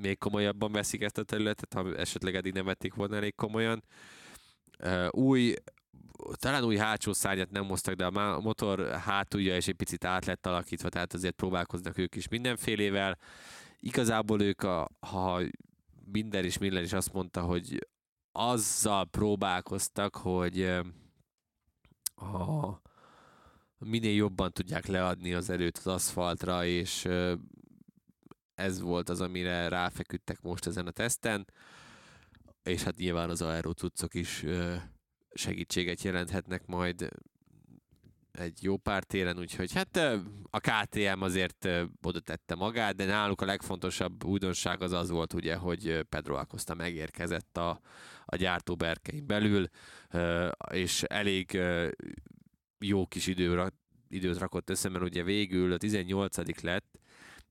még 0.00 0.18
komolyabban 0.18 0.72
veszik 0.72 1.02
ezt 1.02 1.18
a 1.18 1.22
területet, 1.22 1.74
ha 1.74 1.94
esetleg 1.96 2.34
eddig 2.34 2.52
nem 2.52 2.64
vették 2.64 2.94
volna 2.94 3.16
elég 3.16 3.34
komolyan. 3.34 3.82
Uh, 3.86 4.16
új, 5.10 5.54
talán 6.32 6.64
új 6.64 6.76
hátsó 6.76 7.12
szárnyat 7.12 7.50
nem 7.50 7.68
hoztak, 7.68 7.94
de 7.94 8.06
a 8.06 8.40
motor 8.40 8.90
hátulja 8.90 9.56
is 9.56 9.68
egy 9.68 9.74
picit 9.74 10.04
át 10.04 10.24
lett 10.24 10.46
alakítva, 10.46 10.88
tehát 10.88 11.14
azért 11.14 11.34
próbálkoznak 11.34 11.98
ők 11.98 12.14
is 12.14 12.28
mindenfélével. 12.28 13.18
Igazából 13.80 14.42
ők, 14.42 14.62
a, 14.62 14.88
ha 15.00 15.40
Binder 16.04 16.44
is 16.44 16.58
Miller 16.58 16.82
is 16.82 16.92
azt 16.92 17.12
mondta, 17.12 17.42
hogy 17.42 17.86
azzal 18.32 19.04
próbálkoztak, 19.04 20.16
hogy 20.16 20.62
a, 22.14 22.80
minél 23.78 24.14
jobban 24.14 24.52
tudják 24.52 24.86
leadni 24.86 25.34
az 25.34 25.50
erőt 25.50 25.78
az 25.78 25.86
aszfaltra, 25.86 26.64
és 26.64 27.08
ez 28.54 28.80
volt 28.80 29.08
az, 29.08 29.20
amire 29.20 29.68
ráfeküdtek 29.68 30.40
most 30.40 30.66
ezen 30.66 30.86
a 30.86 30.90
teszten 30.90 31.46
és 32.68 32.82
hát 32.82 32.96
nyilván 32.96 33.30
az 33.30 33.42
aero 33.42 33.72
cuccok 33.72 34.14
is 34.14 34.44
segítséget 35.34 36.02
jelenthetnek 36.02 36.66
majd 36.66 37.08
egy 38.32 38.62
jó 38.62 38.76
pár 38.76 39.04
téren, 39.04 39.38
úgyhogy 39.38 39.72
hát 39.72 39.96
a 40.50 40.60
KTM 40.60 41.22
azért 41.22 41.68
oda 42.02 42.20
tette 42.20 42.54
magát, 42.54 42.96
de 42.96 43.04
náluk 43.04 43.40
a 43.40 43.44
legfontosabb 43.44 44.24
újdonság 44.24 44.82
az 44.82 44.92
az 44.92 45.10
volt 45.10 45.32
ugye, 45.32 45.56
hogy 45.56 46.06
Pedro 46.08 46.34
Acosta 46.34 46.74
megérkezett 46.74 47.56
a, 47.56 47.80
a 48.24 48.36
gyártó 48.36 48.76
berkein 48.76 49.26
belül, 49.26 49.66
és 50.72 51.02
elég 51.02 51.58
jó 52.78 53.06
kis 53.06 53.26
időre, 53.26 53.72
időt 54.08 54.38
rakott 54.38 54.70
össze, 54.70 54.88
mert 54.88 55.04
ugye 55.04 55.22
végül 55.22 55.72
a 55.72 55.76
18 55.76 56.62
lett 56.62 56.98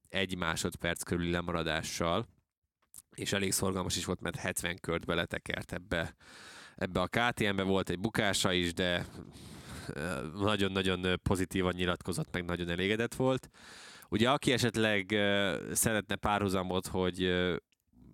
egy 0.10 0.38
másodperc 0.38 1.04
körüli 1.04 1.32
lemaradással, 1.32 2.28
és 3.20 3.34
elég 3.34 3.52
szorgalmas 3.52 3.98
is 3.98 4.06
volt, 4.06 4.22
mert 4.22 4.36
70 4.36 4.78
kört 4.82 5.06
beletekert 5.06 5.74
ebbe, 5.74 6.16
ebbe 6.76 7.02
a 7.02 7.08
KTM-be, 7.08 7.64
volt 7.64 7.90
egy 7.90 8.00
bukása 8.00 8.52
is, 8.52 8.74
de 8.74 9.06
nagyon-nagyon 10.34 11.20
pozitívan 11.24 11.74
nyilatkozott, 11.76 12.32
meg 12.32 12.46
nagyon 12.46 12.70
elégedett 12.70 13.16
volt. 13.16 13.50
Ugye 14.10 14.30
aki 14.30 14.52
esetleg 14.52 15.06
szeretne 15.72 16.16
párhuzamot, 16.16 16.88
hogy 16.88 17.34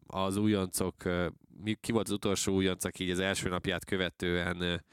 az 0.08 0.38
újoncok, 0.38 0.96
ki 1.80 1.92
volt 1.92 2.08
az 2.08 2.14
utolsó 2.14 2.54
újonc, 2.54 2.86
aki 2.86 3.04
így 3.04 3.10
az 3.10 3.20
első 3.20 3.50
napját 3.50 3.86
követően 3.86 4.84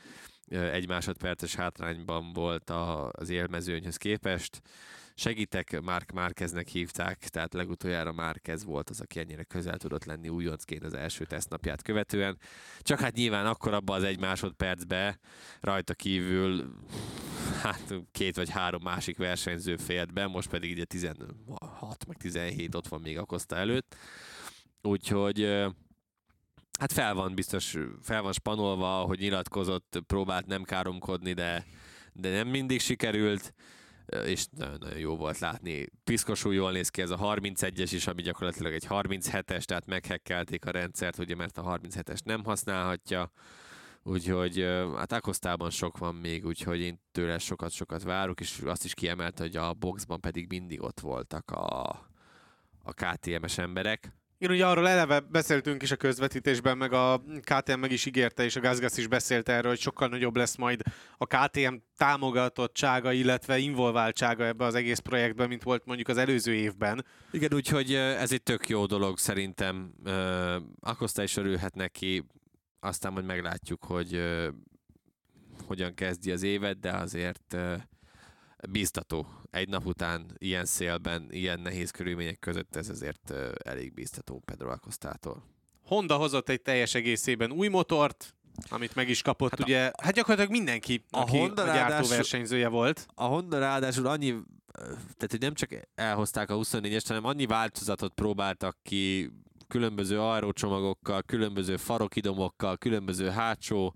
egy 0.49 0.89
másodperces 0.89 1.55
hátrányban 1.55 2.32
volt 2.32 2.70
az 3.11 3.28
élmezőnyhöz 3.28 3.97
képest, 3.97 4.61
Segítek, 5.21 5.81
Mark 5.81 6.13
Márkeznek 6.13 6.69
hívták, 6.69 7.19
tehát 7.19 7.55
legutoljára 7.55 8.13
Márkez 8.13 8.65
volt 8.65 8.91
az, 8.91 9.01
aki 9.01 9.19
ennyire 9.19 9.43
közel 9.43 9.77
tudott 9.77 10.05
lenni 10.05 10.29
újoncként 10.29 10.85
az 10.85 10.95
első 10.95 11.25
tesztnapját 11.25 11.83
követően. 11.83 12.39
Csak 12.79 13.01
hát 13.01 13.15
nyilván 13.15 13.47
akkor 13.47 13.75
abban 13.75 13.97
az 13.97 14.03
egy 14.03 14.21
másodpercbe 14.21 15.19
rajta 15.61 15.95
kívül 15.95 16.75
hát 17.63 17.95
két 18.13 18.37
vagy 18.37 18.51
három 18.51 18.83
másik 18.83 19.17
versenyző 19.17 19.77
félt 19.77 20.13
be, 20.13 20.27
most 20.27 20.49
pedig 20.49 20.73
ugye 20.73 20.85
16 20.85 22.07
meg 22.07 22.17
17 22.17 22.75
ott 22.75 22.89
van 22.89 23.01
még 23.01 23.19
a 23.19 23.25
Costa 23.25 23.57
előtt. 23.57 23.97
Úgyhogy 24.83 25.45
hát 26.79 26.93
fel 26.93 27.15
van 27.15 27.35
biztos, 27.35 27.77
fel 28.03 28.23
van 28.23 28.33
spanolva, 28.33 29.01
hogy 29.01 29.19
nyilatkozott, 29.19 30.03
próbált 30.07 30.47
nem 30.47 30.63
káromkodni, 30.63 31.33
de, 31.33 31.67
de 32.13 32.31
nem 32.31 32.49
mindig 32.49 32.81
sikerült 32.81 33.55
és 34.24 34.47
nagyon-nagyon 34.57 34.99
jó 34.99 35.16
volt 35.16 35.39
látni. 35.39 35.87
Piszkosul 36.05 36.55
jól 36.55 36.73
néz 36.73 36.89
ki 36.89 37.03
ez 37.03 37.11
a 37.11 37.16
31-es 37.16 37.91
is, 37.93 38.07
ami 38.07 38.23
gyakorlatilag 38.23 38.73
egy 38.73 38.87
37-es, 38.89 39.62
tehát 39.62 39.87
meghekkelték 39.87 40.65
a 40.65 40.70
rendszert, 40.70 41.19
ugye, 41.19 41.35
mert 41.35 41.59
a 41.59 41.78
37-es 41.78 42.19
nem 42.24 42.45
használhatja. 42.45 43.32
Úgyhogy 44.03 44.61
hát 44.97 45.12
Akosztában 45.12 45.70
sok 45.70 45.99
van 45.99 46.15
még, 46.15 46.47
úgyhogy 46.47 46.81
én 46.81 47.01
tőle 47.12 47.39
sokat-sokat 47.39 48.03
várok, 48.03 48.41
és 48.41 48.61
azt 48.65 48.85
is 48.85 48.95
kiemelte, 48.95 49.43
hogy 49.43 49.57
a 49.57 49.74
boxban 49.74 50.20
pedig 50.20 50.47
mindig 50.49 50.82
ott 50.82 51.01
voltak 51.01 51.51
a, 51.51 51.89
a 52.82 52.93
KTM-es 52.93 53.59
emberek. 53.59 54.20
Igen, 54.43 54.55
ugye 54.55 54.67
arról 54.67 54.89
eleve 54.89 55.21
beszéltünk 55.21 55.83
is 55.83 55.91
a 55.91 55.97
közvetítésben, 55.97 56.79
meg 56.79 56.93
a 56.93 57.23
KTM 57.41 57.79
meg 57.79 57.93
is 57.93 58.07
ígérte, 58.07 58.45
és 58.45 58.57
a 58.57 58.61
Gazgas 58.61 58.97
is 58.97 59.07
beszélt 59.07 59.49
erről, 59.49 59.71
hogy 59.71 59.81
sokkal 59.81 60.09
nagyobb 60.09 60.37
lesz 60.37 60.57
majd 60.57 60.83
a 61.17 61.27
KTM 61.27 61.75
támogatottsága, 61.97 63.12
illetve 63.12 63.59
involváltsága 63.59 64.45
ebbe 64.45 64.65
az 64.65 64.75
egész 64.75 64.99
projektben, 64.99 65.49
mint 65.49 65.62
volt 65.62 65.85
mondjuk 65.85 66.09
az 66.09 66.17
előző 66.17 66.55
évben. 66.55 67.05
Igen, 67.31 67.55
úgyhogy 67.55 67.95
ez 67.95 68.33
egy 68.33 68.43
tök 68.43 68.69
jó 68.69 68.87
dolog 68.87 69.19
szerintem. 69.19 69.95
Akosztály 70.81 71.25
is 71.25 71.37
örülhet 71.37 71.75
neki, 71.75 72.27
aztán 72.81 73.12
majd 73.12 73.25
meglátjuk, 73.25 73.85
hogy 73.85 74.23
hogyan 75.67 75.95
kezdi 75.95 76.31
az 76.31 76.43
évet, 76.43 76.81
de 76.81 76.91
azért 76.91 77.57
bíztató. 78.71 79.27
Egy 79.51 79.68
nap 79.68 79.86
után 79.86 80.27
ilyen 80.39 80.64
szélben, 80.64 81.27
ilyen 81.31 81.60
nehéz 81.60 81.90
körülmények 81.90 82.39
között 82.39 82.77
ez 82.77 82.89
azért 82.89 83.32
elég 83.64 83.93
bíztató 83.94 84.43
Pedro 84.44 84.70
Acosta-tól. 84.70 85.44
Honda 85.85 86.16
hozott 86.16 86.48
egy 86.48 86.62
teljes 86.62 86.94
egészében 86.94 87.52
új 87.52 87.68
motort, 87.68 88.35
amit 88.68 88.94
meg 88.94 89.09
is 89.09 89.22
kapott, 89.22 89.51
hát 89.51 89.60
ugye, 89.60 89.86
a, 89.86 90.02
hát 90.02 90.14
gyakorlatilag 90.14 90.51
mindenki, 90.51 91.05
a 91.10 91.18
aki 91.18 91.39
Honda 91.39 91.62
a 91.62 91.74
gyártó 91.74 92.09
versenyzője 92.09 92.68
volt. 92.68 93.06
A 93.14 93.24
Honda 93.24 93.59
ráadásul 93.59 94.06
annyi, 94.06 94.35
tehát 94.93 95.31
hogy 95.31 95.40
nem 95.40 95.55
csak 95.55 95.70
elhozták 95.94 96.51
a 96.51 96.55
24-est, 96.55 97.05
hanem 97.06 97.24
annyi 97.24 97.47
változatot 97.47 98.12
próbáltak 98.14 98.77
ki 98.82 99.31
különböző 99.68 100.20
aerócsomagokkal, 100.20 101.22
különböző 101.22 101.77
farokidomokkal, 101.77 102.77
különböző 102.77 103.28
hátsó 103.28 103.94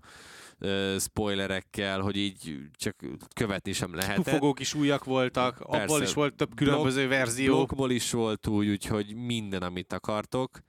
spoilerekkel, 0.99 1.99
hogy 1.99 2.15
így 2.15 2.57
csak 2.71 2.95
követni 3.33 3.73
sem 3.73 3.95
lehet. 3.95 4.15
Tufogók 4.15 4.59
is 4.59 4.73
újak 4.73 5.03
voltak, 5.03 5.57
Persze. 5.57 5.83
abból 5.83 6.01
is 6.01 6.13
volt 6.13 6.35
több 6.35 6.55
különböző 6.55 6.99
Blok, 6.99 7.17
verzió. 7.17 7.53
Blokkból 7.55 7.91
is 7.91 8.11
volt 8.11 8.47
úgy, 8.47 8.67
úgyhogy 8.67 9.15
minden, 9.15 9.61
amit 9.61 9.93
akartok, 9.93 10.59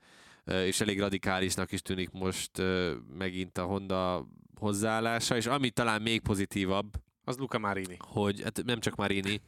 és 0.45 0.81
elég 0.81 0.99
radikálisnak 0.99 1.71
is 1.71 1.81
tűnik 1.81 2.11
most 2.11 2.51
megint 3.17 3.57
a 3.57 3.63
Honda 3.63 4.27
hozzáállása, 4.59 5.35
és 5.35 5.45
ami 5.45 5.69
talán 5.69 6.01
még 6.01 6.21
pozitívabb, 6.21 6.93
az 7.23 7.37
Luca 7.37 7.59
Marini. 7.59 7.97
Hogy 7.99 8.41
hát 8.41 8.63
nem 8.65 8.79
csak 8.79 8.95
Marini, 8.95 9.41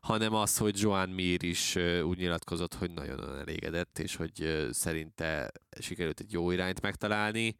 hanem 0.00 0.34
az, 0.34 0.58
hogy 0.58 0.80
Joan 0.80 1.08
Mir 1.08 1.42
is 1.42 1.76
úgy 2.02 2.18
nyilatkozott, 2.18 2.74
hogy 2.74 2.90
nagyon 2.90 3.38
elégedett, 3.38 3.98
és 3.98 4.16
hogy 4.16 4.66
szerinte 4.70 5.52
sikerült 5.78 6.20
egy 6.20 6.32
jó 6.32 6.50
irányt 6.50 6.80
megtalálni 6.80 7.56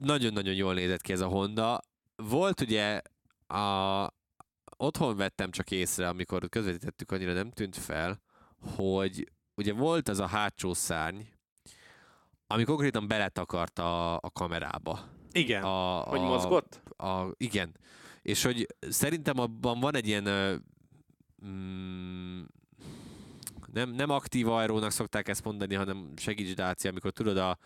nagyon-nagyon 0.00 0.54
jól 0.54 0.74
nézett 0.74 1.00
ki 1.00 1.12
ez 1.12 1.20
a 1.20 1.26
Honda. 1.26 1.80
Volt 2.16 2.60
ugye 2.60 3.00
a... 3.46 4.06
Otthon 4.76 5.16
vettem 5.16 5.50
csak 5.50 5.70
észre, 5.70 6.08
amikor 6.08 6.48
közvetítettük, 6.48 7.12
annyira 7.12 7.32
nem 7.32 7.50
tűnt 7.50 7.76
fel, 7.76 8.22
hogy 8.76 9.32
ugye 9.54 9.72
volt 9.72 10.08
az 10.08 10.18
a 10.18 10.26
hátsó 10.26 10.74
szárny, 10.74 11.20
ami 12.46 12.64
konkrétan 12.64 13.08
beletakart 13.08 13.78
a, 13.78 14.14
a 14.14 14.30
kamerába. 14.32 15.08
Igen. 15.32 15.62
A, 15.62 16.06
a, 16.06 16.08
hogy 16.08 16.20
mozgott? 16.20 16.82
A, 16.96 17.26
igen. 17.36 17.76
És 18.22 18.42
hogy 18.42 18.66
szerintem 18.88 19.38
abban 19.38 19.80
van 19.80 19.94
egy 19.94 20.06
ilyen 20.06 20.24
mm, 21.46 22.42
nem, 23.72 23.90
nem 23.90 24.10
aktív 24.10 24.48
aerónak 24.48 24.90
szokták 24.90 25.28
ezt 25.28 25.44
mondani, 25.44 25.74
hanem 25.74 26.12
segíts 26.16 26.54
Dácia, 26.54 26.90
amikor 26.90 27.10
tudod 27.10 27.36
a, 27.36 27.58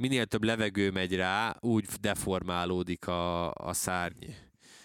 minél 0.00 0.26
több 0.26 0.44
levegő 0.44 0.90
megy 0.90 1.16
rá, 1.16 1.56
úgy 1.60 1.86
deformálódik 2.00 3.06
a, 3.06 3.52
a 3.52 3.72
szárny. 3.72 4.24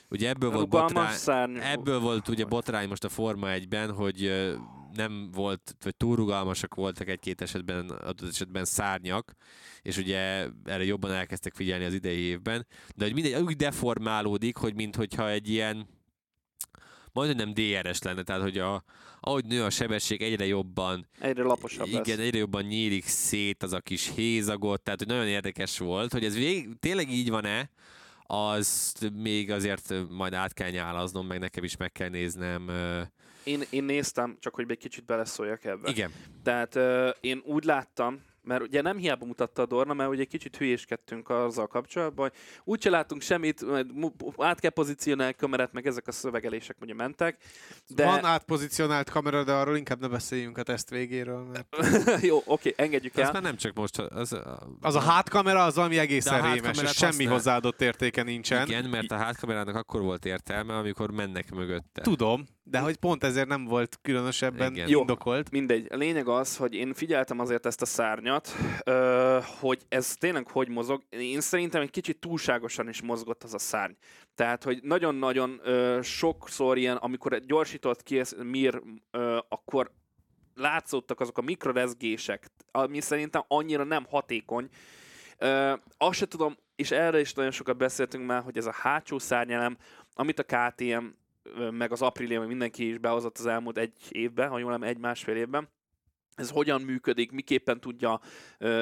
Ugye 0.09 0.29
ebből 0.29 0.51
volt, 0.51 0.69
botrány, 0.69 1.57
ebből 1.61 1.99
volt 1.99 2.27
ugye 2.27 2.45
botrány 2.45 2.87
most 2.87 3.03
a 3.03 3.09
Forma 3.09 3.47
1-ben, 3.49 3.93
hogy 3.93 4.47
nem 4.93 5.29
volt, 5.31 5.75
vagy 5.83 5.95
túl 5.95 6.15
rugalmasak 6.15 6.75
voltak 6.75 7.07
egy-két 7.07 7.41
esetben, 7.41 7.89
adott 7.89 8.29
esetben 8.29 8.65
szárnyak, 8.65 9.33
és 9.81 9.97
ugye 9.97 10.47
erre 10.63 10.83
jobban 10.83 11.11
elkezdtek 11.11 11.53
figyelni 11.53 11.85
az 11.85 11.93
idei 11.93 12.19
évben, 12.19 12.67
de 12.95 13.05
hogy 13.05 13.13
mindegy, 13.13 13.41
úgy 13.41 13.55
deformálódik, 13.55 14.57
hogy 14.57 14.75
minthogyha 14.75 15.29
egy 15.29 15.49
ilyen 15.49 15.87
majd 17.15 17.35
nem 17.35 17.53
DRS 17.53 18.01
lenne, 18.01 18.23
tehát 18.23 18.41
hogy 18.41 18.57
a, 18.57 18.83
ahogy 19.19 19.45
nő 19.45 19.63
a 19.63 19.69
sebesség 19.69 20.21
egyre 20.21 20.45
jobban, 20.45 21.07
egyre 21.19 21.43
laposabb 21.43 21.87
igen, 21.87 22.01
lesz. 22.17 22.17
egyre 22.17 22.37
jobban 22.37 22.63
nyílik 22.63 23.05
szét 23.05 23.63
az 23.63 23.73
a 23.73 23.79
kis 23.79 24.11
hézagot, 24.15 24.81
tehát 24.81 24.99
hogy 24.99 25.07
nagyon 25.07 25.27
érdekes 25.27 25.77
volt, 25.77 26.11
hogy 26.11 26.25
ez 26.25 26.35
vég, 26.35 26.69
tényleg 26.79 27.11
így 27.11 27.29
van-e, 27.29 27.69
az 28.27 28.93
még 29.13 29.51
azért 29.51 29.93
majd 30.09 30.33
át 30.33 30.53
kell 30.53 30.69
nyálaznom, 30.69 31.27
meg 31.27 31.39
nekem 31.39 31.63
is 31.63 31.77
meg 31.77 31.91
kell 31.91 32.09
néznem. 32.09 32.69
Én, 33.43 33.61
én 33.69 33.83
néztem, 33.83 34.37
csak 34.39 34.55
hogy 34.55 34.65
egy 34.67 34.77
kicsit 34.77 35.05
beleszóljak 35.05 35.65
ebbe. 35.65 35.89
Igen. 35.89 36.11
Tehát 36.43 36.75
uh, 36.75 37.09
én 37.21 37.41
úgy 37.45 37.63
láttam, 37.63 38.21
mert 38.45 38.61
ugye 38.61 38.81
nem 38.81 38.97
hiába 38.97 39.25
mutatta 39.25 39.61
a 39.61 39.65
Dorna, 39.65 39.93
mert 39.93 40.09
ugye 40.09 40.21
egy 40.21 40.27
kicsit 40.27 40.57
hülyéskedtünk 40.57 41.29
azzal 41.29 41.67
kapcsolatban, 41.67 42.31
úgyse 42.63 42.89
látunk 42.89 43.21
semmit, 43.21 43.65
át 44.37 44.59
kell 44.59 44.69
pozícionálni 44.71 45.33
a 45.33 45.41
kamerát, 45.41 45.73
meg 45.73 45.87
ezek 45.87 46.07
a 46.07 46.11
szövegelések 46.11 46.75
ugye 46.81 46.93
mentek. 46.93 47.37
De... 47.87 48.05
Van 48.05 48.25
átpozícionált 48.25 49.09
kamera, 49.09 49.43
de 49.43 49.53
arról 49.53 49.77
inkább 49.77 49.99
ne 49.99 50.07
beszéljünk 50.07 50.57
a 50.57 50.63
teszt 50.63 50.89
végéről. 50.89 51.47
Mert... 51.51 51.75
Jó, 52.21 52.41
oké, 52.45 52.73
engedjük 52.77 53.17
el. 53.17 53.23
Ez 53.23 53.33
már 53.33 53.41
nem 53.41 53.55
csak 53.55 53.73
most. 53.73 53.97
Az 53.97 54.33
a, 54.33 54.67
az 54.81 54.95
a 54.95 54.99
hátkamera 54.99 55.63
az 55.63 55.75
valami 55.75 55.97
egészen 55.97 56.53
rémes, 56.53 56.81
és 56.81 56.91
semmi 56.91 57.11
használ... 57.11 57.33
hozzáadott 57.33 57.81
értéke 57.81 58.23
nincsen. 58.23 58.67
Igen, 58.67 58.89
mert 58.89 59.11
a 59.11 59.15
hátkamerának 59.15 59.75
akkor 59.75 60.01
volt 60.01 60.25
értelme, 60.25 60.75
amikor 60.77 61.11
mennek 61.11 61.51
mögötte. 61.51 62.01
Tudom, 62.01 62.45
de 62.67 62.79
hogy 62.79 62.95
pont 62.95 63.23
ezért 63.23 63.47
nem 63.47 63.65
volt 63.65 63.99
különösebben 64.01 64.71
Igen. 64.71 64.87
indokolt. 64.87 65.49
Jó, 65.51 65.59
mindegy. 65.59 65.87
A 65.89 65.95
lényeg 65.95 66.27
az, 66.27 66.57
hogy 66.57 66.73
én 66.73 66.93
figyeltem 66.93 67.39
azért 67.39 67.65
ezt 67.65 67.81
a 67.81 67.85
szárnyat, 67.85 68.34
hogy 69.59 69.81
ez 69.89 70.15
tényleg 70.15 70.47
hogy 70.47 70.69
mozog. 70.69 71.03
Én 71.09 71.41
szerintem 71.41 71.81
egy 71.81 71.89
kicsit 71.89 72.19
túlságosan 72.19 72.89
is 72.89 73.01
mozgott 73.01 73.43
az 73.43 73.53
a 73.53 73.59
szárny. 73.59 73.93
Tehát, 74.35 74.63
hogy 74.63 74.79
nagyon-nagyon 74.81 75.61
sokszor 76.01 76.77
ilyen, 76.77 76.97
amikor 76.97 77.39
gyorsított 77.39 78.03
ki 78.03 78.21
Mir, 78.43 78.81
akkor 79.49 79.91
látszottak 80.55 81.19
azok 81.19 81.37
a 81.37 81.41
mikrorezgések, 81.41 82.51
ami 82.71 83.01
szerintem 83.01 83.43
annyira 83.47 83.83
nem 83.83 84.05
hatékony. 84.09 84.69
azt 85.97 86.17
se 86.17 86.25
tudom, 86.25 86.57
és 86.75 86.91
erre 86.91 87.19
is 87.19 87.33
nagyon 87.33 87.51
sokat 87.51 87.77
beszéltünk 87.77 88.25
már, 88.25 88.43
hogy 88.43 88.57
ez 88.57 88.65
a 88.65 88.73
hátsó 88.73 89.19
szárnyelem, 89.19 89.77
amit 90.13 90.39
a 90.39 90.43
KTM 90.43 91.05
meg 91.71 91.91
az 91.91 92.01
Aprilia, 92.01 92.39
meg 92.39 92.47
mindenki 92.47 92.89
is 92.89 92.97
behozott 92.97 93.37
az 93.37 93.45
elmúlt 93.45 93.77
egy 93.77 93.93
évben, 94.09 94.49
ha 94.49 94.59
jól 94.59 94.71
nem 94.71 94.83
egy-másfél 94.83 95.35
évben, 95.35 95.69
ez 96.35 96.49
hogyan 96.49 96.81
működik, 96.81 97.31
miképpen 97.31 97.79
tudja 97.79 98.19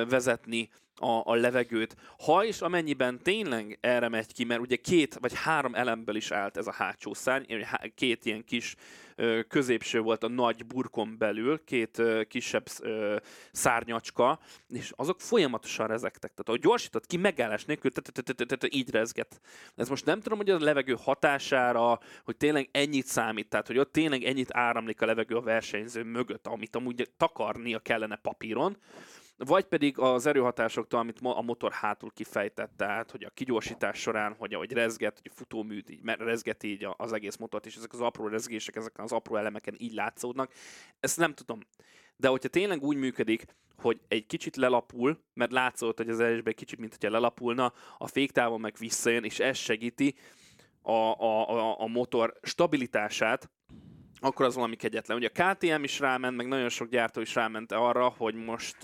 vezetni 0.09 0.69
a, 0.95 1.21
a 1.23 1.35
levegőt. 1.35 1.95
Ha 2.25 2.45
és 2.45 2.61
amennyiben 2.61 3.19
tényleg 3.23 3.77
erre 3.81 4.09
megy 4.09 4.33
ki, 4.33 4.43
mert 4.43 4.61
ugye 4.61 4.75
két 4.75 5.17
vagy 5.19 5.33
három 5.33 5.75
elemből 5.75 6.15
is 6.15 6.31
állt 6.31 6.57
ez 6.57 6.67
a 6.67 6.71
hátsó 6.71 7.13
szárny, 7.13 7.43
két 7.95 8.25
ilyen 8.25 8.43
kis 8.43 8.75
középső 9.47 9.99
volt 9.99 10.23
a 10.23 10.27
nagy 10.27 10.65
burkon 10.65 11.17
belül, 11.17 11.63
két 11.63 12.01
kisebb 12.27 12.65
szárnyacska, 13.51 14.39
és 14.69 14.91
azok 14.95 15.21
folyamatosan 15.21 15.87
rezegtek. 15.87 16.31
Tehát 16.31 16.47
ahogy 16.47 16.59
gyorsított 16.59 17.05
ki, 17.05 17.17
megállás 17.17 17.65
nélkül, 17.65 17.91
így 18.69 18.91
rezget. 18.91 19.41
Ez 19.75 19.89
most 19.89 20.05
nem 20.05 20.21
tudom, 20.21 20.37
hogy 20.37 20.49
a 20.49 20.59
levegő 20.59 20.97
hatására, 21.01 21.99
hogy 22.23 22.37
tényleg 22.37 22.69
ennyit 22.71 23.05
számít, 23.05 23.49
tehát 23.49 23.67
hogy 23.67 23.77
ott 23.77 23.91
tényleg 23.91 24.23
ennyit 24.23 24.53
áramlik 24.53 25.01
a 25.01 25.05
levegő 25.05 25.35
a 25.35 25.41
versenyző 25.41 26.03
mögött, 26.03 26.47
amit 26.47 26.75
amúgy 26.75 27.09
takarnia 27.17 27.79
kellene 27.79 28.15
papíron, 28.15 28.77
vagy 29.45 29.65
pedig 29.65 29.99
az 29.99 30.25
erőhatásoktól, 30.25 30.99
amit 30.99 31.19
a 31.21 31.41
motor 31.41 31.71
hátul 31.71 32.11
kifejtett, 32.13 32.71
tehát 32.77 33.11
hogy 33.11 33.23
a 33.23 33.29
kigyorsítás 33.29 33.99
során, 33.99 34.35
hogy 34.37 34.53
ahogy 34.53 34.71
rezget, 34.71 35.19
hogy 35.21 35.31
a 35.33 35.35
futóműt 35.35 35.89
így 35.89 36.01
rezget 36.03 36.63
így 36.63 36.87
az 36.97 37.13
egész 37.13 37.35
motort, 37.35 37.65
és 37.65 37.75
ezek 37.75 37.93
az 37.93 38.01
apró 38.01 38.27
rezgések, 38.27 38.75
ezek 38.75 38.99
az 38.99 39.11
apró 39.11 39.35
elemeken 39.35 39.75
így 39.77 39.93
látszódnak. 39.93 40.51
Ezt 40.99 41.17
nem 41.17 41.33
tudom. 41.33 41.59
De 42.15 42.27
hogyha 42.27 42.49
tényleg 42.49 42.83
úgy 42.83 42.97
működik, 42.97 43.45
hogy 43.77 43.99
egy 44.07 44.25
kicsit 44.25 44.55
lelapul, 44.55 45.23
mert 45.33 45.51
látszott, 45.51 45.97
hogy 45.97 46.09
az 46.09 46.19
elsőben 46.19 46.53
kicsit, 46.53 46.79
mint 46.79 46.91
hogyha 46.91 47.11
lelapulna, 47.11 47.73
a 47.97 48.07
féktávon 48.07 48.59
meg 48.59 48.75
visszajön, 48.79 49.23
és 49.23 49.39
ez 49.39 49.57
segíti 49.57 50.15
a, 50.81 50.91
a, 50.91 51.49
a, 51.49 51.79
a 51.79 51.87
motor 51.87 52.33
stabilitását, 52.41 53.49
akkor 54.23 54.45
az 54.45 54.55
valami 54.55 54.75
kegyetlen. 54.75 55.17
Ugye 55.17 55.29
a 55.33 55.53
KTM 55.53 55.83
is 55.83 55.99
ráment, 55.99 56.35
meg 56.35 56.47
nagyon 56.47 56.69
sok 56.69 56.89
gyártó 56.89 57.21
is 57.21 57.35
ráment 57.35 57.71
arra, 57.71 58.13
hogy 58.17 58.35
most 58.35 58.77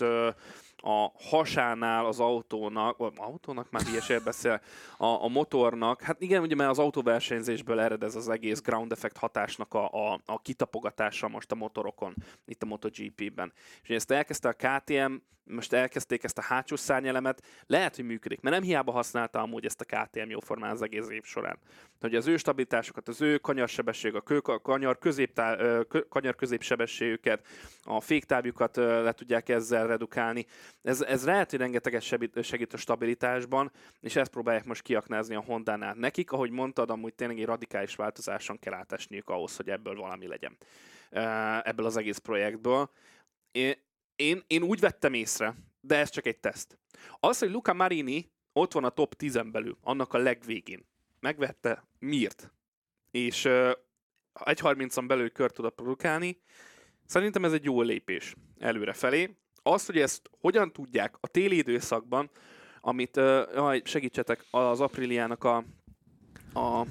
a 0.82 1.12
hasánál 1.18 2.06
az 2.06 2.20
autónak, 2.20 2.96
vagy 2.96 3.12
autónak 3.16 3.70
már 3.70 3.82
hülyeség 3.82 4.22
beszél, 4.22 4.60
a, 4.96 5.06
a 5.06 5.28
motornak, 5.28 6.02
hát 6.02 6.20
igen, 6.20 6.42
ugye 6.42 6.54
mert 6.54 6.70
az 6.70 6.78
autóversenyzésből 6.78 7.80
ered 7.80 8.02
ez 8.02 8.16
az 8.16 8.28
egész 8.28 8.60
ground 8.60 8.92
effect 8.92 9.16
hatásnak 9.16 9.74
a, 9.74 10.12
a, 10.12 10.20
a 10.26 10.40
kitapogatása 10.42 11.28
most 11.28 11.52
a 11.52 11.54
motorokon, 11.54 12.14
itt 12.44 12.62
a 12.62 12.66
MotoGP-ben. 12.66 13.52
És 13.82 13.88
ugye 13.88 13.94
ezt 13.94 14.10
elkezdte 14.10 14.48
a 14.48 14.52
KTM, 14.52 15.12
most 15.50 15.72
elkezdték 15.72 16.24
ezt 16.24 16.38
a 16.38 16.42
hátsó 16.42 16.76
szárnyelemet, 16.76 17.42
lehet, 17.66 17.96
hogy 17.96 18.04
működik, 18.04 18.40
mert 18.40 18.54
nem 18.54 18.64
hiába 18.64 18.92
használta 18.92 19.40
amúgy 19.40 19.64
ezt 19.64 19.80
a 19.80 19.84
KTM 19.84 20.30
jóformán 20.30 20.70
az 20.70 20.82
egész 20.82 21.08
év 21.08 21.24
során. 21.24 21.58
Hogy 22.00 22.14
az 22.14 22.26
ő 22.26 22.36
stabilitásokat, 22.36 23.08
az 23.08 23.20
ő 23.20 23.38
kanyarsebesség, 23.38 24.14
a, 24.14 24.20
kő, 24.20 24.38
a 24.38 24.60
kanyar, 24.60 24.98
középtá, 24.98 25.56
kanyar 26.08 26.34
középsebességüket, 26.34 27.46
a 27.82 28.00
féktávjukat 28.00 28.76
le 28.76 29.12
tudják 29.12 29.48
ezzel 29.48 29.86
redukálni. 29.86 30.46
Ez, 30.82 31.00
ez 31.00 31.24
lehet, 31.24 31.50
hogy 31.50 31.58
rengeteget 31.58 32.02
segít 32.42 32.72
a 32.72 32.76
stabilitásban, 32.76 33.72
és 34.00 34.16
ezt 34.16 34.30
próbálják 34.30 34.64
most 34.64 34.82
kiaknázni 34.82 35.34
a 35.34 35.40
Honda-nál. 35.40 35.94
Nekik, 35.94 36.32
ahogy 36.32 36.50
mondtad, 36.50 36.90
amúgy 36.90 37.14
tényleg 37.14 37.38
egy 37.38 37.44
radikális 37.44 37.94
változáson 37.94 38.58
kell 38.58 38.72
átesniük 38.72 39.28
ahhoz, 39.28 39.56
hogy 39.56 39.68
ebből 39.68 39.94
valami 39.94 40.26
legyen. 40.26 40.56
Ebből 41.62 41.86
az 41.86 41.96
egész 41.96 42.18
projektből. 42.18 42.90
Én, 43.52 43.74
én, 44.16 44.42
én 44.46 44.62
úgy 44.62 44.80
vettem 44.80 45.14
észre, 45.14 45.54
de 45.80 45.96
ez 45.96 46.10
csak 46.10 46.26
egy 46.26 46.38
teszt. 46.38 46.78
Az, 47.20 47.38
hogy 47.38 47.50
Luca 47.50 47.72
Marini 47.72 48.30
ott 48.52 48.72
van 48.72 48.84
a 48.84 48.90
top 48.90 49.14
10 49.14 49.40
belül, 49.44 49.76
annak 49.82 50.12
a 50.12 50.18
legvégén. 50.18 50.88
Megvette 51.20 51.84
Mirt, 51.98 52.52
és 53.10 53.44
uh, 53.44 53.72
1.30-on 54.34 55.04
belül 55.06 55.30
kört 55.30 55.54
tud 55.54 55.70
produkálni. 55.70 56.40
Szerintem 57.06 57.44
ez 57.44 57.52
egy 57.52 57.64
jó 57.64 57.82
lépés 57.82 58.34
előre 58.58 58.92
felé. 58.92 59.36
Az, 59.62 59.86
hogy 59.86 59.98
ezt 59.98 60.30
hogyan 60.40 60.72
tudják 60.72 61.14
a 61.20 61.26
téli 61.26 61.56
időszakban, 61.56 62.30
amit, 62.80 63.16
uh, 63.16 63.76
segítsetek, 63.84 64.44
az 64.50 64.80
Apriliának 64.80 65.44
a, 65.44 65.64
a 66.54 66.86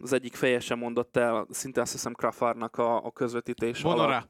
az 0.00 0.12
egyik 0.12 0.34
feje 0.34 0.60
sem 0.60 0.78
mondott 0.78 1.16
el, 1.16 1.46
szinte 1.50 1.80
azt 1.80 1.92
hiszem 1.92 2.12
Krafarnak 2.12 2.76
a, 2.76 3.04
a 3.04 3.10
közvetítés 3.10 3.82
Bonora. 3.82 4.02
alatt. 4.02 4.28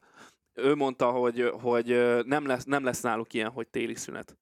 Ő 0.54 0.74
mondta, 0.74 1.10
hogy, 1.10 1.50
hogy 1.60 1.86
nem, 2.26 2.46
lesz, 2.46 2.64
nem 2.64 2.84
lesz 2.84 3.00
náluk 3.00 3.32
ilyen, 3.32 3.50
hogy 3.50 3.68
téli 3.68 3.94
szünet. 3.94 4.36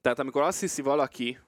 Tehát 0.00 0.18
amikor 0.18 0.42
azt 0.42 0.60
hiszi 0.60 0.82
valaki, 0.82 1.38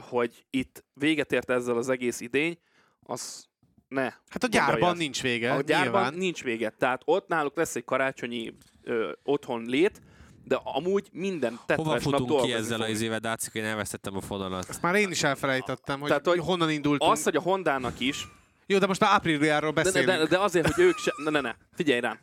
hogy 0.00 0.46
itt 0.50 0.84
véget 0.94 1.32
ért 1.32 1.50
ezzel 1.50 1.76
az 1.76 1.88
egész 1.88 2.20
idény, 2.20 2.58
az 3.02 3.47
ne. 3.88 4.02
Hát 4.28 4.42
a 4.42 4.46
gyárban 4.46 4.96
nincs 4.96 5.22
vége. 5.22 5.52
A 5.52 5.60
gyárban 5.60 5.82
nyilván. 5.92 6.14
nincs 6.14 6.42
vége. 6.42 6.70
Tehát 6.78 7.02
ott 7.04 7.28
náluk 7.28 7.56
lesz 7.56 7.76
egy 7.76 7.84
karácsonyi 7.84 8.54
ö, 8.82 9.10
otthon 9.24 9.64
lét, 9.66 10.00
de 10.44 10.60
amúgy 10.62 11.08
minden 11.12 11.58
tetves 11.66 11.86
Hova 11.86 12.00
futunk 12.00 12.42
ki 12.42 12.52
ezzel 12.52 12.80
az 12.80 13.00
éve, 13.00 13.18
Dácik, 13.18 13.54
én 13.54 13.64
elvesztettem 13.64 14.16
a 14.16 14.20
fonalat. 14.20 14.68
Ezt 14.68 14.82
már 14.82 14.94
én 14.94 15.10
is 15.10 15.22
elfelejtettem, 15.22 15.98
hogy, 16.00 16.08
Tehát, 16.08 16.26
hogy 16.26 16.38
honnan 16.38 16.70
indultunk. 16.70 17.12
Az, 17.12 17.22
hogy 17.22 17.36
a 17.36 17.40
Hondának 17.40 18.00
is, 18.00 18.28
Jó, 18.66 18.78
de 18.78 18.86
most 18.86 19.00
már 19.00 19.10
ápriliáról 19.12 19.72
de, 19.72 19.82
de, 19.82 19.90
beszélünk. 19.90 20.18
de, 20.18 20.26
de 20.26 20.38
azért, 20.38 20.74
hogy 20.74 20.84
ők 20.84 20.98
se... 20.98 21.12
Ne, 21.24 21.30
ne, 21.30 21.40
ne, 21.40 21.54
figyelj 21.74 22.00
rám. 22.00 22.18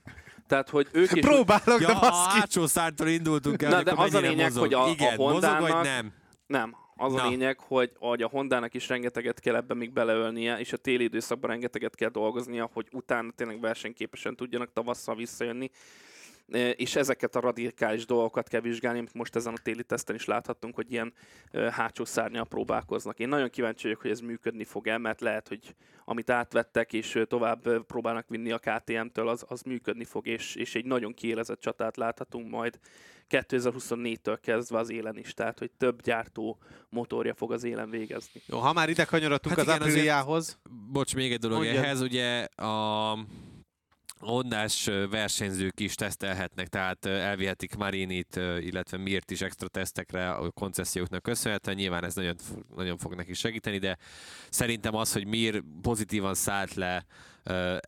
Tehát, 0.48 0.70
hogy 0.70 0.88
ők 0.92 1.12
is... 1.12 1.22
Próbálok, 1.22 1.82
Ja, 1.82 1.88
de 1.88 1.94
a 1.94 2.00
baszki. 2.00 2.40
hátsó 2.40 2.66
szártól 2.68 3.08
indultunk 3.08 3.62
el, 3.62 3.70
Na, 3.70 3.84
de 3.84 3.92
az 3.96 4.14
a 4.14 4.20
lényeg, 4.20 4.46
mozog. 4.46 4.62
hogy 4.62 4.74
a- 4.74 4.84
a 4.86 4.90
Igen, 4.90 5.16
mozog 5.16 5.32
Hondának- 5.32 5.70
vagy 5.72 5.84
nem? 5.84 6.14
Nem. 6.48 6.76
Az 6.98 7.14
a 7.14 7.18
Na. 7.18 7.30
lényeg, 7.30 7.60
hogy, 7.60 7.92
hogy 8.00 8.22
a 8.22 8.28
Hondának 8.28 8.74
is 8.74 8.88
rengeteget 8.88 9.40
kell 9.40 9.56
ebben 9.56 9.78
még 9.78 9.92
beleölnie, 9.92 10.60
és 10.60 10.74
a 10.74 10.78
téli 10.78 11.04
időszakban 11.04 11.50
rengeteget 11.50 11.96
kell 11.96 12.10
dolgoznia, 12.10 12.70
hogy 12.74 12.88
utána 12.92 13.32
tényleg 13.36 13.60
versenyképesen 13.60 14.36
tudjanak 14.36 14.74
tavasszal 14.74 15.16
visszajönni. 15.16 15.72
És 16.76 16.96
ezeket 16.96 17.36
a 17.36 17.40
radikális 17.40 18.06
dolgokat 18.06 18.48
kell 18.48 18.62
vizsgálni, 18.62 19.00
amit 19.00 19.14
most 19.14 19.36
ezen 19.36 19.54
a 19.54 19.58
téli 19.64 19.84
teszten 19.84 20.16
is 20.16 20.26
láthattunk, 20.26 20.76
hogy 20.76 20.92
ilyen 20.92 21.14
hátsó 21.72 22.06
szárnyal 22.06 22.46
próbálkoznak. 22.46 23.20
Én 23.20 23.28
nagyon 23.28 23.50
kíváncsi 23.50 23.84
vagyok, 23.84 24.02
hogy 24.02 24.12
ez 24.12 24.20
működni 24.20 24.64
fog-e, 24.64 24.98
mert 24.98 25.22
lehet, 25.22 25.48
hogy 25.48 25.76
amit 26.06 26.30
átvettek 26.30 26.94
és 26.94 27.20
tovább 27.28 27.86
próbálnak 27.86 28.30
vinni 28.30 28.52
a 28.52 28.60
KTM-től, 28.60 29.28
az, 29.28 29.46
az 29.48 29.62
működni 29.62 30.04
fog, 30.04 30.28
és, 30.28 30.56
és 30.56 30.76
egy 30.76 30.86
nagyon 30.86 31.14
kiélezett 31.14 31.60
csatát 31.60 31.98
láthatunk 31.98 32.50
majd 32.50 32.80
2024-től 33.30 34.38
kezdve 34.42 34.78
az 34.78 34.90
élen 34.92 35.18
is, 35.18 35.34
tehát 35.34 35.60
hogy 35.60 35.72
több 35.72 36.02
gyártó 36.02 36.58
motorja 36.90 37.34
fog 37.34 37.52
az 37.52 37.64
élen 37.64 37.90
végezni. 37.90 38.42
Jó, 38.46 38.58
ha 38.60 38.74
már 38.74 38.90
ide 38.90 39.06
kanyarodtunk 39.06 39.56
Hát 39.56 39.68
az 39.68 39.74
igen, 39.74 39.82
azért- 39.82 39.96
Apriliához, 39.98 40.60
Bocs, 40.92 41.16
még 41.16 41.32
egy 41.32 41.40
dolog 41.40 41.58
Mondjad. 41.58 41.84
ehhez, 41.84 42.02
ugye 42.02 42.44
a 42.44 43.18
Hondás 44.26 44.90
versenyzők 45.10 45.80
is 45.80 45.96
tesztelhetnek, 45.96 46.68
tehát 46.68 47.06
elvihetik 47.06 47.76
Marinit, 47.76 48.36
illetve 48.60 48.98
Mirt 48.98 49.32
is 49.32 49.42
extra 49.42 49.68
tesztekre 49.68 50.30
a 50.30 50.52
konceszióknak 50.52 51.22
köszönhetően. 51.22 51.78
Nyilván 51.78 52.04
ez 52.04 52.16
nagyon, 52.16 52.36
nagyon 52.76 52.98
fog 52.98 53.14
neki 53.16 53.34
segíteni, 53.34 53.78
de 53.78 53.98
szerintem 54.50 54.96
az, 54.96 55.14
hogy 55.14 55.28
Mir 55.28 55.64
pozitívan 55.82 56.34
szállt 56.34 56.74
le 56.74 57.06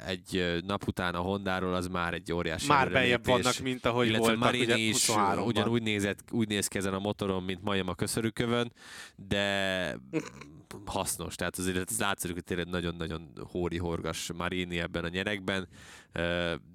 egy 0.07 0.61
nap 0.65 0.87
után 0.87 1.15
a 1.15 1.19
Hondáról, 1.19 1.73
az 1.73 1.87
már 1.87 2.13
egy 2.13 2.31
óriási 2.33 2.67
már 2.67 2.91
beljebb 2.91 3.25
vannak, 3.25 3.59
mint 3.59 3.85
ahogy 3.85 4.07
illetve 4.07 4.25
voltak 4.25 4.43
Marini 4.43 4.63
ugye 4.63 4.77
is 4.77 5.05
23-ban. 5.07 5.45
ugyanúgy 5.45 5.81
nézett, 5.81 6.19
úgy 6.31 6.47
néz 6.47 6.67
ki 6.67 6.77
ezen 6.77 6.93
a 6.93 6.99
motoron, 6.99 7.43
mint 7.43 7.63
majom 7.63 7.87
a 7.87 7.95
köszörükövön, 7.95 8.71
de 9.15 9.97
hasznos. 10.85 11.35
Tehát 11.35 11.57
azért 11.57 11.91
ez 11.91 11.99
látszik, 11.99 12.33
hogy 12.33 12.43
tényleg 12.43 12.67
nagyon-nagyon 12.67 13.31
hóri 13.51 13.77
horgas 13.77 14.31
Marini 14.31 14.79
ebben 14.79 15.03
a 15.03 15.09
nyerekben, 15.09 15.67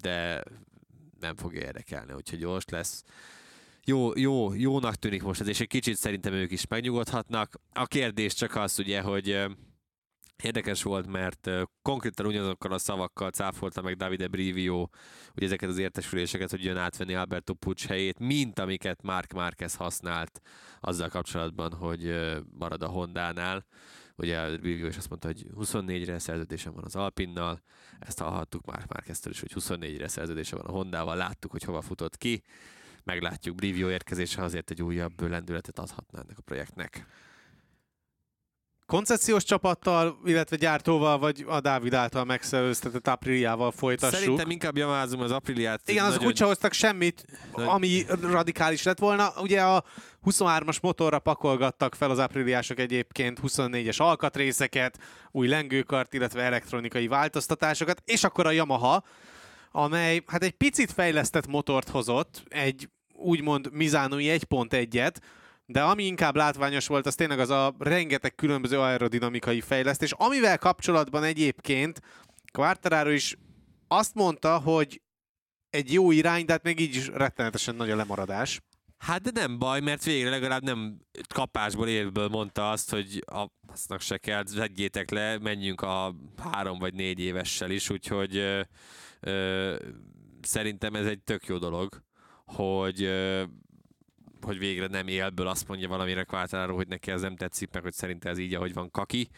de 0.01 0.43
nem 1.19 1.35
fogja 1.35 1.61
érdekelni, 1.61 2.13
úgyhogy 2.13 2.39
gyors 2.39 2.65
lesz. 2.69 3.03
Jó, 3.85 4.17
jó, 4.17 4.53
jónak 4.53 4.95
tűnik 4.95 5.23
most 5.23 5.41
ez, 5.41 5.47
és 5.47 5.59
egy 5.59 5.67
kicsit 5.67 5.97
szerintem 5.97 6.33
ők 6.33 6.51
is 6.51 6.67
megnyugodhatnak. 6.67 7.59
A 7.73 7.85
kérdés 7.85 8.33
csak 8.33 8.55
az 8.55 8.79
ugye, 8.79 9.01
hogy 9.01 9.45
Érdekes 10.43 10.83
volt, 10.83 11.07
mert 11.07 11.49
konkrétan 11.81 12.25
ugyanazokkal 12.25 12.71
a 12.71 12.77
szavakkal 12.77 13.29
cáfolta 13.29 13.81
meg 13.81 13.95
Davide 13.95 14.27
Brivio 14.27 14.87
ugye 15.35 15.45
ezeket 15.45 15.69
az 15.69 15.77
értesüléseket, 15.77 16.49
hogy 16.49 16.63
jön 16.63 16.77
átvenni 16.77 17.15
Alberto 17.15 17.53
Pucs 17.53 17.85
helyét, 17.85 18.19
mint 18.19 18.59
amiket 18.59 19.01
Mark 19.01 19.33
Marquez 19.33 19.75
használt 19.75 20.41
azzal 20.79 21.09
kapcsolatban, 21.09 21.73
hogy 21.73 22.31
marad 22.57 22.83
a 22.83 22.87
Hondánál. 22.87 23.65
Ugye 24.15 24.57
Brivio 24.57 24.87
is 24.87 24.97
azt 24.97 25.09
mondta, 25.09 25.27
hogy 25.27 25.45
24-re 25.59 26.19
szerződésem 26.19 26.73
van 26.73 26.83
az 26.83 26.95
Alpinnal, 26.95 27.61
ezt 27.99 28.19
hallhattuk 28.19 28.65
Mark 28.65 28.87
Marqueztől 28.87 29.33
is, 29.33 29.39
hogy 29.39 29.51
24-re 29.55 30.07
szerződése 30.07 30.55
van 30.55 30.65
a 30.65 30.71
Hondával, 30.71 31.15
láttuk, 31.15 31.51
hogy 31.51 31.63
hova 31.63 31.81
futott 31.81 32.17
ki, 32.17 32.43
meglátjuk 33.03 33.55
Brivio 33.55 33.89
érkezése 33.89 34.43
azért 34.43 34.71
egy 34.71 34.81
újabb 34.81 35.21
lendületet 35.21 35.79
adhatná 35.79 36.21
ennek 36.21 36.37
a 36.37 36.41
projektnek. 36.41 37.05
Koncesziós 38.93 39.43
csapattal, 39.43 40.19
illetve 40.25 40.55
gyártóval, 40.55 41.17
vagy 41.19 41.45
a 41.47 41.59
Dávid 41.59 41.93
által 41.93 42.23
megszerőztetett 42.23 43.07
Apriliával 43.07 43.71
folytassuk. 43.71 44.19
Szerintem 44.19 44.49
inkább 44.49 44.77
javázom 44.77 45.19
az 45.21 45.31
Apriliát. 45.31 45.89
Igen, 45.89 46.03
azok 46.03 46.15
nagyon- 46.15 46.31
úgyse 46.31 46.45
hoztak 46.45 46.73
semmit, 46.73 47.25
Nagy- 47.55 47.67
ami 47.67 48.05
radikális 48.21 48.83
lett 48.83 48.99
volna. 48.99 49.33
Ugye 49.41 49.61
a 49.61 49.83
23-as 50.23 50.81
motorra 50.81 51.19
pakolgattak 51.19 51.95
fel 51.95 52.09
az 52.09 52.19
apriliások 52.19 52.79
egyébként 52.79 53.39
24-es 53.43 53.97
alkatrészeket, 53.97 54.99
új 55.31 55.47
lengőkart, 55.47 56.13
illetve 56.13 56.41
elektronikai 56.41 57.07
változtatásokat, 57.07 58.01
és 58.05 58.23
akkor 58.23 58.45
a 58.45 58.51
Yamaha, 58.51 59.03
amely 59.71 60.23
hát 60.27 60.43
egy 60.43 60.51
picit 60.51 60.91
fejlesztett 60.91 61.47
motort 61.47 61.89
hozott, 61.89 62.43
egy 62.49 62.89
úgymond 63.13 63.69
Mizánói 63.71 64.25
1.1-et, 64.25 65.15
de 65.65 65.81
ami 65.81 66.03
inkább 66.03 66.35
látványos 66.35 66.87
volt, 66.87 67.05
az 67.05 67.15
tényleg 67.15 67.39
az 67.39 67.49
a 67.49 67.75
rengeteg 67.79 68.35
különböző 68.35 68.79
aerodinamikai 68.79 69.61
fejlesztés, 69.61 70.11
amivel 70.11 70.57
kapcsolatban 70.57 71.23
egyébként 71.23 72.01
Quartararo 72.51 73.09
is 73.09 73.37
azt 73.87 74.13
mondta, 74.13 74.59
hogy 74.59 75.01
egy 75.69 75.93
jó 75.93 76.11
irány, 76.11 76.45
de 76.45 76.51
hát 76.51 76.63
még 76.63 76.79
így 76.79 76.95
is 76.95 77.07
rettenetesen 77.07 77.75
nagy 77.75 77.89
a 77.89 77.95
lemaradás. 77.95 78.61
Hát 78.97 79.21
de 79.21 79.31
nem 79.33 79.59
baj, 79.59 79.79
mert 79.79 80.03
végre 80.03 80.29
legalább 80.29 80.63
nem 80.63 80.97
kapásból 81.33 81.87
évből 81.87 82.27
mondta 82.27 82.71
azt, 82.71 82.89
hogy 82.89 83.23
a, 83.25 83.47
aznak 83.67 84.01
se 84.01 84.17
kell, 84.17 84.43
vegyétek 84.55 85.09
le, 85.09 85.37
menjünk 85.37 85.81
a 85.81 86.15
három 86.51 86.79
vagy 86.79 86.93
négy 86.93 87.19
évessel 87.19 87.71
is, 87.71 87.89
úgyhogy 87.89 88.37
ö, 88.37 88.61
ö, 89.19 89.75
szerintem 90.41 90.95
ez 90.95 91.05
egy 91.05 91.23
tök 91.23 91.45
jó 91.45 91.57
dolog, 91.57 92.03
hogy 92.45 93.03
ö, 93.03 93.43
hogy 94.43 94.57
végre 94.59 94.87
nem 94.87 95.07
élből 95.07 95.47
azt 95.47 95.67
mondja 95.67 95.87
valamire 95.87 96.23
Quartararo, 96.23 96.75
hogy 96.75 96.87
neki 96.87 97.11
ez 97.11 97.21
nem 97.21 97.35
tetszik, 97.35 97.69
meg 97.71 97.83
hogy 97.83 97.93
szerinte 97.93 98.29
ez 98.29 98.37
így, 98.37 98.53
ahogy 98.53 98.73
van 98.73 98.91
kaki. 98.91 99.29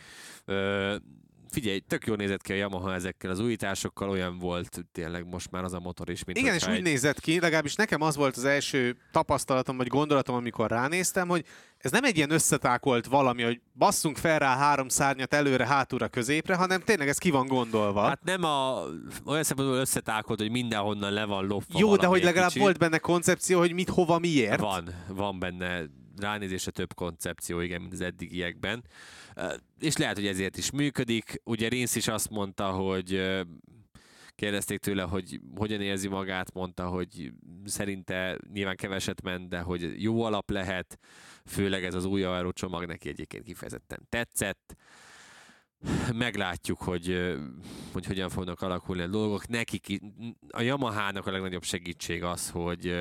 Figyelj, 1.49 1.79
tök 1.79 2.05
jól 2.05 2.15
nézett 2.15 2.41
ki 2.41 2.51
a 2.51 2.55
Yamaha 2.55 2.93
ezekkel 2.93 3.31
az 3.31 3.39
újításokkal, 3.39 4.09
olyan 4.09 4.37
volt 4.39 4.85
tényleg 4.91 5.27
most 5.27 5.51
már 5.51 5.63
az 5.63 5.73
a 5.73 5.79
motor 5.79 6.09
is, 6.09 6.23
mint 6.23 6.37
Igen, 6.37 6.53
és 6.55 6.67
úgy 6.67 6.73
egy- 6.75 6.81
nézett 6.81 7.19
ki, 7.19 7.39
legalábbis 7.39 7.75
nekem 7.75 8.01
az 8.01 8.15
volt 8.15 8.37
az 8.37 8.45
első 8.45 8.97
tapasztalatom, 9.11 9.77
vagy 9.77 9.87
gondolatom, 9.87 10.35
amikor 10.35 10.69
ránéztem, 10.69 11.27
hogy 11.27 11.45
ez 11.77 11.91
nem 11.91 12.03
egy 12.03 12.17
ilyen 12.17 12.31
összetákolt 12.31 13.05
valami, 13.05 13.43
hogy 13.43 13.61
basszunk 13.73 14.17
fel 14.17 14.39
rá 14.39 14.57
három 14.57 14.87
szárnyat 14.87 15.33
előre, 15.33 15.65
hátulra, 15.67 16.07
középre, 16.07 16.55
hanem 16.55 16.81
tényleg 16.81 17.07
ez 17.07 17.17
ki 17.17 17.29
van 17.29 17.47
gondolva. 17.47 18.01
Hát 18.01 18.23
nem 18.23 18.43
a, 18.43 18.81
olyan 19.25 19.43
szempontból 19.43 19.77
összetákolt, 19.79 20.39
hogy 20.39 20.51
mindenhonnan 20.51 21.11
le 21.13 21.25
van 21.25 21.45
lopva 21.47 21.79
Jó, 21.79 21.95
de 21.95 22.05
hogy 22.07 22.23
legalább 22.23 22.47
kicsit. 22.47 22.61
volt 22.61 22.77
benne 22.77 22.97
koncepció, 22.97 23.59
hogy 23.59 23.73
mit, 23.73 23.89
hova, 23.89 24.19
miért. 24.19 24.59
Van, 24.59 24.89
van 25.07 25.39
benne 25.39 25.81
ránézésre 26.19 26.71
több 26.71 26.93
koncepció, 26.93 27.59
igen, 27.59 27.81
mint 27.81 27.93
az 27.93 28.01
eddigiekben. 28.01 28.83
És 29.79 29.97
lehet, 29.97 30.15
hogy 30.15 30.27
ezért 30.27 30.57
is 30.57 30.71
működik. 30.71 31.41
Ugye 31.43 31.67
Rinsz 31.67 31.95
is 31.95 32.07
azt 32.07 32.29
mondta, 32.29 32.71
hogy 32.71 33.21
kérdezték 34.35 34.79
tőle, 34.79 35.03
hogy 35.03 35.39
hogyan 35.55 35.81
érzi 35.81 36.07
magát, 36.07 36.53
mondta, 36.53 36.87
hogy 36.87 37.31
szerinte 37.65 38.39
nyilván 38.53 38.75
keveset 38.75 39.21
ment, 39.21 39.49
de 39.49 39.59
hogy 39.59 40.01
jó 40.01 40.23
alap 40.23 40.49
lehet, 40.49 40.99
főleg 41.45 41.83
ez 41.83 41.93
az 41.95 42.05
új 42.05 42.23
Aero 42.23 42.51
csomag 42.51 42.85
neki 42.85 43.09
egyébként 43.09 43.43
kifejezetten 43.43 44.05
tetszett. 44.09 44.75
Meglátjuk, 46.13 46.81
hogy, 46.81 47.35
hogy 47.93 48.05
hogyan 48.05 48.29
fognak 48.29 48.61
alakulni 48.61 49.01
a 49.01 49.07
dolgok. 49.07 49.47
Nekik, 49.47 49.99
a 50.49 50.61
Yamahának 50.61 51.27
a 51.27 51.31
legnagyobb 51.31 51.63
segítség 51.63 52.23
az, 52.23 52.49
hogy 52.49 52.95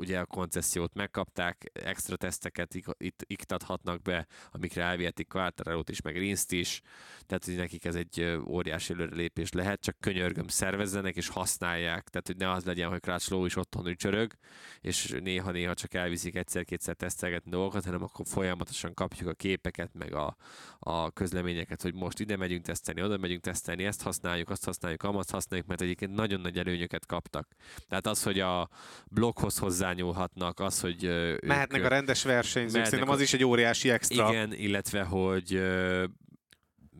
ugye 0.00 0.18
a 0.18 0.26
koncesziót 0.26 0.94
megkapták, 0.94 1.70
extra 1.72 2.16
teszteket 2.16 2.74
itt 2.98 3.24
iktathatnak 3.26 4.02
be, 4.02 4.26
amikre 4.50 4.82
elvihetik 4.82 5.28
Quartararo-t 5.28 5.88
is, 5.88 6.00
meg 6.00 6.16
Rinst 6.16 6.52
is, 6.52 6.82
tehát 7.30 7.44
hogy 7.44 7.56
nekik 7.56 7.84
ez 7.84 7.94
egy 7.94 8.38
óriási 8.46 8.92
előrelépés 8.92 9.52
lehet, 9.52 9.80
csak 9.80 9.96
könyörgöm 10.00 10.48
szervezzenek 10.48 11.16
és 11.16 11.28
használják, 11.28 12.08
tehát 12.08 12.26
hogy 12.26 12.36
ne 12.36 12.50
az 12.50 12.64
legyen, 12.64 12.88
hogy 12.88 13.00
Crutchlow 13.00 13.44
is 13.44 13.56
otthon 13.56 13.86
ücsörög, 13.86 14.32
és 14.80 15.16
néha-néha 15.22 15.74
csak 15.74 15.94
elviszik 15.94 16.34
egyszer-kétszer 16.34 16.94
tesztelgetni 16.94 17.50
dolgokat, 17.50 17.84
hanem 17.84 18.02
akkor 18.02 18.26
folyamatosan 18.28 18.94
kapjuk 18.94 19.28
a 19.28 19.32
képeket, 19.32 19.90
meg 19.98 20.14
a, 20.14 20.36
a 20.78 21.10
közleményeket, 21.10 21.82
hogy 21.82 21.94
most 21.94 22.20
ide 22.20 22.36
megyünk 22.36 22.64
tesztelni, 22.64 23.02
oda 23.02 23.18
megyünk 23.18 23.40
tesztelni, 23.40 23.84
ezt 23.84 24.02
használjuk, 24.02 24.50
azt 24.50 24.64
használjuk, 24.64 25.02
amazt 25.02 25.30
használjuk, 25.30 25.68
mert 25.68 25.80
egyébként 25.80 26.14
nagyon 26.14 26.40
nagy 26.40 26.58
előnyöket 26.58 27.06
kaptak. 27.06 27.48
Tehát 27.88 28.06
az, 28.06 28.22
hogy 28.22 28.40
a 28.40 28.68
blokkhoz 29.06 29.58
hozzányúlhatnak, 29.58 30.60
az, 30.60 30.80
hogy 30.80 31.04
ö, 31.04 31.32
ők, 31.32 31.44
Mehetnek 31.46 31.84
a 31.84 31.88
rendes 31.88 32.22
versenyzők, 32.22 32.72
mehetnek 32.72 32.90
szerintem 32.90 33.14
az 33.14 33.20
a- 33.20 33.22
is 33.22 33.32
egy 33.32 33.44
óriási 33.44 33.90
extra. 33.90 34.28
igen, 34.28 34.52
illetve, 34.52 35.02
hogy 35.02 35.60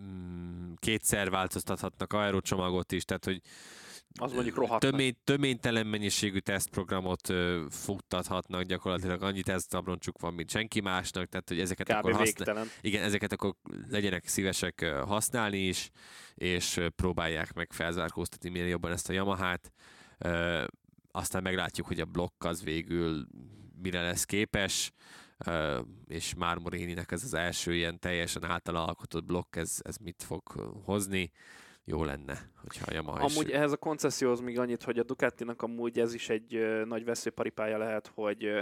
mm, 0.03 0.73
kétszer 0.77 1.31
változtathatnak 1.31 2.13
aerocsomagot 2.13 2.93
is, 2.93 3.05
tehát, 3.05 3.25
hogy 3.25 3.41
Az 4.19 4.33
mondjuk 4.33 4.57
rohadt 4.57 4.81
tömény, 4.81 5.17
töménytelen 5.25 5.87
mennyiségű 5.87 6.39
tesztprogramot 6.39 7.29
ö, 7.29 7.65
futtathatnak, 7.71 8.63
gyakorlatilag 8.63 9.23
annyi 9.23 9.43
tesztabroncsuk 9.43 10.21
van, 10.21 10.35
mint 10.35 10.51
senki 10.51 10.81
másnak, 10.81 11.29
tehát 11.29 11.49
hogy 11.49 11.61
ezeket 11.61 11.87
Kb. 11.87 11.97
akkor 11.97 12.13
használ, 12.13 12.67
igen, 12.81 13.03
ezeket 13.03 13.33
akkor 13.33 13.55
legyenek 13.91 14.27
szívesek 14.27 14.85
használni 15.07 15.59
is, 15.59 15.91
és 16.35 16.81
próbálják 16.97 17.53
meg 17.53 17.73
felzárkóztatni 17.73 18.49
minél 18.49 18.69
jobban 18.69 18.93
ezt 18.93 19.09
a 19.09 19.13
Yamahát. 19.13 19.73
Ö, 20.19 20.65
Aztán 21.13 21.43
meglátjuk, 21.43 21.87
hogy 21.87 22.01
a 22.01 22.05
blokk 22.05 22.45
az 22.45 22.63
végül 22.63 23.27
mire 23.83 24.03
lesz 24.03 24.25
képes, 24.25 24.93
ö, 24.97 25.20
és 26.09 26.35
már 26.35 26.57
Moréninek 26.57 27.13
ez 27.13 27.25
az 27.25 27.35
első 27.35 27.75
ilyen 27.75 27.99
teljesen 27.99 28.45
általa 28.45 28.87
alkotott 28.87 29.25
blokk, 29.25 29.57
ez, 29.57 29.77
ez 29.83 29.97
mit 29.97 30.23
fog 30.23 30.43
hozni. 30.85 31.31
Jó 31.85 32.05
lenne, 32.05 32.51
hogyha 32.63 32.85
a 32.89 32.95
Yamaha 32.95 33.25
is 33.25 33.35
Amúgy 33.35 33.51
ehhez 33.51 33.73
a 33.73 33.77
koncesszióhoz 33.77 34.41
még 34.41 34.59
annyit, 34.59 34.83
hogy 34.83 34.99
a 34.99 35.03
Ducatinak 35.03 35.63
amúgy 35.63 35.99
ez 35.99 36.15
is 36.15 36.29
egy 36.29 36.55
ö, 36.55 36.85
nagy 36.85 37.05
veszőparipája 37.05 37.79
lehet, 37.79 38.11
hogy 38.15 38.45
ö, 38.45 38.61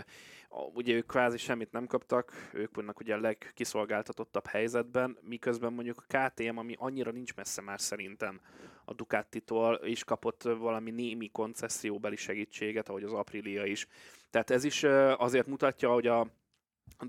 ugye 0.75 0.95
ők 0.95 1.07
kvázi 1.07 1.37
semmit 1.37 1.73
nem 1.73 1.87
kaptak, 1.87 2.51
ők 2.53 2.75
vannak 2.75 3.01
ugye 3.01 3.15
a 3.15 3.21
legkiszolgáltatottabb 3.21 4.47
helyzetben, 4.47 5.19
miközben 5.21 5.73
mondjuk 5.73 6.05
a 6.07 6.19
KTM, 6.19 6.57
ami 6.57 6.75
annyira 6.79 7.11
nincs 7.11 7.35
messze 7.35 7.63
már 7.63 7.81
szerintem 7.81 8.41
a 8.85 8.95
Ducatitól, 8.95 9.81
is 9.85 10.05
kapott 10.05 10.43
valami 10.43 10.91
némi 10.91 11.29
koncesszióbeli 11.29 12.17
segítséget, 12.17 12.89
ahogy 12.89 13.03
az 13.03 13.13
Aprilia 13.13 13.65
is. 13.65 13.87
Tehát 14.31 14.51
ez 14.51 14.65
is 14.65 14.85
azért 15.17 15.47
mutatja, 15.47 15.93
hogy 15.93 16.07
a 16.07 16.27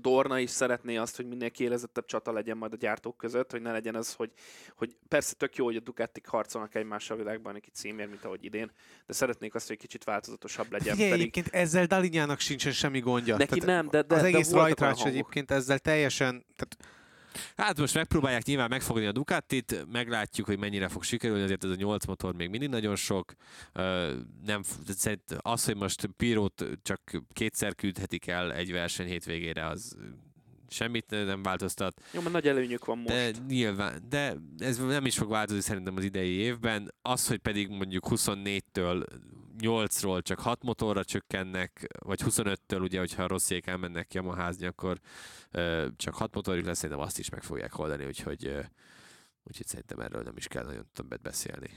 Dorna 0.00 0.38
is 0.38 0.50
szeretné 0.50 0.96
azt, 0.96 1.16
hogy 1.16 1.26
minél 1.26 1.50
kiélezettebb 1.50 2.04
csata 2.04 2.32
legyen 2.32 2.56
majd 2.56 2.72
a 2.72 2.76
gyártók 2.76 3.16
között, 3.16 3.50
hogy 3.50 3.62
ne 3.62 3.72
legyen 3.72 3.94
az, 3.94 4.14
hogy, 4.14 4.30
hogy 4.74 4.96
persze 5.08 5.34
tök 5.34 5.56
jó, 5.56 5.64
hogy 5.64 5.76
a 5.76 5.80
Ducatik 5.80 6.26
harcolnak 6.26 6.74
egymással 6.74 7.16
a 7.16 7.20
világban 7.20 7.52
neki 7.52 7.70
címért, 7.72 8.10
mint 8.10 8.24
ahogy 8.24 8.44
idén, 8.44 8.70
de 9.06 9.12
szeretnék 9.12 9.54
azt, 9.54 9.68
hogy 9.68 9.76
kicsit 9.76 10.04
változatosabb 10.04 10.72
legyen. 10.72 10.94
Figyelj, 10.94 11.10
pedig 11.10 11.26
egyébként 11.26 11.54
ezzel 11.54 11.86
Dalinyának 11.86 12.40
sincsen 12.40 12.72
semmi 12.72 13.00
gondja. 13.00 13.36
neki 13.36 13.58
Tehát 13.58 13.82
nem, 13.82 13.90
de, 13.90 14.02
de 14.02 14.14
az 14.14 14.20
de 14.20 14.26
egész 14.26 14.52
olyan 14.52 14.64
rajtrács 14.64 15.04
egyébként 15.04 15.50
ezzel 15.50 15.78
teljesen, 15.78 16.44
tehát 16.56 16.99
Hát 17.56 17.78
most 17.78 17.94
megpróbálják 17.94 18.44
nyilván 18.44 18.68
megfogni 18.68 19.06
a 19.06 19.12
Ducatit, 19.12 19.86
meglátjuk, 19.92 20.46
hogy 20.46 20.58
mennyire 20.58 20.88
fog 20.88 21.02
sikerülni, 21.02 21.42
azért 21.42 21.64
ez 21.64 21.70
a 21.70 21.74
8 21.74 22.04
motor 22.04 22.34
még 22.34 22.48
mindig 22.48 22.68
nagyon 22.68 22.96
sok. 22.96 23.32
Nem, 24.44 24.62
az, 25.38 25.64
hogy 25.64 25.76
most 25.76 26.06
Pirót 26.16 26.64
csak 26.82 27.00
kétszer 27.32 27.74
küldhetik 27.74 28.26
el 28.26 28.52
egy 28.52 28.72
verseny 28.72 29.06
hétvégére, 29.06 29.66
az 29.66 29.96
semmit 30.68 31.10
nem 31.10 31.42
változtat. 31.42 32.00
Jó, 32.12 32.20
mert 32.20 32.32
nagy 32.32 32.48
előnyük 32.48 32.84
van 32.84 32.98
most. 32.98 33.08
De 33.08 33.30
nyilván, 33.48 34.02
de 34.08 34.36
ez 34.58 34.78
nem 34.78 35.06
is 35.06 35.16
fog 35.16 35.30
változni 35.30 35.62
szerintem 35.62 35.96
az 35.96 36.04
idei 36.04 36.30
évben. 36.30 36.94
Az, 37.02 37.26
hogy 37.28 37.38
pedig 37.38 37.68
mondjuk 37.68 38.06
24-től 38.08 39.06
8-ról 39.62 40.22
csak 40.22 40.40
6 40.40 40.62
motorra 40.62 41.04
csökkennek, 41.04 41.86
vagy 41.98 42.20
25-től 42.24 42.80
ugye, 42.80 42.98
hogyha 42.98 43.22
a 43.22 43.26
rossziék 43.26 43.66
elmennek 43.66 44.14
Yamaházni, 44.14 44.66
akkor 44.66 44.98
ö, 45.50 45.86
csak 45.96 46.14
6 46.14 46.34
motorjuk 46.34 46.66
lesz, 46.66 46.78
szerintem 46.78 47.04
azt 47.04 47.18
is 47.18 47.28
meg 47.28 47.42
fogják 47.42 47.78
oldani, 47.78 48.04
úgyhogy, 48.06 48.46
ö, 48.46 48.60
úgyhogy 49.44 49.66
szerintem 49.66 50.00
erről 50.00 50.22
nem 50.22 50.36
is 50.36 50.46
kell 50.46 50.64
nagyon 50.64 50.86
többet 50.92 51.20
beszélni. 51.22 51.70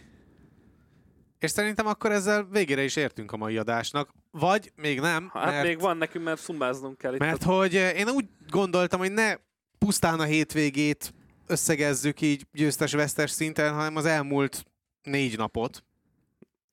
És 1.39 1.51
szerintem 1.51 1.87
akkor 1.87 2.11
ezzel 2.11 2.43
végére 2.43 2.83
is 2.83 2.95
értünk 2.95 3.31
a 3.31 3.37
mai 3.37 3.57
adásnak. 3.57 4.09
Vagy 4.31 4.71
még 4.75 4.99
nem, 4.99 5.29
Hát 5.33 5.45
mert, 5.45 5.65
még 5.65 5.79
van 5.79 5.97
nekünk, 5.97 6.25
mert 6.25 6.39
szumbáznunk 6.41 6.97
kell 6.97 7.13
itt. 7.13 7.19
mert 7.19 7.43
hogy 7.43 7.75
eh, 7.75 7.99
én 7.99 8.09
úgy 8.09 8.25
gondoltam, 8.49 8.99
hogy 8.99 9.11
ne 9.11 9.35
pusztán 9.77 10.19
a 10.19 10.23
hétvégét 10.23 11.13
összegezzük 11.47 12.21
így 12.21 12.45
győztes-vesztes 12.51 13.31
szinten, 13.31 13.73
hanem 13.73 13.95
az 13.95 14.05
elmúlt 14.05 14.65
négy 15.01 15.37
napot. 15.37 15.83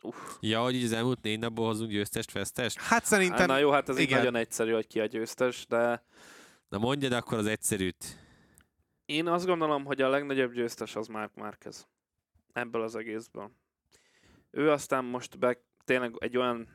Uff. 0.03 0.17
Ja, 0.41 0.63
hogy 0.63 0.75
így 0.75 0.85
az 0.85 0.93
elmúlt 0.93 1.23
négy 1.23 1.39
napból 1.39 1.67
hozunk 1.67 1.91
győztest, 1.91 2.33
vesztest? 2.33 2.77
Hát 2.79 2.87
Hát, 2.89 3.05
szerintem 3.05 3.47
na 3.47 3.59
jó, 3.59 3.71
hát 3.71 3.89
ez 3.89 3.97
így 3.99 4.03
igen. 4.03 4.19
nagyon 4.19 4.35
egyszerű, 4.37 4.73
hogy 4.73 4.87
ki 4.87 5.01
a 5.01 5.07
győztes, 5.07 5.67
de 5.67 6.05
Na 6.69 6.79
mondjad 6.79 7.13
akkor 7.13 7.39
az 7.39 7.47
egyszerűt. 7.47 8.05
én 9.05 9.27
azt 9.29 9.47
gondolom, 9.47 9.85
hogy 9.85 10.03
a 10.03 10.09
legnagyobb 10.09 10.53
győztes 10.53 10.97
az 10.97 11.07
Mark 11.07 11.35
Marquez. 11.35 11.89
Ebből 12.53 12.83
az 12.83 12.97
egészből. 12.97 13.51
Ő 14.51 14.71
aztán 14.71 15.05
most 15.05 15.39
be, 15.39 15.59
tényleg 15.85 16.15
egy 16.19 16.37
olyan 16.37 16.69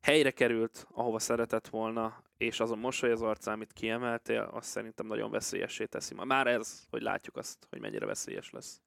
helyre 0.00 0.30
került, 0.30 0.86
ahova 0.90 1.18
szeretett 1.18 1.68
volna, 1.68 2.22
és 2.36 2.60
az 2.60 2.70
a 2.70 2.76
mosoly 2.76 3.10
az 3.10 3.22
arcán, 3.22 3.54
amit 3.54 3.72
kiemeltél, 3.72 4.50
azt 4.52 4.68
szerintem 4.68 5.06
nagyon 5.06 5.30
veszélyessé 5.30 5.84
teszi. 5.86 6.14
Már 6.14 6.46
ez, 6.46 6.82
hogy 6.90 7.02
látjuk 7.02 7.36
azt, 7.36 7.66
hogy 7.70 7.80
mennyire 7.80 8.06
veszélyes 8.06 8.50
lesz. 8.50 8.80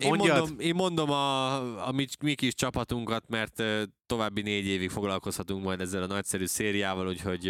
Én 0.00 0.08
Mondjad. 0.08 0.38
mondom, 0.38 0.58
én 0.60 0.74
mondom 0.74 1.10
a, 1.10 1.86
a 1.88 1.92
mi, 1.92 2.06
mi 2.22 2.34
kis 2.34 2.54
csapatunkat, 2.54 3.28
mert 3.28 3.62
további 4.06 4.42
négy 4.42 4.66
évig 4.66 4.90
foglalkozhatunk 4.90 5.64
majd 5.64 5.80
ezzel 5.80 6.02
a 6.02 6.06
nagyszerű 6.06 6.46
szériával, 6.46 7.08
úgyhogy 7.08 7.42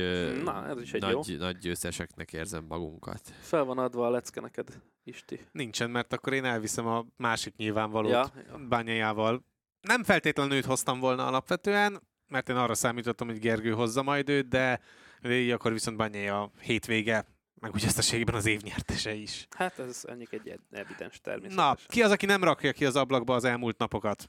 Na, 0.45 0.67
ez 0.67 0.81
is 0.81 0.93
egy 0.93 1.01
nagy, 1.01 1.37
nagy 1.39 1.59
győzteseknek 1.59 2.33
érzem 2.33 2.65
magunkat. 2.69 3.21
Fel 3.41 3.65
van 3.65 3.79
adva 3.79 4.07
a 4.07 4.11
lecke 4.11 4.41
neked, 4.41 4.81
Isti. 5.05 5.41
nincsen, 5.53 5.91
mert 5.91 6.13
akkor 6.13 6.33
én 6.33 6.45
elviszem 6.45 6.87
a 6.87 7.05
másik 7.17 7.57
nyilvánvalót 7.57 8.11
Ja, 8.11 8.31
ja. 8.49 8.59
bányájával. 8.69 9.45
Nem 9.81 10.05
feltétlenül 10.05 10.57
őt 10.57 10.65
hoztam 10.65 11.01
volna 11.01 11.27
alapvetően, 11.27 12.03
mert 12.29 12.49
én 12.49 12.57
arra 12.57 12.75
számítottam, 12.75 13.27
hogy 13.29 13.39
Gergő 13.39 13.71
hozza 13.71 14.03
majd 14.03 14.29
őt, 14.29 14.49
de 14.49 14.81
így 15.29 15.51
akkor 15.51 15.73
viszont 15.73 15.97
Bányai 15.97 16.27
a 16.29 16.51
hétvége, 16.61 17.27
meg 17.65 17.75
úgy 17.75 17.85
összességében 17.85 18.35
az 18.35 18.47
év 18.47 18.61
nyertese 18.61 19.15
is. 19.15 19.47
Hát 19.57 19.79
ez 19.79 20.05
ennyi 20.09 20.25
egy 20.31 20.59
evidens 20.71 21.21
természetesen. 21.21 21.65
Na, 21.65 21.77
ki 21.87 22.03
az, 22.03 22.11
aki 22.11 22.27
nem 22.27 22.45
rakja 22.45 22.73
ki 22.73 22.85
az 22.85 22.97
ablakba 22.97 23.35
az 23.35 23.45
elmúlt 23.45 23.79
napokat? 23.79 24.29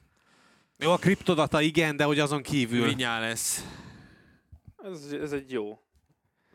Jó, 0.78 0.92
a 0.92 0.98
kriptodata 0.98 1.62
igen, 1.62 1.96
de 1.96 2.04
hogy 2.04 2.20
azon 2.20 2.42
kívül. 2.42 2.88
Vinyá 2.88 3.20
lesz. 3.20 3.66
Ez, 4.84 5.12
ez 5.22 5.32
egy 5.32 5.52
jó. 5.52 5.80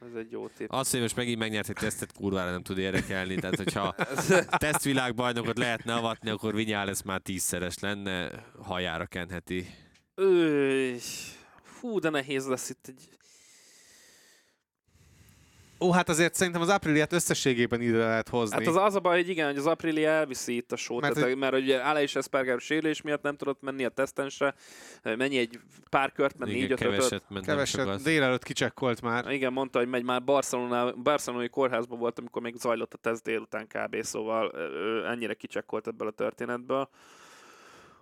Ez 0.01 0.15
egy 0.15 0.31
jó 0.31 0.48
tipp. 0.48 0.70
Az, 0.70 0.90
hogy 0.90 1.01
most 1.01 1.16
megint 1.16 1.39
megnyert 1.39 1.69
egy 1.69 1.74
tesztet, 1.74 2.12
kurvára 2.12 2.51
nem 2.51 2.62
tud 2.62 2.78
érdekelni. 2.78 3.35
Tehát, 3.35 3.57
hogyha 3.57 3.94
tesztvilágbajnokot 4.65 5.59
lehetne 5.59 5.94
avatni, 5.94 6.31
akkor 6.31 6.55
Vinyá 6.55 6.85
lesz 6.85 7.02
már 7.02 7.20
tízszeres 7.20 7.78
lenne, 7.78 8.44
hajára 8.62 9.07
kenheti. 9.07 9.66
Öy, 10.15 10.98
fú, 11.62 11.98
de 11.98 12.11
nehéz 12.11 12.47
lesz 12.47 12.70
itt 12.70 12.86
egy... 12.89 13.09
Ó, 15.81 15.93
hát 15.93 16.09
azért 16.09 16.35
szerintem 16.35 16.62
az 16.62 16.69
Apriliát 16.69 17.12
összességében 17.12 17.81
ide 17.81 17.97
lehet 17.98 18.28
hozni. 18.28 18.57
Hát 18.57 18.66
az 18.66 18.77
az 18.77 18.94
a 18.94 19.01
baj, 19.01 19.16
hogy 19.16 19.28
igen, 19.28 19.47
hogy 19.47 19.57
az 19.57 19.66
Aprili 19.66 20.05
elviszi 20.05 20.57
itt 20.57 20.73
a 20.73 20.77
sót, 20.77 21.01
Mert 21.01 21.15
mert, 21.15 21.27
hogy- 21.27 21.36
tehát, 21.39 21.52
mert 21.52 21.62
ugye 21.62 21.78
Alex 21.78 22.15
Espargaro 22.16 22.59
sérülés 22.59 23.02
miatt 23.02 23.23
nem 23.23 23.36
tudott 23.36 23.62
menni 23.62 23.85
a 23.85 23.89
tesztensre, 23.89 24.55
mennyi 25.02 25.39
egy 25.39 25.61
pár 25.90 26.12
kört, 26.12 26.39
mert 26.39 26.52
négy 26.52 26.70
öt 26.70 26.78
keveset 26.78 27.23
ment, 27.28 27.47
Keveset, 27.47 28.02
délelőtt 28.02 28.43
kicsekkolt 28.44 29.02
már. 29.02 29.31
Igen, 29.32 29.52
mondta, 29.52 29.78
hogy 29.78 29.89
megy 29.89 30.05
már 30.05 30.24
Barcelona, 30.24 30.93
barcelonai 30.93 31.48
kórházban 31.48 31.98
volt, 31.98 32.19
amikor 32.19 32.43
még 32.43 32.55
zajlott 32.57 32.94
a 32.94 32.98
teszt 32.98 33.23
délután 33.23 33.66
kb. 33.66 34.02
Szóval 34.02 34.52
ennyire 35.07 35.35
kicsekkolt 35.35 35.86
ebből 35.86 36.09
a 36.09 36.11
történetből. 36.11 36.89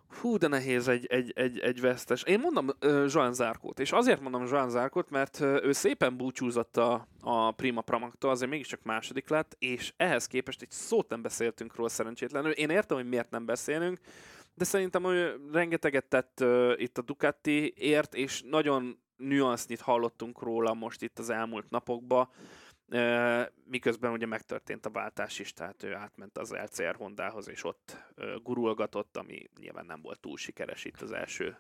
Hú, 0.08 0.36
de 0.36 0.48
nehéz 0.48 0.88
egy, 0.88 1.06
egy, 1.06 1.32
egy, 1.36 1.58
egy 1.58 1.80
vesztes. 1.80 2.22
Én 2.22 2.40
mondom 2.40 2.68
uh, 2.84 3.04
Joan 3.08 3.34
Zárkót, 3.34 3.80
és 3.80 3.92
azért 3.92 4.20
mondom 4.20 4.46
Joan 4.46 4.70
Zárkót, 4.70 5.10
mert 5.10 5.40
ö, 5.40 5.60
ő 5.62 5.72
szépen 5.72 6.16
búcsúzott 6.16 6.76
a, 6.76 7.06
a 7.20 7.50
Prima 7.50 7.80
Pramaktól, 7.80 8.30
azért 8.30 8.50
mégiscsak 8.50 8.82
második 8.82 9.28
lett, 9.28 9.56
és 9.58 9.92
ehhez 9.96 10.26
képest 10.26 10.62
egy 10.62 10.70
szót 10.70 11.08
nem 11.08 11.22
beszéltünk 11.22 11.76
róla 11.76 11.88
szerencsétlenül. 11.88 12.50
Én 12.50 12.70
értem, 12.70 12.96
hogy 12.96 13.08
miért 13.08 13.30
nem 13.30 13.44
beszélünk, 13.44 13.98
de 14.54 14.64
szerintem 14.64 15.04
ő 15.04 15.40
rengeteget 15.52 16.04
tett 16.04 16.38
uh, 16.40 16.72
itt 16.76 16.98
a 16.98 17.02
Ducatiért, 17.02 18.14
és 18.14 18.42
nagyon 18.50 18.98
nüansznyit 19.16 19.80
hallottunk 19.80 20.42
róla 20.42 20.74
most 20.74 21.02
itt 21.02 21.18
az 21.18 21.30
elmúlt 21.30 21.70
napokban, 21.70 22.28
uh, 22.30 22.36
miközben 23.64 24.12
ugye 24.12 24.26
megtörtént 24.26 24.86
a 24.86 24.90
váltás 24.90 25.38
is, 25.38 25.52
tehát 25.52 25.82
ő 25.82 25.94
átment 25.94 26.38
az 26.38 26.50
LCR 26.50 26.94
Hondához, 26.96 27.48
és 27.48 27.64
ott 27.64 27.96
gurulgatott, 28.42 29.16
ami 29.16 29.50
nyilván 29.60 29.86
nem 29.86 30.00
volt 30.02 30.20
túl 30.20 30.36
sikeres 30.36 30.84
itt 30.84 31.00
az 31.00 31.12
első 31.12 31.56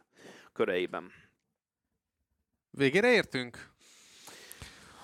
köreiben. 0.52 1.10
Végére 2.70 3.12
értünk? 3.12 3.70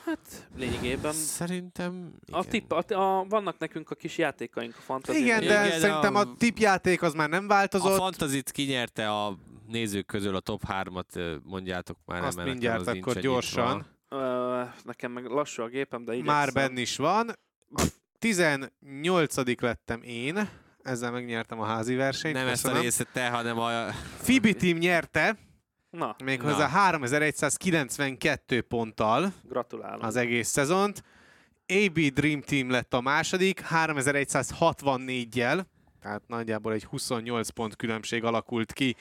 Hát 0.05 0.49
lényegében 0.57 1.13
Szerintem 1.13 2.13
a 2.33 2.39
igen. 2.39 2.49
tipp, 2.51 2.71
a, 2.73 2.85
a, 2.95 3.25
vannak 3.25 3.59
nekünk 3.59 3.91
a 3.91 3.95
kis 3.95 4.19
játékaink 4.19 4.77
a 4.77 4.81
fantasy 4.81 5.19
Igen, 5.19 5.41
de 5.41 5.67
Igen, 5.67 5.81
szerintem 5.81 6.15
a- 6.15 6.21
a 6.21 6.35
tipjáték 6.39 7.03
az 7.03 7.15
már 7.15 7.29
nem 7.29 7.45
A 7.45 7.49
változott. 7.49 7.97
Fantazit 7.97 8.51
kinyerte 8.51 9.11
a 9.11 9.39
nézők 9.67 10.07
közül 10.07 10.37
a 10.37 10.41
top 10.41 10.63
3-at, 10.69 11.43
mondjátok 11.43 11.99
már. 12.05 12.25
Azt 12.25 12.37
nem, 12.37 12.47
mindjárt 12.47 12.81
az 12.81 12.87
akkor 12.89 13.19
gyorsan. 13.21 13.75
nyitva. 13.77 13.93
Nekem 14.85 15.13
meg 15.13 15.25
lassú 15.25 15.63
a 15.63 15.67
gépem, 15.67 16.05
de 16.05 16.13
igyekszem. 16.13 16.35
Már 16.35 16.53
benn 16.53 16.77
is 16.77 16.97
van. 16.97 17.29
A 17.75 17.83
18 18.19 19.61
lettem 19.61 20.03
én. 20.03 20.49
Ezzel 20.83 21.11
megnyertem 21.11 21.61
a 21.61 21.65
házi 21.65 21.95
versenyt. 21.95 22.35
Nem 22.35 22.47
ezt 22.47 22.65
a 22.65 22.69
köszönöm. 22.69 22.83
részét 22.83 23.09
te, 23.13 23.29
hanem 23.29 23.59
a... 23.59 23.87
Fibi 24.21 24.55
Team 24.55 24.79
nyerte, 24.79 25.37
Na, 25.91 26.17
méghozzá 26.25 26.69
3192 26.69 28.61
ponttal 28.61 29.33
gratulálok. 29.43 30.03
az 30.03 30.17
egész 30.17 30.49
szezont. 30.49 31.03
AB 31.67 31.99
Dream 32.01 32.41
Team 32.41 32.71
lett 32.71 32.95
a 32.95 33.01
második, 33.01 33.63
3164-jel, 33.71 35.65
tehát 36.03 36.23
nagyjából 36.27 36.73
egy 36.73 36.85
28 36.85 37.49
pont 37.49 37.77
különbség 37.77 38.25
alakult 38.25 38.73
ki 38.73 38.97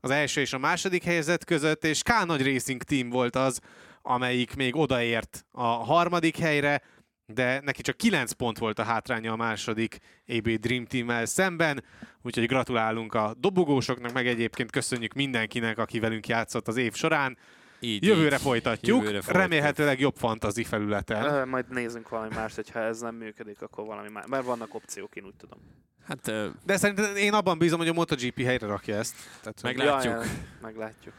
az 0.00 0.10
első 0.10 0.40
és 0.40 0.52
a 0.52 0.58
második 0.58 1.02
helyzet 1.04 1.44
között, 1.44 1.84
és 1.84 2.02
K 2.02 2.24
Nagy 2.26 2.52
Racing 2.52 2.82
Team 2.82 3.08
volt 3.10 3.36
az, 3.36 3.60
amelyik 4.06 4.54
még 4.56 4.76
odaért 4.76 5.46
a 5.50 5.62
harmadik 5.66 6.36
helyre, 6.36 6.82
de 7.26 7.60
neki 7.60 7.82
csak 7.82 7.96
9 7.96 8.32
pont 8.32 8.58
volt 8.58 8.78
a 8.78 8.82
hátránya 8.82 9.32
a 9.32 9.36
második 9.36 9.98
AB 10.26 10.48
Dream 10.48 10.84
Team-mel 10.86 11.24
szemben, 11.26 11.84
úgyhogy 12.22 12.46
gratulálunk 12.46 13.14
a 13.14 13.34
dobogósoknak, 13.38 14.12
meg 14.12 14.26
egyébként 14.26 14.70
köszönjük 14.70 15.12
mindenkinek, 15.12 15.78
aki 15.78 15.98
velünk 15.98 16.26
játszott 16.28 16.68
az 16.68 16.76
év 16.76 16.94
során. 16.94 17.38
Így, 17.80 18.04
Jövőre 18.04 18.34
így. 18.34 18.40
folytatjuk, 18.42 18.96
Jövőre 18.98 19.20
folytatjuk. 19.20 19.42
remélhetőleg 19.42 20.00
jobb 20.00 20.16
fantazi 20.16 20.64
felületen. 20.64 21.24
Ö, 21.24 21.44
majd 21.44 21.64
nézzünk 21.70 22.08
valami 22.08 22.34
mást, 22.34 22.54
hogyha 22.54 22.78
ez 22.80 23.00
nem 23.00 23.14
működik, 23.14 23.62
akkor 23.62 23.84
valami 23.86 24.08
más. 24.08 24.24
Mert 24.28 24.44
vannak 24.44 24.74
opciók, 24.74 25.16
én 25.16 25.24
úgy 25.24 25.34
tudom. 25.34 25.58
Hát 26.06 26.28
ö, 26.28 26.48
De 26.64 26.76
szerintem 26.76 27.16
én 27.16 27.32
abban 27.32 27.58
bízom, 27.58 27.78
hogy 27.78 27.88
a 27.88 27.92
MotoGP 27.92 28.42
helyre 28.42 28.66
rakja 28.66 28.96
ezt. 28.96 29.14
Tehát, 29.40 29.62
Meglátjuk. 29.62 30.14
Ja, 30.14 30.20
ja, 30.22 30.28
meglátjuk. 30.62 31.14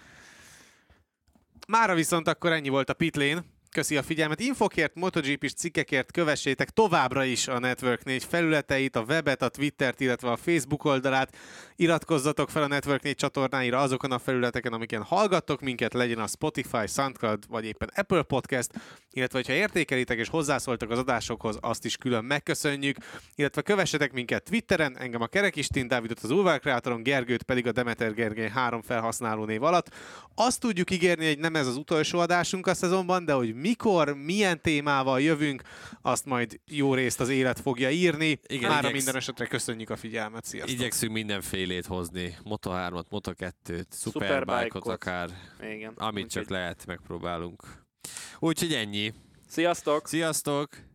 Mára 1.67 1.95
viszont 1.95 2.27
akkor 2.27 2.51
ennyi 2.51 2.69
volt 2.69 2.89
a 2.89 2.93
Pitlane. 2.93 3.43
Köszi 3.71 3.97
a 3.97 4.03
figyelmet. 4.03 4.39
Infokért, 4.39 4.95
MotoGP-s 4.95 5.53
cikkekért 5.53 6.11
kövessétek 6.11 6.69
továbbra 6.69 7.23
is 7.23 7.47
a 7.47 7.59
Network 7.59 8.03
4 8.03 8.23
felületeit, 8.23 8.95
a 8.95 9.03
webet, 9.07 9.41
a 9.41 9.49
Twittert, 9.49 9.99
illetve 9.99 10.31
a 10.31 10.35
Facebook 10.35 10.83
oldalát. 10.83 11.37
Iratkozzatok 11.75 12.49
fel 12.49 12.63
a 12.63 12.67
Network 12.67 13.03
4 13.03 13.15
csatornáira 13.15 13.79
azokon 13.79 14.11
a 14.11 14.19
felületeken, 14.19 14.73
amiken 14.73 15.03
hallgattok 15.03 15.61
minket, 15.61 15.93
legyen 15.93 16.19
a 16.19 16.27
Spotify, 16.27 16.87
Soundcloud 16.87 17.43
vagy 17.47 17.65
éppen 17.65 17.89
Apple 17.95 18.21
Podcast, 18.21 18.71
illetve 19.15 19.41
ha 19.45 19.53
értékelitek 19.53 20.17
és 20.17 20.29
hozzászóltak 20.29 20.89
az 20.89 20.97
adásokhoz, 20.97 21.57
azt 21.61 21.85
is 21.85 21.97
külön 21.97 22.23
megköszönjük, 22.25 22.97
illetve 23.35 23.61
kövessetek 23.61 24.11
minket 24.13 24.43
Twitteren, 24.43 24.97
engem 24.97 25.21
a 25.21 25.27
Kerekistin, 25.27 25.87
Dávidot 25.87 26.19
az 26.19 26.31
Ulvar 26.31 26.59
Kreatoron, 26.59 27.03
Gergőt 27.03 27.43
pedig 27.43 27.67
a 27.67 27.71
Demeter 27.71 28.13
Gergely 28.13 28.49
három 28.49 28.81
felhasználó 28.81 29.45
név 29.45 29.63
alatt. 29.63 29.89
Azt 30.35 30.59
tudjuk 30.59 30.91
ígérni, 30.91 31.25
hogy 31.27 31.39
nem 31.39 31.55
ez 31.55 31.67
az 31.67 31.75
utolsó 31.77 32.19
adásunk 32.19 32.67
a 32.67 32.73
szezonban, 32.73 33.25
de 33.25 33.33
hogy 33.33 33.55
mikor, 33.55 34.15
milyen 34.15 34.61
témával 34.61 35.21
jövünk, 35.21 35.61
azt 36.01 36.25
majd 36.25 36.59
jó 36.65 36.93
részt 36.93 37.19
az 37.19 37.29
élet 37.29 37.59
fogja 37.59 37.89
írni. 37.89 38.39
Igen, 38.47 38.69
Mára 38.69 38.79
igyeksz- 38.79 38.95
minden 38.95 39.15
esetre 39.15 39.45
köszönjük 39.45 39.89
a 39.89 39.95
figyelmet, 39.95 40.45
sziasztok! 40.45 40.73
igyekszünk 40.75 41.11
mindenfélét 41.13 41.85
hozni. 41.85 42.35
Moto3-at, 42.43 43.05
Moto2-t, 43.11 43.85
Superbike-ot. 43.91 43.93
Superbike-ot 44.01 44.87
akár. 44.87 45.29
Igen. 45.71 45.93
Amit 45.95 46.29
csak 46.29 46.41
Úgyhogy- 46.41 46.57
lehet, 46.57 46.85
megpróbálunk. 46.85 47.83
Úgyhogy 48.39 48.73
ennyi. 48.73 49.13
Sziasztok! 49.47 50.07
Sziasztok! 50.07 50.94